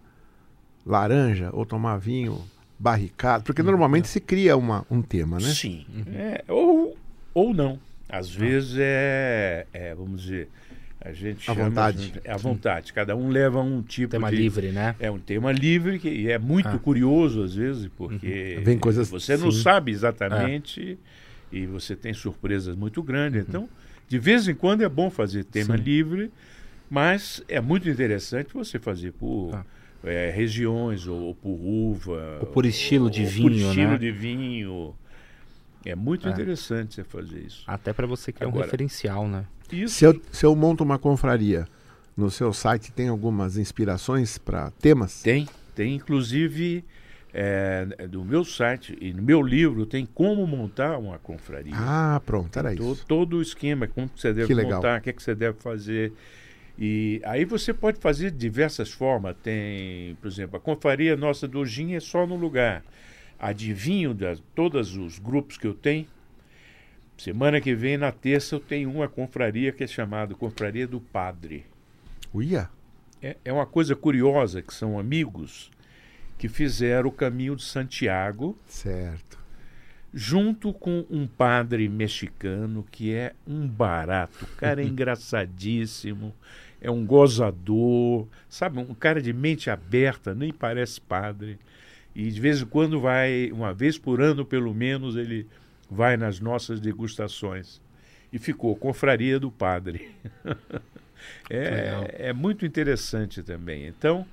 laranja, 0.88 1.50
ou 1.52 1.64
tomar 1.66 1.96
vinho 1.98 2.40
barricado. 2.78 3.44
Porque 3.44 3.62
normalmente 3.62 4.08
se 4.08 4.20
cria 4.20 4.56
uma, 4.56 4.86
um 4.90 5.02
tema, 5.02 5.36
né? 5.38 5.48
Sim. 5.48 5.84
É, 6.14 6.42
ou, 6.48 6.96
ou 7.34 7.52
não. 7.54 7.78
Às 8.08 8.30
vezes 8.34 8.76
é, 8.78 9.66
é, 9.72 9.94
vamos 9.94 10.22
dizer, 10.22 10.48
a 11.00 11.12
gente 11.12 11.38
À 11.50 11.54
chama 11.54 11.68
vontade. 11.68 12.14
é 12.24 12.32
à 12.32 12.36
vontade. 12.36 12.92
Cada 12.92 13.14
um 13.14 13.28
leva 13.28 13.60
um 13.60 13.82
tipo 13.82 14.10
Tema 14.12 14.30
de 14.30 14.36
livre, 14.36 14.72
né? 14.72 14.94
É 14.98 15.10
um 15.10 15.18
tema 15.18 15.52
livre 15.52 15.98
que 15.98 16.08
e 16.08 16.30
é 16.30 16.38
muito 16.38 16.68
Ah. 16.68 16.78
curioso 16.78 17.42
às 17.42 17.54
vezes, 17.54 17.88
porque 17.98 18.54
Uhum. 18.58 18.64
Vem 18.64 18.78
coisas- 18.78 19.10
você 19.10 19.36
não 19.36 19.50
sim. 19.52 19.60
sabe 19.62 19.92
exatamente 19.92 20.98
e 21.52 21.66
você 21.66 21.94
tem 21.94 22.14
surpresas 22.14 22.74
muito 22.74 23.02
grandes. 23.02 23.42
Então, 23.46 23.68
de 24.08 24.18
vez 24.18 24.48
em 24.48 24.54
quando 24.54 24.82
é 24.82 24.88
bom 24.88 25.10
fazer 25.10 25.44
tema 25.44 25.76
Sim. 25.76 25.82
livre, 25.82 26.30
mas 26.88 27.42
é 27.48 27.60
muito 27.60 27.88
interessante 27.90 28.54
você 28.54 28.78
fazer 28.78 29.12
por 29.12 29.50
Ah. 29.54 29.64
Eh, 30.08 30.30
regiões 30.34 31.06
ou, 31.06 31.18
ou 31.20 31.34
por 31.34 31.50
uva. 31.50 32.38
Ou 32.40 32.46
por 32.46 32.64
estilo 32.66 33.10
de 33.10 33.22
ou 33.22 33.26
vinho, 33.28 33.42
Por 33.50 33.52
estilo 33.52 33.90
né? 33.92 33.98
de 33.98 34.10
vinho. 34.10 34.94
É 35.84 35.94
muito 35.94 36.28
É. 36.28 36.30
interessante 36.32 36.94
você 36.96 37.04
fazer 37.04 37.40
isso. 37.40 37.62
Até 37.66 37.92
para 37.92 38.06
você 38.06 38.32
criar 38.32 38.48
um 38.48 38.50
Agora- 38.50 38.64
referencial, 38.66 39.26
né? 39.28 39.44
Isso 39.72 39.94
Se 39.96 40.04
eu, 40.04 40.20
se 40.32 40.44
eu 40.46 40.54
monto 40.56 40.82
uma 40.82 40.98
confraria, 40.98 41.66
no 42.16 42.30
seu 42.30 42.52
site 42.52 42.90
tem 42.90 43.08
algumas 43.08 43.56
inspirações 43.56 44.38
para 44.38 44.70
temas? 44.72 45.22
Tem, 45.22 45.46
tem 45.74 45.94
inclusive 45.94 46.84
é, 47.32 47.84
do 48.10 48.24
meu 48.24 48.42
site 48.44 48.96
e 49.00 49.12
no 49.12 49.22
meu 49.22 49.42
livro 49.42 49.84
tem 49.86 50.06
como 50.06 50.46
montar 50.46 50.98
uma 50.98 51.18
confraria. 51.18 51.74
Ah, 51.76 52.20
pronto, 52.24 52.58
era 52.58 52.74
To- 52.74 52.92
isso. 52.92 53.04
Todo 53.06 53.36
o 53.36 53.42
esquema, 53.42 53.86
como 53.86 54.10
você 54.16 54.32
deve 54.32 54.46
Que 54.46 54.54
legal. 54.54 54.76
montar, 54.76 54.98
o 54.98 55.02
que, 55.02 55.10
é 55.10 55.12
que 55.12 55.22
você 55.22 55.34
deve 55.34 55.58
fazer. 55.60 56.12
E 56.78 57.20
aí 57.24 57.44
você 57.44 57.74
pode 57.74 57.98
fazer 57.98 58.30
de 58.30 58.38
diversas 58.38 58.92
formas. 58.92 59.36
Tem, 59.42 60.14
por 60.16 60.28
exemplo, 60.28 60.56
a 60.56 60.60
confraria 60.60 61.16
nossa 61.16 61.48
do 61.48 61.64
gin 61.66 61.94
é 61.94 62.00
só 62.00 62.26
no 62.26 62.36
lugar. 62.36 62.84
Adivinho 63.38 64.14
de 64.14 64.40
todos 64.54 64.96
os 64.96 65.18
grupos 65.18 65.58
que 65.58 65.66
eu 65.66 65.74
tenho. 65.74 66.06
Semana 67.16 67.60
que 67.60 67.74
vem, 67.74 67.96
na 67.96 68.12
terça, 68.12 68.54
eu 68.54 68.60
tenho 68.60 68.88
uma 68.92 69.08
confraria 69.08 69.72
que 69.72 69.82
é 69.82 69.86
chamada 69.88 70.36
Confraria 70.36 70.86
do 70.86 71.00
Padre. 71.00 71.66
Uia, 72.32 72.70
É, 73.20 73.36
é 73.44 73.52
uma 73.52 73.66
coisa 73.66 73.96
curiosa 73.96 74.62
que 74.62 74.72
são 74.72 74.96
amigos 74.96 75.70
que 76.38 76.48
fizeram 76.48 77.08
o 77.08 77.12
caminho 77.12 77.56
de 77.56 77.64
Santiago 77.64 78.56
certo. 78.68 79.36
junto 80.14 80.72
com 80.72 81.04
um 81.10 81.26
padre 81.26 81.88
mexicano 81.88 82.86
que 82.88 83.12
é 83.12 83.34
um 83.44 83.66
barato. 83.66 84.44
O 84.44 84.56
cara 84.56 84.80
é 84.80 84.86
engraçadíssimo, 84.86 86.32
é 86.80 86.90
um 86.90 87.04
gozador, 87.04 88.26
sabe? 88.48 88.78
Um 88.78 88.94
cara 88.94 89.20
de 89.20 89.32
mente 89.32 89.70
aberta, 89.70 90.34
nem 90.34 90.52
parece 90.52 91.00
padre. 91.00 91.58
E 92.14 92.30
de 92.30 92.40
vez 92.40 92.62
em 92.62 92.66
quando 92.66 93.00
vai, 93.00 93.50
uma 93.52 93.72
vez 93.72 93.98
por 93.98 94.20
ano 94.20 94.44
pelo 94.44 94.74
menos, 94.74 95.16
ele 95.16 95.46
vai 95.90 96.16
nas 96.16 96.40
nossas 96.40 96.80
degustações. 96.80 97.80
E 98.32 98.38
ficou 98.38 98.76
Confraria 98.76 99.40
do 99.40 99.50
Padre. 99.50 100.10
é, 101.48 102.14
é 102.28 102.32
muito 102.32 102.66
interessante 102.66 103.42
também. 103.42 103.86
Então, 103.86 104.26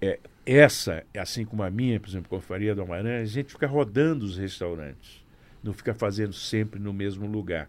é, 0.00 0.18
essa, 0.44 1.04
assim 1.16 1.44
como 1.44 1.62
a 1.62 1.70
minha, 1.70 1.98
por 2.00 2.08
exemplo, 2.08 2.28
Confraria 2.28 2.74
do 2.74 2.82
Amarante, 2.82 3.22
a 3.22 3.24
gente 3.24 3.52
fica 3.52 3.66
rodando 3.66 4.24
os 4.24 4.36
restaurantes, 4.36 5.24
não 5.62 5.72
fica 5.72 5.94
fazendo 5.94 6.32
sempre 6.32 6.80
no 6.80 6.92
mesmo 6.92 7.26
lugar. 7.26 7.68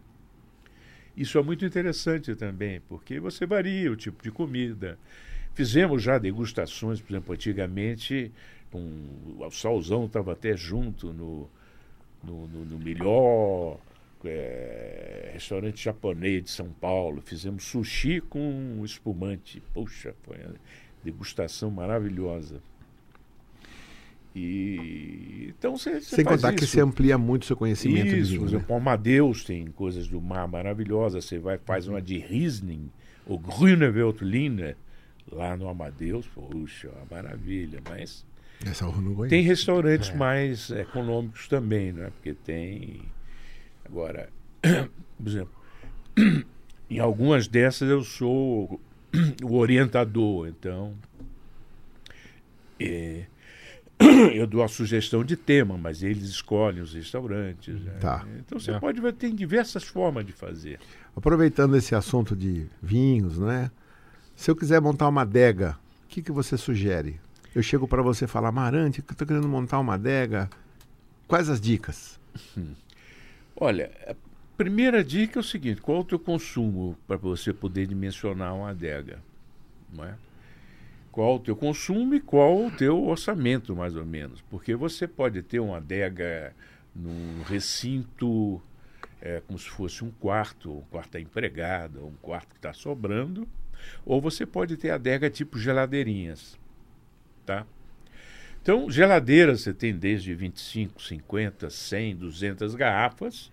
Isso 1.17 1.39
é 1.39 1.41
muito 1.41 1.65
interessante 1.65 2.35
também, 2.35 2.79
porque 2.81 3.19
você 3.19 3.47
varia 3.47 3.91
o 3.91 3.95
tipo 3.95 4.21
de 4.21 4.29
comida. 4.29 4.99
Fizemos 5.55 6.03
já 6.03 6.19
degustações, 6.19 7.01
por 7.01 7.11
exemplo, 7.11 7.33
antigamente, 7.33 8.31
o 8.71 9.49
Salzão 9.49 10.05
estava 10.05 10.33
até 10.33 10.55
junto 10.55 11.11
no, 11.11 11.49
no, 12.23 12.47
no, 12.47 12.65
no 12.65 12.77
melhor 12.77 13.79
é, 14.23 15.31
restaurante 15.33 15.83
japonês 15.83 16.43
de 16.43 16.51
São 16.51 16.69
Paulo. 16.69 17.19
Fizemos 17.25 17.63
sushi 17.63 18.21
com 18.21 18.79
espumante. 18.85 19.59
Puxa, 19.73 20.13
foi 20.21 20.37
uma 20.37 20.53
degustação 21.03 21.71
maravilhosa. 21.71 22.61
E 24.35 25.53
então 25.57 25.75
você 25.77 25.99
Sem 26.01 26.23
faz 26.23 26.37
contar 26.41 26.53
que 26.53 26.63
isso. 26.63 26.73
você 26.73 26.81
amplia 26.81 27.17
muito 27.17 27.43
o 27.43 27.45
seu 27.45 27.57
conhecimento 27.57 28.15
Isso, 28.15 28.29
vinho. 28.29 28.41
por 28.41 28.45
né? 28.49 28.55
exemplo, 28.57 28.75
o 28.75 28.77
Amadeus 28.77 29.43
tem 29.43 29.65
coisas 29.67 30.07
do 30.07 30.21
mar 30.21 30.47
maravilhosas. 30.47 31.25
Você 31.25 31.39
vai 31.39 31.57
faz 31.57 31.87
uma 31.87 32.01
de 32.01 32.17
Riesling, 32.19 32.91
o 33.25 33.37
Grüne 33.39 33.89
Veltliner, 33.89 34.77
lá 35.31 35.57
no 35.57 35.67
Amadeus. 35.67 36.27
Puxa, 36.27 36.89
uma 36.89 37.05
maravilha. 37.09 37.81
Mas 37.89 38.23
Essa 38.65 38.85
eu 38.85 38.91
não 39.01 39.15
conheço. 39.15 39.29
tem 39.29 39.41
restaurantes 39.41 40.13
mais 40.13 40.69
econômicos 40.69 41.47
também, 41.47 41.91
né? 41.91 42.11
Porque 42.15 42.33
tem. 42.33 43.01
Agora, 43.85 44.29
por 45.17 45.27
exemplo, 45.27 45.53
em 46.89 46.99
algumas 46.99 47.47
dessas 47.47 47.89
eu 47.89 48.03
sou 48.03 48.79
o 49.41 49.53
orientador, 49.57 50.47
então. 50.47 50.93
é, 52.79 53.25
eu 54.33 54.45
dou 54.45 54.63
a 54.63 54.67
sugestão 54.67 55.23
de 55.23 55.35
tema, 55.35 55.77
mas 55.77 56.03
eles 56.03 56.23
escolhem 56.29 56.81
os 56.81 56.93
restaurantes. 56.93 57.79
né? 57.81 57.93
Tá. 57.99 58.25
Então 58.39 58.59
você 58.59 58.71
É. 58.71 58.79
pode 58.79 59.01
ver, 59.01 59.13
tem 59.13 59.33
diversas 59.33 59.83
formas 59.83 60.25
de 60.25 60.31
fazer. 60.31 60.79
Aproveitando 61.15 61.75
esse 61.75 61.95
assunto 61.95 62.35
de 62.35 62.67
vinhos, 62.81 63.39
né? 63.39 63.71
Se 64.35 64.51
eu 64.51 64.55
quiser 64.55 64.79
montar 64.79 65.07
uma 65.07 65.21
adega, 65.23 65.77
o 66.05 66.07
que, 66.07 66.21
que 66.21 66.31
você 66.31 66.57
sugere? 66.57 67.19
Eu 67.55 67.63
chego 67.63 67.87
para 67.87 68.03
você 68.03 68.25
e 68.25 68.27
falar, 68.27 68.51
Marante, 68.51 68.99
estou 68.99 69.25
querendo 69.27 69.47
montar 69.47 69.79
uma 69.79 69.95
adega. 69.95 70.47
Quais 71.27 71.49
as 71.49 71.59
dicas? 71.59 72.19
Olha, 73.59 73.89
a 74.07 74.13
primeira 74.55 75.03
dica 75.03 75.39
é 75.39 75.41
o 75.41 75.43
seguinte: 75.43 75.81
qual 75.81 75.97
é 75.97 76.01
o 76.01 76.03
teu 76.03 76.19
consumo 76.19 76.95
para 77.07 77.17
você 77.17 77.51
poder 77.51 77.87
dimensionar 77.87 78.55
uma 78.55 78.69
adega? 78.69 79.19
Não 79.91 80.03
é? 80.05 80.13
Qual 81.17 81.37
o 81.37 81.39
teu 81.39 81.55
consumo 81.55 82.13
e 82.13 82.19
qual 82.19 82.67
o 82.67 82.69
teu 82.69 83.03
orçamento, 83.07 83.75
mais 83.75 83.95
ou 83.95 84.05
menos? 84.05 84.39
Porque 84.51 84.75
você 84.75 85.07
pode 85.07 85.41
ter 85.41 85.59
uma 85.59 85.77
adega 85.77 86.53
num 86.95 87.41
recinto 87.41 88.61
é, 89.19 89.41
como 89.47 89.57
se 89.57 89.67
fosse 89.67 90.05
um 90.05 90.11
quarto, 90.11 90.71
um 90.71 90.81
quarto 90.91 91.13
da 91.13 91.19
empregada, 91.19 91.99
um 92.01 92.13
quarto 92.21 92.49
que 92.49 92.57
está 92.57 92.71
sobrando, 92.71 93.47
ou 94.05 94.21
você 94.21 94.45
pode 94.45 94.77
ter 94.77 94.91
adega 94.91 95.27
tipo 95.27 95.57
geladeirinhas, 95.57 96.55
tá? 97.47 97.65
Então, 98.61 98.87
geladeiras 98.87 99.61
você 99.61 99.73
tem 99.73 99.97
desde 99.97 100.35
25, 100.35 101.01
50, 101.01 101.67
100, 101.71 102.15
200 102.15 102.75
garrafas. 102.75 103.51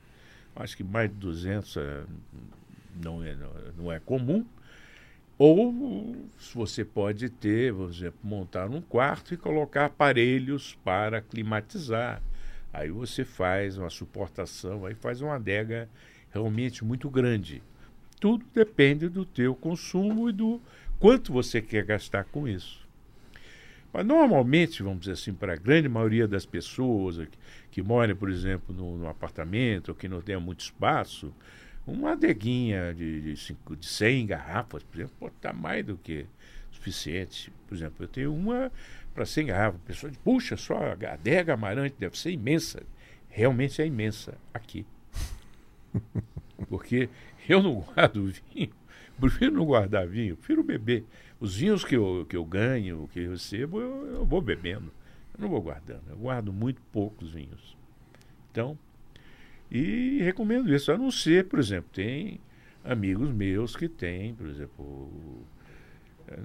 Acho 0.54 0.76
que 0.76 0.84
mais 0.84 1.10
de 1.10 1.16
200 1.16 1.78
é, 1.78 2.04
não, 3.02 3.24
é, 3.24 3.34
não 3.74 3.90
é 3.90 3.98
comum. 4.00 4.44
Ou 5.36 6.16
você 6.54 6.84
pode 6.84 7.28
ter, 7.28 7.74
por 7.74 7.90
exemplo, 7.90 8.18
montar 8.22 8.70
um 8.70 8.80
quarto 8.80 9.34
e 9.34 9.36
colocar 9.36 9.86
aparelhos 9.86 10.78
para 10.84 11.20
climatizar. 11.20 12.22
Aí 12.72 12.90
você 12.90 13.24
faz 13.24 13.76
uma 13.76 13.90
suportação, 13.90 14.86
aí 14.86 14.94
faz 14.94 15.20
uma 15.20 15.34
adega 15.34 15.88
realmente 16.32 16.84
muito 16.84 17.10
grande. 17.10 17.62
Tudo 18.20 18.44
depende 18.54 19.08
do 19.08 19.24
teu 19.24 19.54
consumo 19.54 20.28
e 20.28 20.32
do 20.32 20.60
quanto 20.98 21.32
você 21.32 21.60
quer 21.60 21.84
gastar 21.84 22.24
com 22.24 22.46
isso. 22.46 22.84
Mas 23.92 24.04
normalmente, 24.04 24.82
vamos 24.82 25.00
dizer 25.00 25.12
assim, 25.12 25.32
para 25.32 25.52
a 25.52 25.56
grande 25.56 25.88
maioria 25.88 26.26
das 26.26 26.44
pessoas 26.44 27.16
que, 27.18 27.38
que 27.70 27.82
moram, 27.82 28.16
por 28.16 28.28
exemplo, 28.28 28.74
no 28.74 29.08
apartamento 29.08 29.90
ou 29.90 29.94
que 29.94 30.08
não 30.08 30.20
tenha 30.20 30.40
muito 30.40 30.60
espaço, 30.60 31.32
uma 31.86 32.12
adeguinha 32.12 32.94
de, 32.94 33.20
de, 33.20 33.36
cinco, 33.36 33.76
de 33.76 33.86
100 33.86 34.26
garrafas, 34.26 34.82
por 34.82 34.96
exemplo, 34.96 35.14
pode 35.18 35.34
estar 35.34 35.52
mais 35.52 35.84
do 35.84 35.96
que 35.96 36.26
suficiente. 36.70 37.52
Por 37.68 37.74
exemplo, 37.74 38.04
eu 38.04 38.08
tenho 38.08 38.34
uma 38.34 38.72
para 39.14 39.26
100 39.26 39.46
garrafas. 39.46 39.80
A 39.82 39.86
pessoa 39.86 40.10
diz, 40.10 40.20
puxa, 40.22 40.56
só 40.56 40.76
a 40.76 41.12
adega 41.12 41.54
Amarante 41.54 41.96
deve 41.98 42.18
ser 42.18 42.30
imensa. 42.30 42.82
Realmente 43.28 43.82
é 43.82 43.86
imensa 43.86 44.36
aqui. 44.52 44.86
Porque 46.68 47.08
eu 47.48 47.62
não 47.62 47.80
guardo 47.80 48.32
vinho, 48.54 48.70
prefiro 49.20 49.52
não 49.52 49.66
guardar 49.66 50.06
vinho, 50.06 50.36
prefiro 50.36 50.62
beber. 50.62 51.04
Os 51.38 51.56
vinhos 51.56 51.84
que 51.84 51.96
eu, 51.96 52.24
que 52.28 52.36
eu 52.36 52.44
ganho, 52.44 53.08
que 53.12 53.20
eu 53.20 53.32
recebo, 53.32 53.80
eu, 53.80 54.06
eu 54.06 54.24
vou 54.24 54.40
bebendo. 54.40 54.90
Eu 55.36 55.42
não 55.42 55.48
vou 55.48 55.60
guardando. 55.60 56.04
Eu 56.08 56.16
guardo 56.16 56.52
muito 56.52 56.80
poucos 56.92 57.32
vinhos. 57.32 57.76
Então, 58.50 58.78
e 59.74 60.22
recomendo 60.22 60.72
isso. 60.72 60.92
A 60.92 60.96
não 60.96 61.10
ser, 61.10 61.46
por 61.46 61.58
exemplo, 61.58 61.90
tem 61.92 62.40
amigos 62.84 63.30
meus 63.30 63.74
que 63.74 63.88
têm, 63.88 64.34
por 64.34 64.46
exemplo. 64.46 65.10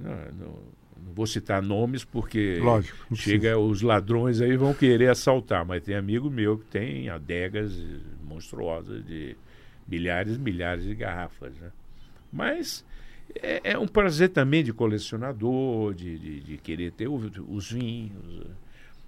Não, 0.01 0.11
não, 0.33 0.59
não 1.05 1.13
vou 1.13 1.27
citar 1.27 1.61
nomes 1.61 2.03
porque 2.03 2.59
Lógico, 2.59 3.15
chega 3.15 3.57
os 3.57 3.81
ladrões 3.81 4.41
aí 4.41 4.57
vão 4.57 4.73
querer 4.73 5.09
assaltar, 5.09 5.65
mas 5.65 5.83
tem 5.83 5.95
amigo 5.95 6.29
meu 6.29 6.57
que 6.57 6.65
tem 6.65 7.09
adegas 7.09 7.81
monstruosas 8.23 9.05
de 9.05 9.37
milhares 9.87 10.35
e 10.35 10.39
milhares 10.39 10.83
de 10.83 10.95
garrafas. 10.95 11.55
Né? 11.57 11.71
Mas 12.31 12.83
É, 13.35 13.73
é, 13.73 13.77
um 13.77 13.87
prazer 13.87 14.29
também 14.29 14.63
de 14.63 14.73
colecionador, 14.73 15.93
de, 15.93 16.17
de, 16.17 16.39
de 16.41 16.57
querer 16.57 16.91
ter 16.91 17.07
os, 17.07 17.31
os 17.47 17.71
vinhos. 17.71 18.47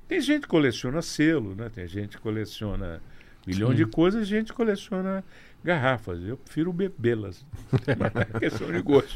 Tem 0.08 0.22
gente 0.22 0.44
que 0.44 0.48
coleciona 0.48 1.02
selo, 1.02 1.56
né? 1.56 1.70
Tem 1.74 1.88
gente 1.88 2.18
que 2.18 2.22
coleciona 2.22 3.02
milhões 3.46 3.78
de 3.78 3.86
coisas, 3.86 4.28
gente 4.28 4.54
coleciona 4.54 5.24
garrafas. 5.64 6.22
Eu 6.24 6.38
prefiro 6.38 6.72
bebê-las. 6.74 7.46
é 8.34 8.40
questão 8.40 8.72
de 8.72 8.82
gosto. 8.82 9.16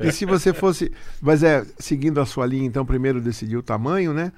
e 0.00 0.12
se 0.12 0.24
você 0.24 0.52
fosse. 0.52 0.92
Mas 1.20 1.42
é, 1.42 1.64
seguindo 1.78 2.20
a 2.20 2.26
sua 2.26 2.46
linha, 2.46 2.66
então, 2.66 2.84
primeiro 2.84 3.20
decidir 3.20 3.56
o 3.56 3.62
tamanho, 3.62 4.12
né? 4.12 4.32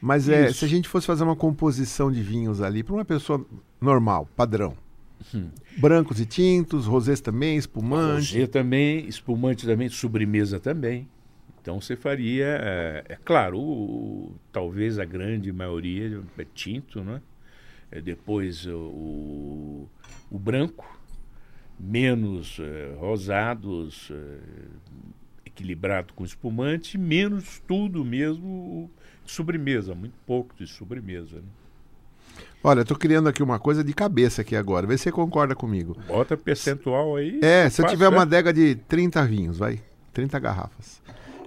Mas 0.00 0.28
é, 0.28 0.50
se 0.52 0.64
a 0.64 0.68
gente 0.68 0.88
fosse 0.88 1.06
fazer 1.06 1.24
uma 1.24 1.36
composição 1.36 2.10
de 2.10 2.22
vinhos 2.22 2.62
ali 2.62 2.82
para 2.82 2.94
uma 2.94 3.04
pessoa 3.04 3.44
normal, 3.80 4.26
padrão. 4.34 4.74
Hum. 5.34 5.50
Brancos 5.76 6.18
e 6.18 6.24
tintos, 6.24 6.86
rosés 6.86 7.20
também, 7.20 7.58
espumante. 7.58 8.32
Rosé 8.34 8.46
também, 8.46 9.06
espumante 9.06 9.66
também, 9.66 9.90
sobremesa 9.90 10.58
também. 10.58 11.06
Então 11.60 11.78
você 11.78 11.94
faria, 11.94 12.46
é, 12.46 13.04
é 13.10 13.16
claro, 13.22 13.58
o, 13.58 14.34
talvez 14.50 14.98
a 14.98 15.04
grande 15.04 15.52
maioria 15.52 16.22
é 16.38 16.46
tinto, 16.54 17.04
né? 17.04 17.20
É 17.90 18.00
depois 18.00 18.66
o, 18.66 19.88
o 20.30 20.38
branco, 20.38 20.98
menos 21.78 22.58
é, 22.60 22.94
rosados, 22.98 24.10
é, 24.12 24.38
equilibrado 25.44 26.14
com 26.14 26.24
espumante, 26.24 26.96
menos 26.96 27.60
tudo 27.66 28.04
mesmo 28.04 28.90
sobremesa, 29.26 29.94
muito 29.94 30.14
pouco 30.26 30.54
de 30.56 30.66
sobremesa. 30.66 31.36
Né? 31.36 31.42
Olha, 32.62 32.82
estou 32.82 32.96
criando 32.96 33.28
aqui 33.28 33.42
uma 33.42 33.58
coisa 33.58 33.82
de 33.82 33.92
cabeça 33.92 34.42
aqui 34.42 34.54
agora. 34.54 34.86
Vê 34.86 34.96
se 34.96 35.04
você 35.04 35.12
concorda 35.12 35.54
comigo. 35.54 35.96
Bota 36.06 36.36
percentual 36.36 37.16
aí. 37.16 37.40
É, 37.42 37.68
se 37.70 37.82
eu 37.82 37.86
tiver 37.86 38.08
uma 38.08 38.22
adega 38.22 38.52
de 38.52 38.74
30 38.74 39.24
vinhos, 39.24 39.58
vai. 39.58 39.80
30 40.12 40.38
garrafas. 40.38 41.00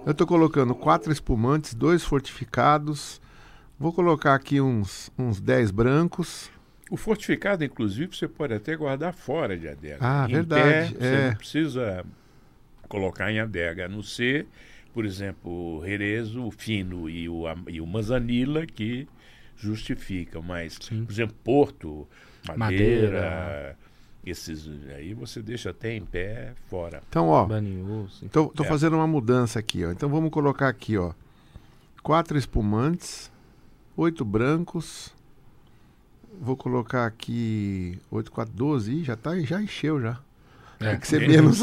Eu 0.04 0.12
estou 0.12 0.26
colocando 0.26 0.74
quatro 0.74 1.12
espumantes, 1.12 1.72
dois 1.74 2.02
fortificados. 2.02 3.20
Vou 3.84 3.92
colocar 3.92 4.34
aqui 4.34 4.62
uns, 4.62 5.12
uns 5.18 5.38
10 5.42 5.70
brancos. 5.70 6.50
O 6.90 6.96
fortificado, 6.96 7.62
inclusive, 7.62 8.16
você 8.16 8.26
pode 8.26 8.54
até 8.54 8.74
guardar 8.74 9.12
fora 9.12 9.58
de 9.58 9.68
adega. 9.68 9.98
Ah, 10.00 10.26
em 10.26 10.32
verdade. 10.32 10.94
Pé, 10.94 11.06
é. 11.06 11.10
Você 11.10 11.28
não 11.28 11.34
precisa 11.36 12.06
colocar 12.88 13.30
em 13.30 13.40
adega, 13.40 13.84
a 13.84 13.88
não 13.88 14.02
ser, 14.02 14.46
por 14.94 15.04
exemplo, 15.04 15.52
o 15.52 15.80
Rerezo, 15.80 16.46
o 16.46 16.50
Fino 16.50 17.10
e 17.10 17.28
o, 17.28 17.44
e 17.68 17.78
o 17.78 17.86
Manzanilla, 17.86 18.64
que 18.64 19.06
justificam, 19.54 20.40
mas, 20.40 20.78
Sim. 20.80 21.04
por 21.04 21.12
exemplo, 21.12 21.36
Porto, 21.44 22.08
Madeira, 22.56 23.20
Madeira, 23.20 23.78
esses 24.24 24.66
aí 24.96 25.12
você 25.12 25.42
deixa 25.42 25.68
até 25.68 25.94
em 25.94 26.06
pé 26.06 26.54
fora. 26.70 27.02
Então, 27.10 27.28
ó, 27.28 27.46
estou 28.22 28.50
é. 28.60 28.64
fazendo 28.64 28.96
uma 28.96 29.06
mudança 29.06 29.58
aqui, 29.58 29.84
ó. 29.84 29.92
Então 29.92 30.08
vamos 30.08 30.30
colocar 30.30 30.68
aqui, 30.70 30.96
ó, 30.96 31.12
quatro 32.02 32.38
espumantes, 32.38 33.30
oito 33.96 34.24
brancos. 34.24 35.12
Vou 36.40 36.56
colocar 36.56 37.06
aqui 37.06 37.98
8, 38.10 38.30
4, 38.30 38.54
12. 38.54 38.92
Ih, 38.92 39.04
já, 39.04 39.16
tá, 39.16 39.38
já 39.40 39.62
encheu 39.62 40.00
já. 40.00 40.18
É, 40.80 40.90
tem 40.90 41.00
que 41.00 41.08
ser 41.08 41.20
tem, 41.20 41.28
menos. 41.28 41.60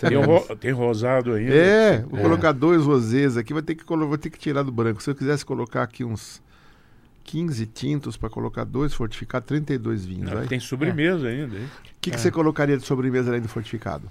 tem, 0.00 0.16
ro 0.16 0.56
tem, 0.56 0.72
rosado 0.72 1.34
ainda. 1.34 1.52
É, 1.52 1.98
vou 2.02 2.18
é. 2.18 2.22
colocar 2.22 2.52
dois 2.52 2.84
rosés 2.84 3.36
aqui. 3.36 3.52
Vou 3.52 3.62
ter, 3.62 3.74
que, 3.74 3.84
vou 3.84 4.18
ter 4.18 4.30
que 4.30 4.38
tirar 4.38 4.62
do 4.62 4.70
branco. 4.70 5.02
Se 5.02 5.10
eu 5.10 5.14
quisesse 5.14 5.44
colocar 5.44 5.82
aqui 5.82 6.04
uns 6.04 6.40
15 7.24 7.66
tintos 7.66 8.16
para 8.16 8.30
colocar 8.30 8.64
dois 8.64 8.94
fortificados, 8.94 9.48
32 9.48 10.06
vinhos. 10.06 10.30
Não, 10.30 10.46
tem 10.46 10.60
sobremesa 10.60 11.28
é. 11.28 11.32
ainda. 11.32 11.56
O 11.56 11.60
que, 12.00 12.10
que 12.10 12.16
é. 12.16 12.18
você 12.18 12.30
colocaria 12.30 12.76
de 12.76 12.86
sobremesa 12.86 13.30
além 13.30 13.40
do 13.40 13.48
fortificado? 13.48 14.08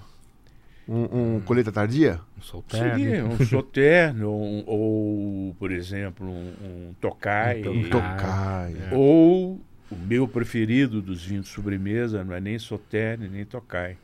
Um, 0.88 1.36
um 1.36 1.40
colheita 1.40 1.72
tardia? 1.72 2.20
Um 2.38 2.42
solterno. 2.42 2.98
Seria 2.98 3.24
um 3.24 3.38
solterno, 3.44 4.30
um, 4.30 4.62
ou, 4.66 5.54
por 5.58 5.72
exemplo, 5.72 6.28
um, 6.28 6.52
um 6.62 6.94
tocai. 7.00 7.66
Um 7.66 7.88
tocai. 7.88 8.76
É. 8.90 8.94
Ou 8.94 9.60
o 9.90 9.96
meu 9.96 10.28
preferido 10.28 11.02
dos 11.02 11.24
vinhos 11.24 11.46
de 11.46 11.52
sobremesa 11.52 12.22
não 12.24 12.34
é 12.34 12.40
nem 12.40 12.58
solterno 12.58 13.28
nem 13.28 13.44
tocai. 13.44 13.96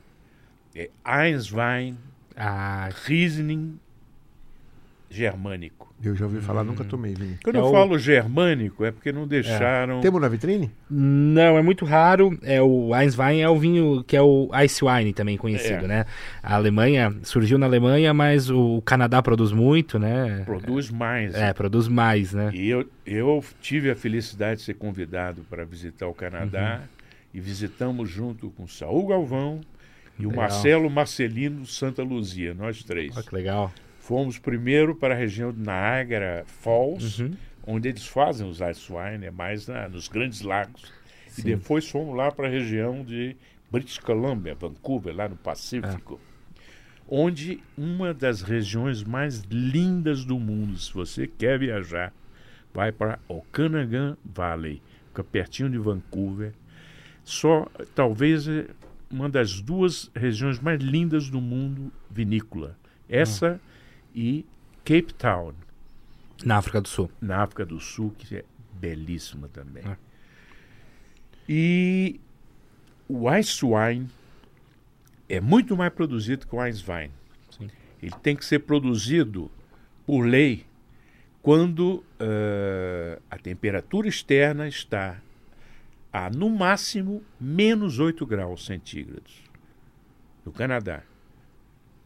É 0.74 0.90
Einswein, 1.06 1.96
ah. 2.36 2.88
Riesling 3.04 3.78
germânico. 5.10 5.91
Eu 6.04 6.16
já 6.16 6.24
ouvi 6.24 6.40
falar, 6.40 6.62
hum. 6.62 6.66
nunca 6.66 6.84
tomei 6.84 7.14
vinho. 7.14 7.38
Quando 7.44 7.56
é 7.56 7.58
eu 7.60 7.66
o... 7.66 7.70
falo 7.70 7.98
germânico, 7.98 8.84
é 8.84 8.90
porque 8.90 9.12
não 9.12 9.26
deixaram. 9.26 9.98
É. 9.98 10.00
Temos 10.00 10.20
na 10.20 10.28
vitrine? 10.28 10.70
Não, 10.90 11.56
é 11.56 11.62
muito 11.62 11.84
raro. 11.84 12.36
É 12.42 12.60
o 12.60 12.88
Weinswein 12.88 13.40
é 13.40 13.48
o 13.48 13.56
vinho 13.56 14.02
que 14.04 14.16
é 14.16 14.22
o 14.22 14.50
Ice 14.64 14.84
Wine 14.84 15.12
também 15.12 15.36
conhecido, 15.36 15.84
é. 15.84 15.88
né? 15.88 16.06
A 16.42 16.54
Alemanha 16.54 17.14
surgiu 17.22 17.56
na 17.58 17.66
Alemanha, 17.66 18.12
mas 18.12 18.50
o 18.50 18.82
Canadá 18.82 19.22
produz 19.22 19.52
muito, 19.52 19.98
né? 19.98 20.42
Produz 20.44 20.90
mais. 20.90 21.34
É, 21.34 21.52
produz 21.52 21.86
mais, 21.86 22.32
né? 22.32 22.50
E 22.52 22.68
eu, 22.68 22.88
eu 23.06 23.44
tive 23.60 23.90
a 23.90 23.94
felicidade 23.94 24.60
de 24.60 24.66
ser 24.66 24.74
convidado 24.74 25.42
para 25.48 25.64
visitar 25.64 26.08
o 26.08 26.14
Canadá 26.14 26.80
uhum. 26.80 26.88
e 27.34 27.40
visitamos 27.40 28.10
junto 28.10 28.50
com 28.50 28.66
Saul 28.66 29.06
Galvão 29.06 29.60
e 30.18 30.22
legal. 30.22 30.32
o 30.32 30.36
Marcelo 30.36 30.90
Marcelino 30.90 31.64
Santa 31.64 32.02
Luzia, 32.02 32.54
nós 32.54 32.82
três. 32.82 33.16
Oh, 33.16 33.22
que 33.22 33.34
legal. 33.34 33.72
Fomos 34.02 34.36
primeiro 34.36 34.96
para 34.96 35.14
a 35.14 35.16
região 35.16 35.52
de 35.52 35.60
Niagara 35.60 36.42
Falls, 36.44 37.22
uhum. 37.22 37.36
onde 37.64 37.88
eles 37.88 38.04
fazem 38.04 38.48
os 38.48 38.58
ice 38.60 38.92
wine, 38.92 39.26
é 39.26 39.30
mais 39.30 39.68
na, 39.68 39.88
nos 39.88 40.08
grandes 40.08 40.40
lagos. 40.40 40.92
Sim. 41.28 41.42
E 41.42 41.44
depois 41.44 41.88
fomos 41.88 42.16
lá 42.16 42.32
para 42.32 42.48
a 42.48 42.50
região 42.50 43.04
de 43.04 43.36
British 43.70 44.00
Columbia, 44.00 44.56
Vancouver, 44.56 45.14
lá 45.14 45.28
no 45.28 45.36
Pacífico. 45.36 46.20
É. 46.20 46.64
Onde 47.08 47.62
uma 47.78 48.12
das 48.12 48.42
regiões 48.42 49.04
mais 49.04 49.42
lindas 49.48 50.24
do 50.24 50.36
mundo, 50.36 50.76
se 50.78 50.92
você 50.92 51.28
quer 51.28 51.60
viajar, 51.60 52.12
vai 52.74 52.90
para 52.90 53.20
Okanagan 53.28 54.16
Valley, 54.24 54.82
fica 55.10 55.22
pertinho 55.22 55.70
de 55.70 55.78
Vancouver. 55.78 56.52
Só, 57.22 57.68
talvez, 57.94 58.48
é 58.48 58.66
uma 59.08 59.28
das 59.28 59.60
duas 59.60 60.10
regiões 60.12 60.58
mais 60.58 60.80
lindas 60.82 61.30
do 61.30 61.40
mundo 61.40 61.92
vinícola. 62.10 62.76
Essa 63.08 63.60
ah 63.64 63.71
e 64.14 64.44
Cape 64.84 65.14
Town. 65.14 65.54
Na 66.44 66.56
África 66.56 66.80
do 66.80 66.88
Sul. 66.88 67.10
Na 67.20 67.42
África 67.42 67.64
do 67.64 67.78
Sul, 67.78 68.12
que 68.18 68.36
é 68.36 68.44
belíssima 68.72 69.48
também. 69.48 69.84
É. 69.84 69.96
E 71.48 72.20
o 73.08 73.32
Ice 73.36 73.64
Wine 73.64 74.08
é 75.28 75.40
muito 75.40 75.76
mais 75.76 75.92
produzido 75.92 76.46
que 76.46 76.54
o 76.54 76.66
Ice 76.66 76.84
Wine. 76.90 77.12
Sim. 77.50 77.70
Ele 78.02 78.14
tem 78.22 78.34
que 78.34 78.44
ser 78.44 78.60
produzido 78.60 79.50
por 80.04 80.22
lei 80.22 80.66
quando 81.40 81.96
uh, 81.96 83.22
a 83.30 83.36
temperatura 83.36 84.08
externa 84.08 84.68
está 84.68 85.20
a, 86.12 86.30
no 86.30 86.50
máximo, 86.50 87.22
menos 87.40 87.98
8 87.98 88.24
graus 88.26 88.64
centígrados. 88.64 89.42
No 90.44 90.52
Canadá. 90.52 91.02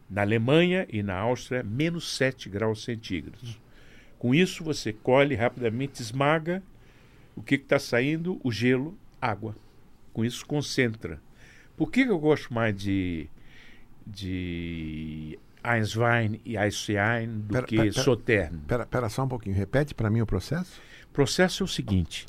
Na 0.09 0.21
Alemanha 0.21 0.87
e 0.89 1.03
na 1.03 1.15
Áustria, 1.15 1.63
menos 1.63 2.15
7 2.15 2.49
graus 2.49 2.83
centígrados. 2.83 3.59
Com 4.17 4.33
isso, 4.33 4.63
você 4.63 4.91
colhe 4.91 5.35
rapidamente, 5.35 6.01
esmaga 6.01 6.63
o 7.37 7.43
que 7.43 7.55
está 7.55 7.77
saindo? 7.77 8.41
O 8.43 8.51
gelo, 8.51 8.97
água. 9.21 9.55
Com 10.11 10.25
isso, 10.25 10.43
concentra. 10.45 11.21
Por 11.77 11.91
que, 11.91 12.03
que 12.03 12.09
eu 12.09 12.17
gosto 12.17 12.51
mais 12.51 12.75
de, 12.75 13.29
de 14.05 15.37
Einswein 15.63 16.41
e 16.43 16.57
Eiswein 16.57 17.41
do 17.41 17.53
pera, 17.53 17.67
que 17.67 17.75
pera? 17.75 17.87
Espera 17.89 18.85
pera 18.87 19.09
só 19.09 19.23
um 19.23 19.27
pouquinho. 19.27 19.55
Repete 19.55 19.93
para 19.93 20.09
mim 20.09 20.21
o 20.21 20.25
processo. 20.25 20.81
O 21.05 21.13
processo 21.13 21.61
é 21.61 21.65
o 21.65 21.67
seguinte. 21.67 22.25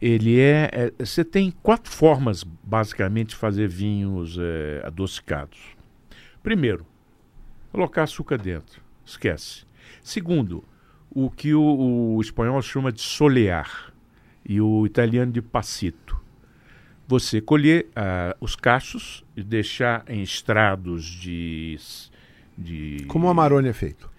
Ele 0.00 0.40
é, 0.40 0.70
é 0.72 1.04
Você 1.04 1.22
tem 1.22 1.50
quatro 1.62 1.92
formas, 1.92 2.42
basicamente, 2.42 3.30
de 3.30 3.36
fazer 3.36 3.68
vinhos 3.68 4.38
é, 4.38 4.82
adocicados. 4.86 5.58
Primeiro, 6.42 6.86
colocar 7.76 8.04
açúcar 8.04 8.38
dentro. 8.38 8.80
Esquece. 9.04 9.64
Segundo, 10.02 10.64
o 11.10 11.30
que 11.30 11.54
o, 11.54 12.14
o 12.16 12.20
espanhol 12.22 12.60
chama 12.62 12.90
de 12.90 13.02
solear 13.02 13.92
e 14.44 14.60
o 14.60 14.86
italiano 14.86 15.30
de 15.30 15.42
passito. 15.42 16.18
Você 17.06 17.40
colher 17.40 17.86
uh, 17.90 18.36
os 18.40 18.56
cachos 18.56 19.24
e 19.36 19.42
deixar 19.42 20.04
em 20.08 20.22
estrados 20.22 21.04
de, 21.04 21.78
de. 22.56 23.04
Como 23.06 23.26
o 23.26 23.30
Amarone 23.30 23.68
é 23.68 23.72
feito? 23.72 24.10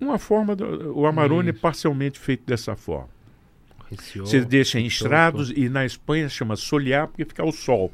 Uma 0.00 0.18
forma. 0.18 0.54
Do, 0.54 0.96
o 0.96 1.06
Amarone 1.06 1.50
Isso. 1.50 1.58
é 1.58 1.60
parcialmente 1.60 2.18
feito 2.18 2.44
dessa 2.46 2.76
forma. 2.76 3.08
Você 4.16 4.44
deixa 4.44 4.80
em 4.80 4.86
estrados 4.86 5.50
e 5.50 5.68
na 5.68 5.84
Espanha 5.84 6.28
chama 6.28 6.56
solear 6.56 7.08
porque 7.08 7.24
fica 7.24 7.42
ao 7.42 7.52
sol. 7.52 7.92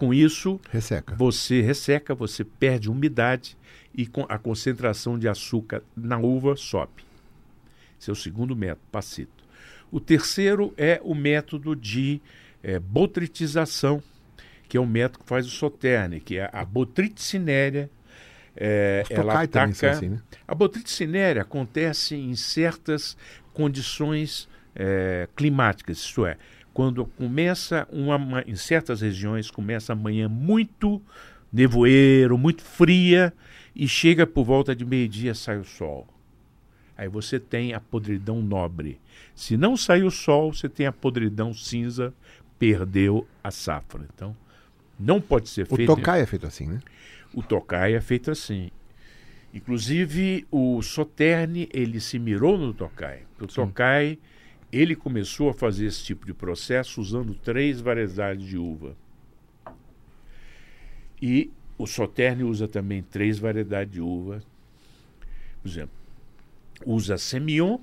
Com 0.00 0.14
isso, 0.14 0.58
resseca. 0.70 1.14
você 1.14 1.60
resseca, 1.60 2.14
você 2.14 2.42
perde 2.42 2.90
umidade 2.90 3.54
e 3.94 4.08
a 4.30 4.38
concentração 4.38 5.18
de 5.18 5.28
açúcar 5.28 5.82
na 5.94 6.16
uva 6.18 6.56
sobe. 6.56 7.04
Esse 8.00 8.08
é 8.08 8.12
o 8.12 8.16
segundo 8.16 8.56
método, 8.56 8.80
passito. 8.90 9.44
O 9.92 10.00
terceiro 10.00 10.72
é 10.78 10.98
o 11.04 11.14
método 11.14 11.76
de 11.76 12.18
é, 12.62 12.78
botritização, 12.78 14.02
que 14.70 14.78
é 14.78 14.80
o 14.80 14.86
método 14.86 15.18
que 15.18 15.28
faz 15.28 15.46
o 15.46 15.50
Soterne, 15.50 16.18
que 16.18 16.38
é 16.38 16.48
a 16.50 16.64
botrite 16.64 17.20
cinérea, 17.20 17.90
é, 18.56 19.02
Os 19.04 19.10
ela 19.10 19.42
ataca. 19.42 19.90
assim, 19.90 20.08
né? 20.08 20.22
A 20.48 20.54
botrite 20.54 20.90
cinérea 20.90 21.42
acontece 21.42 22.16
em 22.16 22.34
certas 22.36 23.18
condições 23.52 24.48
é, 24.74 25.28
climáticas, 25.36 25.98
isto 25.98 26.24
é, 26.24 26.38
quando 26.72 27.04
começa 27.04 27.86
uma, 27.90 28.18
ma- 28.18 28.44
em 28.46 28.54
certas 28.54 29.00
regiões 29.00 29.50
começa 29.50 29.92
a 29.92 29.96
manhã 29.96 30.28
muito 30.28 31.00
nevoeiro, 31.52 32.38
muito 32.38 32.62
fria 32.62 33.32
e 33.74 33.88
chega 33.88 34.26
por 34.26 34.44
volta 34.44 34.74
de 34.74 34.84
meio-dia 34.84 35.34
sai 35.34 35.58
o 35.58 35.64
sol. 35.64 36.06
Aí 36.96 37.08
você 37.08 37.40
tem 37.40 37.72
a 37.72 37.80
podridão 37.80 38.42
nobre. 38.42 39.00
Se 39.34 39.56
não 39.56 39.76
sair 39.76 40.04
o 40.04 40.10
sol, 40.10 40.52
você 40.52 40.68
tem 40.68 40.86
a 40.86 40.92
podridão 40.92 41.54
cinza, 41.54 42.12
perdeu 42.58 43.26
a 43.42 43.50
safra. 43.50 44.06
Então, 44.14 44.36
não 44.98 45.18
pode 45.20 45.48
ser 45.48 45.66
O 45.70 45.76
feito. 45.76 45.96
Tokai 45.96 46.20
é 46.20 46.26
feito 46.26 46.46
assim, 46.46 46.66
né? 46.66 46.80
O 47.32 47.42
Tokai 47.42 47.94
é 47.94 48.00
feito 48.02 48.30
assim. 48.30 48.70
Inclusive, 49.52 50.46
o 50.50 50.80
Soterne, 50.82 51.68
ele 51.72 52.00
se 52.00 52.18
mirou 52.18 52.56
no 52.58 52.72
Tokai. 52.74 53.22
O 53.40 53.46
Tokai, 53.46 54.18
ele 54.72 54.94
começou 54.94 55.50
a 55.50 55.54
fazer 55.54 55.86
esse 55.86 56.04
tipo 56.04 56.24
de 56.24 56.32
processo 56.32 57.00
usando 57.00 57.34
três 57.34 57.80
variedades 57.80 58.46
de 58.46 58.56
uva. 58.56 58.96
E 61.20 61.50
o 61.76 61.86
Soterne 61.86 62.44
usa 62.44 62.68
também 62.68 63.02
três 63.02 63.38
variedades 63.38 63.92
de 63.92 64.00
uva. 64.00 64.42
Por 65.62 65.68
exemplo, 65.68 65.94
usa 66.86 67.18
Semillon, 67.18 67.78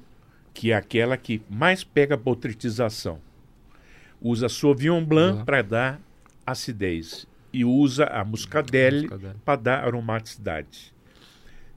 que 0.53 0.71
é 0.71 0.75
aquela 0.75 1.17
que 1.17 1.41
mais 1.49 1.83
pega 1.83 2.15
botritização. 2.17 3.19
Usa 4.21 4.49
Sauvignon 4.49 5.03
Blanc 5.03 5.33
Blanc. 5.33 5.45
para 5.45 5.61
dar 5.61 6.01
acidez. 6.45 7.27
E 7.53 7.63
usa 7.63 8.05
a 8.05 8.23
Muscadelle 8.23 9.03
Muscadelle. 9.03 9.39
para 9.45 9.59
dar 9.59 9.83
aromaticidade. 9.83 10.93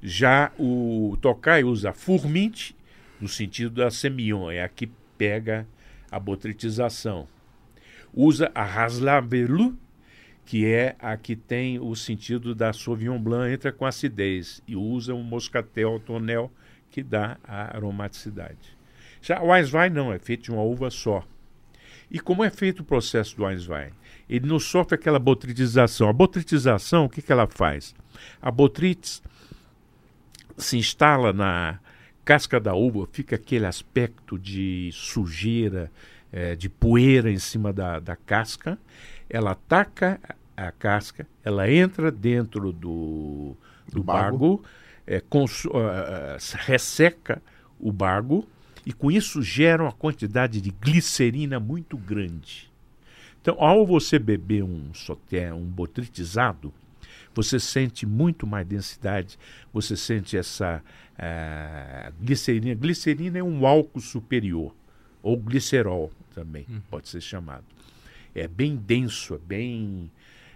Já 0.03 0.51
o 0.59 1.19
Tokai 1.20 1.62
usa 1.62 1.93
Furmint, 1.93 2.73
no 3.20 3.28
sentido 3.28 3.70
da 3.70 3.91
Semillon, 3.91 4.51
é 4.51 4.62
a 4.62 4.69
que 4.69 4.91
pega 5.20 5.66
a 6.10 6.18
botritização. 6.18 7.28
Usa 8.10 8.51
a 8.55 8.64
Raslavelu, 8.64 9.76
que 10.47 10.64
é 10.64 10.97
a 10.98 11.14
que 11.14 11.36
tem 11.36 11.78
o 11.78 11.94
sentido 11.94 12.55
da 12.55 12.72
Sauvignon 12.72 13.20
Blanc, 13.20 13.52
entra 13.52 13.70
com 13.70 13.84
acidez. 13.84 14.62
E 14.66 14.74
usa 14.74 15.14
o 15.14 15.22
Moscatel 15.22 16.01
Tonel, 16.01 16.51
que 16.90 17.02
dá 17.02 17.36
a 17.44 17.76
aromaticidade. 17.76 18.74
Já 19.20 19.42
o 19.42 19.48
Weißwein 19.48 19.90
não, 19.90 20.10
é 20.10 20.18
feito 20.18 20.44
de 20.44 20.52
uma 20.52 20.62
uva 20.62 20.88
só. 20.90 21.22
E 22.10 22.18
como 22.18 22.42
é 22.42 22.48
feito 22.48 22.80
o 22.80 22.84
processo 22.84 23.36
do 23.36 23.44
Weißwein? 23.44 23.90
Ele 24.26 24.47
não 24.47 24.59
sofre 24.59 24.94
aquela 24.94 25.18
botritização. 25.18 26.09
A 26.09 26.14
botritização, 26.14 27.05
o 27.05 27.10
que, 27.10 27.20
que 27.20 27.30
ela 27.30 27.47
faz? 27.47 27.94
A 28.40 28.51
botrites 28.51 29.22
se 30.56 30.78
instala 30.78 31.30
na 31.30 31.78
casca 32.24 32.60
da 32.60 32.74
uva, 32.74 33.09
fica 33.12 33.36
aquele 33.36 33.66
aspecto 33.66 34.38
de 34.38 34.90
sujeira, 34.92 35.90
eh, 36.32 36.55
de 36.56 36.68
poeira 36.68 37.30
em 37.30 37.38
cima 37.38 37.72
da, 37.72 37.98
da 37.98 38.16
casca. 38.16 38.78
Ela 39.28 39.52
ataca 39.52 40.20
a 40.56 40.70
casca, 40.72 41.26
ela 41.44 41.70
entra 41.70 42.10
dentro 42.10 42.72
do, 42.72 43.56
do, 43.86 44.01
Do 44.01 44.02
bago. 44.02 44.38
bago, 44.38 44.64
eh, 45.06 45.22
consu- 45.28 45.70
ah, 45.74 46.36
ah, 46.36 46.56
resseca 46.66 47.42
o 47.78 47.90
bago 47.90 48.47
e 48.84 48.92
com 48.92 49.10
isso 49.10 49.42
gera 49.42 49.82
uma 49.82 49.92
quantidade 49.92 50.60
de 50.60 50.70
glicerina 50.70 51.59
muito 51.59 51.97
grande. 51.97 52.70
Então, 53.40 53.56
ao 53.59 53.86
você 53.86 54.18
beber 54.18 54.62
um 54.62 54.92
soté, 54.92 55.52
um 55.52 55.64
botritizado, 55.64 56.72
você 57.35 57.61
sente 57.61 58.07
muito 58.07 58.47
mais 58.47 58.66
densidade, 58.66 59.39
você 59.73 59.97
sente 59.97 60.36
essa 60.36 60.82
ah, 61.19 62.12
glicerina. 62.20 62.74
Glicerina 62.74 63.39
é 63.39 63.43
um 63.43 63.66
álcool 63.66 64.01
superior, 64.01 64.74
ou 65.23 65.36
glicerol 65.36 66.11
também 66.35 66.66
pode 66.90 67.09
ser 67.09 67.20
chamado. 67.20 67.65
É 68.35 68.47
bem 68.47 68.77
denso, 68.77 69.35
é 69.35 69.39
bem. 69.39 70.11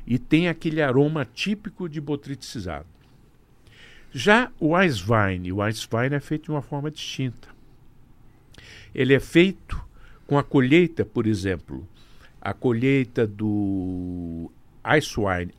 E 0.07 0.19
tem 0.19 0.49
aquele 0.49 0.83
aroma 0.83 1.25
típico 1.25 1.89
de 1.89 2.01
botritizado. 2.01 2.87
Já 4.13 4.53
o 4.61 4.69
Weißwein, 4.69 5.51
o 5.51 5.57
Weißwein 5.57 6.15
é 6.15 6.21
feito 6.21 6.45
de 6.45 6.51
uma 6.51 6.63
forma 6.63 6.91
distinta. 6.91 7.49
Ele 8.95 9.13
é 9.13 9.19
feito 9.19 9.83
com 10.27 10.39
a 10.39 10.45
colheita, 10.45 11.05
por 11.05 11.27
exemplo, 11.27 11.87
a 12.41 12.55
colheita 12.55 13.27
do 13.27 14.53
Eiswein, 14.85 15.51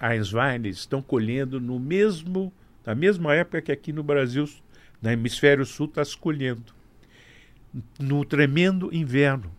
estão 0.69 1.02
colhendo 1.02 1.60
no 1.60 1.80
mesmo, 1.80 2.53
na 2.85 2.93
mesma 2.93 3.34
época 3.34 3.61
que 3.61 3.72
aqui 3.72 3.91
no 3.91 4.03
Brasil, 4.03 4.47
no 5.02 5.10
hemisfério 5.10 5.65
sul, 5.65 5.88
está 5.88 6.03
se 6.06 6.18
colhendo. 6.18 6.73
No 7.99 8.23
tremendo 8.23 8.93
inverno, 8.93 9.52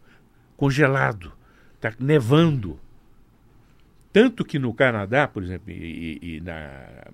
congelado, 0.56 1.32
está 1.74 1.92
nevando. 1.98 2.78
Tanto 4.12 4.44
que 4.44 4.58
no 4.58 4.72
Canadá, 4.72 5.28
por 5.28 5.42
exemplo, 5.42 5.70
e, 5.70 6.18
e- 6.22 6.36
e 6.36 6.40
na, 6.40 7.04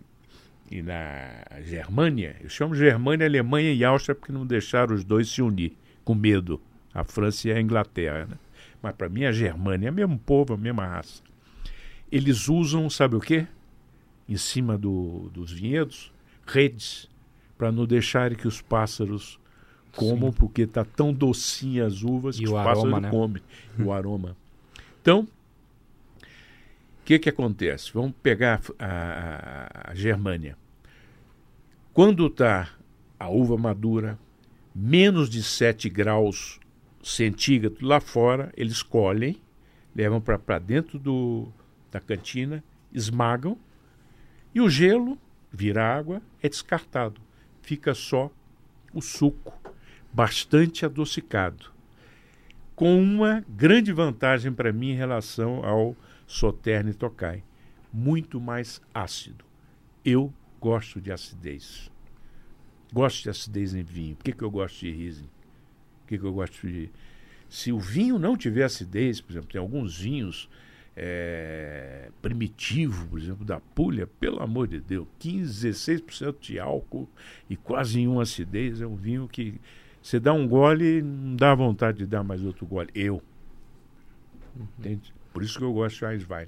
e 0.71 0.83
na 0.83 1.43
Germânia, 1.65 2.37
eu 2.41 2.49
chamo 2.49 2.75
Germânia, 2.75 3.27
Alemanha 3.27 3.73
e 3.73 3.85
Áustria 3.85 4.15
porque 4.15 4.33
não 4.33 4.47
deixaram 4.47 4.95
os 4.95 5.03
dois 5.03 5.29
se 5.29 5.43
unir, 5.43 5.77
com 6.05 6.15
medo, 6.15 6.61
a 6.95 7.03
França 7.03 7.49
e 7.49 7.53
a 7.53 7.61
Inglaterra. 7.61 8.27
Né? 8.27 8.37
Mas 8.81 8.95
para 8.95 9.09
mim 9.09 9.25
a 9.25 9.33
Germânia 9.33 9.89
é 9.89 9.91
o 9.91 9.95
mesmo 9.95 10.19
povo, 10.19 10.55
a 10.55 10.57
mesma 10.57 10.87
raça. 10.87 11.23
Eles 12.13 12.49
usam, 12.49 12.89
sabe 12.91 13.17
o 13.17 13.21
quê? 13.21 13.47
Em 14.29 14.37
cima 14.37 14.77
do- 14.79 15.31
dos 15.33 15.51
vinhedos, 15.51 16.13
redes, 16.47 17.09
para 17.57 17.73
não 17.73 17.87
deixarem 17.87 18.37
que 18.37 18.47
os 18.47 18.61
pássaros 18.61 19.41
comam, 19.97 20.31
porque 20.33 20.63
está 20.63 20.85
tão 20.85 21.13
docinha 21.13 21.87
as 21.87 22.03
uvas 22.03 22.37
E 22.37 22.41
que 22.41 22.49
o 22.49 22.53
os 22.53 22.59
aroma, 22.59 22.75
pássaros 22.75 23.03
né? 23.03 23.11
comem. 23.11 23.43
O 23.87 23.93
aroma. 23.93 24.37
Então, 25.01 25.21
o 26.21 27.05
que, 27.05 27.19
que 27.19 27.29
acontece? 27.29 27.91
Vamos 27.93 28.13
pegar 28.23 28.61
a, 28.79 28.87
a- 28.87 29.91
a 29.91 29.95
Germânia. 29.95 30.57
Quando 31.93 32.27
está 32.27 32.71
a 33.19 33.29
uva 33.29 33.57
madura, 33.57 34.19
menos 34.75 35.29
de 35.29 35.43
7 35.43 35.89
graus 35.91 36.59
centígrados 37.03 37.81
lá 37.83 38.01
fora, 38.01 38.53
eles 38.57 38.83
colhem, 38.83 39.37
levam 39.95 40.21
para 40.21 40.59
dentro 40.59 40.99
do, 40.99 41.49
da 41.93 42.01
cantina, 42.01 42.65
esmagam, 42.93 43.57
e 44.55 44.61
o 44.61 44.69
gelo 44.69 45.19
vira 45.53 45.85
água, 45.85 46.21
é 46.43 46.49
descartado. 46.49 47.21
Fica 47.61 47.95
só 47.95 48.31
o 48.93 49.01
suco, 49.01 49.53
bastante 50.13 50.85
adocicado. 50.85 51.71
Com 52.75 53.01
uma 53.01 53.45
grande 53.49 53.93
vantagem 53.93 54.53
para 54.53 54.73
mim 54.73 54.91
em 54.91 54.97
relação 54.97 55.65
ao 55.65 55.95
Sauternes 56.27 56.97
Tokai. 56.97 57.45
Muito 57.93 58.41
mais 58.41 58.81
ácido. 58.95 59.45
Eu 60.05 60.33
gosto 60.59 61.01
de 61.01 61.13
acidez. 61.13 61.91
Gosto 62.93 63.23
de 63.23 63.31
acidez 63.31 63.75
em 63.75 63.83
vinho. 63.83 64.17
Por 64.17 64.25
que, 64.25 64.33
que 64.33 64.43
eu 64.43 64.51
gosto 64.51 64.81
de 64.81 64.91
Riesling? 64.91 65.29
Por 66.01 66.09
que, 66.09 66.19
que 66.19 66.25
eu 66.25 66.33
gosto 66.33 66.67
de. 66.67 66.91
Se 67.49 67.71
o 67.71 67.79
vinho 67.79 68.19
não 68.19 68.37
tiver 68.37 68.65
acidez, 68.65 69.21
por 69.21 69.33
exemplo, 69.33 69.51
tem 69.51 69.61
alguns 69.61 69.99
vinhos 69.99 70.49
é, 70.97 72.11
primitivos, 72.21 73.05
por 73.05 73.19
exemplo, 73.19 73.45
da 73.45 73.61
Puglia, 73.61 74.07
pelo 74.07 74.43
amor 74.43 74.69
de 74.69 74.81
Deus, 74.81 75.07
15, 75.19 75.69
16% 75.69 76.37
de 76.41 76.59
álcool 76.59 77.09
e 77.49 77.57
quase 77.57 77.99
nenhuma 77.99 78.23
acidez. 78.23 78.81
É 78.81 78.87
um 78.87 78.97
vinho 78.97 79.27
que 79.29 79.61
você 80.03 80.19
dá 80.19 80.33
um 80.33 80.47
gole 80.47 80.99
e 80.99 81.03
não 81.03 81.37
dá 81.37 81.55
vontade 81.55 81.99
de 81.99 82.07
dar 82.07 82.23
mais 82.23 82.43
outro 82.45 82.67
gole. 82.67 82.91
Eu. 82.95 83.23
Entende? 84.79 85.15
Por 85.33 85.43
isso 85.43 85.59
que 85.59 85.65
eu 85.65 85.73
gosto 85.73 85.99
de 85.99 86.13
Eiswein. 86.13 86.47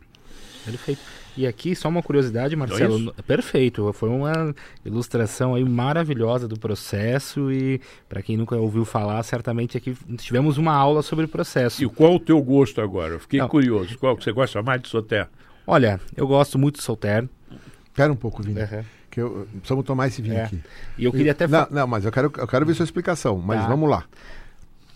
Perfeito. 0.65 1.01
E 1.37 1.47
aqui, 1.49 1.75
só 1.75 1.89
uma 1.89 2.01
curiosidade, 2.03 2.55
Marcelo. 2.55 3.13
Perfeito. 3.27 3.93
Foi 3.93 4.09
uma 4.09 4.55
ilustração 4.85 5.55
aí 5.57 5.65
maravilhosa 5.65 6.47
do 6.47 6.59
processo 6.59 7.51
e, 7.51 7.81
para 8.09 8.23
quem 8.23 8.37
nunca 8.37 8.55
ouviu 8.57 8.85
falar, 8.85 9.21
certamente 9.25 9.77
aqui 9.77 9.97
tivemos 10.17 10.59
uma 10.59 10.73
aula 10.73 11.03
sobre 11.03 11.25
o 11.25 11.29
processo. 11.29 11.83
E 11.83 11.89
qual 11.89 12.15
o 12.15 12.21
teu 12.21 12.41
gosto 12.41 12.81
agora? 12.81 13.15
Eu 13.15 13.21
fiquei 13.21 13.41
Não. 13.41 13.49
curioso. 13.49 13.99
Qual 13.99 14.17
que 14.17 14.23
você 14.23 14.31
gosta 14.33 14.63
mais 14.63 14.81
de 14.81 14.89
Soter? 14.89 15.29
Olha, 15.67 16.01
eu 16.17 16.27
gosto 16.27 16.57
muito 16.59 16.77
de 16.77 16.83
Solter. 16.85 17.29
Espera 17.87 18.13
um 18.13 18.17
pouco, 18.17 18.43
Vini. 18.43 18.61
Que 19.11 19.21
eu, 19.21 19.47
precisamos 19.53 19.85
tomar 19.85 20.07
esse 20.09 20.21
vinho 20.23 20.37
É. 20.37 20.45
aqui. 20.45 20.61
E 20.99 21.05
eu 21.05 21.11
queria 21.13 21.33
até 21.33 21.47
não, 21.49 21.67
não, 21.71 21.87
mas 21.87 22.05
eu 22.05 22.13
quero, 22.13 22.31
eu 22.37 22.47
quero 22.47 22.65
ver 22.67 22.75
sua 22.75 22.85
explicação. 22.85 23.39
Mas 23.39 23.61
Tá. 23.63 23.69
vamos 23.69 23.89
lá. 23.91 24.05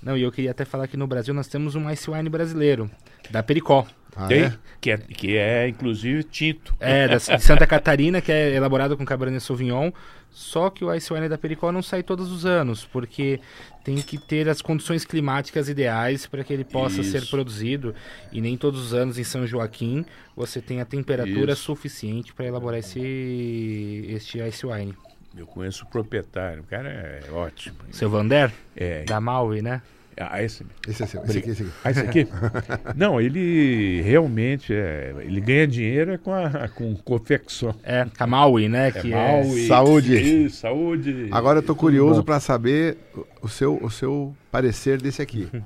Não, 0.03 0.17
e 0.17 0.23
eu 0.23 0.31
queria 0.31 0.51
até 0.53 0.65
falar 0.65 0.87
que 0.87 0.97
no 0.97 1.07
Brasil 1.07 1.35
nós 1.35 1.49
temos 1.49 1.75
um 1.75 1.91
Ice 1.91 2.09
Wine 2.09 2.29
brasileiro, 2.29 2.89
da 3.31 3.43
Pericó. 3.43 3.87
Ah, 4.21 4.27
Tem, 4.27 4.43
é? 4.45 4.59
Que, 4.81 4.91
é, 4.91 4.97
que 4.97 5.37
é, 5.37 5.69
inclusive, 5.69 6.25
tinto. 6.25 6.75
É, 6.81 7.07
da, 7.07 7.17
de 7.17 7.43
Santa 7.43 7.67
Catarina, 7.67 8.21
que 8.21 8.33
é 8.33 8.53
elaborado 8.55 8.97
com 8.97 9.05
Cabernet 9.05 9.41
Sauvignon. 9.43 9.93
Só 10.31 10.69
que 10.71 10.85
o 10.85 10.93
Ice 10.93 11.13
Wine 11.13 11.29
da 11.29 11.39
Pericó 11.39 11.73
não 11.73 11.83
sai 11.83 12.03
todos 12.03 12.31
os 12.31 12.45
anos, 12.45 12.85
porque 12.85 13.41
tem 13.83 13.97
que 13.97 14.19
ter 14.19 14.49
as 14.49 14.61
condições 14.61 15.05
climáticas 15.05 15.69
ideais 15.69 16.27
para 16.27 16.45
que 16.45 16.53
ele 16.53 16.65
possa 16.65 17.03
ser 17.03 17.19
Isso. 17.19 17.31
produzido. 17.31 17.95
E 18.33 18.41
nem 18.41 18.57
todos 18.57 18.81
os 18.87 18.93
anos 18.93 19.19
em 19.19 19.25
São 19.25 19.47
Joaquim 19.47 20.05
você 20.37 20.61
tem 20.61 20.81
a 20.81 20.85
temperatura 20.85 21.53
Isso. 21.53 21.63
suficiente 21.63 22.35
para 22.35 22.45
elaborar 22.47 22.79
esse 22.81 24.05
este 24.09 24.39
Ice 24.41 24.67
Wine. 24.67 24.95
Eu 25.37 25.47
conheço 25.47 25.85
o 25.85 25.87
proprietário, 25.89 26.63
o 26.63 26.67
cara 26.67 26.89
é 26.89 27.31
ótimo. 27.33 27.77
Seu 27.93 28.11
Vander, 28.11 28.53
É, 28.77 29.05
da 29.05 29.21
Maui, 29.21 29.63
né? 29.63 29.81
Ah, 30.21 30.43
esse, 30.43 30.65
Esse, 30.87 31.03
é 31.03 31.07
seu, 31.07 31.23
esse 31.25 31.39
aqui, 31.39 31.51
esse 31.51 31.63
aqui. 31.63 31.73
ah, 31.85 31.91
esse 31.91 32.01
aqui? 32.01 32.29
Não, 32.97 33.21
ele 33.21 34.01
realmente 34.03 34.73
é, 34.73 35.15
ele 35.21 35.41
ganha 35.41 35.67
dinheiro 35.67 36.13
é 36.13 36.19
com, 36.19 36.33
a, 36.33 36.69
com 36.69 36.95
confecção. 36.97 37.75
É, 37.83 38.05
Kamaui, 38.17 38.69
né? 38.69 38.91
Que 38.93 39.13
é, 39.13 39.17
Maui. 39.43 39.67
Saúde. 39.67 40.17
Isso, 40.45 40.57
saúde. 40.61 41.29
Agora 41.31 41.59
eu 41.59 41.63
tô 41.63 41.75
curioso 41.75 42.23
para 42.25 42.41
saber 42.41 42.97
o- 43.15 43.27
o 43.43 43.49
seu, 43.49 43.79
o 43.83 43.91
seu 43.91 44.35
parecer 44.51 45.01
desse 45.01 45.21
aqui. 45.23 45.49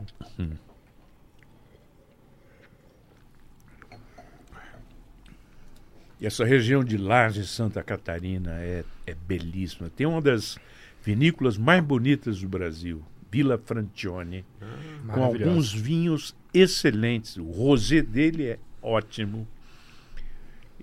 E 6.20 6.26
essa 6.26 6.44
região 6.44 6.84
de 6.84 6.96
Laje, 6.96 7.46
Santa 7.46 7.82
Catarina, 7.82 8.52
é, 8.60 8.84
é 9.06 9.14
belíssima. 9.14 9.90
Tem 9.90 10.06
uma 10.06 10.20
das 10.20 10.56
vinícolas 11.02 11.58
mais 11.58 11.82
bonitas 11.82 12.40
do 12.40 12.48
Brasil, 12.48 13.02
Vila 13.32 13.56
Francione, 13.56 14.44
com 14.60 15.06
maravilhosa. 15.06 15.48
alguns 15.50 15.72
vinhos 15.72 16.36
excelentes. 16.52 17.38
O 17.38 17.44
rosé 17.50 18.02
dele 18.02 18.44
é 18.44 18.58
ótimo. 18.82 19.48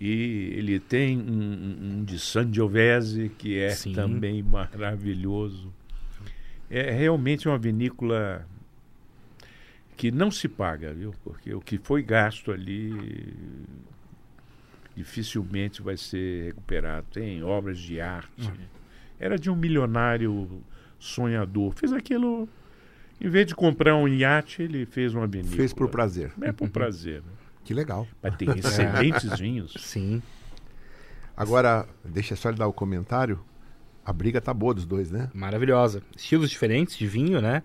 E 0.01 0.53
ele 0.55 0.79
tem 0.79 1.15
um, 1.19 1.99
um- 1.99 2.03
de 2.03 2.17
Sangiovese, 2.17 3.29
que 3.37 3.59
é 3.59 3.69
Sim. 3.69 3.93
também 3.93 4.41
maravilhoso. 4.41 5.71
É 6.71 6.89
realmente 6.89 7.47
uma 7.47 7.57
vinícola 7.57 8.47
que 9.95 10.09
não 10.09 10.31
se 10.31 10.47
paga, 10.47 10.91
viu? 10.93 11.13
Porque 11.23 11.53
o 11.53 11.61
que 11.61 11.77
foi 11.77 12.01
gasto 12.01 12.51
ali 12.51 13.31
dificilmente 14.95 15.81
vai 15.81 15.97
ser 15.97 16.45
recuperado. 16.45 17.05
Tem 17.11 17.43
obras 17.43 17.77
de 17.77 18.01
arte. 18.01 18.51
Era 19.19 19.37
de 19.37 19.49
um 19.51 19.55
milionário 19.55 20.63
sonhador. 20.99 21.73
Fez 21.73 21.91
aquilo. 21.93 22.47
Em 23.21 23.29
vez 23.29 23.47
de 23.47 23.55
comprar 23.55 23.95
um 23.95 24.07
iate, 24.07 24.61
ele 24.61 24.85
fez 24.85 25.13
uma 25.13 25.27
vinícola. 25.27 25.55
Fez 25.57 25.73
por 25.73 25.89
prazer. 25.89 26.31
É 26.41 26.51
por 26.51 26.69
prazer. 26.69 27.21
Né? 27.21 27.31
Que 27.63 27.73
legal. 27.73 28.07
Mas 28.21 28.35
tem 28.35 28.49
excelentes 28.57 29.29
vinhos. 29.39 29.73
Sim. 29.77 30.21
Agora, 31.35 31.87
deixa 32.03 32.35
só 32.35 32.49
ele 32.49 32.57
dar 32.57 32.67
o 32.67 32.73
comentário. 32.73 33.39
A 34.05 34.11
briga 34.13 34.41
tá 34.41 34.53
boa 34.53 34.73
dos 34.73 34.85
dois, 34.85 35.11
né? 35.11 35.29
Maravilhosa. 35.33 36.01
Estilos 36.15 36.49
diferentes 36.49 36.97
de 36.97 37.05
vinho, 37.07 37.41
né? 37.41 37.63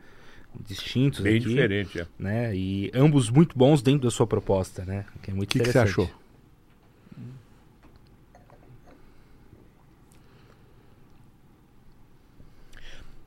Distintos 0.66 1.20
Bem 1.20 1.36
aqui, 1.38 1.48
diferente. 1.48 2.00
É. 2.00 2.06
né? 2.18 2.54
E 2.54 2.90
ambos 2.94 3.30
muito 3.30 3.56
bons 3.56 3.82
dentro 3.82 4.02
da 4.02 4.10
sua 4.10 4.26
proposta, 4.26 4.84
né? 4.84 5.04
Que 5.22 5.30
é 5.30 5.34
muito 5.34 5.50
O 5.50 5.52
que, 5.52 5.58
que 5.58 5.64
você 5.64 5.70
interessante. 5.70 6.00
achou? 6.02 6.23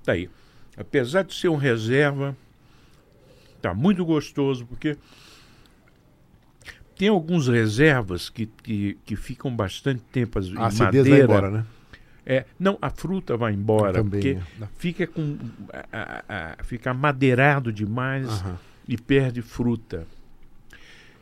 Tá 0.08 0.14
aí. 0.14 0.30
Apesar 0.78 1.24
de 1.24 1.34
ser 1.36 1.50
um 1.50 1.58
reserva, 1.58 2.34
tá 3.62 3.74
muito 3.74 4.06
gostoso, 4.06 4.66
porque 4.66 4.96
tem 6.98 7.10
alguns 7.10 7.50
reservas 7.50 8.30
que, 8.30 8.46
que, 8.46 8.98
que 9.06 9.18
ficam 9.18 9.54
bastante 9.54 10.02
tempo 10.10 10.40
as- 10.40 10.48
em 10.48 10.58
A 10.58 10.68
acidez 10.68 10.94
vai 10.94 11.20
madeira. 11.20 11.24
embora, 11.26 11.52
né? 11.52 11.66
É, 12.26 12.46
não, 12.58 12.78
a 12.82 12.90
fruta 12.90 13.36
vai 13.36 13.52
embora, 13.54 13.96
Também, 14.02 14.22
porque 14.22 14.64
é. 14.64 14.68
fica 14.78 15.06
com 15.08 15.38
a- 15.92 16.24
a- 16.30 16.56
a- 16.60 16.64
fica 16.64 16.94
madeirado 16.94 17.72
demais 17.74 18.28
Aham. 18.30 18.58
e 18.88 18.98
perde 18.98 19.42
fruta. 19.42 20.08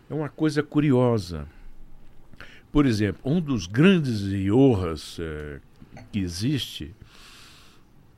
É 0.08 0.14
uma 0.14 0.30
coisa 0.30 0.62
curiosa. 0.62 1.48
Por 2.72 2.86
exemplo, 2.86 3.20
um 3.26 3.42
dos 3.42 3.66
grandes 3.66 4.22
Riojas 4.28 5.18
eh, 5.20 5.60
que 6.12 6.20
existe, 6.20 6.94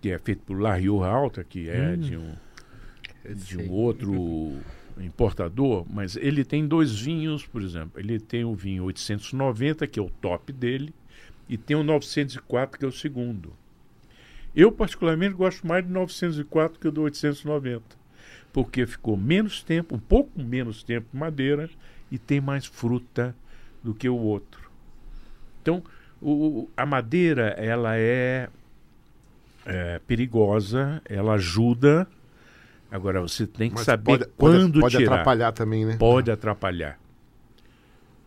que 0.01 0.11
é 0.11 0.17
feito 0.19 0.41
por 0.43 0.59
La 0.59 0.75
Rioja 0.75 1.07
Alta, 1.07 1.43
que 1.43 1.69
é 1.69 1.93
Hum. 1.93 1.97
de 1.97 2.17
um 2.17 2.35
de 3.35 3.57
um 3.57 3.69
outro 3.71 4.57
importador, 4.99 5.85
mas 5.89 6.15
ele 6.15 6.45
tem 6.45 6.65
dois 6.65 6.97
vinhos, 6.97 7.45
por 7.45 7.61
exemplo. 7.61 7.99
Ele 7.99 8.19
tem 8.19 8.45
o 8.45 8.55
vinho 8.55 8.85
890, 8.85 9.85
que 9.85 9.99
é 9.99 10.01
o 10.01 10.09
top 10.09 10.53
dele, 10.53 10.93
e 11.49 11.57
tem 11.57 11.75
o 11.75 11.83
904, 11.83 12.79
que 12.79 12.85
é 12.85 12.87
o 12.87 12.91
segundo. 12.91 13.53
Eu, 14.55 14.71
particularmente, 14.71 15.35
gosto 15.35 15.67
mais 15.67 15.85
do 15.85 15.91
904 15.91 16.79
que 16.79 16.89
do 16.89 17.01
890, 17.01 17.83
porque 18.53 18.87
ficou 18.87 19.17
menos 19.17 19.61
tempo, 19.61 19.93
um 19.95 19.99
pouco 19.99 20.41
menos 20.41 20.83
tempo 20.83 21.07
em 21.13 21.17
madeira 21.17 21.69
e 22.09 22.17
tem 22.17 22.39
mais 22.39 22.65
fruta 22.65 23.35
do 23.83 23.93
que 23.93 24.07
o 24.07 24.15
outro. 24.15 24.71
Então, 25.61 25.83
o- 26.21 26.69
a 26.75 26.85
madeira, 26.85 27.49
ela 27.57 27.97
é, 27.97 28.49
é 29.67 29.99
perigosa, 29.99 31.01
ela 31.05 31.33
ajuda. 31.33 32.07
Agora, 32.89 33.19
você 33.21 33.45
tem 33.45 33.69
que 33.69 33.75
Mas 33.75 33.85
saber 33.85 34.03
pode, 34.19 34.25
quando 34.37 34.59
pode, 34.73 34.79
pode 34.81 34.97
tirar. 34.97 35.13
atrapalhar 35.15 35.51
também, 35.51 35.85
né? 35.85 35.97
Pode 35.97 36.31
atrapalhar. 36.31 36.97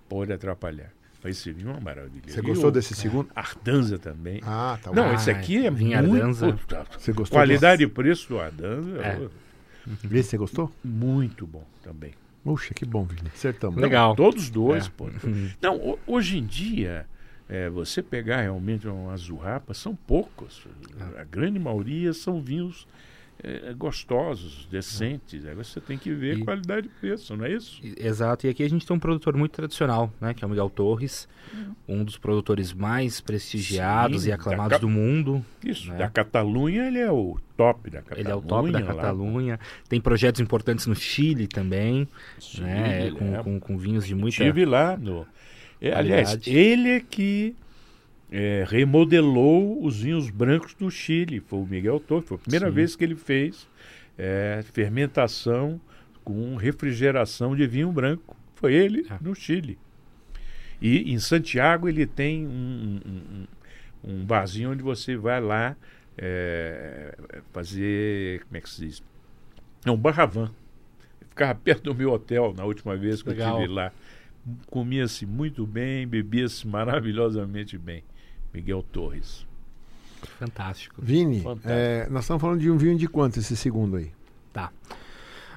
Pode 0.09 0.33
atrapalhar. 0.33 0.91
Mas 1.23 1.37
esse 1.39 1.53
vinho 1.53 1.69
é 1.69 1.73
uma 1.73 1.81
maravilha. 1.81 2.23
Você 2.27 2.41
gostou 2.41 2.71
desse 2.71 2.95
segundo? 2.95 3.29
Ardanza 3.35 3.99
também. 3.99 4.41
Ah, 4.45 4.79
tá 4.83 4.91
Não, 4.93 5.09
bom. 5.09 5.15
esse 5.15 5.31
Ah, 5.31 5.35
aqui 5.37 5.67
é 5.67 5.71
vinho 5.71 5.99
muito... 6.03 6.17
Ardanza. 6.17 6.59
Você 6.99 7.12
gostou 7.12 7.39
Qualidade 7.39 7.83
e 7.83 7.87
preço 7.87 8.29
do 8.29 8.41
Ardanza 8.41 8.99
É. 9.03 9.19
ô, 9.19 9.31
Esse 10.11 10.31
você 10.31 10.37
gostou? 10.39 10.73
muito 10.83 11.47
bom 11.47 11.65
também. 11.83 12.12
Puxa, 12.43 12.73
que 12.73 12.87
bom, 12.87 13.05
Vini. 13.05 13.31
Acertamos. 13.35 13.77
Legal. 13.81 14.17
Todos 14.17 14.49
dois, 14.49 14.87
É. 14.87 14.91
pô. 14.97 15.09
Não, 15.61 15.77
ho- 15.77 15.99
hoje 16.07 16.39
em 16.39 16.45
dia, 16.47 17.07
é, 17.51 17.68
você 17.68 18.01
pegar 18.02 18.43
realmente 18.43 18.86
uma 18.86 19.12
azurrapa, 19.12 19.74
são 19.74 19.94
poucos. 19.94 20.64
A 21.18 21.24
grande 21.24 21.59
maioria 21.59 22.12
são 22.12 22.40
vinhos 22.40 22.86
é, 23.43 23.72
gostosos, 23.72 24.68
decentes. 24.70 25.44
Aí 25.47 25.55
você 25.55 25.81
tem 25.81 25.97
que 25.98 26.12
ver 26.12 26.39
E- 26.39 26.44
qualidade 26.44 26.86
e 26.86 26.90
preço, 27.01 27.35
não 27.36 27.44
é 27.47 27.52
isso? 27.52 27.81
E- 27.82 27.94
Exato, 27.98 28.47
e 28.47 28.51
aqui 28.51 28.62
a 28.62 28.68
gente 28.68 28.86
tem 28.86 28.94
um 28.94 29.01
produtor 29.01 29.35
muito 29.36 29.52
tradicional, 29.52 30.12
né? 30.20 30.32
Que 30.35 30.44
é 30.44 30.47
o 30.47 30.51
Miguel 30.51 30.68
Torres, 30.70 31.27
um 31.89 32.05
dos 32.05 32.18
produtores 32.18 32.72
mais 32.74 33.20
prestigiados 33.20 34.22
Sim, 34.22 34.28
e 34.28 34.32
aclamados 34.32 34.78
do 34.78 34.89
mundo. 34.90 35.44
Isso, 35.64 35.89
Né? 35.90 35.97
da 35.97 36.09
Catalunha 36.10 36.86
ele 36.86 36.98
é 36.98 37.10
o 37.10 37.39
top 37.56 37.89
da 37.90 38.02
Catalunha. 38.02 38.20
Ele 38.22 38.31
é 38.31 38.35
o 38.35 38.43
top 38.43 38.70
da 38.70 38.78
lá. 38.81 38.85
Catalunha. 38.94 39.60
Tem 39.89 40.01
projetos 40.01 40.40
importantes 40.40 40.86
no 40.86 40.94
Chile 40.94 41.48
também, 41.48 42.06
Sim, 42.39 42.60
né? 42.62 43.10
Com, 43.10 43.35
é. 43.36 43.43
com, 43.43 43.59
com 43.59 43.78
vinhos 43.78 44.06
de 44.06 44.14
muita... 44.14 44.36
Estive 44.44 44.64
lá. 44.66 44.97
No... 44.98 45.27
É, 45.81 45.93
aliás, 45.93 46.39
ele 46.47 46.89
é 46.90 47.01
que 47.01 47.55
é, 48.31 48.65
remodelou 48.69 49.82
os 49.85 50.02
vinhos 50.02 50.28
brancos 50.31 50.74
do 50.74 50.90
Chile. 50.90 51.40
Foi 51.40 51.59
o 51.59 51.66
Miguel 51.66 51.98
Torres. 52.01 52.27
Foi 52.28 52.36
a 52.36 52.40
primeira 52.40 52.66
Sim. 52.69 52.73
vez 52.73 52.94
que 52.97 53.05
ele 53.05 53.16
fez 53.16 53.66
é, 54.19 54.62
fermentação 54.73 55.81
com 56.23 56.55
refrigeração 56.57 57.57
de 57.57 57.66
vinho 57.66 57.90
branco. 57.90 58.36
Foi 58.57 58.74
ele 58.74 59.07
Ah. 59.09 59.19
no 59.20 59.35
Chile. 59.35 59.78
E 60.82 61.12
em 61.12 61.19
Santiago 61.19 61.89
ele 61.89 62.07
tem 62.07 62.47
um, 62.47 63.01
um, 63.07 63.11
um- 63.12 63.47
um 64.12 64.24
barzinho 64.24 64.70
onde 64.73 64.82
você 64.82 65.16
vai 65.16 65.40
lá 65.40 65.77
é, 66.16 67.15
fazer. 67.52 68.40
Como 68.44 68.57
é 68.57 68.61
que 68.61 68.69
se 68.70 68.86
diz? 68.86 69.02
É 69.85 69.90
um 69.90 69.97
barravan. 69.97 70.51
Ficava 71.31 71.55
perto 71.65 71.82
do 71.85 71.94
meu 71.94 72.12
hotel 72.12 72.55
na 72.57 72.65
última 72.65 72.97
vez 72.97 73.23
que 73.23 73.31
Legal. 73.31 73.48
eu 73.57 73.61
estive 73.61 73.74
lá. 73.74 73.93
Comia-se 74.68 75.27
muito 75.27 75.66
bem, 75.66 76.06
bebia-se 76.06 76.66
maravilhosamente 76.66 77.77
bem. 77.78 78.02
Miguel 78.52 78.82
Torres. 78.82 79.47
Fantástico. 80.39 80.97
Vini, 80.98 81.40
Fantástico. 81.40 81.68
é, 81.72 82.09
nós 82.10 82.24
estamos 82.24 82.40
falando 82.40 82.60
de 82.60 82.70
um 82.70 82.77
vinho 82.77 82.98
de 82.98 83.09
quanto 83.09 83.39
esse 83.39 83.56
segundo 83.56 83.97
aí? 83.97 84.12
Tá. 84.52 84.70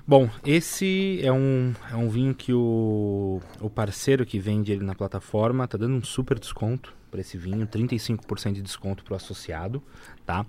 Bom, 0.06 0.30
esse 0.46 1.20
é 1.24 1.32
um, 1.32 1.74
é 1.90 1.96
um 1.96 2.10
vinho 2.10 2.36
que 2.36 2.54
o, 2.54 3.42
o 3.62 3.70
parceiro 3.70 4.26
que 4.26 4.38
vende 4.38 4.72
ele 4.72 4.84
na 4.84 4.94
plataforma 4.94 5.66
tá 5.66 5.78
dando 5.78 5.96
um 5.96 6.04
super 6.04 6.38
desconto 6.38 6.94
para 7.10 7.22
esse 7.22 7.38
vinho, 7.38 7.66
35% 7.66 8.54
de 8.54 8.62
desconto 8.62 9.04
para 9.04 9.14
o 9.14 9.16
associado, 9.16 9.82
tá? 10.26 10.46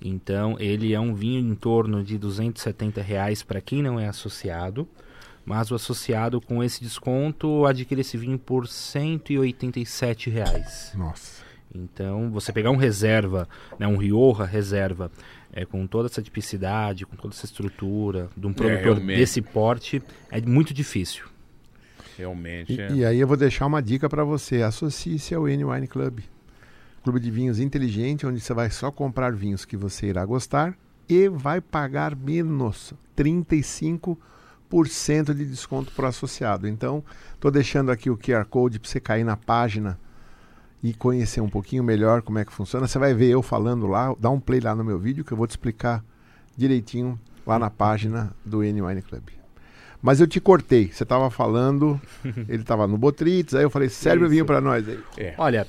Então, 0.00 0.56
ele 0.58 0.92
é 0.92 0.98
um 0.98 1.14
vinho 1.14 1.38
em 1.38 1.54
torno 1.54 2.02
de 2.02 2.18
270 2.18 3.00
reais 3.00 3.42
para 3.42 3.60
quem 3.60 3.82
não 3.82 4.00
é 4.00 4.08
associado, 4.08 4.88
mas 5.46 5.70
o 5.70 5.76
associado 5.76 6.40
com 6.40 6.62
esse 6.62 6.82
desconto 6.82 7.64
adquire 7.64 8.00
esse 8.00 8.18
vinho 8.18 8.36
por 8.36 8.66
187 8.66 10.28
reais. 10.28 10.92
Nossa. 10.96 11.46
Então, 11.72 12.30
você 12.30 12.52
pegar 12.52 12.70
um 12.70 12.76
reserva, 12.76 13.48
né, 13.78 13.86
um 13.86 13.96
Rioja 13.96 14.44
reserva, 14.44 15.10
é, 15.52 15.64
com 15.64 15.86
toda 15.86 16.08
essa 16.08 16.20
tipicidade, 16.20 17.06
com 17.06 17.16
toda 17.16 17.32
essa 17.32 17.46
estrutura, 17.46 18.28
de 18.36 18.46
um 18.46 18.52
produtor 18.52 18.96
realmente. 18.96 19.18
desse 19.18 19.40
porte, 19.40 20.02
é 20.30 20.40
muito 20.40 20.74
difícil. 20.74 21.26
realmente. 22.18 22.72
E, 22.72 22.80
é. 22.80 22.92
e 22.92 23.04
aí 23.04 23.20
eu 23.20 23.28
vou 23.28 23.36
deixar 23.36 23.66
uma 23.66 23.80
dica 23.80 24.08
para 24.08 24.24
você. 24.24 24.62
Associe-se 24.62 25.34
ao 25.34 25.48
N 25.48 25.64
Wine 25.64 25.86
Club. 25.86 26.20
Clube 27.04 27.20
de 27.20 27.30
vinhos 27.30 27.60
inteligente, 27.60 28.26
onde 28.26 28.40
você 28.40 28.52
vai 28.52 28.68
só 28.68 28.90
comprar 28.90 29.32
vinhos 29.32 29.64
que 29.64 29.76
você 29.76 30.08
irá 30.08 30.24
gostar 30.24 30.76
e 31.08 31.28
vai 31.28 31.60
pagar 31.60 32.16
menos 32.16 32.92
35% 33.16 34.16
de 35.34 35.44
desconto 35.44 35.92
para 35.92 36.06
o 36.06 36.08
associado. 36.08 36.68
Então, 36.68 37.02
estou 37.34 37.50
deixando 37.50 37.90
aqui 37.90 38.10
o 38.10 38.16
QR 38.16 38.44
Code 38.44 38.78
para 38.78 38.88
você 38.88 39.00
cair 39.00 39.24
na 39.24 39.36
página 39.36 39.98
e 40.82 40.92
conhecer 40.94 41.40
um 41.40 41.48
pouquinho 41.48 41.82
melhor 41.82 42.22
como 42.22 42.38
é 42.38 42.44
que 42.44 42.52
funciona. 42.52 42.86
Você 42.86 42.98
vai 42.98 43.14
ver 43.14 43.30
eu 43.30 43.42
falando 43.42 43.86
lá, 43.86 44.14
dá 44.18 44.30
um 44.30 44.40
play 44.40 44.60
lá 44.60 44.74
no 44.74 44.84
meu 44.84 44.98
vídeo 44.98 45.24
que 45.24 45.32
eu 45.32 45.36
vou 45.36 45.46
te 45.46 45.50
explicar 45.50 46.04
direitinho 46.56 47.18
lá 47.46 47.58
na 47.58 47.70
página 47.70 48.32
do 48.44 48.62
N 48.62 48.82
Wine 48.82 49.02
Club. 49.02 49.22
Mas 50.02 50.20
eu 50.20 50.26
te 50.26 50.40
cortei. 50.40 50.90
Você 50.92 51.02
estava 51.02 51.30
falando, 51.30 52.00
ele 52.48 52.62
estava 52.62 52.86
no 52.86 52.98
Botritz, 52.98 53.54
aí 53.54 53.62
eu 53.62 53.70
falei, 53.70 53.88
serve 53.88 54.28
vinho 54.28 54.44
para 54.44 54.60
nós 54.60 54.88
aí. 54.88 55.00
É. 55.16 55.34
Olha, 55.38 55.66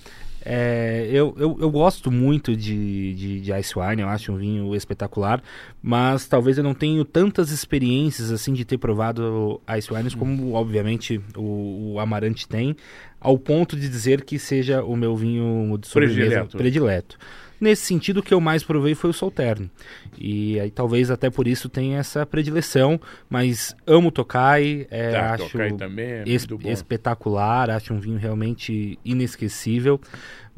é, 0.49 1.09
eu, 1.11 1.35
eu, 1.37 1.57
eu 1.59 1.69
gosto 1.69 2.09
muito 2.09 2.55
de, 2.55 3.13
de, 3.13 3.41
de 3.41 3.53
Ice 3.59 3.77
Wine, 3.77 4.01
eu 4.01 4.07
acho 4.07 4.31
um 4.31 4.37
vinho 4.37 4.73
espetacular, 4.73 5.43
mas 5.81 6.25
talvez 6.25 6.57
eu 6.57 6.63
não 6.63 6.73
tenha 6.73 7.03
tantas 7.03 7.51
experiências 7.51 8.31
assim 8.31 8.53
de 8.53 8.63
ter 8.63 8.77
provado 8.77 9.59
Ice 9.77 9.93
Wines 9.93 10.15
como, 10.15 10.53
obviamente, 10.53 11.19
o, 11.35 11.95
o 11.95 11.99
Amarante 11.99 12.47
tem, 12.47 12.77
ao 13.19 13.37
ponto 13.37 13.75
de 13.75 13.89
dizer 13.89 14.23
que 14.23 14.39
seja 14.39 14.81
o 14.81 14.95
meu 14.95 15.17
vinho 15.17 15.77
de 15.77 15.87
sobremesa 15.89 16.15
Predileto. 16.15 16.57
predileto. 16.57 17.17
Nesse 17.59 17.85
sentido, 17.85 18.19
o 18.19 18.23
que 18.23 18.33
eu 18.33 18.39
mais 18.39 18.63
provei 18.63 18.93
foi 18.95 19.09
o 19.09 19.13
Solterno. 19.13 19.69
E 20.17 20.59
aí 20.59 20.69
talvez 20.69 21.09
até 21.09 21.29
por 21.29 21.47
isso 21.47 21.67
tenha 21.69 21.97
essa 21.99 22.25
predileção, 22.25 22.99
mas 23.29 23.75
amo 23.85 24.11
Tokai, 24.11 24.85
é, 24.91 25.11
Tá, 25.11 25.33
acho 25.33 25.49
Tokai 25.49 25.71
também 25.77 26.05
é 26.05 26.23
es- 26.25 26.43
espetacular, 26.71 27.69
acho 27.71 27.93
um 27.93 27.99
vinho 27.99 28.17
realmente 28.17 28.99
inesquecível. 29.03 29.99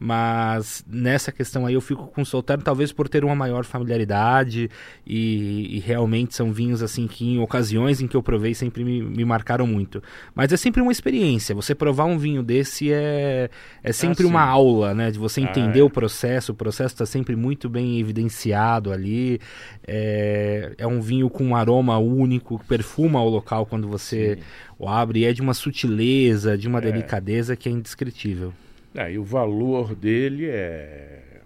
Mas 0.02 0.86
nessa 0.88 1.30
questão 1.30 1.66
aí 1.66 1.74
eu 1.74 1.82
fico 1.82 2.08
com 2.08 2.22
o 2.22 2.26
Solterno, 2.26 2.64
talvez 2.64 2.90
por 2.94 3.10
ter 3.10 3.26
uma 3.26 3.36
maior 3.36 3.66
familiaridade 3.66 4.70
e, 5.06 5.76
e 5.76 5.80
realmente 5.80 6.34
são 6.34 6.54
vinhos 6.54 6.82
assim 6.82 7.06
que 7.06 7.26
em 7.26 7.40
ocasiões 7.40 8.00
em 8.00 8.08
que 8.08 8.16
eu 8.16 8.24
provei 8.24 8.54
sempre 8.54 8.86
me, 8.86 9.02
me 9.04 9.26
marcaram 9.26 9.68
muito. 9.68 10.02
Mas 10.34 10.54
é 10.54 10.58
sempre 10.58 10.82
uma 10.82 10.94
experiência. 10.94 11.54
Você 11.54 11.76
provar 11.76 12.06
um 12.06 12.18
vinho 12.18 12.42
desse 12.42 12.94
é, 12.94 13.50
é 13.84 13.92
sempre 13.92 14.24
sim. 14.24 14.30
uma 14.30 14.42
aula, 14.42 14.94
né? 14.94 15.12
De 15.12 15.20
você 15.20 15.42
Ah, 15.42 15.44
entender 15.44 15.80
é. 15.82 15.84
o 15.84 15.90
processo. 15.90 16.54
O 16.54 16.56
processo 16.56 16.94
está 16.96 17.06
sempre 17.06 17.36
muito 17.36 17.68
bem 17.68 18.00
evidenciado 18.00 18.94
ali. 18.94 19.42
É, 19.86 20.76
é 20.78 20.88
um 20.88 21.02
vinho 21.02 21.30
com 21.30 21.44
um 21.44 21.56
aroma 21.58 21.98
único, 21.98 22.58
que 22.58 22.66
perfuma 22.66 23.22
o 23.22 23.28
local 23.28 23.66
quando 23.66 23.86
você 23.86 24.36
Sim. 24.36 24.42
o 24.80 24.88
abre. 24.88 25.20
E 25.20 25.26
é 25.26 25.34
de 25.34 25.42
uma 25.42 25.54
sutileza, 25.54 26.58
de 26.58 26.70
uma 26.70 26.80
É. 26.80 26.82
delicadeza 26.84 27.54
que 27.58 27.68
é 27.68 27.72
indescritível. 27.74 28.54
Ah, 28.96 29.10
e 29.10 29.18
o 29.18 29.24
valor 29.24 29.96
dele 29.96 30.48
é 30.48 31.42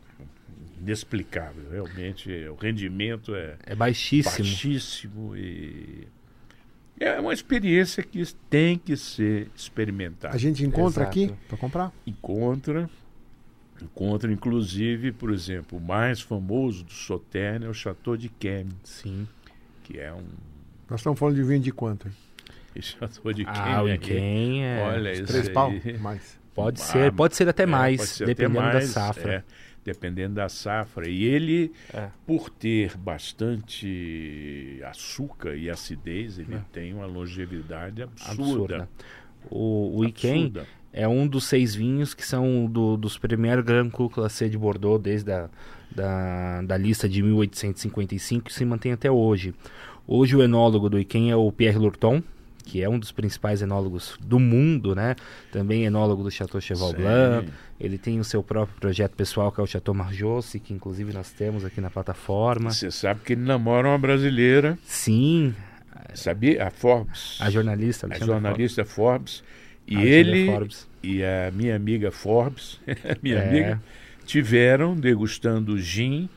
inexplicável, 0.79 1.69
realmente. 1.71 2.29
O 2.47 2.55
rendimento 2.55 3.35
é 3.35 3.55
É 3.65 3.75
baixíssimo. 3.75 4.37
baixíssimo 4.45 5.35
e 5.37 6.07
é 6.99 7.19
uma 7.19 7.33
experiência 7.33 8.03
que 8.03 8.23
tem 8.49 8.77
que 8.77 8.95
ser 8.95 9.49
experimentada. 9.55 10.33
A 10.33 10.37
gente 10.37 10.63
encontra 10.63 11.03
Exato. 11.03 11.09
aqui 11.23 11.33
para 11.47 11.57
comprar? 11.57 11.91
encontra, 12.05 12.89
encontra 13.81 14.31
inclusive, 14.31 15.11
por 15.11 15.31
exemplo, 15.31 15.77
o 15.77 15.81
mais 15.81 16.21
famoso 16.21 16.83
do 16.83 16.93
Sauternes 16.93 17.67
é 17.67 17.69
o 17.69 17.73
Chateau 17.73 18.15
de 18.15 18.29
Quem, 18.29 18.67
Sim. 18.83 19.27
que 19.83 19.99
é 19.99 20.13
um 20.13 20.23
Nós 20.89 20.99
estamos 20.99 21.19
falando 21.19 21.35
de 21.35 21.43
vinho 21.43 21.59
de 21.61 21.71
quanto? 21.71 22.07
hein? 22.07 22.13
Chateau 22.81 23.33
de 23.33 23.43
Quem. 23.45 23.53
Ah, 23.53 23.83
o 23.83 23.99
quem 23.99 24.65
é. 24.65 24.81
Olha 24.83 25.11
isso 25.11 25.25
Três 25.25 25.47
aí. 25.47 25.53
pau? 25.53 25.71
Mais. 25.99 26.39
Pode 26.53 26.81
Ah, 26.81 26.85
ser, 26.85 27.11
pode 27.11 27.35
ser 27.35 27.47
até 27.49 27.63
É, 27.63 27.65
mais, 27.65 28.01
ser 28.01 28.23
até 28.25 28.33
dependendo 28.35 28.59
mais, 28.61 28.73
da 28.73 29.01
safra. 29.01 29.33
é, 29.33 29.43
dependendo 29.83 30.35
da 30.35 30.47
safra. 30.49 31.07
E 31.09 31.23
ele, 31.23 31.71
É. 31.93 32.07
por 32.27 32.49
ter 32.49 32.95
bastante 32.97 34.79
açúcar 34.85 35.55
e 35.55 35.69
acidez, 35.69 36.37
ele 36.39 36.55
É. 36.55 36.61
tem 36.71 36.93
uma 36.93 37.05
longevidade 37.05 38.01
absurda. 38.03 38.31
Absurda. 38.43 38.89
O, 39.49 39.97
o 39.99 40.05
Iken 40.05 40.53
é 40.93 41.07
um 41.07 41.27
dos 41.27 41.45
seis 41.45 41.75
vinhos 41.75 42.13
que 42.13 42.25
são 42.25 42.65
do- 42.65 42.95
dos 42.97 43.17
Premier 43.17 43.61
Grand 43.61 43.89
Cru 43.89 44.09
Classé 44.09 44.47
de 44.47 44.57
Bordeaux 44.57 45.01
desde 45.01 45.31
a 45.31 45.49
da, 45.95 46.63
da 46.63 46.75
lista 46.75 47.07
de 47.07 47.21
1855 47.21 48.45
que 48.45 48.53
se 48.53 48.65
mantém 48.65 48.91
até 48.93 49.11
hoje. 49.11 49.53
Hoje 50.07 50.35
o 50.35 50.41
enólogo 50.41 50.89
do 50.89 50.97
Iken 50.99 51.29
é 51.29 51.35
o 51.35 51.51
Pierre 51.51 51.77
Lurton, 51.77 52.23
que 52.63 52.81
é 52.81 52.89
um 52.89 52.97
dos 52.97 53.11
principais 53.11 53.61
enólogos 53.61 54.17
do 54.23 54.39
mundo, 54.39 54.95
né? 54.95 55.15
Também 55.51 55.83
enólogo 55.85 56.23
do 56.23 56.31
Chateau 56.31 56.61
Cheval 56.61 56.91
Sim. 56.91 56.95
Blanc. 56.97 57.49
Ele 57.79 57.97
tem 57.97 58.19
o 58.19 58.23
seu 58.23 58.41
próprio 58.41 58.79
projeto 58.79 59.11
pessoal 59.15 59.51
que 59.51 59.59
é 59.59 59.63
o 59.63 59.67
Chateau 59.67 59.93
Marjose, 59.93 60.59
que 60.59 60.73
inclusive 60.73 61.11
nós 61.13 61.31
temos 61.31 61.65
aqui 61.65 61.81
na 61.81 61.89
plataforma. 61.89 62.71
Você 62.71 62.89
sabe 62.89 63.19
que 63.21 63.33
ele 63.33 63.41
namora 63.41 63.87
uma 63.89 63.97
brasileira, 63.97 64.77
Sim, 64.85 65.53
sabia? 66.13 66.67
A 66.67 66.71
Forbes. 66.71 67.37
a 67.41 67.49
jornalista 67.49 68.05
a 68.05 68.09
Alexandra 68.09 68.33
jornalista 68.33 68.85
Forbes. 68.85 69.43
E 69.85 69.95
Alexandra 69.97 70.17
ele 70.17 70.45
Forbes. 70.45 70.87
e 71.03 71.23
a 71.23 71.51
minha 71.51 71.75
amiga 71.75 72.11
Forbes, 72.11 72.79
minha 73.21 73.37
É. 73.39 73.49
amiga, 73.49 73.81
tiveram 74.25 74.95
degustando 74.95 75.77
gin 75.77 76.29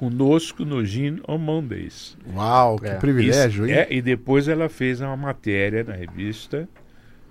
conosco 0.00 0.64
no 0.64 0.82
Gin 0.82 1.20
on 1.28 1.36
Mondays. 1.36 2.16
Uau, 2.34 2.78
que 2.78 2.86
É. 2.86 2.94
privilégio, 2.94 3.66
Isso- 3.66 3.74
hein? 3.74 3.80
é, 3.80 3.86
e 3.94 4.00
depois 4.00 4.48
ela 4.48 4.66
fez 4.70 5.02
uma 5.02 5.14
matéria 5.14 5.84
na 5.84 5.92
revista, 5.92 6.66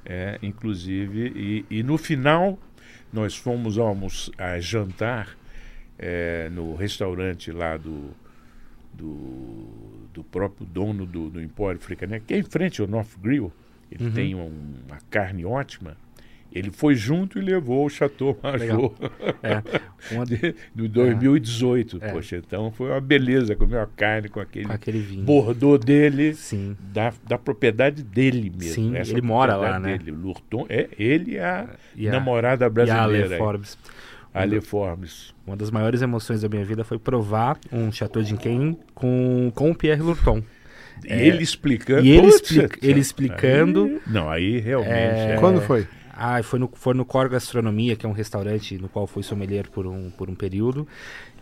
é, 0.06 0.38
inclusive, 0.44 1.34
e, 1.36 1.78
e 1.80 1.82
no 1.82 1.98
final 1.98 2.60
nós 3.12 3.36
fomos 3.36 3.80
almoçar, 3.80 4.32
a 4.38 4.60
jantar 4.60 5.36
é, 5.98 6.48
no 6.52 6.76
restaurante 6.76 7.52
lá 7.52 7.76
do, 7.76 8.12
do, 8.94 10.08
do 10.14 10.24
próprio 10.24 10.66
dono 10.68 11.08
do, 11.08 11.28
do 11.28 11.42
Empório 11.42 11.80
Fricané, 11.80 12.20
que 12.20 12.36
é 12.36 12.38
em 12.38 12.44
frente 12.44 12.82
ao 12.82 12.88
North 12.88 13.18
Grill. 13.20 13.52
Ele 13.92 14.06
Uhum. 14.06 14.12
tem 14.12 14.36
um- 14.36 14.76
uma 14.88 15.00
carne 15.10 15.44
ótima. 15.44 15.98
Ele 16.52 16.72
foi 16.72 16.96
junto 16.96 17.38
e 17.38 17.42
levou 17.42 17.86
o 17.86 17.90
Chateau 17.90 18.38
Major 18.42 18.92
É, 19.44 19.62
uma, 20.16 20.26
de, 20.26 20.56
do 20.74 20.88
2018. 20.90 22.00
É. 22.02 22.12
Poxa, 22.12 22.38
então 22.38 22.72
foi 22.72 22.90
uma 22.90 23.00
beleza 23.00 23.56
comer 23.56 23.78
a 23.80 23.86
carne 23.86 24.30
com 24.30 24.40
aquele 24.40 24.66
com 24.66 24.74
aquele 24.74 25.00
vinho. 25.00 25.24
Bordeaux 25.24 25.84
dele, 25.84 26.34
Sim. 26.34 26.76
da, 26.92 27.14
da 27.28 27.38
propriedade 27.38 28.02
dele 28.02 28.50
mesmo. 28.56 28.74
Sim, 28.74 28.96
Essa 28.98 29.12
ele 29.12 29.22
mora 29.22 29.56
lá, 29.56 29.80
né? 29.80 29.98
Dele. 29.98 30.12
O 30.12 30.16
Lurton, 30.16 30.66
é 30.70 30.88
ele 30.98 31.34
e 31.34 31.40
a 31.40 31.70
E 31.96 32.08
a- 32.08 32.12
namorada 32.12 32.66
E 32.66 32.68
a 32.68 32.70
brasileira. 32.70 33.28
Ale 33.28 33.38
Forbes. 33.38 33.78
Ale 34.34 34.62
Forbes. 34.62 35.34
Uma 35.46 35.56
das 35.58 35.70
maiores 35.72 36.02
emoções 36.02 36.42
da 36.42 36.50
minha 36.50 36.64
vida 36.66 36.84
foi 36.84 36.98
provar 36.98 37.60
um 37.72 37.92
Chateau 37.92 38.22
de 38.24 38.36
Quem 38.38 38.78
com, 38.96 39.52
com 39.54 39.72
o 39.72 39.76
Pierre 39.76 40.02
Lurton. 40.02 40.42
E 41.06 41.12
ele 41.14 41.42
explicando. 41.44 42.02
É. 42.02 42.04
e 42.04 42.10
ele 42.10 42.28
explica- 42.28 42.78
ele 42.82 43.00
explicando- 43.00 43.86
aí- 43.86 44.02
não, 44.08 44.30
aí 44.30 44.60
realmente. 44.60 44.92
É, 44.92 45.32
é- 45.32 45.38
Quando 45.40 45.62
foi? 45.62 45.88
Ah, 46.22 46.44
foi 46.44 46.60
no, 46.60 46.70
foi 46.74 46.94
no 46.94 47.06
Cor 47.06 47.30
Gastronomia, 47.30 47.96
que 47.96 48.06
é 48.06 48.10
um 48.10 48.12
restaurante 48.12 48.78
no 48.78 48.90
qual 48.90 49.08
fui 49.08 49.24
sommelier 49.24 49.70
por 49.70 49.88
um, 49.88 50.10
por 50.12 50.30
um 50.30 50.36
período. 50.36 50.86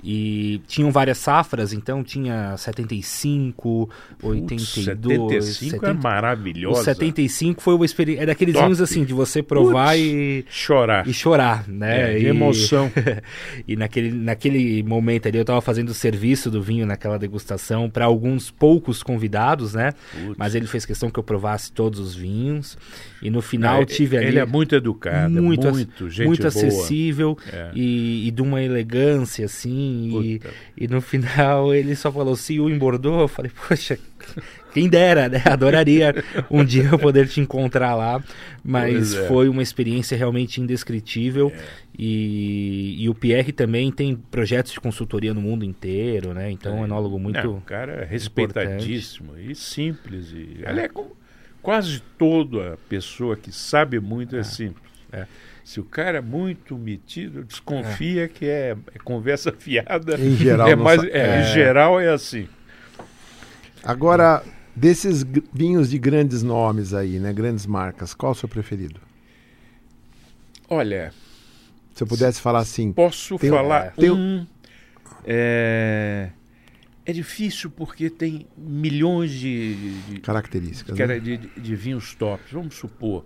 E 0.04 0.62
tinham 0.68 0.92
várias 0.92 1.18
safras, 1.18 1.74
então 1.74 2.04
tinha 2.04 2.56
75, 2.58 3.90
Putz, 4.20 4.42
82, 4.42 5.46
75 5.46 5.76
é 5.86 5.90
70. 5.90 5.94
maravilhosa. 6.02 6.82
O 6.82 6.84
75 6.84 7.62
foi 7.62 7.76
uma 7.76 7.86
experiência. 7.86 8.24
É 8.24 8.26
daqueles 8.26 8.54
Top. 8.54 8.66
vinhos 8.66 8.82
assim, 8.82 9.04
de 9.04 9.14
você 9.14 9.42
provar 9.44 9.94
Putz, 9.96 10.02
e, 10.06 10.46
Chorar. 10.50 11.08
e 11.08 11.14
chorar, 11.14 11.68
né? 11.68 12.14
É, 12.14 12.20
E- 12.20 12.26
emoção. 12.28 12.92
e 13.68 13.76
naquele, 13.76 14.12
naquele 14.12 14.84
momento 14.84 15.28
ali 15.28 15.38
eu 15.38 15.42
estava 15.42 15.62
fazendo 15.62 15.90
o 15.90 15.94
serviço 15.94 16.50
do 16.52 16.62
vinho 16.62 16.86
naquela 16.86 17.18
degustação 17.18 17.90
para 17.90 18.06
alguns 18.06 18.50
poucos 18.52 19.02
convidados, 19.04 19.74
né? 19.74 19.94
Putz. 20.14 20.36
Mas 20.38 20.56
ele 20.56 20.68
fez 20.68 20.86
questão 20.86 21.10
que 21.10 21.20
eu 21.20 21.24
provasse 21.24 21.72
todos 21.72 22.00
os 22.00 22.16
vinhos. 22.16 22.78
E 23.22 23.30
no 23.30 23.42
final 23.42 23.80
Não, 23.80 23.86
tive 23.86 24.16
ali 24.18 24.28
Ele 24.28 24.40
é 24.40 24.46
muito 24.46 24.76
educado, 24.76 25.32
muito, 25.34 25.44
muito, 25.66 25.72
muito, 25.72 26.06
ac- 26.06 26.14
gente 26.14 26.28
muito 26.28 26.46
acessível 26.48 27.36
É. 27.52 27.72
e, 27.74 28.28
e 28.28 28.32
de 28.32 28.42
uma 28.42 28.62
elegância 28.62 29.46
assim. 29.46 29.87
E, 29.88 30.42
e 30.76 30.88
no 30.88 31.02
final 31.02 31.74
ele 31.76 31.96
só 31.96 32.12
falou 32.12 32.36
se 32.36 32.56
you 32.56 32.70
em 32.70 32.78
Bordeaux. 32.78 33.22
Eu 33.22 33.28
falei, 33.28 33.52
poxa, 33.68 33.98
quem 34.74 34.90
dera, 34.90 35.30
né? 35.30 35.42
Adoraria 35.46 36.14
um 36.50 36.64
dia 36.64 36.90
eu 36.92 37.00
poder 37.00 37.28
te 37.28 37.40
encontrar 37.40 37.96
lá. 37.96 38.24
Mas 38.64 39.14
é. 39.14 39.28
foi 39.28 39.50
uma 39.50 39.64
experiência 39.64 40.18
realmente 40.18 40.62
indescritível. 40.62 41.52
E, 41.98 42.96
e 43.00 43.10
o 43.10 43.16
Pierre 43.16 43.52
também 43.52 43.92
tem 43.92 44.16
projetos 44.16 44.72
de 44.72 44.80
consultoria 44.80 45.34
no 45.34 45.42
mundo 45.42 45.66
inteiro, 45.66 46.34
né? 46.34 46.52
Então 46.52 46.78
é 46.78 46.82
um 46.82 46.86
enólogo 46.86 47.18
muito. 47.18 47.42
Não, 47.42 47.58
o 47.58 47.62
cara 47.62 48.04
é 48.04 48.06
respeitadíssimo 48.06 49.38
e 49.38 49.56
simples. 49.56 50.32
E, 50.32 50.64
aliás, 50.66 50.92
como 50.92 51.18
quase 51.62 52.02
toda 52.18 52.78
pessoa 52.88 53.36
que 53.36 53.52
sabe 53.52 54.00
muito 54.00 54.38
é, 54.38 54.44
simples. 54.44 54.90
é. 55.12 55.28
Se 55.68 55.82
o 55.82 55.84
cara 55.84 56.20
é 56.20 56.22
muito 56.22 56.78
metido, 56.78 57.44
desconfia 57.44 58.30
que 58.30 58.46
é, 58.46 58.78
é 58.96 59.00
conversa 59.00 59.52
fiada. 59.60 60.18
Em 60.18 60.34
geral, 60.34 60.70
é 60.70 60.78
mais, 60.78 61.04
é, 61.04 61.10
é. 61.10 61.42
Em 61.42 61.54
geral 61.54 62.00
é 62.00 62.08
assim. 62.08 62.48
Agora, 63.84 64.42
Desses 64.74 65.26
vinhos 65.54 65.90
de 65.90 66.00
grandes 66.00 66.42
nomes 66.42 66.94
aí, 66.94 67.20
né? 67.20 67.34
Grandes 67.34 67.66
marcas, 67.66 68.14
qual 68.14 68.32
o 68.32 68.36
seu 68.36 68.48
preferido? 68.48 69.02
Olha, 70.70 71.12
Se 71.94 72.02
eu 72.02 72.08
pudesse 72.08 72.40
falar 72.40 72.60
assim, 72.60 72.94
posso 72.94 73.38
Tem- 73.38 73.50
falar 73.50 73.92
tem- 73.92 74.10
um. 74.12 74.48
É, 75.26 76.30
é 77.06 77.12
difícil 77.12 77.70
porque 77.70 78.10
tem 78.10 78.48
milhões 78.58 79.32
de, 79.32 80.00
de, 80.04 80.22
características. 80.22 80.98
era 80.98 81.16
né? 81.16 81.20
de, 81.20 81.38
de 81.38 81.76
vinhos 81.76 82.16
tops. 82.16 82.54
Vamos 82.54 82.76
supor. 82.76 83.26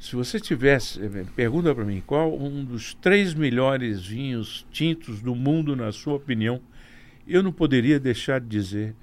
Se 0.00 0.16
você 0.16 0.40
tivesse. 0.40 0.98
eh, 1.00 1.26
Pergunta 1.36 1.74
para 1.74 1.84
mim, 1.84 2.02
qual 2.04 2.34
um 2.34 2.64
dos 2.64 2.94
três 2.94 3.34
melhores 3.34 4.04
vinhos 4.06 4.66
tintos 4.72 5.20
do 5.20 5.34
mundo, 5.36 5.76
na 5.76 5.92
sua 5.92 6.14
opinião? 6.14 6.60
Eu 7.28 7.42
não 7.42 7.52
poderia 7.52 8.00
deixar 8.00 8.40
de 8.40 8.48
dizer 8.48 8.96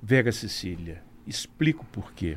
Vega 0.00 0.30
Sicília. 0.30 1.02
Explico 1.26 1.84
por 1.86 2.12
quê. 2.12 2.36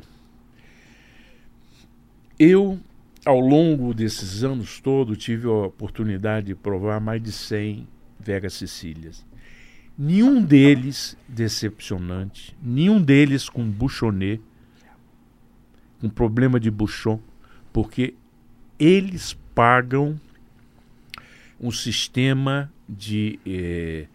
Eu, 2.36 2.80
ao 3.24 3.38
longo 3.38 3.94
desses 3.94 4.42
anos 4.42 4.80
todos, 4.80 5.16
tive 5.16 5.46
a 5.46 5.66
oportunidade 5.66 6.48
de 6.48 6.54
provar 6.56 7.00
mais 7.00 7.22
de 7.22 7.30
100 7.30 7.86
Vega 8.18 8.50
Sicílias. 8.50 9.24
Nenhum 9.96 10.42
deles 10.42 11.16
decepcionante, 11.28 12.56
nenhum 12.60 13.00
deles 13.00 13.48
com 13.48 13.68
buchonê, 13.68 14.40
com 16.00 16.08
problema 16.08 16.58
de 16.58 16.70
buchon, 16.70 17.20
porque 17.78 18.14
eles 18.76 19.38
pagam 19.54 20.20
um 21.60 21.70
sistema 21.70 22.72
de 22.88 23.38
eh, 23.46 24.06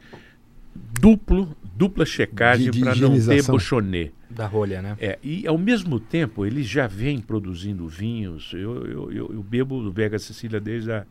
duplo, 0.99 1.55
dupla 1.73 2.05
checagem 2.05 2.71
para 2.77 2.93
não 2.93 3.17
ter 3.25 3.41
buchonê. 3.43 4.11
Da 4.29 4.47
rolha, 4.47 4.81
né? 4.81 4.97
É, 4.99 5.17
e 5.23 5.47
ao 5.47 5.57
mesmo 5.57 5.97
tempo 5.97 6.45
eles 6.45 6.67
já 6.67 6.87
vêm 6.87 7.21
produzindo 7.21 7.87
vinhos. 7.87 8.51
Eu, 8.51 8.85
eu, 8.85 9.11
eu, 9.13 9.33
eu 9.33 9.41
bebo 9.41 9.81
do 9.81 9.93
Vega 9.93 10.19
Sicília 10.19 10.59
desde 10.59 10.91
a, 10.91 11.05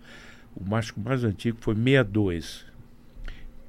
o 0.55 0.63
mágico 0.63 1.01
mais 1.01 1.25
antigo 1.25 1.57
foi 1.59 1.75
62. 1.75 2.67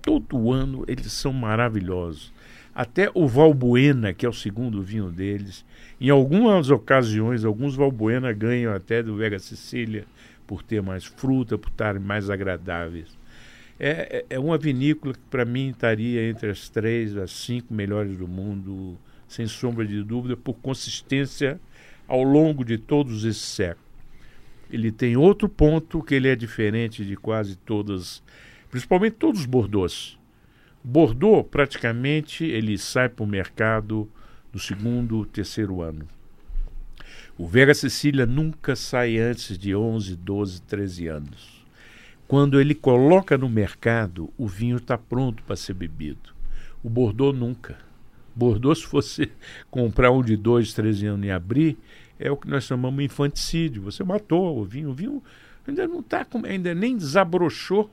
Todo 0.01 0.51
ano 0.51 0.84
eles 0.89 1.10
são 1.14 1.31
maravilhosos. 1.31 2.34
Até 2.76 3.10
o 3.14 3.30
Valbuena, 3.30 4.14
que 4.14 4.26
é 4.26 4.30
o 4.30 4.34
segundo 4.34 4.84
vinho 4.84 5.10
deles, 5.10 5.64
em 6.03 6.09
algumas 6.09 6.69
ocasiões, 6.69 7.45
alguns 7.45 7.75
Valbuena 7.75 8.34
ganham 8.34 8.73
até 8.73 9.01
do 9.01 9.15
Vega 9.15 9.39
Sicília 9.39 10.03
por 10.45 10.61
ter 10.61 10.81
mais 10.81 11.05
fruta, 11.05 11.57
por 11.57 11.69
estarem 11.69 12.01
mais 12.01 12.30
agradáveis. 12.30 13.17
É, 13.80 14.25
é, 14.30 14.35
é 14.35 14.39
uma 14.39 14.57
vinícola 14.57 15.13
que 15.13 15.19
para 15.31 15.45
mim 15.45 15.69
estaria 15.69 16.30
entre 16.30 16.49
as 16.49 16.67
três, 16.67 17.15
as 17.15 17.31
cinco 17.31 17.73
melhores 17.73 18.17
do 18.17 18.27
mundo, 18.27 18.97
sem 19.30 19.47
sombra 19.47 19.85
de 19.85 20.03
dúvida, 20.03 20.35
por 20.35 20.55
consistência 20.55 21.57
ao 22.05 22.21
longo 22.21 22.65
de 22.65 22.77
todos 22.77 23.23
esses 23.23 23.41
séculos. 23.41 23.88
Ele 24.69 24.91
tem 24.91 25.15
outro 25.15 25.47
ponto 25.47 26.03
que 26.03 26.15
ele 26.15 26.27
é 26.27 26.35
diferente 26.35 27.05
de 27.05 27.15
quase 27.15 27.55
todas, 27.55 28.21
principalmente 28.69 29.13
todos 29.13 29.39
os 29.39 29.45
Bordeaux. 29.45 30.19
Bordeaux, 30.84 31.47
praticamente, 31.49 32.43
ele 32.43 32.77
sai 32.77 33.07
para 33.07 33.23
o 33.23 33.27
mercado 33.27 34.09
no 34.53 34.59
segundo, 34.59 35.25
terceiro 35.25 35.81
ano. 35.81 36.07
O 37.35 37.47
Vega 37.47 37.73
Sicília 37.73 38.25
nunca 38.27 38.75
sai 38.75 39.17
antes 39.17 39.57
de 39.57 39.75
11, 39.75 40.15
12, 40.15 40.61
13 40.61 41.07
anos. 41.07 41.65
Quando 42.27 42.61
ele 42.61 42.75
coloca 42.75 43.38
no 43.38 43.49
mercado, 43.49 44.31
o 44.38 44.47
vinho 44.47 44.77
está 44.77 44.97
pronto 44.97 45.41
para 45.43 45.55
ser 45.55 45.73
bebido. 45.73 46.31
O 46.84 46.89
Bordeaux 46.89 47.38
nunca. 47.38 47.77
Bordeaux, 48.35 48.77
se 48.81 48.88
você 48.88 49.30
comprar 49.71 50.11
um 50.11 50.21
de 50.21 50.38
2, 50.38 50.73
13 50.73 51.07
anos 51.07 51.25
e 51.25 51.31
abrir, 51.31 51.77
é 52.19 52.31
o 52.31 52.38
que 52.38 52.47
nós 52.47 52.63
chamamos 52.63 53.03
infanticídio. 53.03 53.81
Você 53.81 54.03
matou 54.03 54.59
o 54.59 54.63
vinho. 54.63 54.91
O 54.91 54.93
vinho 54.93 55.23
ainda 55.67 55.88
não 55.88 56.01
está, 56.01 56.25
ainda 56.43 56.75
nem 56.75 56.95
desabrochou, 56.95 57.91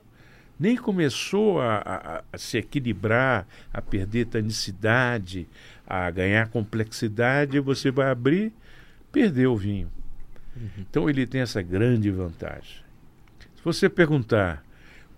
nem 0.59 0.77
começou 0.77 1.59
a, 1.59 1.77
a, 1.77 2.23
a 2.31 2.37
se 2.37 2.57
equilibrar, 2.57 3.47
a 3.73 3.81
perder 3.81 4.27
tanicidade, 4.27 5.47
a 5.91 6.09
ganhar 6.09 6.47
complexidade. 6.47 7.59
Você 7.59 7.91
vai 7.91 8.09
abrir, 8.09 8.53
perdeu 9.11 9.51
o 9.53 9.57
vinho. 9.57 9.91
Então 10.77 11.09
ele 11.09 11.27
tem 11.27 11.41
essa 11.41 11.61
grande 11.61 12.09
vantagem. 12.09 12.81
Se 13.55 13.63
você 13.63 13.89
perguntar 13.89 14.63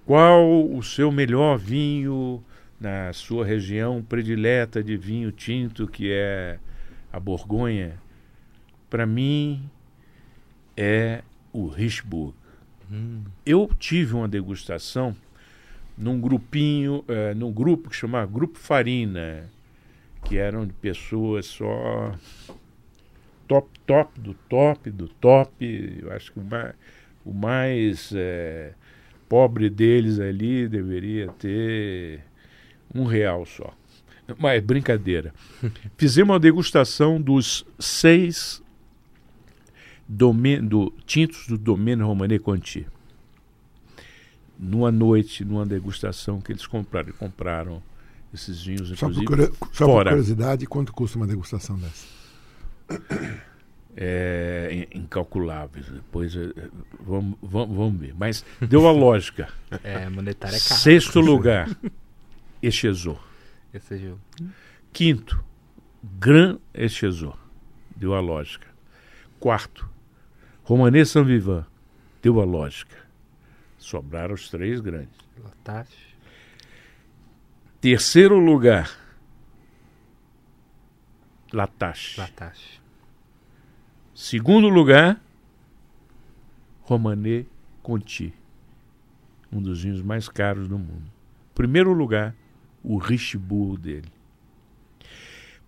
qual 0.05 0.67
o 0.67 0.81
seu 0.81 1.11
melhor 1.11 1.57
vinho 1.57 2.43
na 2.79 3.13
sua 3.13 3.45
região 3.45 4.01
predileta 4.01 4.83
de 4.83 4.97
vinho 4.97 5.31
tinto, 5.31 5.87
que 5.87 6.11
é 6.11 6.59
a 7.11 7.19
Borgonha, 7.19 7.99
para 8.89 9.05
mim 9.05 9.69
é 10.75 11.21
o 11.51 11.67
Richburg. 11.67 12.33
Hum. 12.91 13.23
Eu 13.45 13.69
tive 13.79 14.15
uma 14.15 14.27
degustação 14.27 15.15
num 15.95 16.19
grupinho, 16.19 17.03
eh, 17.07 17.33
num 17.35 17.51
grupo 17.51 17.89
que 17.89 17.95
chamava 17.95 18.25
Grupo 18.25 18.57
Farina, 18.57 19.49
que 20.25 20.37
eram 20.37 20.65
de 20.65 20.73
pessoas 20.73 21.45
só 21.45 22.13
top, 23.47 23.79
top 23.85 24.19
do 24.19 24.33
top 24.49 24.89
do 24.89 25.07
top. 25.07 25.99
Eu 26.01 26.11
acho 26.11 26.31
que 26.31 26.39
o 26.39 26.43
mais, 26.43 26.73
o 27.25 27.33
mais 27.33 28.13
eh, 28.15 28.73
pobre 29.29 29.69
deles 29.69 30.19
ali 30.19 30.67
deveria 30.67 31.27
ter 31.29 32.21
um 32.93 33.05
real 33.05 33.45
só. 33.45 33.73
Mas 34.39 34.63
brincadeira. 34.63 35.33
Fizemos 35.97 36.33
uma 36.33 36.39
degustação 36.39 37.21
dos 37.21 37.65
seis 37.77 38.61
domen 40.07 40.65
do, 40.65 40.93
tintos 41.05 41.47
do 41.47 41.57
Domênio 41.57 42.05
Romané 42.05 42.39
Conti. 42.39 42.87
Numa 44.57 44.91
noite, 44.91 45.43
numa 45.43 45.65
degustação 45.65 46.39
que 46.39 46.51
eles 46.51 46.65
compraram. 46.65 47.11
Compraram 47.13 47.83
esses 48.34 48.61
vinhos, 48.64 48.89
Só, 48.97 49.07
por, 49.10 49.22
inclusive, 49.22 49.53
só 49.72 49.85
por 49.85 50.03
curiosidade, 50.05 50.65
quanto 50.65 50.91
custa 50.93 51.18
uma 51.18 51.27
degustação 51.27 51.77
dessa? 51.77 52.07
é, 53.95 54.88
in- 54.91 54.99
incalculáveis. 55.01 55.85
Depois 55.88 56.35
eh, 56.35 56.51
vamos, 56.99 57.38
vamos, 57.41 57.76
vamos 57.77 57.99
ver. 57.99 58.14
Mas 58.18 58.43
deu 58.61 58.88
a 58.88 58.91
lógica. 58.93 59.49
É, 59.84 60.10
monetária 60.10 60.55
é 60.55 60.60
caro. 60.60 60.80
Sexto 60.81 61.19
lugar, 61.19 61.69
Echezor. 62.61 63.19
Esse 63.73 63.97
jogo. 63.97 64.19
Quinto, 64.91 65.43
Gran 66.19 66.57
Echezor. 66.73 67.38
Deu 67.95 68.14
a 68.14 68.19
lógica. 68.19 68.68
Quarto, 69.39 69.88
Romanê 70.64 71.05
San 71.05 71.23
Vivan. 71.23 71.65
Deu 72.22 72.39
a 72.39 72.45
lógica. 72.45 72.95
Sobraram 73.77 74.34
os 74.34 74.49
três 74.49 74.80
grandes. 74.80 75.18
Latache. 75.43 76.12
Terceiro 77.84 78.39
lugar, 78.39 78.97
Latache. 81.51 82.18
Latache. 82.18 82.80
Segundo 84.15 84.69
lugar, 84.69 85.22
Romanê 86.84 87.45
Conti. 87.81 88.34
Um 89.51 89.61
dos 89.61 89.84
vinhos 89.84 90.01
mais 90.01 90.30
caros 90.30 90.69
do 90.69 90.80
mundo. 90.80 91.11
Primeiro 91.53 91.91
lugar, 91.91 92.34
o 92.81 92.95
Richebourg 92.97 93.77
dele. 93.81 94.07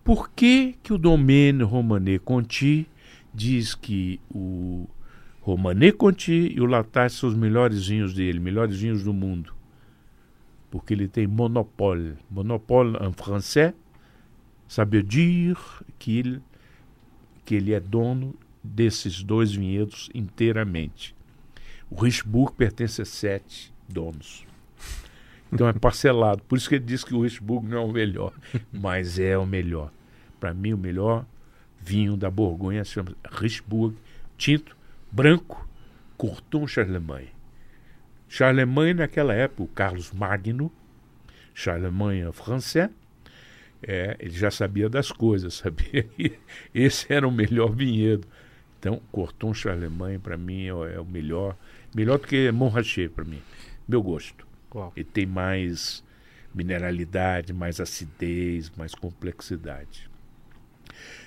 Por 0.02 0.30
que, 0.30 0.78
que 0.82 0.94
o 0.94 0.98
Domaine 0.98 1.64
Romanê 1.64 2.18
Conti 2.18 2.88
diz 3.34 3.76
que 3.76 4.22
o 4.34 4.88
Romanê 5.42 5.92
Conti 5.92 6.54
e 6.56 6.62
o 6.62 6.66
Latache 6.66 7.18
são 7.18 7.28
os 7.28 7.36
melhores 7.36 7.88
vinhos 7.88 8.14
dele, 8.14 8.40
melhores 8.40 8.80
vinhos 8.80 9.04
do 9.04 9.12
mundo? 9.12 9.55
Porque 10.76 10.94
ele 10.94 11.08
tem 11.08 11.26
monopole. 11.26 12.18
Monopole 12.30 12.98
em 13.02 13.14
francês, 13.14 13.74
veut 14.86 15.04
dire 15.04 15.56
qu'il 15.98 16.42
que 17.46 17.56
ele 17.56 17.74
é 17.74 17.80
dono 17.80 18.36
desses 18.62 19.24
dois 19.24 19.54
vinhedos 19.54 20.10
inteiramente. 20.14 21.16
O 21.90 21.96
Richburg 21.96 22.58
pertence 22.58 23.02
a 23.02 23.06
sete 23.06 23.74
donos. 23.88 24.46
Então 25.50 25.66
é 25.66 25.72
parcelado. 25.72 26.44
Por 26.44 26.58
isso 26.58 26.68
que 26.68 26.76
ele 26.76 26.84
diz 26.84 27.06
que 27.06 27.16
o 27.16 27.22
Richburg 27.22 27.66
não 27.70 27.78
é 27.78 27.82
o 27.86 27.94
melhor, 27.94 28.34
mas 28.74 29.18
é 29.18 29.38
o 29.38 29.46
melhor. 29.46 29.94
Para 30.42 30.54
mim, 30.54 30.74
o 30.74 30.78
melhor 30.78 31.26
vinho 31.80 32.18
da 32.18 32.30
Borgonha 32.30 32.84
se 32.84 32.92
chama 32.92 33.16
Richburg, 33.32 33.96
tinto, 34.38 34.76
branco, 35.10 35.66
Courton 36.18 36.68
Charlemagne. 36.68 37.35
Charlemagne, 38.36 38.96
naquela 38.96 39.34
época, 39.34 39.64
o 39.64 39.68
Carlos 39.68 40.12
Magno, 40.12 40.70
Charlemagne 41.54 42.30
francês, 42.34 42.90
é, 43.82 44.18
ele 44.20 44.34
já 44.34 44.52
sabia 44.52 44.90
das 44.90 45.10
coisas, 45.10 45.54
sabia 45.64 46.04
que 46.04 46.38
esse 46.74 47.14
era 47.14 47.26
o 47.26 47.32
melhor 47.32 47.72
vinhedo. 47.74 48.28
Então, 48.78 49.02
Corton 49.10 49.54
Charlemagne, 49.54 50.20
para 50.20 50.36
mim, 50.36 50.66
é, 50.66 50.74
o- 50.74 50.86
é 50.86 51.00
o 51.00 51.06
melhor. 51.06 51.56
Melhor 51.96 52.20
do 52.20 52.28
que 52.28 52.52
Montrachet, 52.52 53.08
para 53.08 53.24
mim. 53.24 53.42
Meu 53.88 54.04
gosto. 54.04 54.46
Qual? 54.70 54.92
Ele 54.98 55.06
tem 55.06 55.26
mais 55.26 56.04
mineralidade, 56.54 57.54
mais 57.54 57.80
acidez, 57.80 58.70
mais 58.76 58.94
complexidade. 58.94 60.10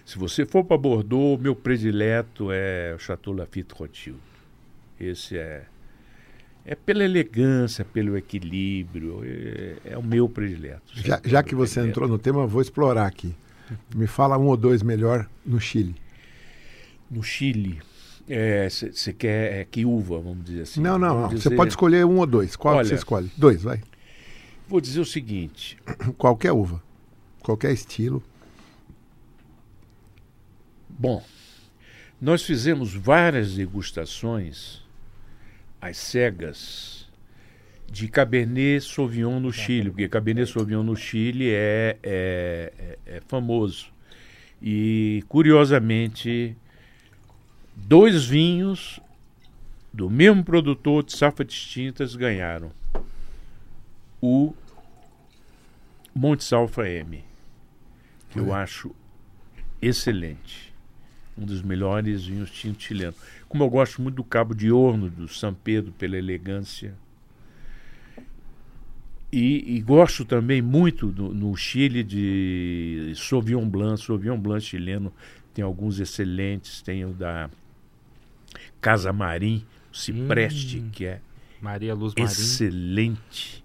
Se 0.04 0.18
você 0.18 0.44
for 0.44 0.62
para 0.62 0.76
Bordeaux, 0.76 1.40
meu 1.42 1.56
predileto 1.56 2.52
é 2.52 2.92
o 2.94 2.98
Chateau 2.98 3.32
Lafite 3.32 3.74
Rothschild. 3.74 4.20
Esse 5.00 5.38
é 5.38 5.64
é 6.70 6.74
pela 6.74 7.02
elegância, 7.02 7.82
pelo 7.82 8.14
equilíbrio, 8.14 9.22
é, 9.24 9.92
é 9.92 9.98
o 9.98 10.02
meu 10.02 10.28
predileto. 10.28 10.92
Já, 10.96 11.18
já 11.24 11.42
que 11.42 11.54
você 11.54 11.76
predileto. 11.76 11.90
entrou 11.90 12.08
no 12.08 12.18
tema, 12.18 12.42
eu 12.42 12.48
vou 12.48 12.60
explorar 12.60 13.06
aqui. 13.06 13.34
Me 13.96 14.06
fala 14.06 14.36
um 14.36 14.48
ou 14.48 14.56
dois 14.56 14.82
melhor 14.82 15.26
no 15.46 15.58
Chile. 15.58 15.94
No 17.10 17.22
Chile, 17.22 17.80
você 18.68 19.10
é, 19.10 19.12
quer 19.14 19.60
é, 19.60 19.64
que 19.64 19.86
uva, 19.86 20.20
vamos 20.20 20.44
dizer 20.44 20.62
assim? 20.62 20.82
Não, 20.82 20.98
não, 20.98 21.22
não. 21.22 21.30
Você 21.30 21.48
pode 21.48 21.70
escolher 21.70 22.04
um 22.04 22.18
ou 22.18 22.26
dois. 22.26 22.54
Qual 22.54 22.76
Olha, 22.76 22.86
você 22.86 22.96
escolhe? 22.96 23.30
Dois, 23.34 23.62
vai. 23.62 23.80
Vou 24.68 24.78
dizer 24.78 25.00
o 25.00 25.06
seguinte: 25.06 25.78
qualquer 26.18 26.52
uva, 26.52 26.82
qualquer 27.42 27.72
estilo. 27.72 28.22
Bom, 30.86 31.24
nós 32.20 32.42
fizemos 32.42 32.92
várias 32.92 33.54
degustações 33.54 34.86
às 35.80 35.96
cegas 35.96 37.08
de 37.90 38.06
Cabernet 38.08 38.84
Sauvignon 38.84 39.40
no 39.40 39.52
Chile, 39.52 39.90
porque 39.90 40.08
Cabernet 40.08 40.50
Sauvignon 40.50 40.82
no 40.82 40.94
Chile 40.94 41.50
é, 41.50 41.96
é, 42.02 42.72
é, 42.78 42.98
é 43.16 43.20
famoso. 43.26 43.90
E, 44.60 45.24
curiosamente, 45.28 46.56
dois 47.74 48.26
vinhos 48.26 49.00
do 49.92 50.10
mesmo 50.10 50.44
produtor 50.44 51.02
de 51.02 51.16
safra 51.16 51.44
distintas 51.44 52.14
ganharam. 52.14 52.70
O 54.20 54.52
Monte 56.14 56.44
Salfa 56.44 56.88
M, 56.88 57.24
que 58.30 58.38
eu 58.38 58.52
acho 58.52 58.94
excelente. 59.80 60.67
Um 61.38 61.44
dos 61.44 61.62
melhores 61.62 62.24
vinhos 62.24 62.50
tinto 62.50 62.82
chilenos. 62.82 63.16
Como 63.48 63.62
eu 63.62 63.70
gosto 63.70 64.02
muito 64.02 64.16
do 64.16 64.24
Cabo 64.24 64.54
de 64.54 64.72
Horno, 64.72 65.08
do 65.08 65.28
São 65.28 65.54
Pedro, 65.54 65.92
pela 65.92 66.16
elegância. 66.16 66.94
E, 69.30 69.76
e 69.76 69.80
gosto 69.80 70.24
também 70.24 70.60
muito 70.60 71.08
do, 71.08 71.32
no 71.34 71.54
Chile 71.54 72.02
de 72.02 73.12
Sauvignon 73.14 73.68
Blanc, 73.68 74.02
Sauvignon 74.02 74.38
Blanc 74.38 74.64
chileno. 74.64 75.12
Tem 75.54 75.64
alguns 75.64 76.00
excelentes, 76.00 76.82
tem 76.82 77.04
o 77.04 77.12
da 77.12 77.50
Casa 78.80 79.12
Marim, 79.12 79.64
Cipreste, 79.92 80.78
hum, 80.78 80.90
que 80.90 81.04
é 81.04 81.20
Maria 81.60 81.94
Luz 81.94 82.14
excelente. 82.16 83.64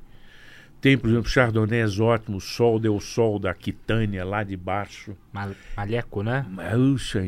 Tem, 0.84 0.97
por 0.97 1.10
exemplo, 1.10 1.30
Chardonnays 1.30 1.97
ótimos, 1.97 2.43
Sol 2.43 2.77
Deu 2.77 2.99
Sol 2.99 3.39
da 3.39 3.53
Quitânia, 3.53 4.26
lá 4.26 4.43
de 4.43 4.57
baixo. 4.57 5.15
Mal 5.31 5.51
Malheco, 5.77 6.22
né? 6.22 6.45
Puxa, 6.73 7.22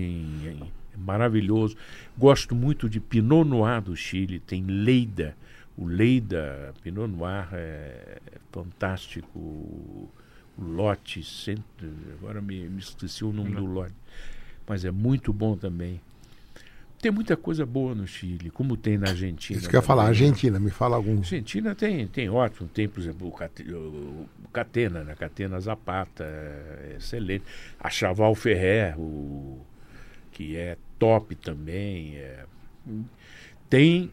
maravilhoso. 0.98 1.78
Gosto 2.18 2.54
muito 2.54 2.90
de 2.90 3.00
Pinot 3.00 3.48
Noir 3.48 3.82
do 3.82 3.96
Chile, 3.96 4.42
tem 4.42 4.66
Leida. 4.66 5.38
O 5.78 5.86
Leida, 5.86 6.74
Pinot 6.84 7.08
Noir 7.08 7.48
é 7.54 8.18
fantástico. 8.52 9.40
O 9.40 10.12
lote, 10.58 11.22
agora 12.20 12.42
me, 12.42 12.68
me 12.68 12.80
esqueci 12.80 13.24
o 13.24 13.32
nome 13.32 13.52
Não. 13.52 13.62
do 13.62 13.68
lote, 13.68 13.96
mas 14.68 14.84
é 14.84 14.92
muito 14.92 15.32
bom 15.32 15.56
também. 15.56 16.02
Tem 17.06 17.12
muita 17.12 17.38
coisa 17.38 17.68
boa 17.68 17.94
no 17.94 18.08
Chile, 18.08 18.50
como 18.50 18.76
tem 18.76 18.98
na 18.98 19.10
Argentina. 19.10 19.60
Isso 19.60 19.70
que 19.70 19.76
eu 19.76 19.78
ia 19.78 19.86
falar, 19.86 20.06
né? 20.06 20.10
Argentina, 20.10 20.60
me 20.60 20.72
fala 20.72 20.96
algum. 20.96 21.18
Argentina 21.18 21.76
tem, 21.76 22.08
tem 22.08 22.28
ótimo, 22.32 22.68
tem, 22.68 22.90
por 22.90 23.00
exemplo, 23.00 23.28
o, 23.28 24.28
Catena, 24.52 25.04
né? 25.04 25.14
Catena 25.14 25.60
Zapata, 25.60 26.24
é 26.24 26.96
excelente. 26.98 27.46
A 27.80 27.92
Chaval 27.92 28.34
Ferrer, 28.34 29.00
o, 29.00 29.62
que 30.32 30.58
é 30.58 30.78
top 30.98 31.36
também. 31.36 32.16
É. 32.16 32.44
Tem 33.70 34.12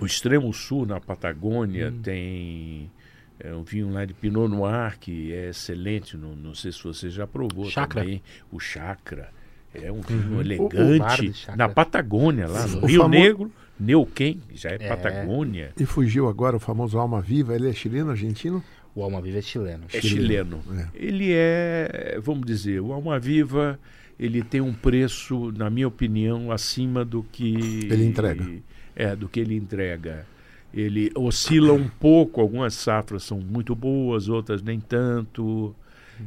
o 0.00 0.04
extremo 0.04 0.52
sul, 0.52 0.84
na 0.84 0.98
Patagônia, 0.98 1.88
hum. 1.88 2.02
tem 2.02 2.90
é, 3.38 3.54
um 3.54 3.62
vinho 3.62 3.92
lá 3.92 4.04
de 4.04 4.12
Pinot 4.12 4.48
Noir, 4.48 4.98
que 4.98 5.32
é 5.32 5.50
excelente, 5.50 6.16
não, 6.16 6.34
não 6.34 6.52
sei 6.52 6.72
se 6.72 6.82
você 6.82 7.08
já 7.08 7.28
provou 7.28 7.70
Chacra. 7.70 8.02
também. 8.02 8.20
O 8.50 8.58
Chakra. 8.58 9.30
É 9.74 9.90
um 9.90 10.00
vinho 10.00 10.34
uhum. 10.34 10.40
elegante. 10.40 11.32
O, 11.48 11.52
o 11.52 11.56
na 11.56 11.68
Patagônia, 11.68 12.46
lá 12.46 12.66
no 12.66 12.86
Rio 12.86 13.02
famo... 13.02 13.14
Negro, 13.14 13.52
Neuquén, 13.78 14.40
já 14.54 14.70
é, 14.70 14.78
é, 14.78 14.88
Patagônia. 14.88 15.72
E 15.78 15.84
fugiu 15.84 16.28
agora 16.28 16.56
o 16.56 16.60
famoso 16.60 16.98
Alma 16.98 17.20
Viva, 17.20 17.54
ele 17.54 17.68
é 17.68 17.72
chileno, 17.72 18.10
argentino? 18.10 18.62
O 18.94 19.02
Alma 19.02 19.20
Viva 19.20 19.38
é 19.38 19.42
chileno. 19.42 19.84
É 19.92 20.00
chileno. 20.00 20.62
chileno. 20.62 20.82
É. 20.82 20.88
Ele 20.94 21.32
é, 21.32 22.18
vamos 22.22 22.46
dizer, 22.46 22.80
o 22.80 22.92
Alma 22.92 23.18
Viva, 23.18 23.78
ele 24.18 24.42
tem 24.42 24.60
um 24.60 24.74
preço, 24.74 25.52
na 25.56 25.70
minha 25.70 25.88
opinião, 25.88 26.52
acima 26.52 27.04
do 27.04 27.22
que... 27.22 27.88
Ele 27.90 28.04
entrega. 28.04 28.46
É, 28.94 29.16
do 29.16 29.28
que 29.28 29.40
ele 29.40 29.56
entrega. 29.56 30.26
Ele 30.72 31.10
oscila 31.14 31.72
um 31.72 31.88
pouco, 31.88 32.40
algumas 32.40 32.74
safras 32.74 33.22
são 33.24 33.38
muito 33.38 33.74
boas, 33.74 34.28
outras 34.28 34.62
nem 34.62 34.80
tanto. 34.80 35.74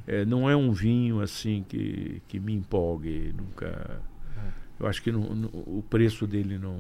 É, 0.08 0.26
não 0.26 0.50
é 0.50 0.56
um 0.56 0.72
vinho 0.72 1.22
assim 1.22 1.66
que, 1.68 2.22
que 2.28 2.40
me 2.40 2.54
empolgue, 2.54 3.34
nunca. 3.38 4.02
É. 4.38 4.50
Eu 4.80 4.88
acho 4.88 5.02
que 5.02 5.12
não, 5.12 5.22
não, 5.36 5.50
o 5.50 5.84
preço 5.90 6.28
dele 6.28 6.58
não 6.58 6.78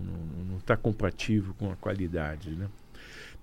está 0.58 0.76
compatível 0.76 1.54
com 1.58 1.72
a 1.72 1.76
qualidade, 1.76 2.52
né? 2.52 2.68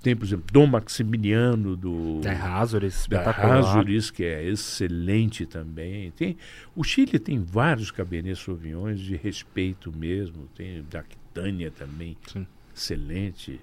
Tem, 0.02 0.16
por 0.16 0.24
exemplo, 0.24 0.46
Dom 0.52 0.66
Maximiliano 0.66 1.76
do 1.76 2.20
da 2.20 2.32
Razores, 2.32 3.00
espetacular. 3.00 3.84
que 4.12 4.24
é 4.24 4.44
excelente 4.44 5.46
também. 5.46 6.10
Tem, 6.10 6.36
o 6.74 6.82
Chile 6.82 7.20
tem 7.20 7.38
vários 7.38 7.92
Cabernet 7.92 8.36
Sauvignons 8.36 8.98
de 8.98 9.14
respeito 9.14 9.96
mesmo. 9.96 10.48
Tem 10.56 10.84
da 10.90 11.04
Quitânia 11.04 11.70
também, 11.70 12.16
Sim. 12.26 12.44
excelente. 12.74 13.60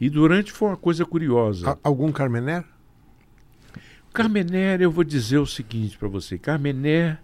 E 0.00 0.10
durante 0.10 0.50
foi 0.50 0.68
uma 0.68 0.76
coisa 0.76 1.04
curiosa. 1.04 1.78
algum 1.82 2.10
Carmener? 2.10 2.64
Carmener, 4.12 4.80
eu 4.80 4.90
vou 4.90 5.04
dizer 5.04 5.38
o 5.38 5.46
seguinte 5.46 5.96
para 5.96 6.08
você: 6.08 6.38
Carmener 6.38 7.18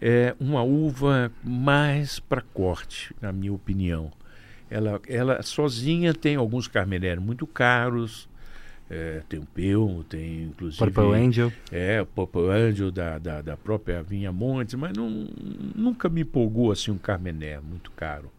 é 0.00 0.34
uma 0.38 0.62
uva 0.62 1.32
mais 1.42 2.18
para 2.18 2.40
corte, 2.40 3.14
na 3.20 3.32
minha 3.32 3.52
opinião. 3.52 4.10
Ela, 4.70 5.00
ela 5.08 5.42
sozinha 5.42 6.12
tem 6.12 6.36
alguns 6.36 6.68
Carmener 6.68 7.20
muito 7.20 7.46
caros. 7.46 8.28
É, 8.88 9.22
tem 9.28 9.40
o 9.40 9.46
Pelmo, 9.46 10.04
tem 10.04 10.44
inclusive. 10.44 10.78
Purple 10.78 11.12
Angel. 11.14 11.52
É, 11.72 12.00
o 12.00 12.06
Purple 12.06 12.50
Angel 12.50 12.90
da, 12.92 13.18
da, 13.18 13.42
da 13.42 13.56
própria 13.56 14.00
Vinha 14.00 14.30
Montes, 14.30 14.74
mas 14.76 14.96
não, 14.96 15.28
nunca 15.74 16.08
me 16.08 16.20
empolgou 16.20 16.70
assim 16.70 16.92
um 16.92 16.98
Carmener 16.98 17.60
muito 17.60 17.90
caro. 17.90 18.30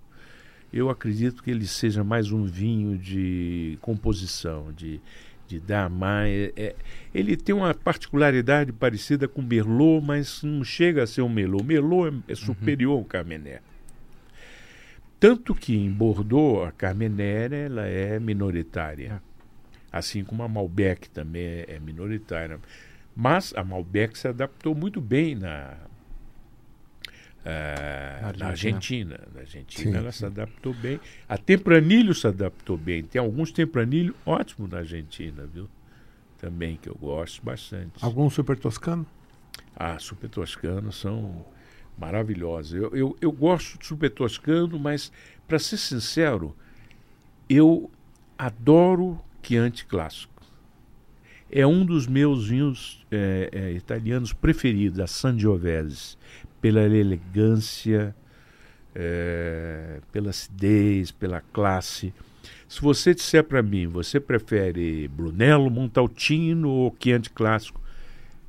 Eu 0.72 0.90
acredito 0.90 1.44
que 1.44 1.52
ele 1.52 1.66
seja 1.66 2.04
mais 2.04 2.32
um 2.32 2.46
vinho 2.46 2.98
de 2.98 3.78
composição, 3.82 4.72
de 4.74 5.02
de 5.48 5.60
Damar. 5.60 6.28
É, 6.28 6.52
é, 6.56 6.76
ele 7.14 7.38
tem 7.38 7.56
uma 7.56 7.74
particularidade 7.74 8.72
parecida 8.72 9.28
com 9.28 9.42
Merlot, 9.42 10.06
mas 10.06 10.44
não 10.44 10.64
chega 10.64 11.04
a 11.04 11.08
ser 11.08 11.22
um 11.22 11.30
Merlot. 11.30 11.64
Merlot 11.64 12.24
é, 12.28 12.34
é 12.34 12.36
superior 12.36 12.94
uhum. 12.94 13.00
ao 13.00 13.06
Carmener. 13.06 13.62
Tanto 15.20 15.56
que 15.56 15.76
em 15.76 15.92
Bordeaux 15.92 16.68
a 16.68 16.72
Carmener 16.72 17.52
ela 17.52 17.88
é 17.88 18.20
minoritária, 18.20 19.22
assim 19.92 20.24
como 20.24 20.44
a 20.44 20.48
Malbec 20.48 21.10
também 21.10 21.44
é, 21.44 21.66
é 21.70 21.80
minoritária. 21.80 22.60
Mas 23.16 23.52
a 23.56 23.64
Malbec 23.64 24.18
se 24.18 24.28
adaptou 24.28 24.76
muito 24.76 25.02
bem 25.02 25.34
na 25.34 25.76
ah, 27.50 28.34
na 28.38 28.48
Argentina. 28.48 29.20
Na 29.34 29.42
Argentina 29.42 29.92
sim, 29.92 29.98
ela 29.98 30.12
sim. 30.12 30.20
se 30.20 30.26
adaptou 30.26 30.74
bem. 30.74 31.00
A 31.30 31.38
Tempranilho 31.38 32.14
se 32.14 32.28
adaptou 32.28 32.78
bem. 32.78 33.04
Tem 33.04 33.20
alguns 33.20 33.52
Tempranilho 33.52 34.14
ótimos 34.26 34.70
na 34.70 34.80
Argentina, 34.80 35.46
viu? 35.46 35.70
Também 36.38 36.78
que 36.82 36.90
eu 36.90 36.96
gosto 36.96 37.44
bastante. 37.44 37.94
Algum 38.04 38.30
super 38.30 38.58
toscano? 38.58 39.06
Ah, 39.76 39.98
super 39.98 40.30
toscano 40.30 40.92
são 40.92 41.46
maravilhosos. 41.98 42.74
Eu, 42.74 42.96
eu, 42.96 43.18
eu 43.22 43.32
gosto 43.32 43.80
de 43.80 43.86
super 43.86 44.10
toscano, 44.10 44.78
mas, 44.78 45.12
para 45.48 45.58
ser 45.58 45.78
sincero, 45.78 46.56
eu 47.50 47.90
adoro 48.38 49.20
Chianti 49.42 49.86
clássico. 49.86 50.36
É 51.50 51.66
um 51.66 51.86
dos 51.86 52.06
meus 52.06 52.50
vinhos 52.50 53.06
é, 53.10 53.50
é, 53.54 53.72
italianos 53.72 54.34
preferidos, 54.34 55.00
a 55.00 55.08
Sangiovese 55.08 56.18
pela 56.68 56.84
elegância, 56.84 58.14
é, 58.94 60.02
pela 60.12 60.32
acidez, 60.32 61.12
pela 61.12 61.40
classe. 61.40 62.14
Se 62.68 62.82
você 62.82 63.16
disser 63.16 63.42
para 63.46 63.64
mim, 63.64 63.88
você 63.88 64.20
prefere 64.20 65.08
Brunello, 65.08 65.72
Montaltino 65.72 66.70
ou 66.70 66.94
Chianti 67.02 67.30
Clássico, 67.30 67.80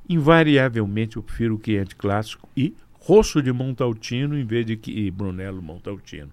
invariavelmente 0.09 1.17
eu 1.17 1.23
prefiro 1.23 1.55
o 1.55 1.61
Chianti 1.65 1.95
Clássico 1.95 2.49
e 2.57 2.75
Rosso 2.93 3.41
de 3.41 3.53
Montaltino 3.53 4.37
em 4.37 4.45
vez 4.45 4.67
de 4.67 5.11
Brunello 5.13 5.63
Montaltino. 5.63 6.33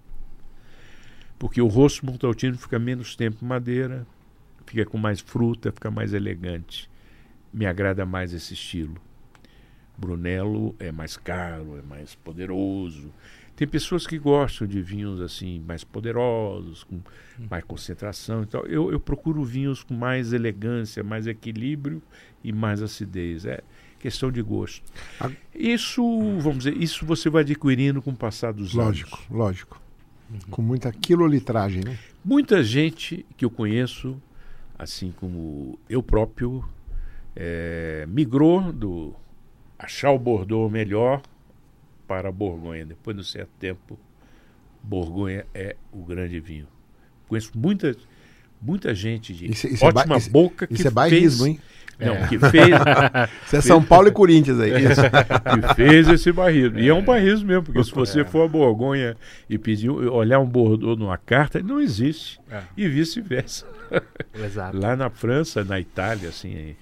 Porque 1.38 1.62
o 1.62 1.68
Rosso 1.68 2.04
Montaltino 2.04 2.58
fica 2.58 2.80
menos 2.80 3.14
tempo 3.14 3.44
em 3.44 3.48
madeira, 3.48 4.04
fica 4.66 4.84
com 4.84 4.98
mais 4.98 5.20
fruta, 5.20 5.70
fica 5.70 5.88
mais 5.88 6.12
elegante. 6.12 6.90
Me 7.54 7.64
agrada 7.64 8.04
mais 8.04 8.32
esse 8.32 8.54
estilo. 8.54 9.05
Brunello 9.98 10.74
é 10.78 10.92
mais 10.92 11.16
caro, 11.16 11.78
é 11.78 11.82
mais 11.82 12.14
poderoso. 12.14 13.10
Tem 13.54 13.66
pessoas 13.66 14.06
que 14.06 14.18
gostam 14.18 14.66
de 14.66 14.82
vinhos 14.82 15.20
assim 15.20 15.60
mais 15.66 15.82
poderosos, 15.82 16.84
com 16.84 17.00
mais 17.50 17.64
concentração. 17.64 18.42
Então 18.42 18.60
eu, 18.66 18.92
eu 18.92 19.00
procuro 19.00 19.42
vinhos 19.42 19.82
com 19.82 19.94
mais 19.94 20.34
elegância, 20.34 21.02
mais 21.02 21.26
equilíbrio 21.26 22.02
e 22.44 22.52
mais 22.52 22.82
acidez. 22.82 23.46
É 23.46 23.62
questão 23.98 24.30
de 24.30 24.42
gosto. 24.42 24.82
Isso, 25.54 26.02
vamos 26.38 26.64
dizer, 26.64 26.76
isso 26.76 27.06
você 27.06 27.30
vai 27.30 27.42
adquirindo 27.42 28.02
com 28.02 28.10
o 28.10 28.16
passar 28.16 28.52
dos 28.52 28.74
Lógico, 28.74 29.16
anos. 29.16 29.30
lógico. 29.30 29.80
Com 30.50 30.60
muita 30.60 30.92
quilolitragem, 30.92 31.82
né? 31.82 31.98
Muita 32.24 32.62
gente 32.62 33.24
que 33.36 33.44
eu 33.44 33.50
conheço, 33.50 34.20
assim 34.78 35.12
como 35.12 35.78
eu 35.88 36.02
próprio, 36.02 36.62
eh, 37.34 38.04
migrou 38.08 38.72
do 38.72 39.14
achar 39.78 40.10
o 40.10 40.18
Bordeaux 40.18 40.70
melhor 40.72 41.20
para 42.06 42.28
a 42.28 42.32
Borgonha. 42.32 42.84
Depois 42.84 43.16
de 43.16 43.20
um 43.22 43.24
certo 43.24 43.50
tempo, 43.58 43.98
Borgonha 44.82 45.44
é 45.54 45.76
o 45.92 46.02
grande 46.04 46.38
vinho. 46.40 46.66
Conheço 47.28 47.50
muita, 47.56 47.94
muita 48.62 48.94
gente 48.94 49.34
de 49.34 49.50
Isso- 49.50 49.66
isso 49.66 49.84
é 49.84 49.92
ba- 49.92 50.00
ótima 50.00 50.16
isso- 50.16 50.30
boca 50.30 50.66
que 50.66 50.74
Isso 50.74 50.82
é 50.82 50.84
fez... 50.84 50.94
bairrismo, 50.94 51.46
hein? 51.46 51.60
Não, 51.98 52.14
É. 52.14 52.28
que 52.28 52.38
fez, 52.38 52.68
Isso 53.46 53.56
é 53.56 53.60
São 53.62 53.82
Paulo 53.82 54.08
e 54.08 54.12
Corinthians 54.12 54.60
aí. 54.60 54.70
que 54.84 55.74
fez 55.74 56.06
esse 56.08 56.30
barrismo. 56.30 56.78
E 56.78 56.88
é 56.88 56.92
um 56.94 57.02
barrismo 57.02 57.48
mesmo, 57.48 57.62
porque 57.64 57.82
se 57.82 57.90
você 57.90 58.22
for 58.22 58.44
a 58.44 58.48
Borgonha 58.48 59.16
e 59.48 59.56
pedir, 59.56 59.88
olhar 59.88 60.38
um 60.38 60.46
Bordeaux 60.46 60.98
numa 60.98 61.16
carta, 61.16 61.60
não 61.62 61.80
existe. 61.80 62.38
É. 62.50 62.62
E 62.76 62.86
vice-versa. 62.86 63.66
Exato. 64.34 64.76
Lá 64.78 64.94
na 64.94 65.08
França, 65.08 65.64
na 65.64 65.80
Itália, 65.80 66.28
assim, 66.28 66.54
é, 66.54 66.74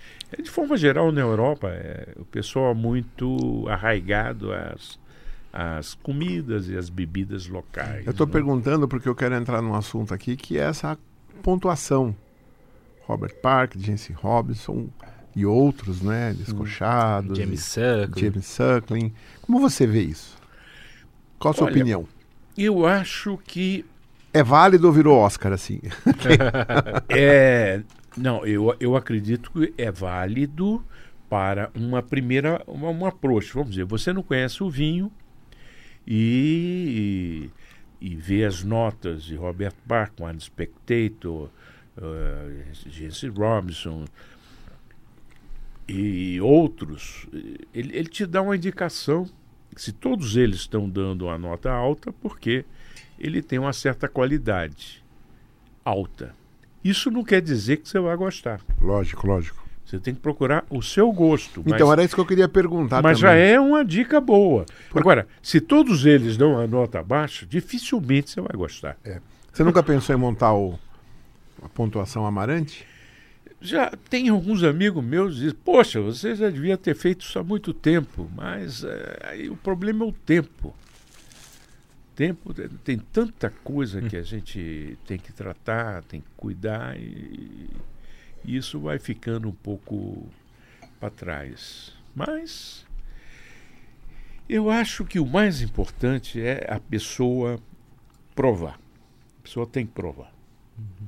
de 0.42 0.50
forma 0.50 0.76
geral 0.76 1.10
na 1.12 1.20
Europa, 1.20 1.68
é, 1.68 2.08
o 2.16 2.24
pessoal 2.24 2.70
é 2.72 2.74
muito 2.74 3.66
arraigado 3.68 4.52
às, 4.52 4.98
às 5.52 5.94
comidas 5.94 6.68
e 6.68 6.76
às 6.76 6.88
bebidas 6.88 7.46
locais. 7.46 8.04
Eu 8.06 8.12
estou 8.12 8.26
né? 8.26 8.32
perguntando 8.32 8.88
porque 8.88 9.08
eu 9.08 9.14
quero 9.14 9.34
entrar 9.34 9.60
num 9.62 9.74
assunto 9.74 10.12
aqui 10.14 10.36
que 10.36 10.58
é 10.58 10.62
essa 10.62 10.98
pontuação. 11.42 12.14
Robert 13.06 13.34
Park, 13.42 13.74
Jensen 13.76 14.16
Robinson 14.16 14.88
e 15.36 15.44
outros, 15.44 16.00
né? 16.00 16.32
Descochados. 16.38 17.36
James 17.36 17.60
e- 17.60 17.62
Suckling. 17.62 18.20
James 18.24 18.46
Suckling. 18.46 19.12
Como 19.42 19.60
você 19.60 19.86
vê 19.86 20.02
isso? 20.02 20.38
Qual 21.38 21.52
a 21.52 21.54
sua 21.56 21.66
Olha, 21.66 21.72
opinião? 21.74 22.08
Eu 22.56 22.86
acho 22.86 23.36
que 23.44 23.84
É 24.32 24.42
válido 24.42 24.86
ou 24.86 24.92
virou 24.92 25.18
Oscar, 25.18 25.52
assim? 25.52 25.80
é. 27.10 27.82
Não, 28.16 28.46
eu, 28.46 28.74
eu 28.78 28.96
acredito 28.96 29.50
que 29.50 29.74
é 29.76 29.90
válido 29.90 30.84
para 31.28 31.70
uma 31.74 32.02
primeira. 32.02 32.62
Uma, 32.66 32.90
um 32.90 33.06
approach. 33.06 33.52
Vamos 33.52 33.70
dizer, 33.70 33.84
você 33.84 34.12
não 34.12 34.22
conhece 34.22 34.62
o 34.62 34.70
vinho 34.70 35.10
e, 36.06 37.50
e 38.00 38.14
vê 38.14 38.44
as 38.44 38.62
notas 38.62 39.24
de 39.24 39.34
Robert 39.34 39.74
Park, 39.88 40.20
One 40.20 40.40
Spectator, 40.40 41.48
uh, 41.98 42.88
Jesse 42.88 43.28
Robinson 43.28 44.04
e 45.88 46.40
outros. 46.40 47.26
Ele, 47.74 47.96
ele 47.96 48.08
te 48.08 48.26
dá 48.26 48.42
uma 48.42 48.56
indicação. 48.56 49.28
Se 49.76 49.92
todos 49.92 50.36
eles 50.36 50.60
estão 50.60 50.88
dando 50.88 51.24
uma 51.24 51.36
nota 51.36 51.72
alta, 51.72 52.12
porque 52.12 52.64
ele 53.18 53.42
tem 53.42 53.58
uma 53.58 53.72
certa 53.72 54.08
qualidade 54.08 55.02
alta. 55.84 56.32
Isso 56.84 57.10
não 57.10 57.24
quer 57.24 57.40
dizer 57.40 57.78
que 57.78 57.88
você 57.88 57.98
vai 57.98 58.16
gostar. 58.16 58.60
Lógico, 58.80 59.26
lógico. 59.26 59.64
Você 59.86 59.98
tem 59.98 60.14
que 60.14 60.20
procurar 60.20 60.64
o 60.70 60.82
seu 60.82 61.10
gosto. 61.12 61.62
Mas, 61.64 61.74
Então, 61.74 61.92
era 61.92 62.02
isso 62.02 62.14
que 62.14 62.20
eu 62.20 62.26
queria 62.26 62.48
perguntar 62.48 63.02
mas 63.02 63.18
já 63.18 63.28
também. 63.30 63.52
é 63.52 63.60
uma 63.60 63.84
dica 63.84 64.20
boa. 64.20 64.64
Agora, 64.94 65.26
se 65.42 65.60
todos 65.60 66.04
eles 66.06 66.36
dão 66.36 66.52
uma 66.52 66.66
nota 66.66 67.02
baixa, 67.02 67.46
dificilmente 67.46 68.30
você 68.30 68.40
vai 68.40 68.56
gostar. 68.56 68.96
Você 69.52 69.62
nunca 69.62 69.82
pensou 69.82 70.14
em 70.14 70.18
montar 70.18 70.52
o, 70.54 70.78
a 71.62 71.68
pontuação 71.68 72.26
Amarante? 72.26 72.86
Já 73.60 73.92
tem 74.10 74.28
alguns 74.28 74.62
amigos 74.62 75.02
meus 75.02 75.34
que 75.34 75.40
dizem, 75.40 75.58
poxa, 75.64 76.00
você 76.00 76.34
já 76.34 76.50
devia 76.50 76.76
ter 76.76 76.94
feito 76.94 77.22
isso 77.22 77.38
há 77.38 77.42
muito 77.42 77.72
tempo, 77.72 78.28
mas 78.34 78.84
eh, 78.84 79.18
aí 79.22 79.48
o 79.48 79.56
problema 79.56 80.04
é 80.04 80.08
o 80.08 80.12
tempo. 80.12 80.74
Tempo 82.14 82.54
tem- 82.54 82.68
tem 82.68 82.98
tanta 82.98 83.50
coisa 83.50 84.00
que 84.00 84.16
a 84.16 84.22
gente 84.22 84.96
tem 85.06 85.18
que 85.18 85.32
tratar, 85.32 86.02
tem 86.04 86.20
que 86.20 86.26
cuidar 86.36 86.96
e, 86.96 87.68
e 88.44 88.56
isso 88.56 88.78
vai 88.78 88.98
ficando 89.00 89.48
um 89.48 89.52
pouco 89.54 90.26
para 91.00 91.10
trás. 91.10 91.92
Mas 92.14 92.86
eu 94.48 94.70
acho 94.70 95.04
que 95.04 95.18
o 95.18 95.26
mais 95.26 95.60
importante 95.60 96.40
é 96.40 96.66
a 96.70 96.78
pessoa 96.78 97.58
provar. 98.34 98.78
A 99.40 99.42
pessoa 99.42 99.66
tem 99.66 99.84
que 99.84 99.92
provar. 99.92 100.32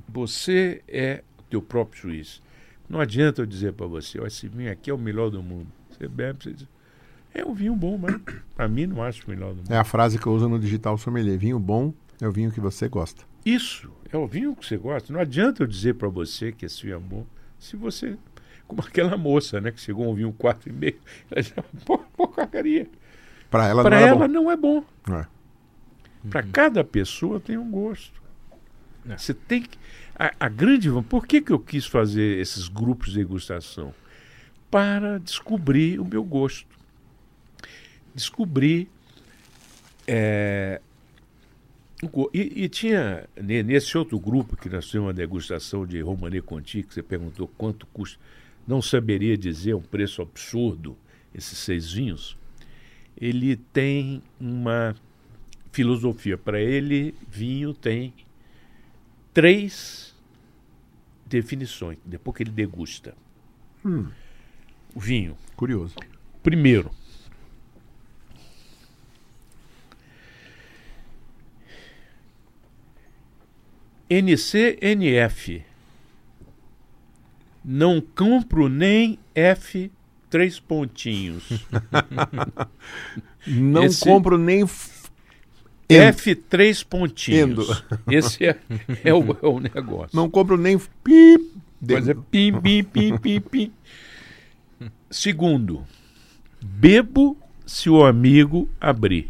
Você 0.09 0.81
é 0.87 1.23
o 1.39 1.43
teu 1.43 1.61
próprio 1.61 2.01
juiz. 2.01 2.41
Não 2.89 2.99
adianta 2.99 3.41
eu 3.41 3.45
dizer 3.45 3.73
para 3.73 3.85
você, 3.87 4.19
ó, 4.19 4.25
esse 4.25 4.47
vinho 4.47 4.71
aqui 4.71 4.89
é 4.89 4.93
o 4.93 4.97
melhor 4.97 5.29
do 5.29 5.41
mundo. 5.41 5.67
Você 5.89 6.07
bebe, 6.07 6.43
você 6.43 6.53
diz, 6.53 6.67
é 7.39 7.45
um 7.45 7.53
vinho 7.53 7.75
bom, 7.75 7.97
mas 7.97 8.15
para 8.55 8.67
mim 8.67 8.87
não 8.87 9.03
acho 9.03 9.25
o 9.25 9.29
melhor 9.29 9.51
do 9.51 9.57
mundo. 9.57 9.71
É 9.71 9.77
a 9.77 9.83
frase 9.83 10.17
que 10.19 10.27
eu 10.27 10.33
uso 10.33 10.47
no 10.49 10.59
Digital 10.59 10.97
Sommelier. 10.97 11.37
Vinho 11.37 11.59
bom 11.59 11.93
é 12.21 12.27
o 12.27 12.31
vinho 12.31 12.51
que 12.51 12.59
você 12.59 12.87
gosta. 12.87 13.23
Isso 13.45 13.91
é 14.11 14.17
o 14.17 14.27
vinho 14.27 14.55
que 14.55 14.65
você 14.65 14.77
gosta. 14.77 15.13
Não 15.13 15.19
adianta 15.19 15.63
eu 15.63 15.67
dizer 15.67 15.95
para 15.95 16.09
você 16.09 16.51
que 16.51 16.65
esse 16.65 16.83
vinho 16.83 16.95
é 16.95 16.99
bom, 16.99 17.25
se 17.59 17.75
você, 17.75 18.17
como 18.67 18.81
aquela 18.81 19.17
moça, 19.17 19.61
né, 19.61 19.71
que 19.71 19.79
chegou 19.79 20.09
um 20.09 20.13
vinho 20.13 20.33
4,5, 20.33 20.95
ela 21.31 21.41
já, 21.41 21.63
pô, 21.85 21.97
porcaria. 22.15 22.87
Para 23.49 23.67
ela 23.67 23.83
Para 23.83 23.99
não 23.99 24.07
ela 24.07 24.27
bom. 24.27 24.33
não 24.33 24.51
é 24.51 24.57
bom. 24.57 24.83
É. 25.09 25.25
Para 26.29 26.43
cada 26.43 26.83
pessoa 26.83 27.39
tem 27.39 27.57
um 27.57 27.69
gosto. 27.69 28.21
É. 29.07 29.17
Você 29.17 29.33
tem 29.33 29.61
que. 29.61 29.77
A, 30.17 30.33
a 30.39 30.49
grande. 30.49 30.89
Por 31.03 31.25
que, 31.25 31.41
que 31.41 31.51
eu 31.51 31.59
quis 31.59 31.85
fazer 31.85 32.39
esses 32.39 32.67
grupos 32.67 33.11
de 33.11 33.19
degustação? 33.19 33.93
Para 34.69 35.17
descobrir 35.19 35.99
o 35.99 36.05
meu 36.05 36.23
gosto. 36.23 36.76
Descobrir. 38.17 38.89
é, 40.07 40.81
e, 42.33 42.63
e 42.63 42.69
tinha 42.69 43.27
ne- 43.39 43.61
nesse 43.63 43.95
outro 43.97 44.19
grupo 44.19 44.55
que 44.57 44.67
nós 44.69 44.87
tínhamos 44.87 45.07
uma 45.09 45.13
degustação 45.13 45.85
de 45.85 45.99
Romanée 46.01 46.41
Conti, 46.41 46.81
que 46.83 46.93
você 46.93 47.03
perguntou 47.03 47.47
quanto 47.57 47.85
custa. 47.87 48.19
Não 48.67 48.81
saberia 48.81 49.37
dizer 49.37 49.73
um 49.75 49.81
preço 49.81 50.21
absurdo 50.21 50.97
esses 51.33 51.57
seis 51.59 51.91
vinhos. 51.91 52.35
Ele 53.19 53.55
tem 53.55 54.21
uma 54.39 54.95
filosofia. 55.71 56.37
Para 56.37 56.59
ele, 56.59 57.13
vinho 57.29 57.73
tem 57.73 58.13
três 59.33 60.15
definições, 61.25 61.97
depois 62.05 62.35
que 62.37 62.43
ele 62.43 62.51
degusta. 62.51 63.15
Hum, 63.85 64.07
O 64.95 64.99
vinho. 64.99 65.37
curioso. 65.55 65.95
Primeiro, 66.43 66.91
NCNF. 74.09 75.63
Não 77.63 77.99
compro 78.01 78.69
nem 78.69 79.19
F 79.35 79.91
três 80.29 80.59
pontinhos. 80.59 81.43
Não 83.45 83.83
Esse- 83.85 84.03
compro 84.03 84.37
nem. 84.37 84.63
f- 84.63 84.97
Endo. 85.89 86.35
Três 86.49 86.83
pontinhos. 86.83 87.83
Esse 88.11 88.45
é, 88.45 88.57
é, 89.05 89.13
o, 89.13 89.21
é 89.41 89.47
o 89.47 89.59
negócio. 89.59 90.15
Não 90.15 90.29
compro 90.29 90.57
nem. 90.57 90.77
Pip. 91.03 91.53
Mas 91.81 92.07
é 92.09 92.13
pim, 92.13 92.59
pim, 92.59 92.83
pim, 92.83 93.17
pim, 93.17 93.39
pim. 93.39 93.71
Segundo, 95.11 95.85
bebo 96.61 97.37
se 97.65 97.89
o 97.89 98.03
amigo 98.03 98.67
abrir. 98.81 99.29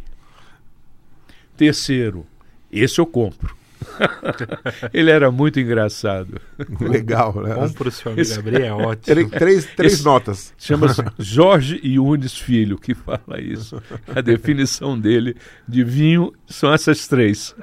Terceiro, 1.57 2.25
esse 2.71 2.99
eu 2.99 3.05
compro. 3.05 3.56
Ele 4.93 5.09
era 5.11 5.31
muito 5.31 5.59
engraçado. 5.59 6.39
Legal, 6.79 7.33
né? 7.41 7.55
Bom 7.55 7.89
seu 7.91 8.11
amigo 8.11 8.21
Esse- 8.21 8.39
abrir, 8.39 8.61
é 8.61 8.71
ótimo. 8.73 9.01
Três, 9.15 9.29
três, 9.29 9.65
três 9.75 9.93
Esse- 9.93 10.05
notas. 10.05 10.53
Chama-se 10.57 11.01
Jorge 11.17 11.79
Yunes 11.83 12.37
Filho 12.37 12.77
que 12.77 12.93
fala 12.93 13.39
isso. 13.39 13.81
A 14.15 14.21
definição 14.21 14.99
dele 14.99 15.35
de 15.67 15.83
vinho 15.83 16.33
são 16.47 16.73
essas 16.73 17.07
três. 17.07 17.55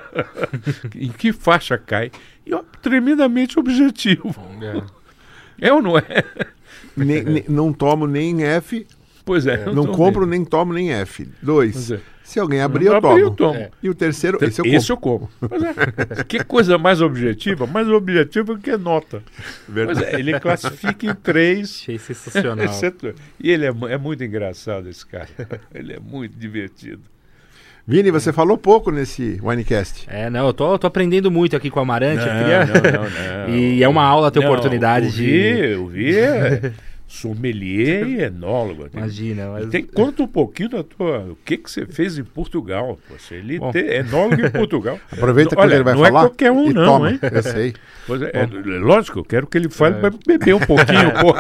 em 0.95 1.11
que 1.11 1.33
faixa 1.33 1.77
cai? 1.79 2.11
E 2.47 2.55
ó, 2.55 2.63
tremendamente 2.83 3.59
objetivo. 3.59 4.35
É. 5.61 5.69
É 5.69 5.73
ou 5.73 5.81
não 5.81 5.97
é? 5.97 6.05
Nem- 6.97 7.23
nem- 7.23 7.45
não 7.49 7.73
tomo 7.73 8.07
nem 8.07 8.43
F. 8.45 8.87
Pois 9.25 9.47
é. 9.47 9.65
Não 9.67 9.87
tô 9.87 9.93
compro 9.93 10.21
vendo. 10.23 10.31
nem 10.31 10.45
tomo 10.45 10.73
nem 10.73 10.93
F. 10.93 11.27
Dois. 11.43 11.73
Pois 11.73 11.91
é. 11.93 12.01
Se 12.25 12.41
alguém 12.41 12.61
abrir, 12.61 12.87
eu 12.87 12.95
eu 12.95 13.01
tomo. 13.01 13.31
tomo. 13.31 13.55
É. 13.55 13.71
E 13.83 13.89
o 13.91 13.95
terceiro, 13.95 14.39
esse 14.43 14.61
eu 14.61 14.65
Esse 14.67 14.93
compro. 14.93 15.29
eu 15.39 15.49
como. 15.49 15.51
Mas 15.51 15.63
é, 16.19 16.25
que 16.25 16.43
coisa 16.43 16.79
mais 16.79 17.01
objetiva? 17.03 17.67
Mais 17.67 17.87
objetiva 17.89 18.59
que 18.59 18.77
nota. 18.79 19.23
Pois 19.73 19.99
é, 20.01 20.19
ele 20.19 20.41
classifica 20.41 21.07
em 21.07 21.15
três. 21.15 21.71
Achei 21.85 21.99
sensacional. 21.99 22.65
exceto- 22.65 23.15
E 23.39 23.51
ele 23.51 23.67
é, 23.67 23.73
é 23.91 23.99
muito 23.99 24.25
engraçado, 24.25 24.89
esse 24.89 25.05
cara. 25.07 25.29
Ele 25.75 25.93
é 25.93 26.01
muito 26.01 26.37
divertido. 26.37 27.03
Vini, 27.87 28.11
você 28.11 28.33
falou 28.33 28.57
pouco 28.57 28.91
nesse 28.91 29.39
Winecast. 29.43 30.07
É, 30.09 30.31
não, 30.31 30.47
eu 30.47 30.55
tô, 30.55 30.73
eu 30.73 30.79
tô 30.79 30.87
aprendendo 30.87 31.31
muito 31.31 31.55
aqui 31.55 31.69
com 31.69 31.79
o 31.79 31.83
Amarante. 31.83 32.23
eu 32.27 32.33
queria- 32.33 32.65
não, 32.65 33.03
não, 33.03 33.11
não. 33.11 33.55
E 33.55 33.83
é 33.83 33.89
uma 33.89 34.03
aula 34.03 34.31
ter 34.31 34.41
Não, 34.41 34.47
oportunidade 34.47 35.09
o 35.09 35.11
de. 35.11 35.27
Vi, 35.27 35.75
o 35.75 35.87
Vi 35.89 36.17
é 36.17 36.73
sommelier 37.15 38.07
e 38.07 38.23
enólogo. 38.23 38.89
Imagina, 38.93 39.51
mas. 39.51 39.69
Tem, 39.69 39.85
conta 39.85 40.23
um 40.23 40.27
pouquinho 40.27 40.69
da 40.71 40.83
tua. 40.83 41.19
O 41.31 41.37
que, 41.45 41.57
que 41.57 41.71
você 41.71 41.87
fez 41.87 42.19
em 42.19 42.25
Portugal? 42.25 42.99
Você 43.11 43.37
ele 43.37 43.59
Bom. 43.59 43.71
tem- 43.71 43.83
é 43.87 43.99
enólogo 44.01 44.45
em 44.45 44.51
Portugal. 44.51 44.99
Aproveita 45.11 45.55
que 45.55 45.61
Olha, 45.63 45.75
ele 45.75 45.85
vai 45.85 45.95
não 45.95 46.03
falar. 46.03 46.21
é 46.21 46.23
qualquer 46.29 46.51
um, 46.53 46.71
não, 46.73 46.85
toma. 46.85 47.11
hein? 47.13 47.21
Eu 47.23 47.43
sei. 47.43 47.75
Pois 48.07 48.21
é, 48.21 48.31
é, 48.35 48.47
lógico, 48.81 49.21
eu 49.21 49.25
quero 49.25 49.47
que 49.47 49.57
ele 49.57 49.71
fale 49.71 49.97
É. 49.97 49.99
para 50.01 50.11
beber 50.27 50.55
um 50.55 50.61
pouquinho. 50.61 51.11
Bom, 51.25 51.33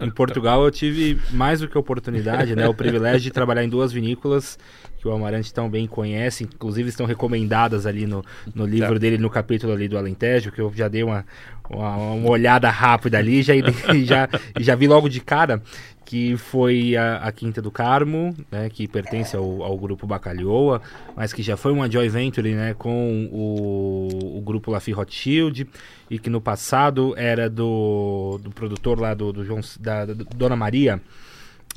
em, 0.00 0.06
em 0.06 0.10
Portugal 0.12 0.62
eu 0.64 0.70
tive 0.70 1.20
mais 1.32 1.58
do 1.58 1.66
que 1.66 1.76
oportunidade, 1.76 2.54
né? 2.54 2.68
O 2.68 2.74
privilégio 2.74 3.20
de 3.20 3.32
trabalhar 3.32 3.64
em 3.64 3.68
duas 3.68 3.92
vinícolas 3.92 4.56
que 5.02 5.08
o 5.08 5.12
Amarante 5.12 5.52
tão 5.52 5.68
bem 5.68 5.84
conhece, 5.88 6.44
inclusive 6.44 6.88
estão 6.88 7.04
recomendadas 7.04 7.86
ali 7.86 8.06
no, 8.06 8.24
no 8.54 8.64
livro 8.64 8.92
Tá. 8.92 8.98
dele, 9.00 9.18
no 9.18 9.28
capítulo 9.28 9.72
ali 9.72 9.88
do 9.88 9.98
Alentejo, 9.98 10.52
que 10.52 10.60
eu 10.60 10.72
já 10.72 10.86
dei 10.86 11.02
uma, 11.02 11.26
uma, 11.68 11.96
uma 11.96 12.30
olhada 12.30 12.70
rápida 12.70 13.18
ali 13.18 13.40
e 13.40 13.42
já, 13.42 13.54
e 13.56 14.04
já, 14.04 14.28
já 14.60 14.74
vi 14.76 14.86
logo 14.86 15.08
de 15.08 15.20
cara 15.20 15.60
que 16.04 16.36
foi 16.36 16.94
a, 16.94 17.16
a 17.16 17.32
Quinta 17.32 17.60
do 17.60 17.70
Carmo, 17.70 18.36
né, 18.50 18.68
que 18.68 18.86
pertence 18.86 19.34
ao, 19.34 19.62
ao 19.62 19.76
grupo 19.78 20.06
Bacalhoa, 20.06 20.80
mas 21.16 21.32
que 21.32 21.42
já 21.42 21.56
foi 21.56 21.72
uma 21.72 21.90
joint 21.90 22.10
venture 22.12 22.54
né, 22.54 22.74
com 22.74 23.28
o, 23.32 24.38
o 24.38 24.40
grupo 24.40 24.70
Lafite 24.70 24.94
Rothschild 24.94 25.66
e 26.10 26.18
que 26.18 26.30
no 26.30 26.40
passado 26.40 27.14
era 27.16 27.48
do, 27.48 28.38
do 28.42 28.50
produtor 28.50 29.00
lá 29.00 29.14
do, 29.14 29.32
do 29.32 29.44
João, 29.44 29.60
da, 29.80 30.04
da 30.04 30.14
Dona 30.36 30.54
Maria, 30.54 31.00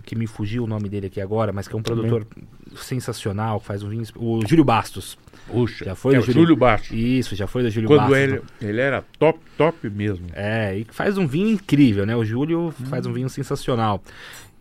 que 0.03 0.15
me 0.15 0.27
fugiu 0.27 0.63
o 0.63 0.67
nome 0.67 0.89
dele 0.89 1.07
aqui 1.07 1.21
agora, 1.21 1.51
mas 1.53 1.67
que 1.67 1.75
é 1.75 1.77
um 1.77 1.81
produtor 1.81 2.25
sensacional, 2.75 3.59
que 3.59 3.65
faz 3.65 3.83
um 3.83 3.89
vinho, 3.89 4.03
o 4.17 4.45
Júlio 4.47 4.63
Bastos. 4.63 5.17
Puxa, 5.47 5.85
Já 5.85 5.95
foi 5.95 6.15
é 6.15 6.21
Júlio- 6.21 6.33
Júlio 6.41 6.55
Baixo. 6.55 6.95
Isso, 6.95 7.35
já 7.35 7.45
foi 7.47 7.61
do 7.63 7.69
Júlio 7.69 7.87
Quando 7.87 7.99
Bastos. 8.09 8.17
ele, 8.17 8.41
ele 8.61 8.81
era 8.81 9.03
top, 9.19 9.39
top 9.57 9.89
mesmo. 9.89 10.25
É, 10.33 10.77
e 10.79 10.85
faz 10.89 11.17
um 11.17 11.27
vinho 11.27 11.49
incrível, 11.49 12.05
né? 12.05 12.15
O 12.15 12.25
Júlio 12.25 12.73
faz 12.89 13.05
um 13.05 13.13
vinho 13.13 13.29
sensacional. 13.29 14.01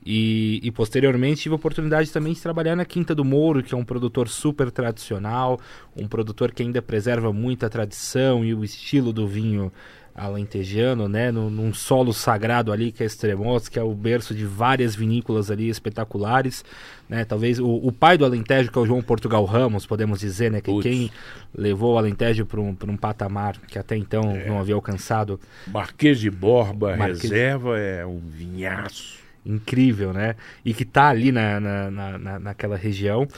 E, 0.07 0.61
e 0.63 0.71
posteriormente 0.71 1.41
tive 1.41 1.55
a 1.55 1.57
oportunidade 1.57 2.11
também 2.11 2.35
de 2.35 2.41
trabalhar 2.43 2.77
na 2.77 2.85
Quinta 2.85 3.15
do 3.15 3.25
Mouro, 3.25 3.63
que 3.63 3.75
é 3.75 3.79
um 3.79 3.85
produtor 3.85 4.29
super 4.29 4.71
tradicional, 4.71 5.59
um 5.97 6.07
produtor 6.07 6.53
que 6.53 6.63
ainda 6.63 6.83
preserva 6.83 7.33
muito 7.33 7.65
a 7.65 7.71
tradição 7.71 8.45
e 8.45 8.53
o 8.53 8.63
estilo 8.63 9.15
do 9.15 9.27
vinho 9.27 9.73
alentejano, 10.15 11.09
né? 11.09 11.31
Num, 11.33 11.51
num 11.51 11.75
solo 11.75 12.13
sagrado 12.13 12.73
ali 12.73 12.93
que 12.93 13.03
é 13.03 13.07
Extremoz, 13.07 13.69
que 13.69 13.79
é 13.79 13.83
o 13.83 13.93
berço 13.95 14.35
de 14.35 14.45
várias 14.45 14.95
vinícolas 14.95 15.51
ali 15.51 15.69
espetaculares, 15.69 16.65
né? 17.09 17.25
Talvez 17.25 17.59
o, 17.59 17.67
o 17.69 17.91
pai 17.93 18.17
do 18.17 18.25
Alentejo, 18.25 18.71
que 18.71 18.79
é 18.79 18.81
o 18.81 18.87
João 18.87 19.03
Portugal 19.03 19.45
Ramos, 19.45 19.87
podemos 19.87 20.21
dizer, 20.21 20.51
né? 20.51 20.61
Que 20.61 20.71
Putz. 20.71 20.83
quem 20.89 21.11
levou 21.57 21.95
o 21.95 21.99
Alentejo 21.99 22.47
para 22.47 22.61
um, 22.61 22.75
pra 22.75 22.91
um 22.91 22.97
patamar 22.97 23.57
que 23.67 23.79
até 23.79 23.97
então 23.97 24.23
É. 24.37 24.47
não 24.49 24.59
havia 24.61 24.75
alcançado 24.75 25.39
Marquês 25.67 26.19
de 26.21 26.31
Borba, 26.31 26.97
Marquês- 26.97 27.23
reserva, 27.23 27.79
é 27.79 28.07
um 28.07 28.21
vinhaço. 28.21 29.19
incrível, 29.47 30.13
né? 30.13 30.37
E 30.65 30.73
que 30.73 30.85
tá 30.87 31.09
ali 31.09 31.31
na, 31.31 31.61
na, 31.61 31.91
na- 31.91 32.19
na- 32.19 32.39
naquela 32.39 32.77
região, 32.77 33.29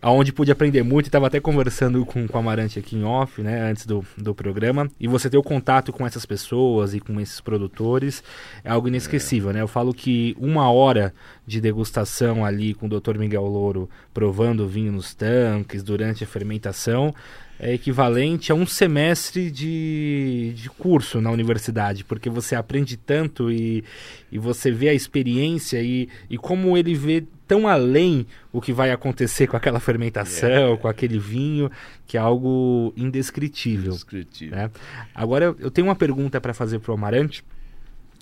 aonde 0.00 0.32
pude 0.32 0.50
aprender 0.50 0.82
muito. 0.82 1.06
Estava 1.06 1.26
até 1.26 1.40
conversando 1.40 2.04
com, 2.06 2.26
com 2.26 2.36
o 2.36 2.40
Amarante 2.40 2.78
aqui 2.78 2.96
em 2.96 3.04
off, 3.04 3.42
né? 3.42 3.60
Antes 3.62 3.86
do, 3.86 4.04
do 4.16 4.34
programa. 4.34 4.88
E 4.98 5.06
você 5.06 5.28
ter 5.28 5.38
o 5.38 5.42
contato 5.42 5.92
com 5.92 6.06
essas 6.06 6.24
pessoas 6.24 6.94
e 6.94 7.00
com 7.00 7.20
esses 7.20 7.40
produtores 7.40 8.22
é 8.64 8.70
algo 8.70 8.88
inesquecível, 8.88 9.52
né? 9.52 9.60
Eu 9.60 9.68
falo 9.68 9.92
que 9.92 10.36
uma 10.38 10.70
hora 10.70 11.12
de 11.46 11.60
degustação 11.60 12.44
ali 12.44 12.74
com 12.74 12.86
o 12.86 13.00
Dr. 13.00 13.18
Miguel 13.18 13.44
Louro 13.44 13.90
provando 14.14 14.60
o 14.60 14.68
vinho 14.68 14.92
nos 14.92 15.14
tanques 15.14 15.82
durante 15.82 16.24
a 16.24 16.26
fermentação 16.26 17.14
é 17.62 17.74
equivalente 17.74 18.50
a 18.50 18.56
um 18.56 18.66
semestre 18.66 19.48
de, 19.48 20.52
de 20.56 20.68
curso 20.68 21.20
na 21.20 21.30
universidade, 21.30 22.04
porque 22.04 22.28
você 22.28 22.56
aprende 22.56 22.96
tanto 22.96 23.52
e, 23.52 23.84
e 24.32 24.38
você 24.38 24.72
vê 24.72 24.88
a 24.88 24.94
experiência 24.94 25.80
e, 25.80 26.08
e 26.28 26.36
como 26.36 26.76
ele 26.76 26.92
vê 26.92 27.24
tão 27.52 27.68
além 27.68 28.26
o 28.50 28.62
que 28.62 28.72
vai 28.72 28.90
acontecer 28.90 29.46
com 29.46 29.56
aquela 29.58 29.78
fermentação, 29.78 30.72
É. 30.72 30.76
com 30.78 30.88
aquele 30.88 31.18
vinho, 31.18 31.70
que 32.06 32.16
é 32.16 32.20
algo 32.20 32.94
indescritível. 32.96 33.90
Indescritível. 33.90 34.56
Né? 34.56 34.70
Agora 35.14 35.44
eu- 35.44 35.56
eu 35.60 35.70
tenho 35.70 35.86
uma 35.86 35.94
pergunta 35.94 36.40
para 36.40 36.54
fazer 36.54 36.78
para 36.78 36.92
o 36.92 36.94
Amarante 36.94 37.44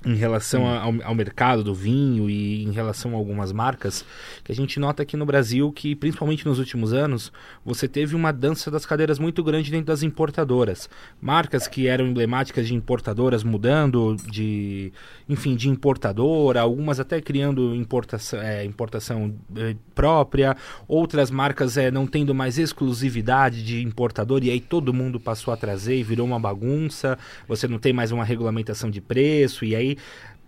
em 0.04 0.14
relação 0.14 0.66
a- 0.66 0.78
ao, 0.80 0.94
ao 1.04 1.14
mercado 1.14 1.62
do 1.62 1.74
vinho 1.74 2.30
e 2.30 2.64
em 2.64 2.70
relação 2.72 3.12
a 3.12 3.16
algumas 3.16 3.52
marcas, 3.52 4.04
que 4.42 4.50
a 4.50 4.54
gente 4.54 4.80
nota 4.80 5.02
aqui 5.02 5.16
no 5.16 5.26
Brasil 5.26 5.70
que, 5.72 5.94
principalmente 5.94 6.46
nos 6.46 6.58
últimos 6.58 6.92
anos, 6.92 7.30
você 7.64 7.86
teve 7.86 8.14
uma 8.16 8.32
dança 8.32 8.70
das 8.70 8.86
cadeiras 8.86 9.18
muito 9.18 9.44
grande 9.44 9.70
dentro 9.70 9.86
das 9.86 10.02
importadoras. 10.02 10.88
Marcas 11.20 11.68
que 11.68 11.86
eram 11.86 12.06
emblemáticas 12.06 12.66
de 12.66 12.74
importadoras 12.74 13.44
mudando 13.44 14.16
de, 14.30 14.92
enfim, 15.28 15.54
de 15.54 15.68
importadora, 15.68 16.60
algumas 16.62 16.98
até 16.98 17.20
criando 17.20 17.74
importação, 17.74 18.40
é, 18.40 18.64
importação 18.64 19.34
eh, 19.56 19.76
própria, 19.94 20.56
outras 20.88 21.30
marcas 21.30 21.76
eh, 21.76 21.90
não 21.90 22.06
tendo 22.06 22.34
mais 22.34 22.58
exclusividade 22.58 23.62
de 23.62 23.82
importador 23.82 24.42
e 24.44 24.50
aí 24.50 24.60
todo 24.60 24.94
mundo 24.94 25.20
passou 25.20 25.52
a 25.52 25.56
trazer 25.56 25.96
e 25.98 26.02
virou 26.02 26.26
uma 26.26 26.40
bagunça. 26.40 27.18
Você 27.46 27.68
não 27.68 27.78
tem 27.78 27.92
mais 27.92 28.10
uma 28.12 28.24
regulamentação 28.24 28.90
de 28.90 29.00
preço 29.00 29.64
e 29.64 29.76
aí 29.76 29.89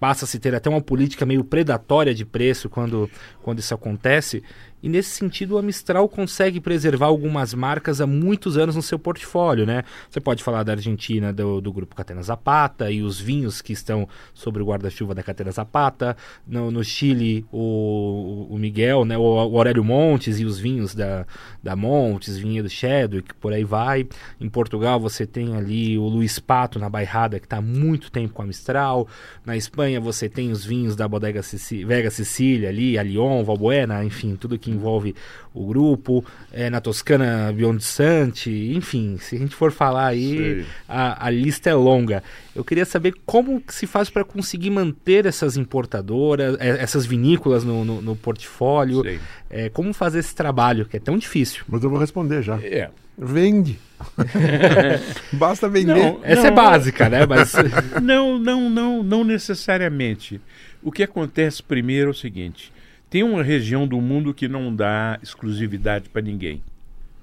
passa 0.01 0.25
a 0.25 0.29
se 0.29 0.41
ter 0.41 0.53
até 0.53 0.69
uma 0.69 0.81
política 0.81 1.25
meio 1.25 1.45
predatória 1.45 2.13
de 2.13 2.25
preço 2.25 2.69
quando, 2.69 3.09
quando 3.41 3.61
isso 3.61 3.73
acontece. 3.73 4.43
E 4.83 4.89
nesse 4.89 5.11
sentido, 5.11 5.57
a 5.57 5.63
Mistral 5.63 6.09
consegue 6.09 6.61
preservar 6.61 7.07
algumas 7.07 7.55
marcas 7.55 8.01
há 8.01 8.07
muitos 8.07 8.57
anos 8.59 8.75
no 8.75 8.83
seu 8.83 8.99
portfólio, 8.99 9.65
né? 9.65 9.85
Você 10.11 10.21
pode 10.21 10.43
falar 10.43 10.63
da 10.65 10.73
Argentina, 10.73 11.33
do, 11.33 11.61
do 11.61 11.73
grupo 11.73 11.95
Catena 11.95 12.23
Zapata 12.23 12.91
e 12.91 13.03
os 13.03 13.21
vinhos 13.21 13.63
que 13.63 13.73
estão 13.73 14.09
sobre 14.35 14.61
o 14.61 14.67
guarda-chuva 14.67 15.15
da 15.15 15.23
Catena 15.23 15.53
Zapata. 15.53 16.17
No, 16.47 16.71
no 16.71 16.83
Chile, 16.83 17.47
o, 17.53 18.49
o 18.51 18.59
Miguel, 18.59 19.05
né? 19.05 19.17
O, 19.17 19.23
o 19.23 19.57
Aurélio 19.57 19.85
Montes 19.85 20.41
e 20.41 20.45
os 20.45 20.59
vinhos 20.59 20.95
da, 20.95 21.27
da 21.63 21.77
Montes, 21.77 22.37
vinho 22.37 22.63
do 22.63 22.69
Chadwick, 22.69 23.35
por 23.35 23.53
aí 23.53 23.63
vai. 23.63 24.07
Em 24.41 24.49
Portugal, 24.49 24.99
você 24.99 25.25
tem 25.27 25.55
ali 25.55 25.97
o 25.97 26.09
Luiz 26.09 26.41
Pato 26.41 26.79
na 26.81 26.89
Bairrada, 26.89 27.39
que 27.39 27.47
está 27.47 27.59
há 27.59 27.63
muito 27.63 28.11
tempo 28.11 28.35
com 28.35 28.43
a 28.43 28.47
Mistral. 28.47 29.07
Na 29.47 29.57
Espanha, 29.57 30.01
você 30.01 30.29
tem 30.29 30.51
os 30.51 30.65
vinhos 30.65 30.97
da 30.97 31.07
Bodega 31.07 31.43
Sicí- 31.43 31.85
Vega 31.85 32.11
Sicília 32.11 32.69
ali, 32.69 32.99
a 32.99 33.03
Lyon, 33.05 33.45
Valbuena, 33.45 34.05
enfim, 34.05 34.35
tudo 34.35 34.59
que 34.59 34.72
envolve 34.73 35.15
o 35.55 35.67
grupo. 35.67 36.25
É, 36.53 36.69
na 36.71 36.81
Toscana, 36.81 37.53
Biondsante, 37.53 38.51
enfim, 38.75 39.17
se 39.21 39.37
a 39.37 39.39
gente 39.39 39.55
for 39.55 39.71
falar 39.73 40.07
aí, 40.09 40.65
a, 40.89 41.27
a 41.27 41.31
lista 41.31 41.71
é 41.71 41.75
longa. 41.75 42.23
Eu 42.55 42.65
queria 42.65 42.85
saber 42.85 43.15
como 43.25 43.61
que 43.61 43.75
se 43.75 43.87
faz 43.87 44.11
para 44.11 44.25
conseguir 44.25 44.71
manter 44.71 45.27
essas 45.27 45.57
importadoras, 45.57 46.57
eh, 46.61 46.77
essas 46.81 47.07
vinícolas 47.07 47.65
no, 47.65 47.85
no- 47.85 48.03
no 48.03 48.17
portfólio. 48.17 49.03
Eh, 49.51 49.69
como 49.71 49.93
fazer 49.95 50.19
esse 50.21 50.35
trabalho, 50.35 50.87
que 50.87 50.97
é 50.97 51.01
tão 51.01 51.17
difícil. 51.19 51.65
Mas 51.69 51.83
eu 51.83 51.91
vou 51.91 51.99
responder 51.99 52.43
já. 52.43 52.59
É. 52.63 52.91
Vende. 53.19 53.79
Basta 55.33 55.69
vender. 55.69 55.95
Não, 55.95 56.21
Essa 56.23 56.49
é 56.49 56.51
básica, 56.51 57.09
né? 57.09 57.27
Mas 57.27 57.53
Não, 58.03 58.39
não, 58.39 58.69
não, 58.71 59.03
não 59.03 59.25
necessariamente. 59.25 60.41
O 60.83 60.91
que 60.91 61.03
acontece 61.03 61.63
primeiro 61.63 62.09
é 62.09 62.11
o 62.11 62.15
seguinte: 62.15 62.73
tem 63.13 63.23
uma 63.23 63.43
região 63.43 63.87
do 63.87 64.01
mundo 64.01 64.33
que 64.33 64.49
não 64.49 64.75
dá 64.75 65.19
exclusividade 65.23 66.09
para 66.09 66.23
ninguém. 66.23 66.63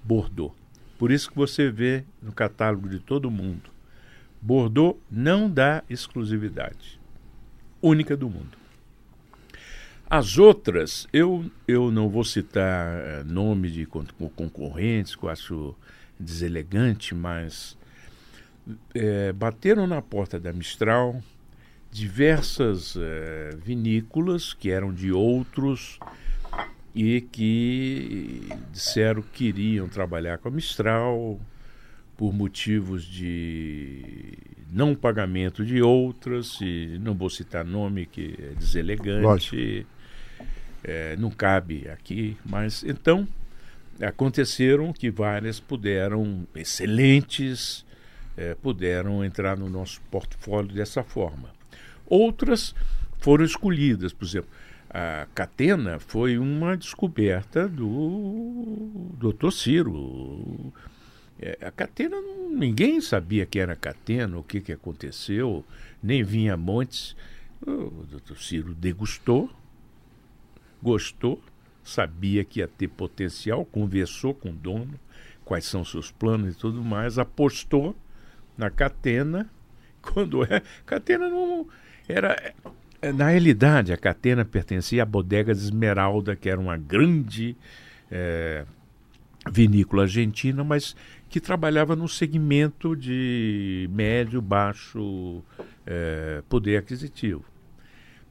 Bordeaux. 0.04 0.54
Por 1.00 1.10
isso 1.10 1.32
que 1.32 1.36
você 1.36 1.72
vê 1.72 2.04
no 2.22 2.32
catálogo 2.32 2.88
de 2.88 3.00
todo 3.00 3.32
mundo. 3.32 3.72
Bordeaux 4.40 4.98
não 5.10 5.50
dá 5.50 5.84
exclusividade. 5.90 7.00
Única 7.82 8.16
do 8.16 8.30
mundo. 8.30 8.56
As 10.08 10.38
outras, 10.38 11.08
eu, 11.12 11.50
eu 11.68 11.90
não 11.90 12.08
vou 12.08 12.24
citar 12.24 13.00
eh, 13.00 13.24
nome 13.26 13.72
de 13.72 13.88
con- 13.88 14.06
concorrentes, 14.36 15.16
que 15.16 15.24
eu 15.24 15.30
acho 15.30 15.76
deselegante, 16.20 17.16
mas 17.16 17.76
eh, 18.94 19.34
bateram 19.34 19.88
na 19.88 20.04
porta 20.04 20.40
da 20.40 20.54
Mistral 20.54 21.20
diversas 21.92 22.96
eh, 22.98 23.58
vinícolas 23.64 24.54
que 24.54 24.70
eram 24.70 24.94
de 24.94 25.12
outros 25.12 26.00
e 26.94 27.22
que 27.22 28.50
disseram 28.72 29.22
que 29.22 29.46
iriam 29.46 29.88
trabalhar 29.88 30.38
com 30.38 30.50
a 30.50 30.52
Mistral 30.52 31.40
por 32.18 32.34
motivos 32.34 33.06
de 33.06 34.38
não 34.72 34.94
pagamento 34.94 35.66
de 35.66 35.82
outras, 35.82 36.60
e 36.62 36.98
não 37.00 37.16
vou 37.16 37.30
citar 37.30 37.66
nome 37.66 38.06
que 38.06 38.36
é 38.38 38.54
deselegante. 38.56 39.86
é, 40.84 41.16
não 41.18 41.30
cabe 41.30 41.90
aqui, 41.90 42.38
mas 42.46 42.84
então 42.84 43.28
aconteceram 44.02 44.94
que 44.94 45.12
várias 45.12 45.60
puderam, 45.60 46.48
excelentes, 46.56 47.86
é, 48.38 48.56
puderam 48.56 49.24
entrar 49.24 49.58
no 49.58 49.70
nosso 49.70 50.02
portfólio 50.10 50.74
dessa 50.74 51.04
forma. 51.04 51.59
Outras 52.10 52.74
foram 53.20 53.46
escolhidas, 53.46 54.12
por 54.12 54.26
exemplo, 54.26 54.50
a 54.90 55.28
Catena 55.36 56.00
foi 56.00 56.40
uma 56.40 56.76
descoberta 56.76 57.68
do 57.68 59.12
Dr. 59.20 59.52
Ciro. 59.52 60.74
É, 61.40 61.60
a 61.62 61.70
Catena, 61.70 62.18
ninguém 62.50 63.00
sabia 63.00 63.46
que 63.46 63.60
era 63.60 63.76
Catena, 63.76 64.38
o 64.38 64.44
que, 64.44 64.60
que 64.60 64.72
aconteceu, 64.72 65.64
nem 66.02 66.24
vinha 66.24 66.58
Montes. 66.58 67.16
O 67.62 68.06
Dr. 68.06 68.38
Ciro 68.38 68.74
degustou, 68.74 69.50
gostou, 70.82 71.40
sabia 71.84 72.44
que 72.44 72.60
ia 72.60 72.68
ter 72.68 72.88
potencial, 72.88 73.64
conversou 73.66 74.34
com 74.34 74.50
o 74.50 74.54
dono, 74.54 75.00
quais 75.46 75.66
são 75.66 75.86
seus 75.86 76.10
planos 76.10 76.56
e 76.56 76.58
tudo 76.58 76.84
mais, 76.84 77.20
apostou 77.20 77.96
na 78.58 78.72
Catena. 78.72 79.50
Quando 80.02 80.44
é. 80.44 80.64
Catena 80.86 81.30
não. 81.30 81.68
Era. 82.10 82.54
Na 83.16 83.30
realidade, 83.30 83.94
a 83.94 83.98
Catena 83.98 84.44
pertencia 84.44 85.04
à 85.04 85.06
bodega 85.06 85.54
de 85.54 85.62
Esmeralda, 85.62 86.36
que 86.36 86.50
era 86.50 86.60
uma 86.60 86.76
grande 86.76 87.56
é, 88.12 88.66
vinícola 89.50 90.02
argentina, 90.02 90.64
mas 90.66 90.98
que 91.30 91.40
trabalhava 91.40 91.96
no 91.96 92.10
segmento 92.10 92.96
de 92.96 93.88
médio, 93.94 94.42
baixo 94.42 95.42
é, 95.86 96.42
poder 96.50 96.78
aquisitivo. 96.78 97.46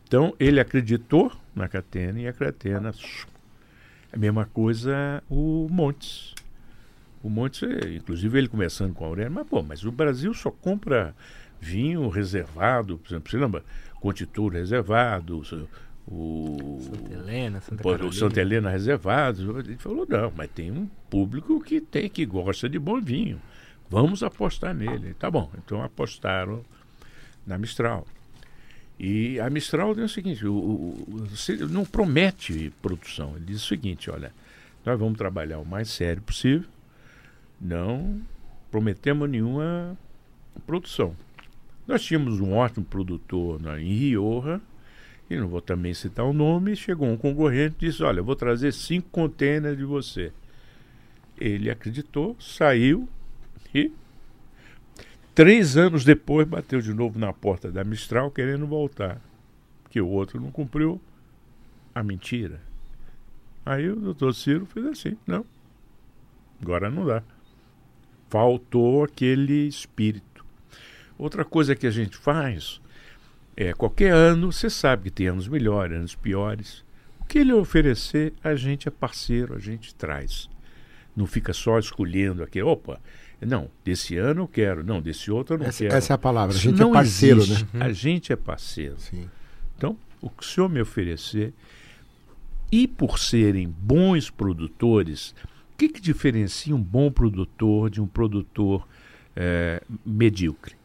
Então, 0.07 0.35
ele 0.39 0.59
acreditou 0.59 1.33
na 1.55 1.69
Catena 1.69 2.21
e 2.21 2.27
a 2.27 2.33
Catena. 2.33 2.93
A 4.13 4.17
mesma 4.17 4.45
coisa 4.47 5.23
o 5.31 5.69
Montes. 5.71 6.35
O 7.23 7.31
Montes, 7.31 7.63
inclusive 7.95 8.39
ele 8.39 8.49
começando 8.49 8.93
com 8.93 9.05
a 9.05 9.09
Aurélio, 9.09 9.33
mas 9.33 9.47
pô, 9.47 9.63
mas 9.63 9.85
o 9.85 9.93
Brasil 9.93 10.33
só 10.35 10.51
compra 10.51 11.15
vinho 11.61 12.09
reservado, 12.09 12.99
por 12.99 13.09
exemplo, 13.09 13.31
você 13.31 13.37
lembra? 13.37 13.65
Contitura 14.01 14.59
reservado, 14.59 15.43
o 16.11 16.79
Santa 16.81 17.13
Helena, 17.13 17.61
Santa 17.61 17.83
Carolina. 17.83 18.09
o 18.09 18.13
Santa 18.13 18.41
Helena 18.41 18.71
reservado. 18.71 19.59
Ele 19.59 19.77
falou, 19.77 20.07
não, 20.09 20.33
mas 20.35 20.51
tem 20.51 20.71
um 20.71 20.89
público 21.11 21.61
que 21.61 21.81
tem, 21.81 22.09
que 22.09 22.25
gosta 22.25 22.69
de 22.69 22.79
bom 22.79 23.01
vinho. 23.01 23.41
Vamos 23.91 24.23
apostar 24.23 24.75
nele. 24.75 25.15
Tá 25.15 25.31
bom, 25.31 25.51
então 25.59 25.83
apostaram 25.83 26.65
na 27.47 27.59
Mistral. 27.59 28.07
E 28.99 29.39
a 29.39 29.49
Mistral 29.49 29.95
diz 29.95 30.05
o 30.05 30.09
seguinte: 30.09 30.47
o, 30.47 30.55
o, 30.55 31.07
você 31.31 31.57
não 31.57 31.85
promete 31.85 32.73
produção. 32.83 33.37
Ele 33.37 33.47
diz 33.47 33.63
o 33.63 33.67
seguinte: 33.67 34.11
olha, 34.11 34.33
nós 34.85 34.99
vamos 34.99 35.17
trabalhar 35.17 35.59
o 35.59 35.65
mais 35.65 35.89
sério 35.89 36.23
possível, 36.23 36.69
não 37.61 38.21
prometemos 38.71 39.29
nenhuma 39.29 39.97
produção. 40.67 41.15
Nós 41.89 42.05
tínhamos 42.05 42.39
um 42.39 42.53
ótimo 42.53 42.85
produtor 42.85 43.61
na, 43.61 43.81
em 43.81 43.95
Rioja, 43.95 44.61
e 45.29 45.37
não 45.37 45.49
vou 45.49 45.61
também 45.61 45.95
citar 45.95 46.25
o 46.25 46.33
nome, 46.33 46.77
chegou 46.77 47.09
um 47.09 47.17
concorrente 47.17 47.77
e 47.81 47.89
disse: 47.89 48.03
Olha, 48.03 48.23
vou 48.23 48.37
trazer 48.37 48.73
cinco 48.73 49.09
contêineres 49.11 49.77
de 49.77 49.85
você. 49.85 50.33
Ele 51.37 51.71
acreditou, 51.71 52.37
saiu 52.39 53.09
e 53.75 53.91
Três 55.39 55.77
anos 55.77 56.05
depois, 56.05 56.49
bateu 56.49 56.81
de 56.81 56.93
novo 56.93 57.17
na 57.17 57.33
porta 57.33 57.71
da 57.71 57.85
Mistral 57.85 58.29
querendo 58.29 58.67
voltar. 58.67 59.21
Porque 59.85 60.01
o 60.01 60.09
outro 60.09 60.41
não 60.41 60.51
cumpriu 60.51 61.01
a 61.95 62.03
mentira. 62.03 62.61
Aí 63.65 63.89
o 63.89 63.95
doutor 63.95 64.35
Ciro 64.35 64.67
fez 64.67 64.85
assim: 64.87 65.17
não, 65.25 65.47
agora 66.61 66.91
não 66.91 67.07
dá. 67.07 67.23
Faltou 68.29 69.05
aquele 69.05 69.69
espírito. 69.69 70.28
Outra 71.19 71.45
coisa 71.45 71.75
que 71.75 71.87
a 71.87 71.91
gente 71.91 72.17
faz 72.17 72.81
é: 73.57 73.73
qualquer 73.73 74.13
ano, 74.13 74.53
você 74.53 74.71
sabe 74.71 75.05
que 75.05 75.11
tem 75.11 75.27
anos 75.27 75.49
melhores, 75.49 75.97
anos 75.97 76.15
piores. 76.15 76.85
O 77.21 77.25
que 77.25 77.39
ele 77.39 77.53
oferecer, 77.53 78.33
a 78.43 78.55
gente 78.55 78.89
é 78.89 78.91
parceiro, 78.91 79.55
a 79.55 79.59
gente 79.59 79.95
traz. 79.95 80.49
Não 81.15 81.27
fica 81.27 81.53
só 81.53 81.79
escolhendo 81.79 82.43
aqui, 82.43 82.63
opa, 82.63 83.01
não, 83.41 83.69
desse 83.85 84.17
ano 84.17 84.43
eu 84.43 84.49
quero, 84.49 84.85
não, 84.85 85.03
desse 85.03 85.31
outro 85.31 85.55
eu 85.55 85.59
não 85.59 85.67
essa, 85.67 85.85
quero. 85.85 85.95
essa 85.95 86.13
é 86.13 86.15
a 86.15 86.19
palavra. 86.19 86.55
A 86.55 86.59
gente 86.59 86.79
não 86.79 86.91
é 86.91 86.95
parceiro, 86.95 87.41
existe. 87.41 87.67
né? 87.73 87.85
A 87.85 87.93
gente 87.93 88.33
é 88.33 88.37
parceiro. 88.37 88.95
Sim. 88.99 89.29
Então, 89.77 89.97
o 90.21 90.31
que 90.31 90.43
o 90.43 90.47
senhor 90.47 90.69
me 90.69 90.81
oferecer, 90.81 91.53
e 92.71 92.87
por 92.87 93.19
serem 93.19 93.69
bons 93.69 94.31
produtores, 94.31 95.35
o 95.73 95.77
que, 95.77 95.89
que 95.89 96.01
diferencia 96.01 96.75
um 96.75 96.83
bom 96.83 97.11
produtor 97.11 97.91
de 97.91 98.01
um 98.01 98.07
produtor 98.07 98.87
eh, 99.37 99.83
medíocre? 100.05 100.78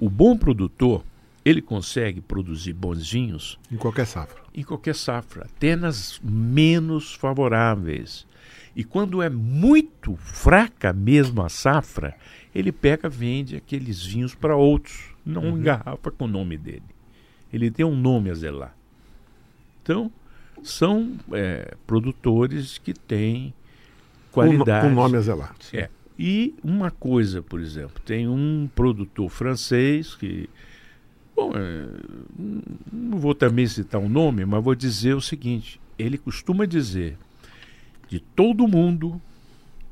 O 0.00 0.08
bom 0.10 0.36
produtor, 0.36 1.02
ele 1.44 1.62
consegue 1.62 2.20
produzir 2.20 2.72
bons 2.72 3.10
vinhos 3.10 3.58
Em 3.70 3.76
qualquer 3.76 4.06
safra. 4.06 4.42
em 4.54 4.62
qualquer 4.62 4.94
safra, 4.94 5.44
até 5.44 5.76
nas 5.76 6.20
menos 6.22 7.14
favoráveis. 7.14 8.26
E 8.74 8.84
quando 8.84 9.22
é 9.22 9.30
muito 9.30 10.16
fraca 10.16 10.92
mesmo 10.92 11.42
a 11.42 11.48
safra, 11.48 12.14
ele 12.54 12.70
pega, 12.72 13.08
vende 13.08 13.56
aqueles 13.56 14.04
vinhos 14.04 14.34
para 14.34 14.54
outros, 14.56 15.14
não 15.24 15.56
engarrafa 15.58 16.10
com 16.10 16.24
o 16.24 16.28
nome 16.28 16.58
dele. 16.58 16.82
Ele 17.52 17.70
tem 17.70 17.86
um 17.86 17.96
nome 17.96 18.30
a 18.30 18.34
zelar. 18.34 18.76
Então, 19.82 20.10
são 20.62 21.16
é, 21.32 21.74
produtores 21.86 22.76
que 22.76 22.92
têm 22.92 23.54
qualidade. 24.32 24.88
Com, 24.88 24.94
com 24.94 25.00
nome 25.00 25.16
a 25.16 25.20
zelar. 25.20 25.54
É. 25.72 25.88
E 26.18 26.54
uma 26.64 26.90
coisa, 26.90 27.42
por 27.42 27.60
exemplo, 27.60 28.00
tem 28.04 28.28
um 28.28 28.68
produtor 28.74 29.28
francês 29.28 30.14
que. 30.14 30.48
Bom, 31.34 31.52
é, 31.54 31.86
não 32.90 33.18
vou 33.18 33.34
também 33.34 33.66
citar 33.66 34.00
o 34.00 34.08
nome, 34.08 34.44
mas 34.46 34.64
vou 34.64 34.74
dizer 34.74 35.14
o 35.14 35.20
seguinte: 35.20 35.78
ele 35.98 36.16
costuma 36.16 36.66
dizer 36.66 37.18
de 38.08 38.20
todo 38.20 38.68
mundo, 38.68 39.20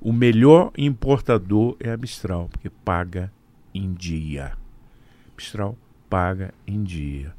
o 0.00 0.12
melhor 0.12 0.72
importador 0.76 1.76
é 1.80 1.90
a 1.90 1.96
Mistral, 1.96 2.48
porque 2.48 2.70
paga 2.70 3.32
em 3.74 3.92
dia. 3.92 4.52
Mistral 5.36 5.76
paga 6.08 6.54
em 6.66 6.82
dia. 6.82 7.34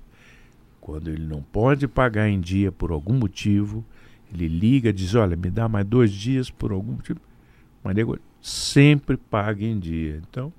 Quando 0.81 1.09
ele 1.09 1.25
não 1.25 1.41
pode 1.41 1.87
pagar 1.87 2.29
em 2.29 2.39
dia 2.39 2.71
por 2.71 2.91
algum 2.91 3.13
motivo, 3.13 3.83
ele 4.33 4.47
liga, 4.47 4.93
diz: 4.93 5.15
Olha, 5.15 5.35
me 5.35 5.49
dá 5.49 5.67
mais 5.67 5.85
dois 5.85 6.11
dias 6.11 6.49
por 6.49 6.71
algum 6.71 6.93
motivo. 6.93 7.19
Mas 7.83 7.95
nego 7.95 8.19
sempre 8.47 9.17
paga 9.17 9.65
em 9.65 9.79
dia. 9.79 10.21
Então, 10.29 10.53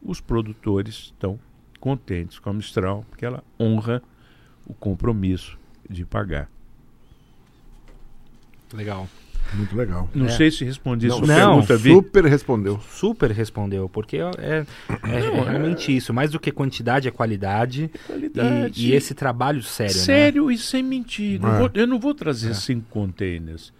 os 0.00 0.20
produtores 0.20 0.94
estão 0.94 1.38
contentes 1.80 2.38
com 2.38 2.50
a 2.50 2.52
Mistral, 2.52 3.04
porque 3.10 3.26
ela 3.26 3.42
honra 3.58 4.00
o 4.64 4.72
compromisso 4.72 5.58
de 5.88 6.04
pagar. 6.04 6.48
Legal. 8.72 9.08
Muito 9.54 9.74
legal. 9.74 10.08
Não 10.14 10.26
É. 10.26 10.28
sei 10.28 10.48
se 10.52 10.64
respondi 10.64 11.08
Não, 11.08 11.18
sua 11.18 11.26
não, 11.26 11.56
pergunta, 11.56 11.76
Vi. 11.76 11.90
Super 11.92 12.24
respondeu. 12.26 12.78
Super 12.88 13.32
respondeu, 13.32 13.88
porque 13.88 14.18
é, 14.18 14.30
é- 14.38 14.66
é 15.02 15.20
Não, 15.32 15.44
é- 15.44 15.50
realmente 15.50 15.96
isso. 15.96 16.14
Mais 16.14 16.30
do 16.30 16.38
que 16.38 16.52
quantidade 16.52 17.08
é 17.08 17.10
qualidade. 17.10 17.90
Qualidade. 18.06 18.86
E, 18.86 18.90
e 18.90 18.94
esse 18.94 19.12
trabalho 19.12 19.60
sério, 19.64 19.92
né? 19.96 20.00
Sério 20.00 20.50
e 20.52 20.56
sem 20.58 20.84
mentir. 20.84 21.40
Não 21.40 21.52
É. 21.52 21.58
vou- 21.58 21.70
eu 21.74 21.86
não 21.88 21.98
vou 21.98 22.14
trazer 22.14 22.50
É. 22.50 22.54
cinco 22.54 22.86
containers. 22.90 23.72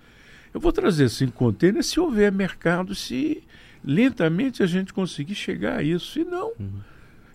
Eu 0.53 0.61
vou 0.61 0.73
trazer 0.73 1.09
cinco 1.09 1.33
containers 1.33 1.87
se 1.87 2.01
houver 2.01 2.33
mercado, 2.33 2.95
se 2.95 3.43
lentamente 3.85 4.63
a 4.63 4.67
gente 4.67 4.93
conseguir 4.93 5.35
chegar 5.35 5.79
a 5.79 5.83
isso. 5.83 6.13
Se 6.13 6.25
não, 6.25 6.53
Uhum. 6.59 6.81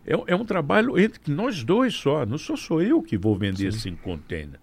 é, 0.05 0.33
é 0.33 0.35
um 0.35 0.45
trabalho 0.45 0.99
entre 0.99 1.31
nós 1.33 1.63
dois 1.63 1.93
só. 1.93 2.25
Não 2.25 2.37
sou 2.37 2.57
só 2.57 2.81
eu 2.81 3.01
que 3.01 3.17
vou 3.17 3.35
vender 3.37 3.71
cinco 3.73 4.01
containers. 4.03 4.59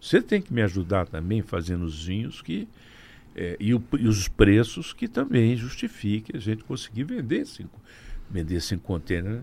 Você 0.00 0.22
tem 0.22 0.40
que 0.40 0.52
me 0.52 0.62
ajudar 0.62 1.06
também 1.06 1.42
fazendo 1.42 1.84
os 1.84 2.04
vinhos 2.04 2.40
que 2.40 2.66
é, 3.36 3.56
e, 3.60 3.72
o- 3.74 3.82
e 3.98 4.08
os 4.08 4.26
preços 4.28 4.92
que 4.92 5.06
também 5.06 5.56
justifiquem 5.56 6.36
a 6.36 6.40
gente 6.40 6.64
conseguir 6.64 7.04
vender 7.04 7.46
cinco, 7.46 7.80
vender 8.28 8.60
cinco 8.60 8.82
containers 8.82 9.42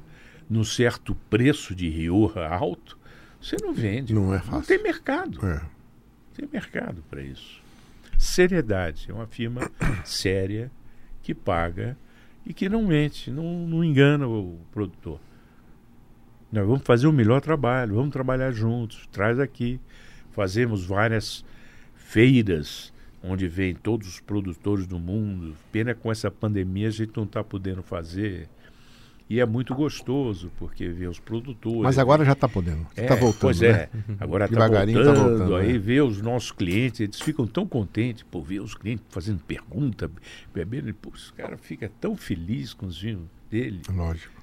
num 0.49 0.63
certo 0.63 1.15
preço 1.29 1.73
de 1.75 1.87
Rioja 1.89 2.45
alto. 2.47 2.97
Você 3.41 3.55
não 3.61 3.73
vende. 3.73 4.13
Não 4.13 4.33
é 4.33 4.37
Não 4.37 4.43
fácil. 4.43 4.67
tem 4.67 4.83
mercado. 4.83 5.45
É. 5.45 5.61
Tem 6.35 6.49
mercado 6.51 7.03
para 7.09 7.21
isso. 7.21 7.61
Seriedade. 8.17 9.07
É 9.09 9.13
uma 9.13 9.27
firma 9.27 9.69
séria 10.03 10.71
que 11.21 11.33
paga 11.33 11.97
e 12.45 12.53
que 12.53 12.69
não 12.69 12.85
mente, 12.85 13.29
não, 13.29 13.67
não 13.67 13.83
engana 13.83 14.27
o 14.27 14.57
produtor. 14.71 15.19
Nós 16.51 16.65
vamos 16.65 16.83
fazer 16.83 17.07
o 17.07 17.11
melhor 17.11 17.41
trabalho, 17.41 17.95
vamos 17.95 18.11
trabalhar 18.11 18.51
juntos. 18.51 19.07
Traz 19.11 19.39
aqui. 19.39 19.79
Fazemos 20.31 20.85
várias 20.85 21.43
feiras 21.95 22.93
onde 23.21 23.47
vêm 23.47 23.75
todos 23.75 24.07
os 24.07 24.19
produtores 24.19 24.87
do 24.87 24.97
mundo. 24.97 25.55
Pena 25.71 25.93
com 25.93 26.11
essa 26.11 26.31
pandemia 26.31 26.87
a 26.87 26.91
gente 26.91 27.11
não 27.17 27.25
está 27.25 27.43
podendo 27.43 27.83
fazer. 27.83 28.47
E 29.29 29.41
é 29.41 29.45
muito 29.45 29.75
gostoso, 29.75 30.49
porque 30.57 30.87
vê 30.87 31.05
os 31.05 31.19
produtores. 31.19 31.81
Mas 31.81 31.99
agora 31.99 32.23
já 32.23 32.31
está 32.31 32.47
podendo. 32.47 32.87
Está 32.95 33.15
É, 33.15 33.17
voltando. 33.17 33.39
Pois 33.41 33.59
né? 33.59 33.67
é, 33.69 33.89
agora 34.19 34.45
está 34.45 34.67
voltando, 34.67 35.03
tá 35.03 35.13
voltando, 35.13 35.55
aí 35.57 35.75
é. 35.75 35.77
vê 35.77 35.99
os 36.01 36.21
nossos 36.21 36.51
clientes, 36.51 37.01
eles 37.01 37.19
ficam 37.19 37.45
tão 37.45 37.67
contentes 37.67 38.23
por 38.23 38.41
ver 38.43 38.61
os 38.61 38.73
clientes 38.73 39.03
fazendo 39.09 39.39
pergunta, 39.43 40.09
bebendo, 40.53 40.87
e, 40.89 40.93
pô, 40.93 41.09
os 41.13 41.31
cara 41.31 41.57
fica 41.57 41.91
tão 41.99 42.15
feliz 42.15 42.73
com 42.73 42.85
os 42.85 43.01
vinhos 43.01 43.23
dele. 43.51 43.81
Lógico. 43.93 44.33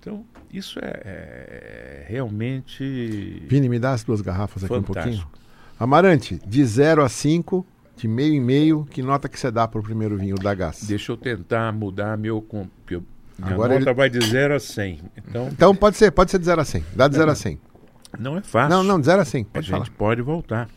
Então, 0.00 0.24
isso 0.50 0.78
é, 0.80 1.02
é 1.04 2.06
realmente 2.08 3.42
Vini, 3.46 3.68
me 3.68 3.78
dá 3.78 3.92
as 3.92 4.02
duas 4.02 4.22
garrafas 4.22 4.64
aqui 4.64 4.72
um 4.72 4.82
pouquinho. 4.82 5.04
fantástico. 5.16 5.38
Amarante, 5.78 6.40
de 6.46 6.64
0 6.64 7.02
a 7.04 7.08
5, 7.10 7.66
de 7.96 8.08
meio 8.08 8.32
em 8.34 8.40
meio, 8.40 8.86
que 8.90 9.02
nota 9.02 9.28
que 9.28 9.38
você 9.38 9.50
dá 9.50 9.68
para 9.68 9.78
o 9.80 9.82
primeiro 9.82 10.16
vinho 10.16 10.36
da 10.36 10.54
Gás? 10.54 10.84
Deixa 10.86 11.12
eu 11.12 11.16
tentar 11.18 11.72
mudar 11.72 12.16
meu... 12.16 12.40
porque 12.40 12.94
eu- 12.96 13.04
Minha 13.40 13.54
Agora 13.54 13.74
nota 13.78 13.90
ele- 13.90 13.94
vai 13.96 14.10
de 14.10 14.20
0 14.26 14.54
a 14.54 14.60
100. 14.60 15.00
Então, 15.16 15.48
Então 15.48 15.74
pode 15.74 15.96
ser, 15.96 16.10
pode 16.10 16.30
ser 16.30 16.38
de 16.38 16.44
0 16.44 16.60
a 16.60 16.64
100. 16.64 16.84
Dá 16.94 17.08
de 17.08 17.16
0 17.16 17.30
a 17.30 17.34
100. 17.34 17.58
não 18.18 18.36
é 18.36 18.42
fácil. 18.42 18.68
Não, 18.76 18.82
não, 18.84 19.00
de 19.00 19.06
0 19.06 19.22
a 19.22 19.24
100. 19.24 19.42
A 19.42 19.44
Pode 19.46 19.70
falar. 19.70 19.84
gente 19.84 19.94
pode 19.96 20.20
voltar. 20.22 20.68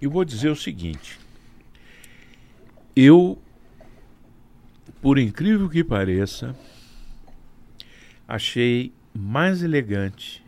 Eu 0.00 0.10
vou 0.10 0.24
dizer 0.24 0.50
o 0.50 0.56
seguinte. 0.56 1.18
Eu, 2.94 3.40
por 5.00 5.18
incrível 5.18 5.68
que 5.70 5.82
pareça, 5.82 6.54
achei 8.28 8.92
mais 9.14 9.62
elegante 9.62 10.44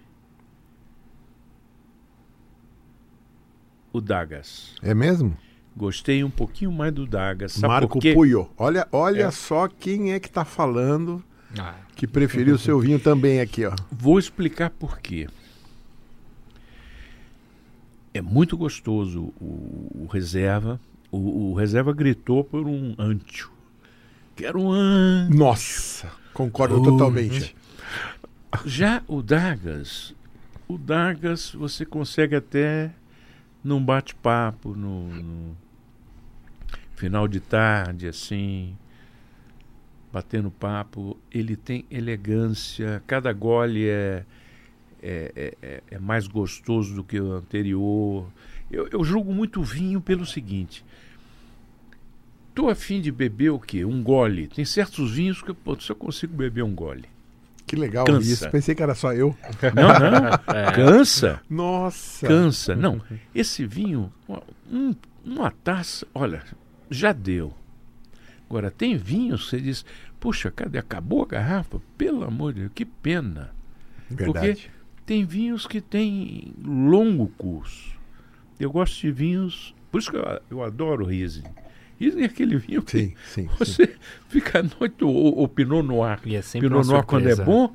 o 3.93 4.01
Dagas. 4.01 4.75
É 4.83 4.93
mesmo? 4.93 5.37
Gostei 5.77 6.23
um 6.23 6.31
pouquinho 6.31 6.71
mais 6.71 6.93
do 6.93 7.07
Dagas. 7.07 7.53
Sabe 7.53 7.67
Marco? 7.67 7.99
Puyo. 7.99 8.49
Olha, 8.57 8.87
olha 8.93 9.25
É. 9.25 9.31
só 9.31 9.67
quem 9.69 10.13
é 10.13 10.21
que 10.21 10.31
tá 10.31 10.45
falando 10.45 11.23
Ah, 11.59 11.75
que 11.97 12.07
preferiu 12.07 12.55
o 12.55 12.59
seu 12.59 12.79
vinho 12.79 12.99
também 13.01 13.41
aqui, 13.41 13.65
ó. 13.67 13.75
Vou 13.91 14.19
explicar 14.19 14.71
por 14.71 14.99
quê. 15.01 15.27
É 18.13 18.21
muito 18.23 18.57
gostoso 18.57 19.33
o, 19.41 20.05
o 20.05 20.07
reserva. 20.11 20.81
O, 21.11 21.51
o 21.51 21.55
reserva 21.55 21.93
gritou 21.93 22.45
por 22.45 22.67
um 22.67 22.95
antio. 22.99 23.51
Quero 24.37 24.61
um 24.61 24.71
antio. 24.73 25.37
Nossa, 25.37 26.11
concordo 26.33 26.81
Oh, 26.81 26.83
totalmente. 26.85 27.55
Já 28.65 29.03
o 29.09 29.21
Dagas, 29.21 30.15
o 30.69 30.79
Dagas 30.79 31.51
você 31.53 31.85
consegue 31.85 32.37
até 32.37 32.93
num 33.63 33.85
bate-papo, 33.85 34.75
no, 34.77 35.09
no 35.09 35.57
final 37.05 37.29
de 37.29 37.39
tarde, 37.41 38.09
assim, 38.09 38.75
batendo 40.13 40.51
papo. 40.51 41.19
Ele 41.31 41.55
tem 41.55 41.85
elegância, 41.91 43.03
cada 43.07 43.31
gole 43.33 43.87
é, 43.87 44.25
é, 45.03 45.33
é- 45.37 45.55
é- 45.63 45.83
é 45.91 45.99
mais 45.99 46.27
gostoso 46.27 46.95
do 46.95 47.05
que 47.05 47.21
o 47.21 47.33
anterior. 47.33 48.27
Eu, 48.71 48.89
eu 48.91 49.05
julgo 49.05 49.35
muito 49.35 49.63
vinho 49.63 50.01
pelo 50.01 50.25
seguinte. 50.25 50.83
Tô 52.55 52.69
afim 52.71 53.01
de 53.03 53.13
beber 53.13 53.51
o 53.51 53.59
quê? 53.59 53.85
Um 53.85 54.03
gole. 54.03 54.47
Tem 54.49 54.65
certos 54.65 55.11
vinhos 55.13 55.43
que 55.43 55.53
pô, 55.53 55.79
só 55.79 55.95
consigo 55.95 56.35
beber 56.35 56.63
um 56.65 56.75
gole. 56.75 57.05
Que 57.67 57.77
legal 57.77 58.05
Cansa. 58.07 58.33
isso. 58.33 58.51
Pensei 58.51 58.75
que 58.75 58.83
era 58.83 58.95
só 58.95 59.13
eu. 59.13 59.37
Não, 59.75 59.89
não. 59.89 60.39
Cansa. 60.75 61.41
Nossa. 61.51 62.27
Cansa. 62.27 62.75
Não. 62.77 63.01
Esse 63.35 63.67
vinho, 63.67 64.11
um- 64.71 64.95
uma 65.25 65.51
taça, 65.51 66.07
olha, 66.15 66.43
já 66.91 67.13
deu. 67.13 67.53
Agora, 68.49 68.71
tem 68.71 68.97
vinhos 68.97 69.45
que 69.45 69.51
você 69.51 69.61
diz, 69.61 69.85
puxa, 70.21 70.51
cadê? 70.51 70.79
Acabou 70.79 71.23
a 71.23 71.27
garrafa? 71.27 71.81
Pelo 71.99 72.25
amor 72.25 72.53
de 72.53 72.61
Deus, 72.61 72.73
que 72.75 72.85
pena. 72.85 73.51
Verdade. 74.11 74.71
Tem 75.07 75.25
vinhos 75.25 75.67
que 75.67 75.81
têm 75.81 76.55
longo 76.65 77.29
curso. 77.37 77.95
Eu 78.59 78.71
gosto 78.71 79.01
de 79.01 79.11
vinhos, 79.11 79.75
por 79.91 79.99
isso 79.99 80.11
que 80.11 80.17
eu, 80.17 80.41
eu 80.51 80.63
adoro 80.63 81.05
Riesling. 81.07 81.45
Riesling 81.99 82.23
é 82.23 82.27
aquele 82.27 82.57
vinho 82.57 82.83
que 82.83 82.93
Sim, 82.99 83.15
sim. 83.27 83.49
sim. 83.49 83.49
você 83.59 83.97
fica 84.29 84.61
a 84.61 84.63
noite, 84.63 85.03
ou, 85.05 85.37
ou 85.39 85.49
Pinot 85.49 85.83
Noir. 85.87 86.21
E 86.25 86.37
é 86.37 86.43
sempre 86.43 86.69
Pinot 86.69 86.87
Noir 86.87 87.05
quando 87.05 87.29
é 87.29 87.37
bom, 87.37 87.75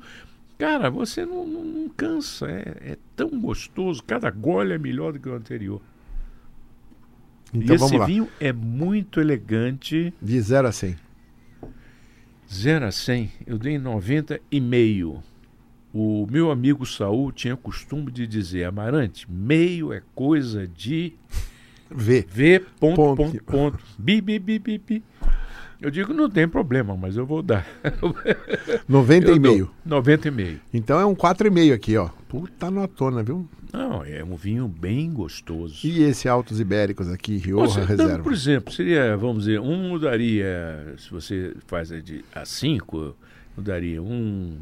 cara, 0.58 0.90
você 0.90 1.24
não, 1.26 1.46
não- 1.46 1.64
não 1.64 1.88
cansa. 1.90 2.46
É, 2.50 2.92
é 2.92 2.98
tão 3.14 3.28
gostoso. 3.40 4.02
Cada 4.02 4.30
gole 4.30 4.72
é 4.72 4.78
melhor 4.78 5.12
do 5.12 5.20
que 5.20 5.28
o 5.28 5.34
anterior. 5.34 5.80
Então 7.52 7.76
esse 7.76 7.98
vinho 8.06 8.28
é 8.38 8.52
muito 8.52 9.20
elegante. 9.20 10.12
De 10.20 10.40
0 10.40 10.68
a 10.68 10.72
100. 10.72 10.96
0 12.52 12.86
a 12.86 12.90
100, 12.92 13.30
eu 13.46 13.58
dei 13.58 13.78
90 13.78 14.40
e 14.50 14.60
meio. 14.60 15.22
O 15.92 16.26
meu 16.30 16.50
amigo 16.50 16.86
Saul 16.86 17.32
tinha 17.32 17.56
costume 17.56 18.10
de 18.12 18.26
dizer, 18.26 18.64
Amarante, 18.64 19.30
meio 19.30 19.92
é 19.92 20.02
coisa 20.14 20.66
de 20.66 21.14
V. 21.90 22.24
V 22.28 22.60
ponto, 22.78 22.96
Ponto. 22.96 23.16
ponto, 23.16 23.44
ponto, 23.44 23.78
bi, 23.98 24.20
bi, 24.20 24.38
bi, 24.38 24.58
bi, 24.58 24.78
bi. 24.78 25.02
Eu 25.80 25.90
digo, 25.90 26.12
não 26.12 26.28
tem 26.28 26.46
problema, 26.46 26.94
mas 26.96 27.16
eu 27.16 27.24
vou 27.24 27.42
dar. 27.42 27.66
90 28.88 29.28
Eu 29.28 29.36
e 29.36 29.38
meio. 29.38 29.70
90 29.84 30.28
e 30.28 30.30
meio. 30.30 30.60
Então 30.72 31.00
é 31.00 31.06
um 31.06 31.14
4,5 31.14 31.72
aqui, 31.74 31.96
ó. 31.96 32.08
Puta 32.28 32.70
notona, 32.70 33.22
viu? 33.22 33.48
Não, 33.72 34.04
é 34.04 34.22
um 34.22 34.34
vinho 34.36 34.68
bem 34.68 35.10
gostoso. 35.12 35.86
E 35.86 36.02
esse 36.02 36.28
Altos 36.28 36.60
Ibéricos 36.60 37.08
aqui, 37.08 37.36
Rioja 37.36 37.74
Você, 37.74 37.80
dando, 37.86 37.98
Reserva. 38.00 38.22
por 38.22 38.32
exemplo, 38.32 38.72
seria, 38.72 39.16
vamos 39.16 39.44
dizer, 39.44 39.60
um 39.60 39.88
mudaria, 39.90 40.94
se 40.98 41.10
você 41.10 41.54
faz 41.66 41.90
a 41.92 42.00
de 42.00 42.24
a 42.34 42.44
5, 42.44 43.16
mudaria 43.56 44.02
um 44.02 44.56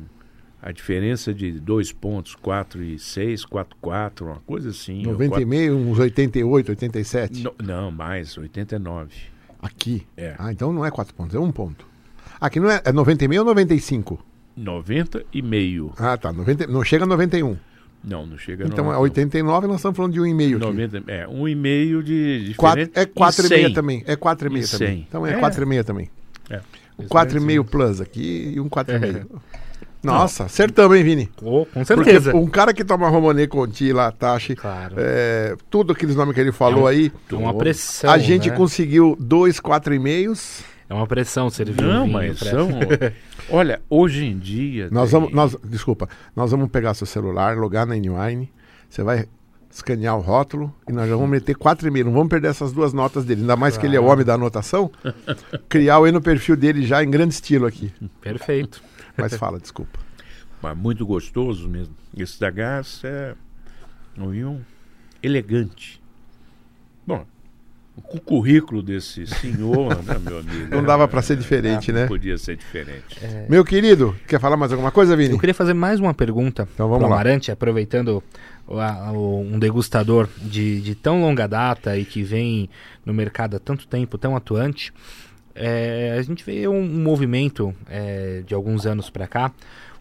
a 0.61 0.73
diferença 0.73 1.33
de 1.33 1.53
dois 1.53 1.93
pontos, 1.93 2.35
4 2.35 2.83
e 2.83 2.99
6, 2.99 3.45
4, 3.45 3.77
4, 3.81 4.27
uma 4.27 4.41
coisa 4.47 4.71
assim. 4.71 5.07
ou 5.07 5.13
90 5.13 5.41
e 5.41 5.45
meio, 5.45 5.77
uns 5.77 5.99
88, 5.99 6.71
87. 6.71 7.43
No- 7.45 7.55
não, 7.63 7.91
mais, 7.91 8.37
89. 8.37 9.11
Aqui. 9.61 10.07
É. 10.17 10.35
Ah, 10.39 10.53
então 10.53 10.73
não 10.73 10.85
é 10.85 10.91
4 10.91 11.15
pontos, 11.15 11.35
é 11.35 11.39
um 11.39 11.51
ponto. 11.51 11.87
Aqui 12.41 12.61
não 12.61 12.71
é, 12.71 12.81
é 12.85 12.93
90 12.93 13.25
e 13.25 13.29
meio 13.29 13.43
ou 13.43 13.47
95? 13.49 14.19
90 14.57 15.25
e 15.33 15.43
meio. 15.43 15.93
Ah, 15.97 16.17
tá. 16.17 16.33
90, 16.33 16.67
não 16.67 16.85
chega 16.85 17.05
a 17.05 17.07
91. 17.07 17.57
Não, 18.05 18.25
não 18.25 18.39
chega 18.39 18.65
Então 18.65 18.85
não, 18.85 18.93
é 18.93 18.99
89, 18.99 19.67
nós 19.67 19.77
estamos 19.77 19.97
falando 19.97 20.13
de 20.13 20.21
1,5 20.21 20.57
aqui. 20.57 20.65
90, 20.67 21.03
é, 21.09 21.27
um 21.29 21.49
e 21.49 21.55
meio 21.55 22.03
de 22.03 22.45
diferença. 22.49 22.57
Quatro, 22.57 22.91
é 22.95 23.07
4,5 23.07 23.49
100. 23.49 23.73
também. 23.75 24.05
É 24.07 24.17
4,5 24.17 24.47
E 24.47 24.49
também. 24.49 24.63
100. 24.65 25.07
Então 25.09 25.27
é, 25.27 25.33
É. 25.33 25.41
4,5 25.41 25.85
também. 25.85 26.11
É. 26.49 26.61
Um 26.99 27.05
4,5 27.07 27.65
plus 27.65 28.01
aqui 28.01 28.53
e 28.55 28.61
um 28.61 28.69
4,5. 28.69 29.17
É. 29.17 29.59
Nossa, 30.03 30.45
acertamos, 30.45 30.97
hein, 30.97 31.03
Vini? 31.03 31.29
Oh, 31.43 31.67
com 31.67 31.85
Porque 31.85 31.85
certeza. 31.85 32.37
um 32.37 32.47
cara 32.47 32.73
que 32.73 32.85
toma 32.85 33.09
Romanê 33.09 33.47
Conti, 33.47 33.93
Latache, 33.93 34.55
Claro. 34.55 34.95
é, 34.97 35.57
tudo 35.69 35.93
aqueles 35.93 36.15
nomes 36.15 36.35
que 36.35 36.41
ele 36.41 36.53
falou 36.53 36.87
aí, 36.87 37.13
É 37.31 37.35
uma 37.35 37.53
pressão. 37.55 38.11
a 38.11 38.17
gente 38.19 38.49
né? 38.51 38.57
conseguiu 38.57 39.17
dois 39.19 39.59
4,5. 39.61 40.63
É 40.89 40.95
uma 40.95 41.07
pressão 41.07 41.51
servir 41.51 41.83
Não, 41.83 42.03
um 42.03 42.05
vinho 42.07 42.13
mas 42.13 42.39
pra- 42.39 42.51
são. 42.51 42.69
Olha, 43.51 43.81
hoje 43.91 44.25
em 44.25 44.39
dia. 44.39 44.89
Nós 44.91 45.11
tem- 45.11 45.21
vamos, 45.21 45.35
nós, 45.35 45.57
desculpa, 45.65 46.09
nós 46.35 46.51
vamos 46.51 46.71
pegar 46.71 46.95
seu 46.95 47.07
celular, 47.07 47.57
logar 47.59 47.87
na 47.87 47.97
Inwine, 47.97 48.51
você 48.89 49.03
vai 49.03 49.27
escanear 49.71 50.17
o 50.17 50.21
rótulo 50.21 50.75
e 50.89 50.93
nós 50.93 51.07
já 51.09 51.15
vamos 51.15 51.29
meter 51.31 51.55
4,5. 51.57 52.05
Não 52.07 52.13
vamos 52.13 52.29
perder 52.29 52.49
essas 52.49 52.73
duas 52.73 52.93
notas 52.95 53.25
dele, 53.25 53.43
ainda 53.43 53.55
mais 53.57 53.77
que 53.77 53.85
ele 53.85 53.97
é 53.97 54.01
o 54.01 54.05
homem 54.07 54.25
da 54.25 54.35
anotação. 54.35 54.91
Criar 55.69 55.99
o 55.99 56.07
E 56.07 56.13
no 56.13 56.23
perfil 56.23 56.57
dele 56.57 56.87
já 56.87 57.03
em 57.05 57.11
grande 57.11 57.35
estilo 57.35 57.67
aqui. 57.67 57.93
Perfeito. 58.23 58.81
Mas 59.19 59.35
fala, 59.35 59.59
desculpa. 59.59 59.99
Mas 60.63 60.77
muito 60.77 61.07
gostoso 61.07 61.69
mesmo. 61.69 61.95
Esse 62.17 62.39
da 62.41 62.51
Gás 62.51 63.01
é 63.05 63.35
um 64.17 64.31
vinho 64.31 64.65
elegante. 65.23 66.01
Bom, 67.07 67.25
com 68.03 68.19
o 68.19 68.21
currículo 68.21 68.83
desse 68.83 69.27
senhor, 69.27 70.03
né, 70.05 70.17
meu 70.21 70.39
amigo? 70.39 70.69
Não 70.75 70.83
dava 70.85 71.07
pra 71.09 71.23
ser 71.23 71.37
diferente, 71.37 71.91
né? 71.93 72.07
Podia 72.07 72.37
ser 72.39 72.57
diferente. 72.57 73.19
Meu 73.49 73.65
querido, 73.65 74.15
quer 74.27 74.39
falar 74.41 74.57
mais 74.57 74.73
alguma 74.73 74.91
coisa, 74.91 75.17
Vini? 75.17 75.35
Eu 75.35 75.39
queria 75.39 75.55
fazer 75.55 75.75
mais 75.75 75.99
uma 76.01 76.13
pergunta 76.15 76.69
Então 76.75 76.87
vamos 76.89 77.03
pro 77.03 77.09
lá. 77.09 77.15
Amarante, 77.17 77.51
aproveitando 77.51 78.23
o- 78.67 78.79
a- 78.79 79.11
o- 79.13 79.41
um 79.41 79.59
degustador 79.59 80.29
de, 80.39 80.81
de 80.81 80.95
tão 80.95 81.21
longa 81.23 81.47
data 81.49 81.97
e 81.97 82.05
que 82.05 82.23
vem 82.23 82.69
no 83.05 83.13
mercado 83.15 83.57
há 83.57 83.59
tanto 83.61 83.87
tempo, 83.89 84.17
tão 84.19 84.37
atuante. 84.37 84.93
É, 85.61 86.17
a 86.19 86.23
gente 86.23 86.45
vê 86.45 86.69
um, 86.69 86.79
um 86.81 87.03
movimento 87.03 87.75
é, 87.91 88.43
de 88.47 88.55
alguns 88.55 88.87
anos 88.87 89.11
para 89.11 89.27
cá. 89.27 89.53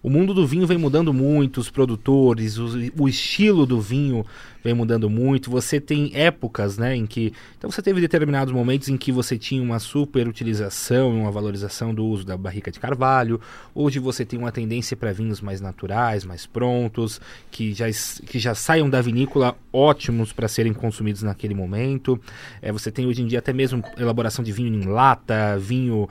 O 0.04 0.10
mundo 0.10 0.34
do 0.34 0.46
vinho 0.46 0.68
vem 0.68 0.78
mudando 0.78 1.12
muito, 1.12 1.60
os 1.60 1.70
produtores, 1.72 2.58
os- 2.60 2.76
o 2.98 3.08
estilo 3.10 3.66
do 3.66 3.82
vinho 3.82 4.24
vem 4.64 4.74
mudando 4.74 5.10
muito. 5.10 5.50
Você 5.52 5.80
tem 5.80 6.12
épocas, 6.14 6.78
né, 6.78 6.96
em 6.96 7.06
que 7.06 7.34
então 7.58 7.70
você 7.70 7.82
teve 7.82 8.02
determinados 8.02 8.54
momentos 8.54 8.90
em 8.90 8.98
que 8.98 9.12
você 9.12 9.38
tinha 9.38 9.62
uma 9.62 9.80
super 9.80 10.28
utilização, 10.28 11.22
uma 11.22 11.32
valorização 11.32 11.94
do 11.94 12.06
uso 12.06 12.26
da 12.26 12.38
barrica 12.38 12.72
de 12.72 12.80
carvalho. 12.80 13.40
Hoje 13.74 14.00
você 14.00 14.26
tem 14.26 14.38
uma 14.38 14.52
tendência 14.52 14.96
para 14.96 15.12
vinhos 15.12 15.42
mais 15.42 15.62
naturais, 15.62 16.26
mais 16.26 16.46
prontos, 16.46 17.20
que 17.52 17.74
já 17.74 17.88
que 18.26 18.40
já 18.40 18.54
saiam 18.54 18.90
da 18.90 19.02
vinícola 19.02 19.56
ótimos 19.72 20.34
para 20.34 20.48
serem 20.48 20.74
consumidos 20.74 21.24
naquele 21.24 21.54
momento. 21.54 22.20
É, 22.62 22.72
você 22.72 22.92
tem 22.92 23.06
hoje 23.06 23.22
em 23.22 23.28
dia 23.28 23.40
até 23.40 23.54
mesmo 23.54 23.84
elaboração 23.98 24.44
de 24.44 24.52
vinho 24.52 24.74
em 24.74 24.86
lata, 24.86 25.58
vinho 25.58 26.10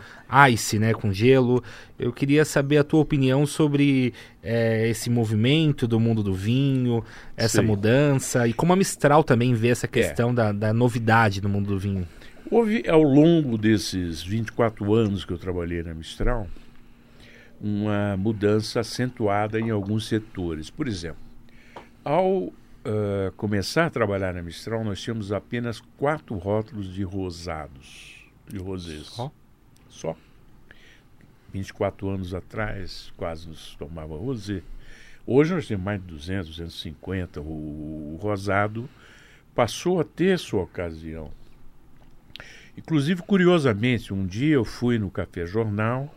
ice, 0.50 0.78
né, 0.78 0.92
com 0.92 1.12
gelo. 1.12 1.62
Eu 1.99 2.12
queria 2.12 2.44
saber 2.44 2.78
a 2.78 2.84
tua 2.84 3.00
opinião 3.00 3.47
sobre 3.47 4.12
é, 4.47 4.89
esse 4.89 5.10
movimento 5.10 5.89
do 5.89 5.99
mundo 5.99 6.23
do 6.23 6.33
vinho, 6.33 7.02
essa 7.36 7.60
Sim. 7.60 7.66
mudança 7.66 8.47
e 8.47 8.52
como 8.52 8.73
a 8.73 8.76
Mistral 8.76 9.25
também 9.25 9.52
vê 9.55 9.68
essa 9.68 9.89
questão 9.89 10.31
é. 10.31 10.34
da, 10.34 10.52
da 10.52 10.73
novidade 10.73 11.42
no 11.42 11.49
mundo 11.49 11.66
do 11.66 11.78
vinho. 11.78 12.07
Houve 12.49 12.89
ao 12.89 13.02
longo 13.02 13.58
desses 13.58 14.23
24 14.23 14.94
anos 14.94 15.25
que 15.25 15.33
eu 15.33 15.39
trabalhei 15.39 15.83
na 15.83 15.92
Mistral 15.92 16.47
uma 17.60 18.16
mudança 18.16 18.81
acentuada 18.81 19.58
em 19.58 19.70
alguns 19.70 20.07
setores. 20.07 20.70
Por 20.70 20.86
exemplo, 20.86 21.20
ao 22.05 22.44
uh, 22.44 22.52
começar 23.36 23.86
a 23.86 23.91
trabalhar 23.91 24.33
na 24.33 24.42
Mistral, 24.42 24.84
nós 24.84 25.00
tínhamos 25.00 25.33
apenas 25.33 25.81
quatro 25.97 26.36
rótulos 26.36 26.94
de 26.94 27.02
rosados, 27.02 28.31
de 28.47 28.58
rosés. 28.58 29.07
Só? 29.07 29.33
Só. 29.89 30.16
24 31.56 32.08
anos 32.10 32.34
atrás, 32.34 33.12
quase 33.16 33.48
nos 33.48 33.74
tomava 33.76 34.14
rosé. 34.16 34.62
Hoje 35.26 35.54
nós 35.54 35.66
temos 35.66 35.84
mais 35.84 36.00
de 36.00 36.06
200, 36.06 36.48
250. 36.50 37.40
O, 37.40 38.14
o 38.14 38.18
rosado 38.20 38.88
passou 39.54 39.98
a 39.98 40.04
ter 40.04 40.38
sua 40.38 40.62
ocasião. 40.62 41.30
Inclusive, 42.76 43.22
curiosamente, 43.22 44.12
um 44.12 44.26
dia 44.26 44.54
eu 44.54 44.64
fui 44.64 44.98
no 44.98 45.10
Café 45.10 45.46
Jornal, 45.46 46.14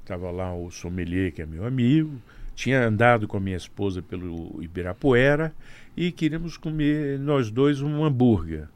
estava 0.00 0.28
lá 0.32 0.52
o 0.52 0.70
sommelier, 0.72 1.30
que 1.32 1.40
é 1.40 1.46
meu 1.46 1.64
amigo, 1.64 2.20
tinha 2.56 2.84
andado 2.84 3.28
com 3.28 3.36
a 3.36 3.40
minha 3.40 3.56
esposa 3.56 4.02
pelo 4.02 4.60
Ibirapuera 4.60 5.54
e 5.96 6.10
queríamos 6.10 6.56
comer, 6.56 7.16
nós 7.20 7.48
dois, 7.48 7.80
um 7.80 8.04
hambúrguer. 8.04 8.68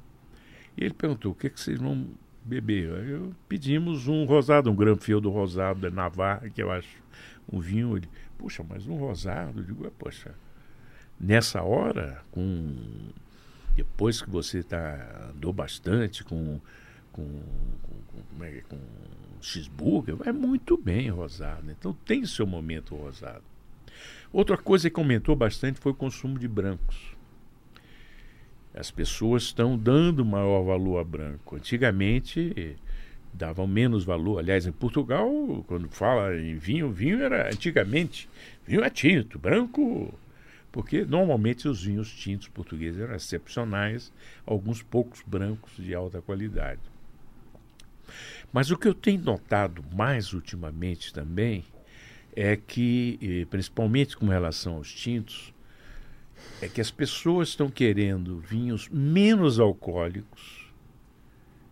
E 0.76 0.84
ele 0.84 0.94
perguntou: 0.94 1.32
o 1.32 1.34
que, 1.34 1.48
é 1.48 1.50
que 1.50 1.60
vocês 1.60 1.80
vão 1.80 2.06
beber. 2.44 3.08
Eu 3.08 3.34
pedimos 3.48 4.06
um 4.06 4.24
rosado, 4.24 4.70
um 4.70 4.74
Granfield 4.74 5.22
do 5.22 5.30
rosado 5.30 5.80
da 5.80 5.90
Navarra, 5.90 6.50
que 6.50 6.62
eu 6.62 6.70
acho 6.70 7.02
um 7.50 7.58
vinho. 7.58 7.96
Ele, 7.96 8.08
puxa, 8.38 8.64
mas 8.68 8.86
um 8.86 8.96
rosado? 8.96 9.60
Eu 9.60 9.64
digo, 9.64 9.86
é, 9.86 9.90
poxa, 9.90 10.34
nessa 11.18 11.62
hora, 11.62 12.22
com 12.30 12.76
depois 13.74 14.22
que 14.22 14.30
você 14.30 14.62
tá, 14.62 15.30
andou 15.34 15.52
bastante 15.52 16.22
com, 16.22 16.60
com, 17.12 17.42
com, 17.82 18.22
com, 18.38 18.44
é, 18.44 18.60
com 18.68 18.78
cheeseburger, 19.40 20.16
vai 20.16 20.32
muito 20.32 20.76
bem 20.76 21.08
rosado. 21.10 21.70
Então 21.70 21.92
tem 22.04 22.24
seu 22.24 22.46
momento 22.46 22.94
rosado. 22.94 23.42
Outra 24.32 24.56
coisa 24.56 24.90
que 24.90 24.98
aumentou 24.98 25.34
bastante 25.36 25.80
foi 25.80 25.92
o 25.92 25.94
consumo 25.94 26.38
de 26.38 26.48
brancos. 26.48 27.13
As 28.74 28.90
pessoas 28.90 29.44
estão 29.44 29.78
dando 29.78 30.24
maior 30.24 30.64
valor 30.64 30.98
a 30.98 31.04
branco. 31.04 31.54
Antigamente 31.54 32.76
davam 33.32 33.66
menos 33.66 34.04
valor. 34.04 34.40
Aliás, 34.40 34.66
em 34.66 34.72
Portugal, 34.72 35.30
quando 35.68 35.88
fala 35.88 36.36
em 36.36 36.56
vinho, 36.56 36.90
vinho 36.90 37.22
era 37.22 37.48
antigamente 37.48 38.28
vinho 38.66 38.82
é 38.82 38.90
tinto, 38.90 39.38
branco, 39.38 40.12
porque 40.72 41.04
normalmente 41.04 41.68
os 41.68 41.84
vinhos 41.84 42.12
tintos 42.12 42.48
portugueses 42.48 43.00
eram 43.00 43.14
excepcionais, 43.14 44.12
alguns 44.44 44.82
poucos 44.82 45.22
brancos 45.24 45.76
de 45.76 45.94
alta 45.94 46.20
qualidade. 46.20 46.80
Mas 48.52 48.72
o 48.72 48.76
que 48.76 48.88
eu 48.88 48.94
tenho 48.94 49.22
notado 49.22 49.84
mais 49.92 50.32
ultimamente 50.32 51.12
também 51.12 51.64
é 52.34 52.56
que, 52.56 53.46
principalmente 53.50 54.16
com 54.16 54.26
relação 54.26 54.74
aos 54.74 54.92
tintos, 54.92 55.53
é 56.60 56.68
que 56.68 56.80
as 56.80 56.90
pessoas 56.90 57.48
estão 57.48 57.68
querendo 57.68 58.38
vinhos 58.38 58.88
menos 58.88 59.60
alcoólicos, 59.60 60.72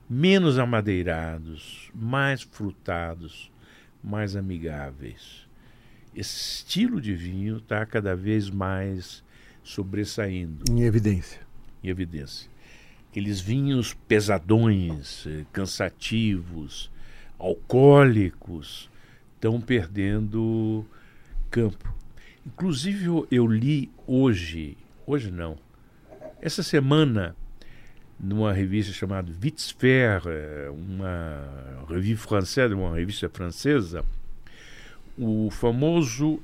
menos 0.08 0.58
amadeirados, 0.58 1.90
mais 1.94 2.42
frutados, 2.42 3.50
mais 4.02 4.36
amigáveis. 4.36 5.46
Esse 6.14 6.58
estilo 6.58 7.00
de 7.00 7.14
vinho 7.14 7.56
está 7.56 7.86
cada 7.86 8.14
vez 8.14 8.50
mais 8.50 9.24
sobressaindo. 9.62 10.64
Em 10.70 10.82
evidência. 10.82 11.40
Em 11.82 11.88
evidência. 11.88 12.50
Aqueles 13.10 13.40
vinhos 13.40 13.94
pesadões, 13.94 15.26
eh, 15.26 15.44
cansativos, 15.52 16.90
alcoólicos, 17.38 18.90
estão 19.34 19.60
perdendo 19.60 20.84
campo. 21.50 21.94
Inclusive, 22.46 23.06
eu, 23.06 23.26
eu 23.30 23.46
li 23.46 23.90
hoje, 24.06 24.76
hoje 25.06 25.30
não, 25.30 25.56
essa 26.40 26.62
semana, 26.62 27.36
numa 28.18 28.52
revista 28.52 28.92
chamada 28.92 29.32
Vitzfer, 29.32 30.22
é, 30.26 30.68
uma 30.70 31.86
revista 31.88 32.26
francesa, 32.26 32.74
uma 32.74 32.96
revista 32.96 33.28
francesa, 33.28 34.04
o 35.16 35.50
famoso 35.50 36.42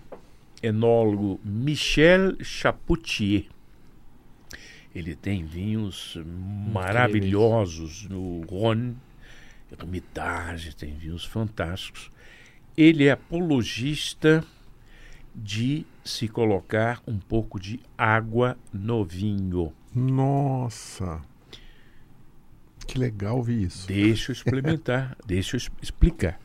enólogo 0.62 1.40
Michel 1.44 2.36
Chapoutier. 2.44 3.46
Ele 4.94 5.16
tem 5.16 5.44
vinhos 5.44 6.16
maravilhosos 6.72 8.08
no 8.08 8.42
Rhône, 8.42 8.96
Hermitage, 9.70 10.74
tem 10.74 10.94
vinhos 10.94 11.24
fantásticos. 11.24 12.10
Ele 12.76 13.04
é 13.04 13.10
apologista 13.10 14.44
de 15.38 15.86
se 16.04 16.26
colocar 16.26 17.00
um 17.06 17.18
pouco 17.18 17.60
de 17.60 17.80
água 17.96 18.56
no 18.72 19.04
vinho. 19.04 19.72
Nossa! 19.94 21.20
Que 22.86 22.98
legal 22.98 23.42
ver 23.42 23.62
isso. 23.62 23.86
Deixa 23.86 24.30
eu 24.30 24.34
experimentar, 24.34 25.16
deixa 25.24 25.56
eu 25.56 25.60
explicar. 25.82 26.40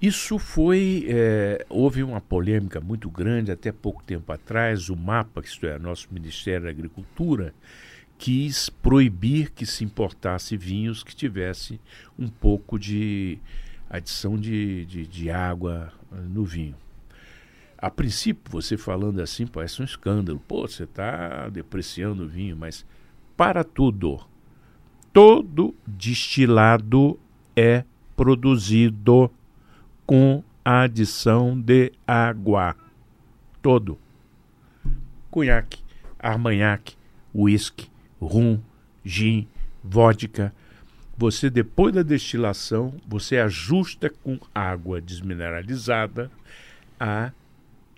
Isso 0.00 0.38
foi. 0.38 1.06
É, 1.08 1.64
houve 1.70 2.02
uma 2.02 2.20
polêmica 2.20 2.80
muito 2.80 3.08
grande 3.08 3.50
até 3.50 3.72
pouco 3.72 4.02
tempo 4.02 4.30
atrás. 4.30 4.90
O 4.90 4.96
MAPA, 4.96 5.40
que 5.40 5.48
isto 5.48 5.66
é, 5.66 5.78
nosso 5.78 6.08
Ministério 6.12 6.64
da 6.64 6.70
Agricultura, 6.70 7.54
quis 8.18 8.68
proibir 8.68 9.50
que 9.52 9.64
se 9.64 9.84
importasse 9.84 10.56
vinhos 10.56 11.02
que 11.02 11.14
tivesse 11.14 11.80
um 12.18 12.28
pouco 12.28 12.78
de 12.78 13.38
adição 13.88 14.36
de, 14.36 14.84
de, 14.84 15.06
de 15.06 15.30
água 15.30 15.92
no 16.10 16.44
vinho. 16.44 16.74
A 17.78 17.90
princípio, 17.90 18.50
você 18.50 18.76
falando 18.76 19.20
assim 19.20 19.46
parece 19.46 19.82
um 19.82 19.84
escândalo. 19.84 20.40
Pô, 20.48 20.66
você 20.66 20.84
está 20.84 21.48
depreciando 21.48 22.24
o 22.24 22.28
vinho, 22.28 22.56
mas 22.56 22.86
para 23.36 23.62
tudo, 23.62 24.20
todo 25.12 25.74
destilado 25.86 27.18
é 27.54 27.84
produzido 28.16 29.30
com 30.06 30.42
adição 30.64 31.60
de 31.60 31.92
água. 32.06 32.74
Todo. 33.60 33.98
Cunhaque, 35.30 35.82
armanhaque, 36.18 36.96
uísque, 37.34 37.90
rum, 38.18 38.58
gin, 39.04 39.46
vodka. 39.84 40.54
Você, 41.18 41.50
depois 41.50 41.94
da 41.94 42.02
destilação, 42.02 42.94
você 43.06 43.38
ajusta 43.38 44.08
com 44.10 44.38
água 44.54 45.00
desmineralizada 45.00 46.30
a 46.98 47.32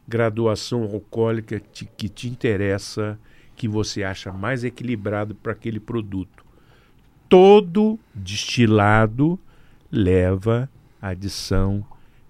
graduação 0.09 0.83
alcoólica 0.85 1.61
te, 1.61 1.85
que 1.85 2.09
te 2.09 2.29
interessa, 2.29 3.19
que 3.55 3.69
você 3.69 4.03
acha 4.03 4.33
mais 4.33 4.65
equilibrado 4.65 5.35
para 5.35 5.53
aquele 5.53 5.79
produto. 5.79 6.45
Todo 7.29 7.99
destilado 8.15 9.39
leva 9.93 10.69
adição 11.01 11.85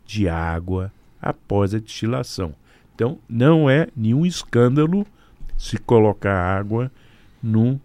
de 0.05 0.28
água 0.28 0.92
após 1.23 1.73
a 1.73 1.78
destilação. 1.78 2.52
Então, 2.94 3.18
não 3.28 3.70
é 3.70 3.86
nenhum 3.97 4.26
escândalo 4.26 5.07
se 5.57 5.78
colocar 5.78 6.34
água 6.34 6.90
num, 7.40 7.78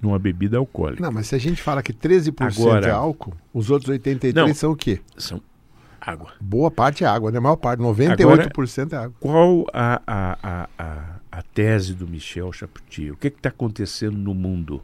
numa 0.00 0.18
bebida 0.18 0.56
alcoólica. 0.56 1.02
Não, 1.02 1.12
mas 1.12 1.26
se 1.26 1.34
a 1.34 1.38
gente 1.38 1.60
fala 1.60 1.82
que 1.82 1.92
13% 1.92 2.58
Agora, 2.58 2.86
é 2.86 2.90
álcool, 2.90 3.34
os 3.52 3.70
outros 3.70 3.94
83% 3.94 4.34
não, 4.34 4.54
são 4.54 4.72
o 4.72 4.76
quê? 4.76 5.00
São 5.18 5.42
água. 6.04 6.32
Boa 6.40 6.70
parte 6.70 7.04
é 7.04 7.06
água, 7.06 7.30
né? 7.30 7.38
A 7.38 7.40
maior 7.40 7.56
parte, 7.56 7.80
98% 7.80 8.20
Agora, 8.20 8.42
é 8.42 9.04
água. 9.04 9.16
Qual 9.20 9.66
a, 9.72 10.02
a, 10.06 10.68
a, 10.76 11.20
a, 11.30 11.42
tese 11.42 11.94
do 11.94 12.08
Michel 12.08 12.52
Chapoutier? 12.52 13.12
O 13.12 13.16
que 13.16 13.28
está 13.28 13.50
acontecendo 13.50 14.16
no 14.16 14.34
mundo? 14.34 14.82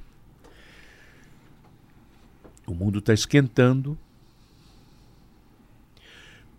O 2.67 2.75
mundo 2.75 3.01
está 3.01 3.13
esquentando. 3.13 3.99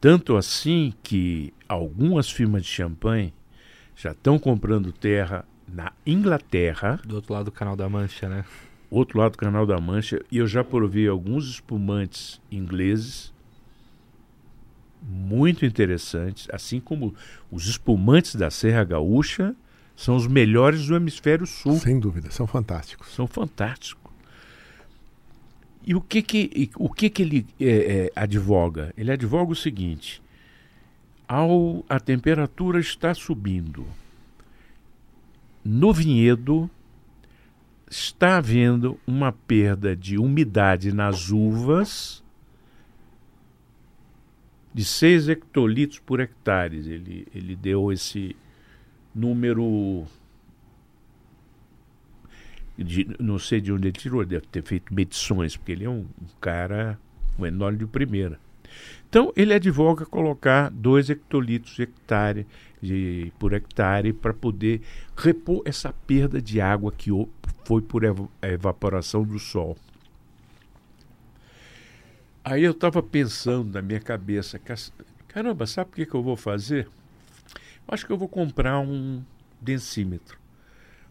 Tanto 0.02 0.36
assim 0.36 0.94
que 1.04 1.54
algumas 1.68 2.30
firmas 2.30 2.64
de 2.64 2.70
champanhe 2.70 3.34
já 3.96 4.12
estão 4.12 4.40
comprando 4.40 4.92
terra 4.92 5.46
na 5.68 5.92
Inglaterra, 6.06 7.00
Do 7.06 7.16
outro 7.16 7.34
lado 7.34 7.46
do 7.46 7.52
Canal 7.52 7.76
da 7.76 7.88
Mancha, 7.88 8.28
né? 8.28 8.44
outro 8.90 9.20
lado 9.20 9.34
do 9.34 9.38
Canal 9.38 9.66
da 9.66 9.80
Mancha, 9.80 10.20
e 10.32 10.38
eu 10.38 10.48
já 10.48 10.64
provei 10.64 11.08
alguns 11.08 11.48
espumantes 11.48 12.42
ingleses 12.52 13.32
muito 15.02 15.66
interessantes, 15.66 16.48
assim 16.52 16.80
como 16.80 17.14
os 17.52 17.68
espumantes 17.68 18.36
da 18.36 18.50
Serra 18.50 18.84
Gaúcha 18.84 19.56
são 19.95 20.16
os 20.16 20.28
melhores 20.28 20.88
do 20.88 20.95
hemisfério 20.95 21.45
sul. 21.45 21.78
Sem 21.78 22.00
dúvida, 22.00 22.32
são 22.32 22.48
fantásticos. 22.48 23.14
São 23.14 23.28
fantásticos. 23.28 24.11
E 25.86 25.95
o 25.95 26.02
que 26.02 26.22
que, 26.22 26.69
o 26.78 26.90
que, 26.90 27.10
que 27.10 27.22
ele 27.22 27.48
é, 27.60 27.66
é, 27.68 28.11
advoga? 28.16 28.94
Ele 28.98 29.11
advoga 29.11 29.52
o 29.52 29.56
seguinte: 29.56 30.22
ao 31.28 31.84
a 31.90 32.00
temperatura 32.00 32.80
está 32.80 33.14
subindo, 33.14 33.86
no 35.64 35.94
vinhedo 35.94 36.69
está 37.90 38.38
havendo 38.38 39.00
uma 39.08 39.32
perda 39.32 39.95
de 39.95 40.18
umidade 40.18 40.94
nas 40.94 41.32
uvas 41.32 42.24
de 44.73 44.83
6 44.85 45.30
hectolitros 45.30 45.99
por 45.99 46.19
hectare. 46.19 46.77
Ele, 46.77 47.27
ele 47.33 47.56
deu 47.56 47.91
esse 47.91 48.35
número 49.14 50.06
de- 52.77 53.07
não 53.19 53.38
sei 53.38 53.59
de 53.59 53.72
onde 53.73 53.88
ele 53.88 53.98
tirou, 53.98 54.25
deve 54.25 54.45
ter 54.48 54.64
feito 54.64 54.93
medições, 54.93 55.57
porque 55.57 55.72
ele 55.72 55.85
é 55.85 55.89
um, 55.89 55.99
um 56.22 56.27
cara, 56.39 56.98
um 57.38 57.45
enólogo 57.45 57.80
de 57.80 57.88
primeira. 57.88 58.39
Então, 59.09 59.33
ele 59.35 59.53
advoga 59.53 60.06
colocar 60.06 60.69
2 60.69 61.09
hectolitros 61.09 61.75
de 61.75 61.81
hectare, 61.83 62.45
de, 62.81 63.33
por 63.39 63.51
hectare 63.53 64.14
para 64.14 64.33
poder 64.33 64.81
repor 65.17 65.61
essa 65.65 65.91
perda 65.91 66.39
de 66.41 66.61
água 66.61 66.91
que 66.91 67.09
foi 67.65 67.81
por 67.81 68.03
ev- 68.03 68.27
evaporação 68.41 69.23
do 69.23 69.39
sol. 69.39 69.75
Aí 72.50 72.64
eu 72.64 72.72
estava 72.72 73.03
pensando 73.03 73.74
na 73.74 73.82
minha 73.82 74.00
cabeça, 74.00 74.58
"Cas- 74.58 74.92
caramba, 75.28 75.68
sabe 75.68 75.92
o 75.92 75.94
que, 75.94 76.06
que 76.06 76.16
eu 76.16 76.24
vou 76.24 76.36
fazer? 76.36 76.88
Acho 77.88 78.06
que 78.08 78.11
eu 78.11 78.18
vou 78.18 78.28
comprar 78.28 78.80
um 78.80 79.22
densímetro. 79.61 80.36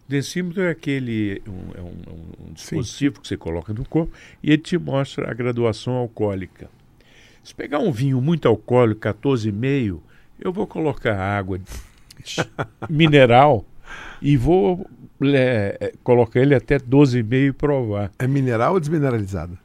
Densímetro 0.08 0.62
é 0.62 0.70
aquele 0.70 1.40
um, 1.46 1.78
é 1.78 1.80
um- 1.80 2.48
um- 2.48 2.52
dispositivo 2.52 3.20
que 3.20 3.28
você 3.28 3.36
coloca 3.36 3.72
no 3.72 3.84
corpo 3.84 4.12
e 4.42 4.50
ele 4.50 4.62
te 4.62 4.76
mostra 4.78 5.30
a 5.30 5.34
graduação 5.34 5.92
alcoólica. 5.94 6.68
Se 7.44 7.54
pegar 7.54 7.78
um 7.78 7.92
vinho 7.92 8.20
muito 8.20 8.48
alcoólico, 8.48 9.00
14,5, 9.00 10.02
eu 10.40 10.52
vou 10.52 10.66
colocar 10.66 11.16
água 11.16 11.60
mineral 12.90 13.64
e 14.20 14.36
vou 14.36 14.88
é, 15.22 15.92
colocar 16.02 16.40
ele 16.40 16.54
até 16.54 16.78
12,5 16.78 17.48
e 17.48 17.52
provar. 17.52 18.10
É 18.18 18.26
mineral 18.26 18.74
ou 18.74 18.80
desmineralizado? 18.80 19.56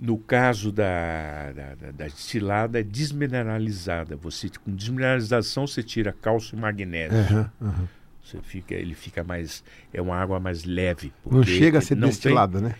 No 0.00 0.16
caso 0.16 0.70
da, 0.70 1.52
da, 1.52 1.74
da- 1.74 1.90
da 1.90 2.04
destilada, 2.04 2.78
é 2.78 2.82
desmineralizada. 2.84 4.16
Você, 4.16 4.48
com 4.64 4.72
desmineralização, 4.72 5.66
você 5.66 5.82
tira 5.82 6.12
cálcio 6.12 6.56
e 6.56 6.60
magnésio. 6.60 7.18
Aham, 7.18 7.50
aham. 7.60 7.88
Você 8.22 8.40
fica, 8.42 8.74
ele 8.74 8.94
fica 8.94 9.24
mais. 9.24 9.64
É 9.92 10.00
uma 10.00 10.14
água 10.16 10.38
mais 10.38 10.62
leve. 10.64 11.12
Não 11.28 11.42
chega 11.42 11.78
a 11.78 11.82
ser 11.82 11.96
não 11.96 12.10
tem- 12.10 12.34
né? 12.60 12.74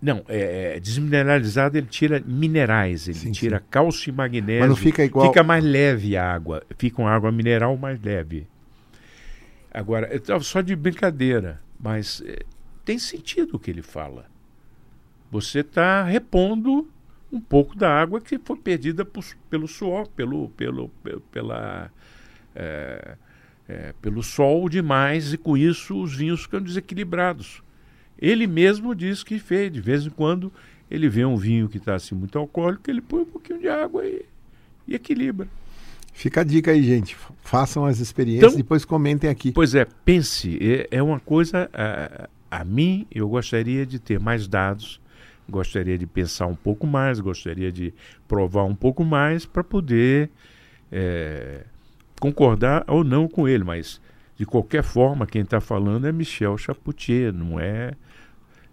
não, 0.00 0.24
é, 0.28 0.76
é 0.76 0.80
desmineralizado, 0.80 1.76
ele 1.76 1.86
tira 1.88 2.22
minerais, 2.24 3.06
ele 3.08 3.18
Sim, 3.18 3.32
tira 3.32 3.60
cálcio 3.60 4.08
e 4.08 4.12
magnésio. 4.12 4.60
Mas 4.60 4.68
não 4.70 4.76
fica 4.76 5.04
igual. 5.04 5.28
Fica 5.28 5.42
mais 5.42 5.62
leve 5.62 6.16
a 6.16 6.32
água. 6.32 6.62
Fica 6.78 7.02
uma 7.02 7.10
água 7.10 7.30
mineral 7.30 7.76
mais 7.76 8.00
leve. 8.00 8.46
Agora, 9.72 10.08
só 10.40 10.60
de 10.60 10.74
brincadeira, 10.74 11.60
mas 11.78 12.22
eh, 12.24 12.44
tem 12.84 12.98
sentido 12.98 13.56
o 13.56 13.58
que 13.58 13.70
ele 13.70 13.82
fala. 13.82 14.26
Você 15.30 15.60
está 15.60 16.02
repondo 16.04 16.88
um 17.32 17.40
pouco 17.40 17.76
da 17.76 17.88
água 18.00 18.20
que 18.20 18.38
foi 18.38 18.56
perdida 18.56 19.04
por- 19.04 19.24
pelo 19.48 19.68
suor, 19.68 20.08
pelo, 20.08 20.48
pelo, 20.50 20.88
pe- 21.02 21.18
pela, 21.30 21.90
eh, 22.54 23.16
eh, 23.68 23.94
pelo 24.02 24.22
sol 24.22 24.68
demais, 24.68 25.32
e 25.32 25.38
com 25.38 25.56
isso 25.56 26.00
os 26.02 26.16
vinhos 26.16 26.42
ficam 26.42 26.60
desequilibrados. 26.60 27.62
Ele 28.18 28.46
mesmo 28.46 28.94
diz 28.94 29.22
que 29.22 29.38
fez, 29.38 29.72
de 29.72 29.80
vez 29.80 30.04
em 30.04 30.10
quando 30.10 30.52
ele 30.90 31.08
vê 31.08 31.24
um 31.24 31.36
vinho 31.36 31.68
que 31.68 31.76
está 31.78 31.94
assim, 31.94 32.14
muito 32.16 32.36
alcoólico, 32.36 32.90
ele 32.90 33.00
põe 33.00 33.20
um 33.20 33.26
pouquinho 33.26 33.60
de 33.60 33.68
água 33.68 34.04
e, 34.04 34.24
e 34.88 34.94
equilibra. 34.96 35.46
Fica 36.12 36.40
a 36.40 36.44
dica 36.44 36.72
aí, 36.72 36.82
gente. 36.82 37.16
Façam 37.44 37.86
as 37.86 38.00
experiências 38.00 38.50
Então- 38.52 38.58
e 38.58 38.62
depois 38.64 38.84
comentem 38.84 39.30
aqui. 39.30 39.52
Pois 39.52 39.74
é, 39.76 39.86
pense, 40.04 40.58
é, 40.60 40.88
é 40.90 41.00
uma 41.02 41.20
coisa. 41.20 41.70
A, 41.72 42.28
a 42.50 42.64
mim, 42.64 43.06
eu 43.10 43.28
gostaria 43.28 43.86
de 43.86 44.00
ter 44.00 44.18
mais 44.18 44.48
dados, 44.48 45.00
gostaria 45.50 45.98
de 45.98 46.06
pensar 46.06 46.46
um 46.46 46.54
pouco 46.54 46.86
mais, 46.86 47.20
gostaria 47.20 47.70
de 47.70 47.92
provar 48.26 48.64
um 48.64 48.74
pouco 48.74 49.04
mais 49.04 49.44
para 49.44 49.62
poder 49.62 50.30
é, 50.90 51.64
concordar 52.18 52.84
ou 52.86 53.04
não 53.04 53.28
com 53.28 53.48
ele, 53.48 53.64
mas 53.64 54.00
de 54.36 54.46
qualquer 54.46 54.82
forma, 54.82 55.26
quem 55.26 55.42
está 55.42 55.60
falando 55.60 56.06
é 56.06 56.12
Michel 56.12 56.56
Chapoutier, 56.56 57.32
não 57.32 57.60
é. 57.60 57.92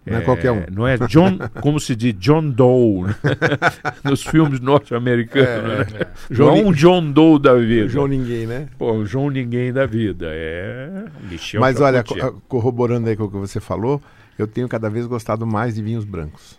Não 0.06 0.16
é 0.16 0.20
qualquer 0.22 0.50
um. 0.50 0.64
Não 0.72 0.86
é 0.86 0.96
John, 1.06 1.36
como 1.60 1.78
se 1.78 1.94
diz, 1.94 2.14
John 2.14 2.48
Doe, 2.48 3.02
né? 3.02 3.14
nos 4.02 4.22
filmes 4.22 4.60
norte-americanos. 4.60 5.92
né? 5.92 6.06
João 6.30 6.56
Não 6.56 6.62
é 6.62 6.66
um 6.66 6.72
John 6.72 7.12
Doe 7.12 7.38
da 7.38 7.54
vida. 7.54 7.88
João 7.88 8.06
Ninguém, 8.06 8.46
né? 8.46 8.68
Pô, 8.78 8.92
o 8.92 9.04
João 9.04 9.28
Ninguém 9.28 9.70
da 9.70 9.84
vida. 9.84 10.28
É 10.30 11.04
Michel 11.30 11.60
Mas 11.60 11.80
olha, 11.80 12.02
corroborando 12.48 13.10
aí 13.10 13.16
com 13.16 13.24
o 13.24 13.30
que 13.30 13.36
você 13.36 13.60
falou, 13.60 14.00
eu 14.38 14.46
tenho 14.46 14.68
cada 14.68 14.88
vez 14.88 15.06
gostado 15.06 15.46
mais 15.46 15.74
de 15.74 15.82
vinhos 15.82 16.04
brancos. 16.04 16.57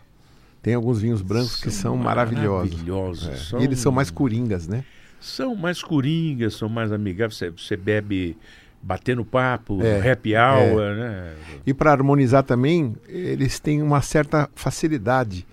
Tem 0.62 0.74
alguns 0.74 1.00
vinhos 1.02 1.22
brancos 1.22 1.62
que 1.62 1.72
são 1.72 1.96
maravilhosos. 1.96 2.72
maravilhosos. 2.72 3.28
É. 3.30 3.36
São, 3.36 3.60
E 3.62 3.64
eles 3.64 3.80
são 3.80 3.92
mais 3.92 4.12
coringas, 4.12 4.68
né? 4.68 4.84
São 5.20 5.56
mais 5.56 5.82
coringas, 5.82 6.56
são 6.56 6.70
mais 6.70 6.92
amigáveis. 6.92 7.38
Você, 7.38 7.50
você 7.50 7.78
bebe 7.78 8.38
batendo 8.82 9.24
papo, 9.26 9.82
É, 9.84 10.12
happy 10.12 10.34
hour, 10.36 10.96
né? 10.96 11.34
E 11.66 11.74
para 11.74 11.92
harmonizar 11.92 12.44
também, 12.44 12.96
eles 13.08 13.60
têm 13.60 13.82
uma 13.82 14.02
certa 14.02 14.50
facilidade. 14.56 15.46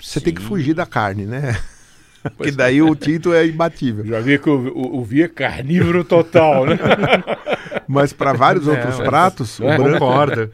Você 0.00 0.20
tem 0.20 0.34
que 0.34 0.42
fugir 0.42 0.74
da 0.74 0.84
carne, 0.84 1.24
né? 1.24 1.58
Porque 2.30 2.36
Pois 2.36 2.54
é. 2.54 2.56
daí 2.56 2.82
o 2.82 2.94
tinto 2.94 3.32
é 3.32 3.46
imbatível. 3.46 4.04
Já 4.04 4.20
vi 4.20 4.38
que 4.38 4.48
o, 4.50 4.68
o, 4.74 4.98
o 4.98 5.04
Vi 5.04 5.22
é 5.22 5.28
carnívoro 5.28 6.04
total, 6.04 6.66
né? 6.66 6.76
Mas 7.88 8.12
para 8.12 8.32
vários 8.32 8.66
É, 8.66 8.70
outros 8.72 8.98
mas- 8.98 9.06
pratos, 9.08 9.60
o 9.60 9.64
É, 9.64 9.76
branco 9.76 9.98
Concordo. 10.00 10.50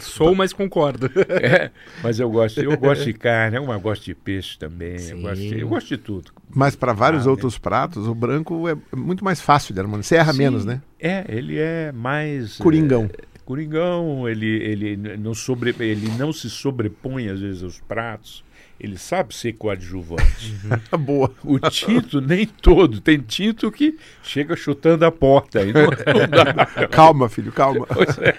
Sou, 0.00 0.34
mas 0.34 0.52
concordo. 0.52 1.10
É, 1.28 1.70
mas 2.02 2.18
eu 2.18 2.30
gosto, 2.30 2.58
eu 2.60 2.76
gosto 2.78 3.04
de 3.04 3.12
carne, 3.12 3.56
eu 3.58 3.80
gosto 3.80 4.04
de 4.04 4.14
peixe 4.14 4.58
também, 4.58 4.96
eu 5.10 5.20
gosto, 5.20 5.36
de, 5.40 5.60
eu 5.60 5.68
gosto 5.68 5.88
de 5.88 5.96
tudo. 5.98 6.32
Mas 6.54 6.74
para 6.76 6.92
vários 6.94 7.26
Ah, 7.26 7.30
outros 7.30 7.58
pratos, 7.58 8.06
o 8.06 8.14
branco 8.14 8.66
é 8.68 8.76
muito 8.96 9.22
mais 9.24 9.40
fácil 9.40 9.74
de 9.74 9.80
harmonizar. 9.80 10.08
Você 10.08 10.16
erra 10.16 10.32
Sim, 10.32 10.38
menos, 10.38 10.64
né? 10.64 10.80
É, 10.98 11.24
ele 11.28 11.58
é 11.58 11.92
mais 11.92 12.56
Coringão. 12.56 13.10
é, 13.12 13.40
coringão, 13.44 14.26
ele 14.28 14.46
ele 14.46 14.96
não 15.18 15.34
sobre 15.34 15.74
ele 15.80 16.08
não 16.18 16.32
se 16.32 16.48
sobrepõe 16.48 17.28
às 17.28 17.40
vezes 17.40 17.62
aos 17.62 17.78
pratos. 17.80 18.42
Ele 18.80 18.96
sabe 18.96 19.34
ser 19.34 19.52
coadjuvante. 19.52 20.56
Boa. 20.98 21.30
O 21.44 21.58
tinto 21.58 22.18
nem 22.18 22.46
todo, 22.46 22.98
tem 22.98 23.18
tinto 23.18 23.70
que 23.70 23.98
chega 24.22 24.56
chutando 24.56 25.04
a 25.04 25.12
porta 25.12 25.60
e 25.60 25.70
não, 25.70 25.82
não 25.82 25.90
dá. 26.30 26.88
Calma, 26.88 27.28
filho, 27.28 27.52
calma. 27.52 27.86
É. 28.22 28.34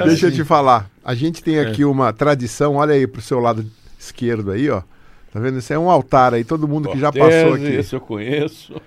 É 0.00 0.04
Deixa 0.04 0.26
eu 0.26 0.28
assim. 0.30 0.38
te 0.38 0.44
falar. 0.44 0.90
A 1.04 1.14
gente 1.14 1.44
tem 1.44 1.60
aqui 1.60 1.84
uma 1.84 2.12
tradição, 2.12 2.74
olha 2.74 2.94
aí 2.94 3.06
pro 3.06 3.22
seu 3.22 3.38
lado 3.38 3.64
esquerdo 3.96 4.50
aí, 4.50 4.68
ó. 4.68 4.82
Tá 5.32 5.38
vendo? 5.38 5.58
Isso 5.58 5.72
é 5.72 5.78
um 5.78 5.88
altar 5.88 6.34
aí, 6.34 6.44
todo 6.44 6.66
mundo 6.66 6.90
que 6.90 6.98
já 6.98 7.12
passou 7.12 7.50
Cortese, 7.50 7.66
aqui. 7.66 7.76
Esse 7.76 7.94
eu 7.94 8.00
conheço. 8.00 8.80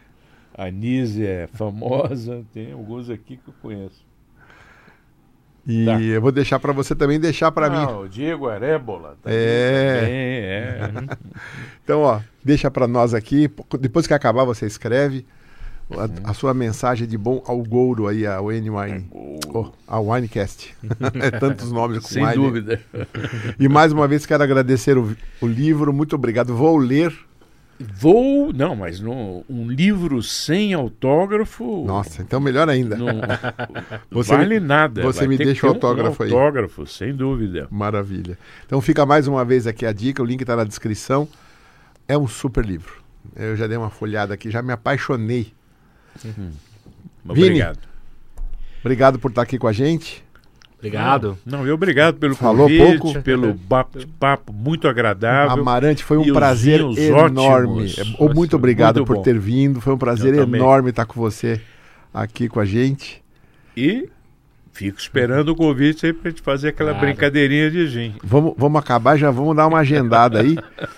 A 0.54 0.70
Nise 0.72 1.26
é 1.26 1.48
famosa, 1.54 2.44
tem 2.54 2.74
alguns 2.74 3.10
aqui 3.10 3.38
que 3.38 3.48
eu 3.48 3.54
conheço. 3.62 4.07
E 5.68 5.86
Tá. 5.86 6.00
eu 6.02 6.22
vou 6.22 6.32
deixar 6.32 6.60
para 6.60 6.72
você 6.72 6.96
também 6.96 7.20
deixar 7.20 7.52
para 7.52 7.68
Ah, 7.68 7.70
mim. 7.70 7.94
O 8.04 8.08
Diego 8.08 8.48
Arébola. 8.48 9.18
também, 9.22 9.38
É. 9.38 10.00
também, 10.00 11.12
é. 11.12 11.18
Então, 11.84 12.02
ó, 12.02 12.20
deixa 12.44 12.72
para 12.72 12.88
nós 12.88 13.14
aqui. 13.14 13.50
Depois 13.80 14.08
que 14.08 14.14
acabar, 14.14 14.46
você 14.46 14.66
escreve 14.66 15.26
a, 16.26 16.32
a 16.32 16.34
sua 16.34 16.54
mensagem 16.54 17.08
de 17.08 17.18
bom 17.18 17.44
agouro 17.48 18.08
aí 18.08 18.26
ao 18.26 18.52
N 18.52 18.70
Wine. 18.70 19.06
Oh, 19.54 19.68
ao 19.88 20.10
Winecast. 20.12 20.74
é 21.22 21.32
tantos 21.40 21.72
nomes 21.72 22.00
com 22.00 22.08
Sem 22.08 22.24
wine. 22.26 22.36
dúvida. 22.36 22.82
E 23.60 23.68
mais 23.68 23.92
uma 23.92 24.08
vez 24.08 24.26
quero 24.26 24.44
agradecer 24.44 24.98
o, 24.98 25.16
o 25.42 25.48
livro, 25.48 25.92
muito 25.94 26.16
obrigado. 26.16 26.56
Vou 26.56 26.78
ler. 26.78 27.14
Vou. 27.80 28.52
Não, 28.52 28.76
mas 28.76 29.00
no, 29.00 29.46
um 29.50 29.68
livro 29.70 30.22
sem 30.24 30.74
autógrafo. 30.74 31.86
Nossa, 31.86 32.22
então 32.24 32.40
melhor 32.40 32.68
ainda. 32.70 32.96
Não, 32.96 33.08
Você 34.10 34.36
vale 34.36 34.60
me- 34.60 34.66
nada. 34.66 35.04
você 35.04 35.28
me 35.28 35.38
deixa 35.38 35.60
o 35.60 35.62
ter 35.62 35.68
um 35.68 35.70
autógrafo 35.76 36.24
aí. 36.24 36.32
autógrafo, 36.32 36.88
sem 36.88 37.14
dúvida. 37.16 37.68
Maravilha. 37.70 38.38
Então 38.66 38.82
fica 38.82 39.06
mais 39.06 39.28
uma 39.28 39.46
vez 39.46 39.68
aqui 39.68 39.86
a 39.86 39.94
dica, 39.94 40.24
o 40.24 40.26
link 40.26 40.42
está 40.42 40.56
na 40.56 40.64
descrição. 40.64 41.28
É 42.08 42.18
um 42.18 42.28
super 42.28 42.66
livro. 42.66 43.02
Eu 43.36 43.56
já 43.56 43.68
dei 43.68 43.78
uma 43.78 43.90
folhada 43.90 44.34
aqui, 44.34 44.50
já 44.50 44.62
me 44.62 44.72
apaixonei. 44.74 45.54
Vini. 46.24 46.54
Obrigado. 47.28 47.80
Obrigado 48.82 49.20
por 49.20 49.30
estar 49.30 49.42
aqui 49.42 49.58
com 49.58 49.68
a 49.68 49.74
gente. 49.74 50.24
Obrigado. 50.78 51.38
Não, 51.46 51.66
eu 51.66 51.74
obrigado 51.74 52.18
pelo 52.18 52.36
Falou 52.36 52.68
convite, 52.68 52.98
pouco. 53.00 53.22
pelo 53.22 53.54
bate-papo 53.54 54.54
muito 54.54 54.88
agradável. 54.88 55.60
Amarante, 55.62 56.04
foi 56.04 56.18
um 56.18 56.24
E 56.26 56.32
prazer 56.32 56.82
enorme. 56.82 57.40
ótimos. 57.40 57.98
É, 57.98 58.34
Muito 58.34 58.56
obrigado 58.56 58.98
muito 58.98 59.08
por 59.08 59.16
bom. 59.18 59.22
ter 59.24 59.40
vindo. 59.40 59.82
Foi 59.82 59.94
um 59.94 59.98
prazer 59.98 60.34
Eu 60.36 60.46
também. 60.46 60.62
enorme 60.62 60.92
estar 60.92 61.06
com 61.06 61.20
você 61.20 61.60
aqui 62.14 62.48
com 62.48 62.60
a 62.60 62.66
gente. 62.66 63.24
E 63.76 64.08
fico 64.72 65.00
esperando 65.00 65.50
o 65.50 65.56
convite 65.56 66.06
aí 66.06 66.14
pra 66.14 66.30
gente 66.30 66.44
fazer 66.44 66.68
aquela 66.70 66.92
Claro. 66.92 67.08
brincadeirinha 67.08 67.72
de 67.72 67.88
gin. 67.88 68.14
Vamos, 68.24 68.54
vamos 68.56 68.80
acabar, 68.80 69.18
já 69.18 69.32
vamos 69.32 69.56
dar 69.56 69.66
uma 69.66 69.80
agendada 69.80 70.40
aí, 70.42 70.56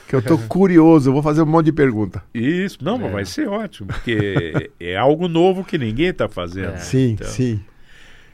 que 0.09 0.13
eu 0.13 0.21
tô 0.21 0.37
curioso. 0.37 1.09
Eu 1.09 1.13
vou 1.13 1.23
fazer 1.23 1.41
um 1.41 1.45
monte 1.45 1.67
de 1.67 1.71
pergunta. 1.71 2.21
Isso, 2.33 2.79
não, 2.81 2.95
É. 2.95 2.99
mas 2.99 3.11
vai 3.13 3.25
ser 3.25 3.47
ótimo, 3.47 3.87
porque 3.87 4.69
é 4.77 4.97
algo 4.97 5.29
novo 5.29 5.63
que 5.63 5.77
ninguém 5.77 6.07
está 6.07 6.27
fazendo. 6.27 6.75
sim, 6.79 7.11
Então, 7.11 7.27
sim. 7.29 7.61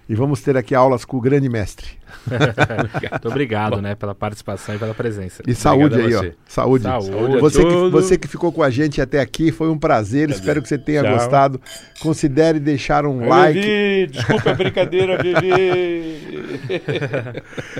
E 0.07 0.13
vamos 0.13 0.39
ter 0.41 0.55
aqui 0.55 0.75
aulas 0.75 1.03
com 1.03 1.17
o 1.17 1.21
grande 1.21 1.49
mestre. 1.49 1.87
Muito 2.29 3.27
obrigado, 3.27 3.81
né, 3.81 3.95
pela 3.95 4.13
participação 4.13 4.75
e 4.75 4.77
pela 4.77 4.93
presença. 4.93 5.41
E 5.47 5.55
saúde 5.55 5.95
aí, 5.99 6.13
ó. 6.13 6.19
você. 6.19 6.33
Saúde. 6.47 6.83
Saúde 6.83 7.37
a 7.37 7.39
Você 7.39 7.63
que, 7.63 7.69
todos. 7.71 7.91
você 7.91 8.17
que 8.17 8.27
ficou 8.27 8.51
com 8.51 8.61
a 8.61 8.69
gente 8.69 9.01
até 9.01 9.19
aqui, 9.19 9.51
foi 9.51 9.67
um 9.69 9.77
prazer. 9.79 10.29
Espero 10.29 10.61
que 10.61 10.67
você 10.69 10.77
tenha 10.77 11.01
Tchau. 11.01 11.13
gostado. 11.13 11.59
Considere 11.99 12.59
deixar 12.59 13.03
um 13.05 13.21
Oi, 13.23 13.27
like. 13.27 13.59
Vivi, 13.59 14.07
desculpa 14.11 14.51
a 14.51 14.53
brincadeira, 14.53 15.17
Vivi. 15.23 15.41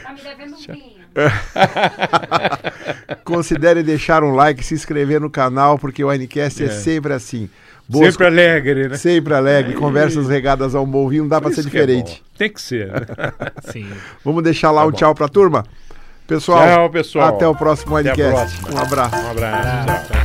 Tá 0.02 0.14
me 0.14 0.22
devendo 0.22 0.56
um 0.56 0.74
vinho. 0.74 0.95
Considere 3.24 3.84
deixar 3.84 4.24
um 4.24 4.34
like, 4.34 4.64
se 4.64 4.74
inscrever 4.74 5.20
no 5.22 5.30
canal, 5.30 5.78
porque 5.78 6.04
o 6.04 6.10
Winecast 6.10 6.64
é, 6.64 6.68
É. 6.68 6.70
sempre 6.70 7.14
assim. 7.14 7.50
Boas, 7.88 8.14
sempre 8.14 8.28
alegre, 8.28 8.90
né? 8.90 8.98
Sempre 8.98 9.34
alegre, 9.34 9.74
Aí. 9.74 9.80
conversas 9.80 10.28
regadas 10.28 10.74
ao 10.74 10.86
bom 10.86 11.08
vinho, 11.08 11.24
não 11.24 11.30
dá 11.30 11.40
para 11.40 11.52
ser 11.52 11.62
é 11.62 11.64
diferente. 11.64 12.24
É 12.34 12.38
Tem 12.38 12.50
que 12.50 12.62
ser. 12.62 12.88
Né? 12.88 13.02
Sim. 13.72 13.88
Vamos 14.24 14.44
deixar 14.44 14.72
lá 14.72 14.82
tá 14.82 14.88
um 14.88 14.92
bom. 14.92 14.98
tchau 14.98 15.14
para 15.14 15.26
a 15.26 15.30
turma? 15.30 15.64
Pessoal, 16.28 16.68
tchau, 16.68 16.90
pessoal. 16.90 17.36
Até 17.36 17.48
o 17.48 17.54
próximo 17.54 17.96
até 17.96 18.10
podcast. 18.10 18.60
Um 18.74 18.78
abraço. 18.80 19.16
Um 19.16 19.32
abraço. 19.32 19.86
Tchau, 19.86 20.04
tchau. 20.04 20.24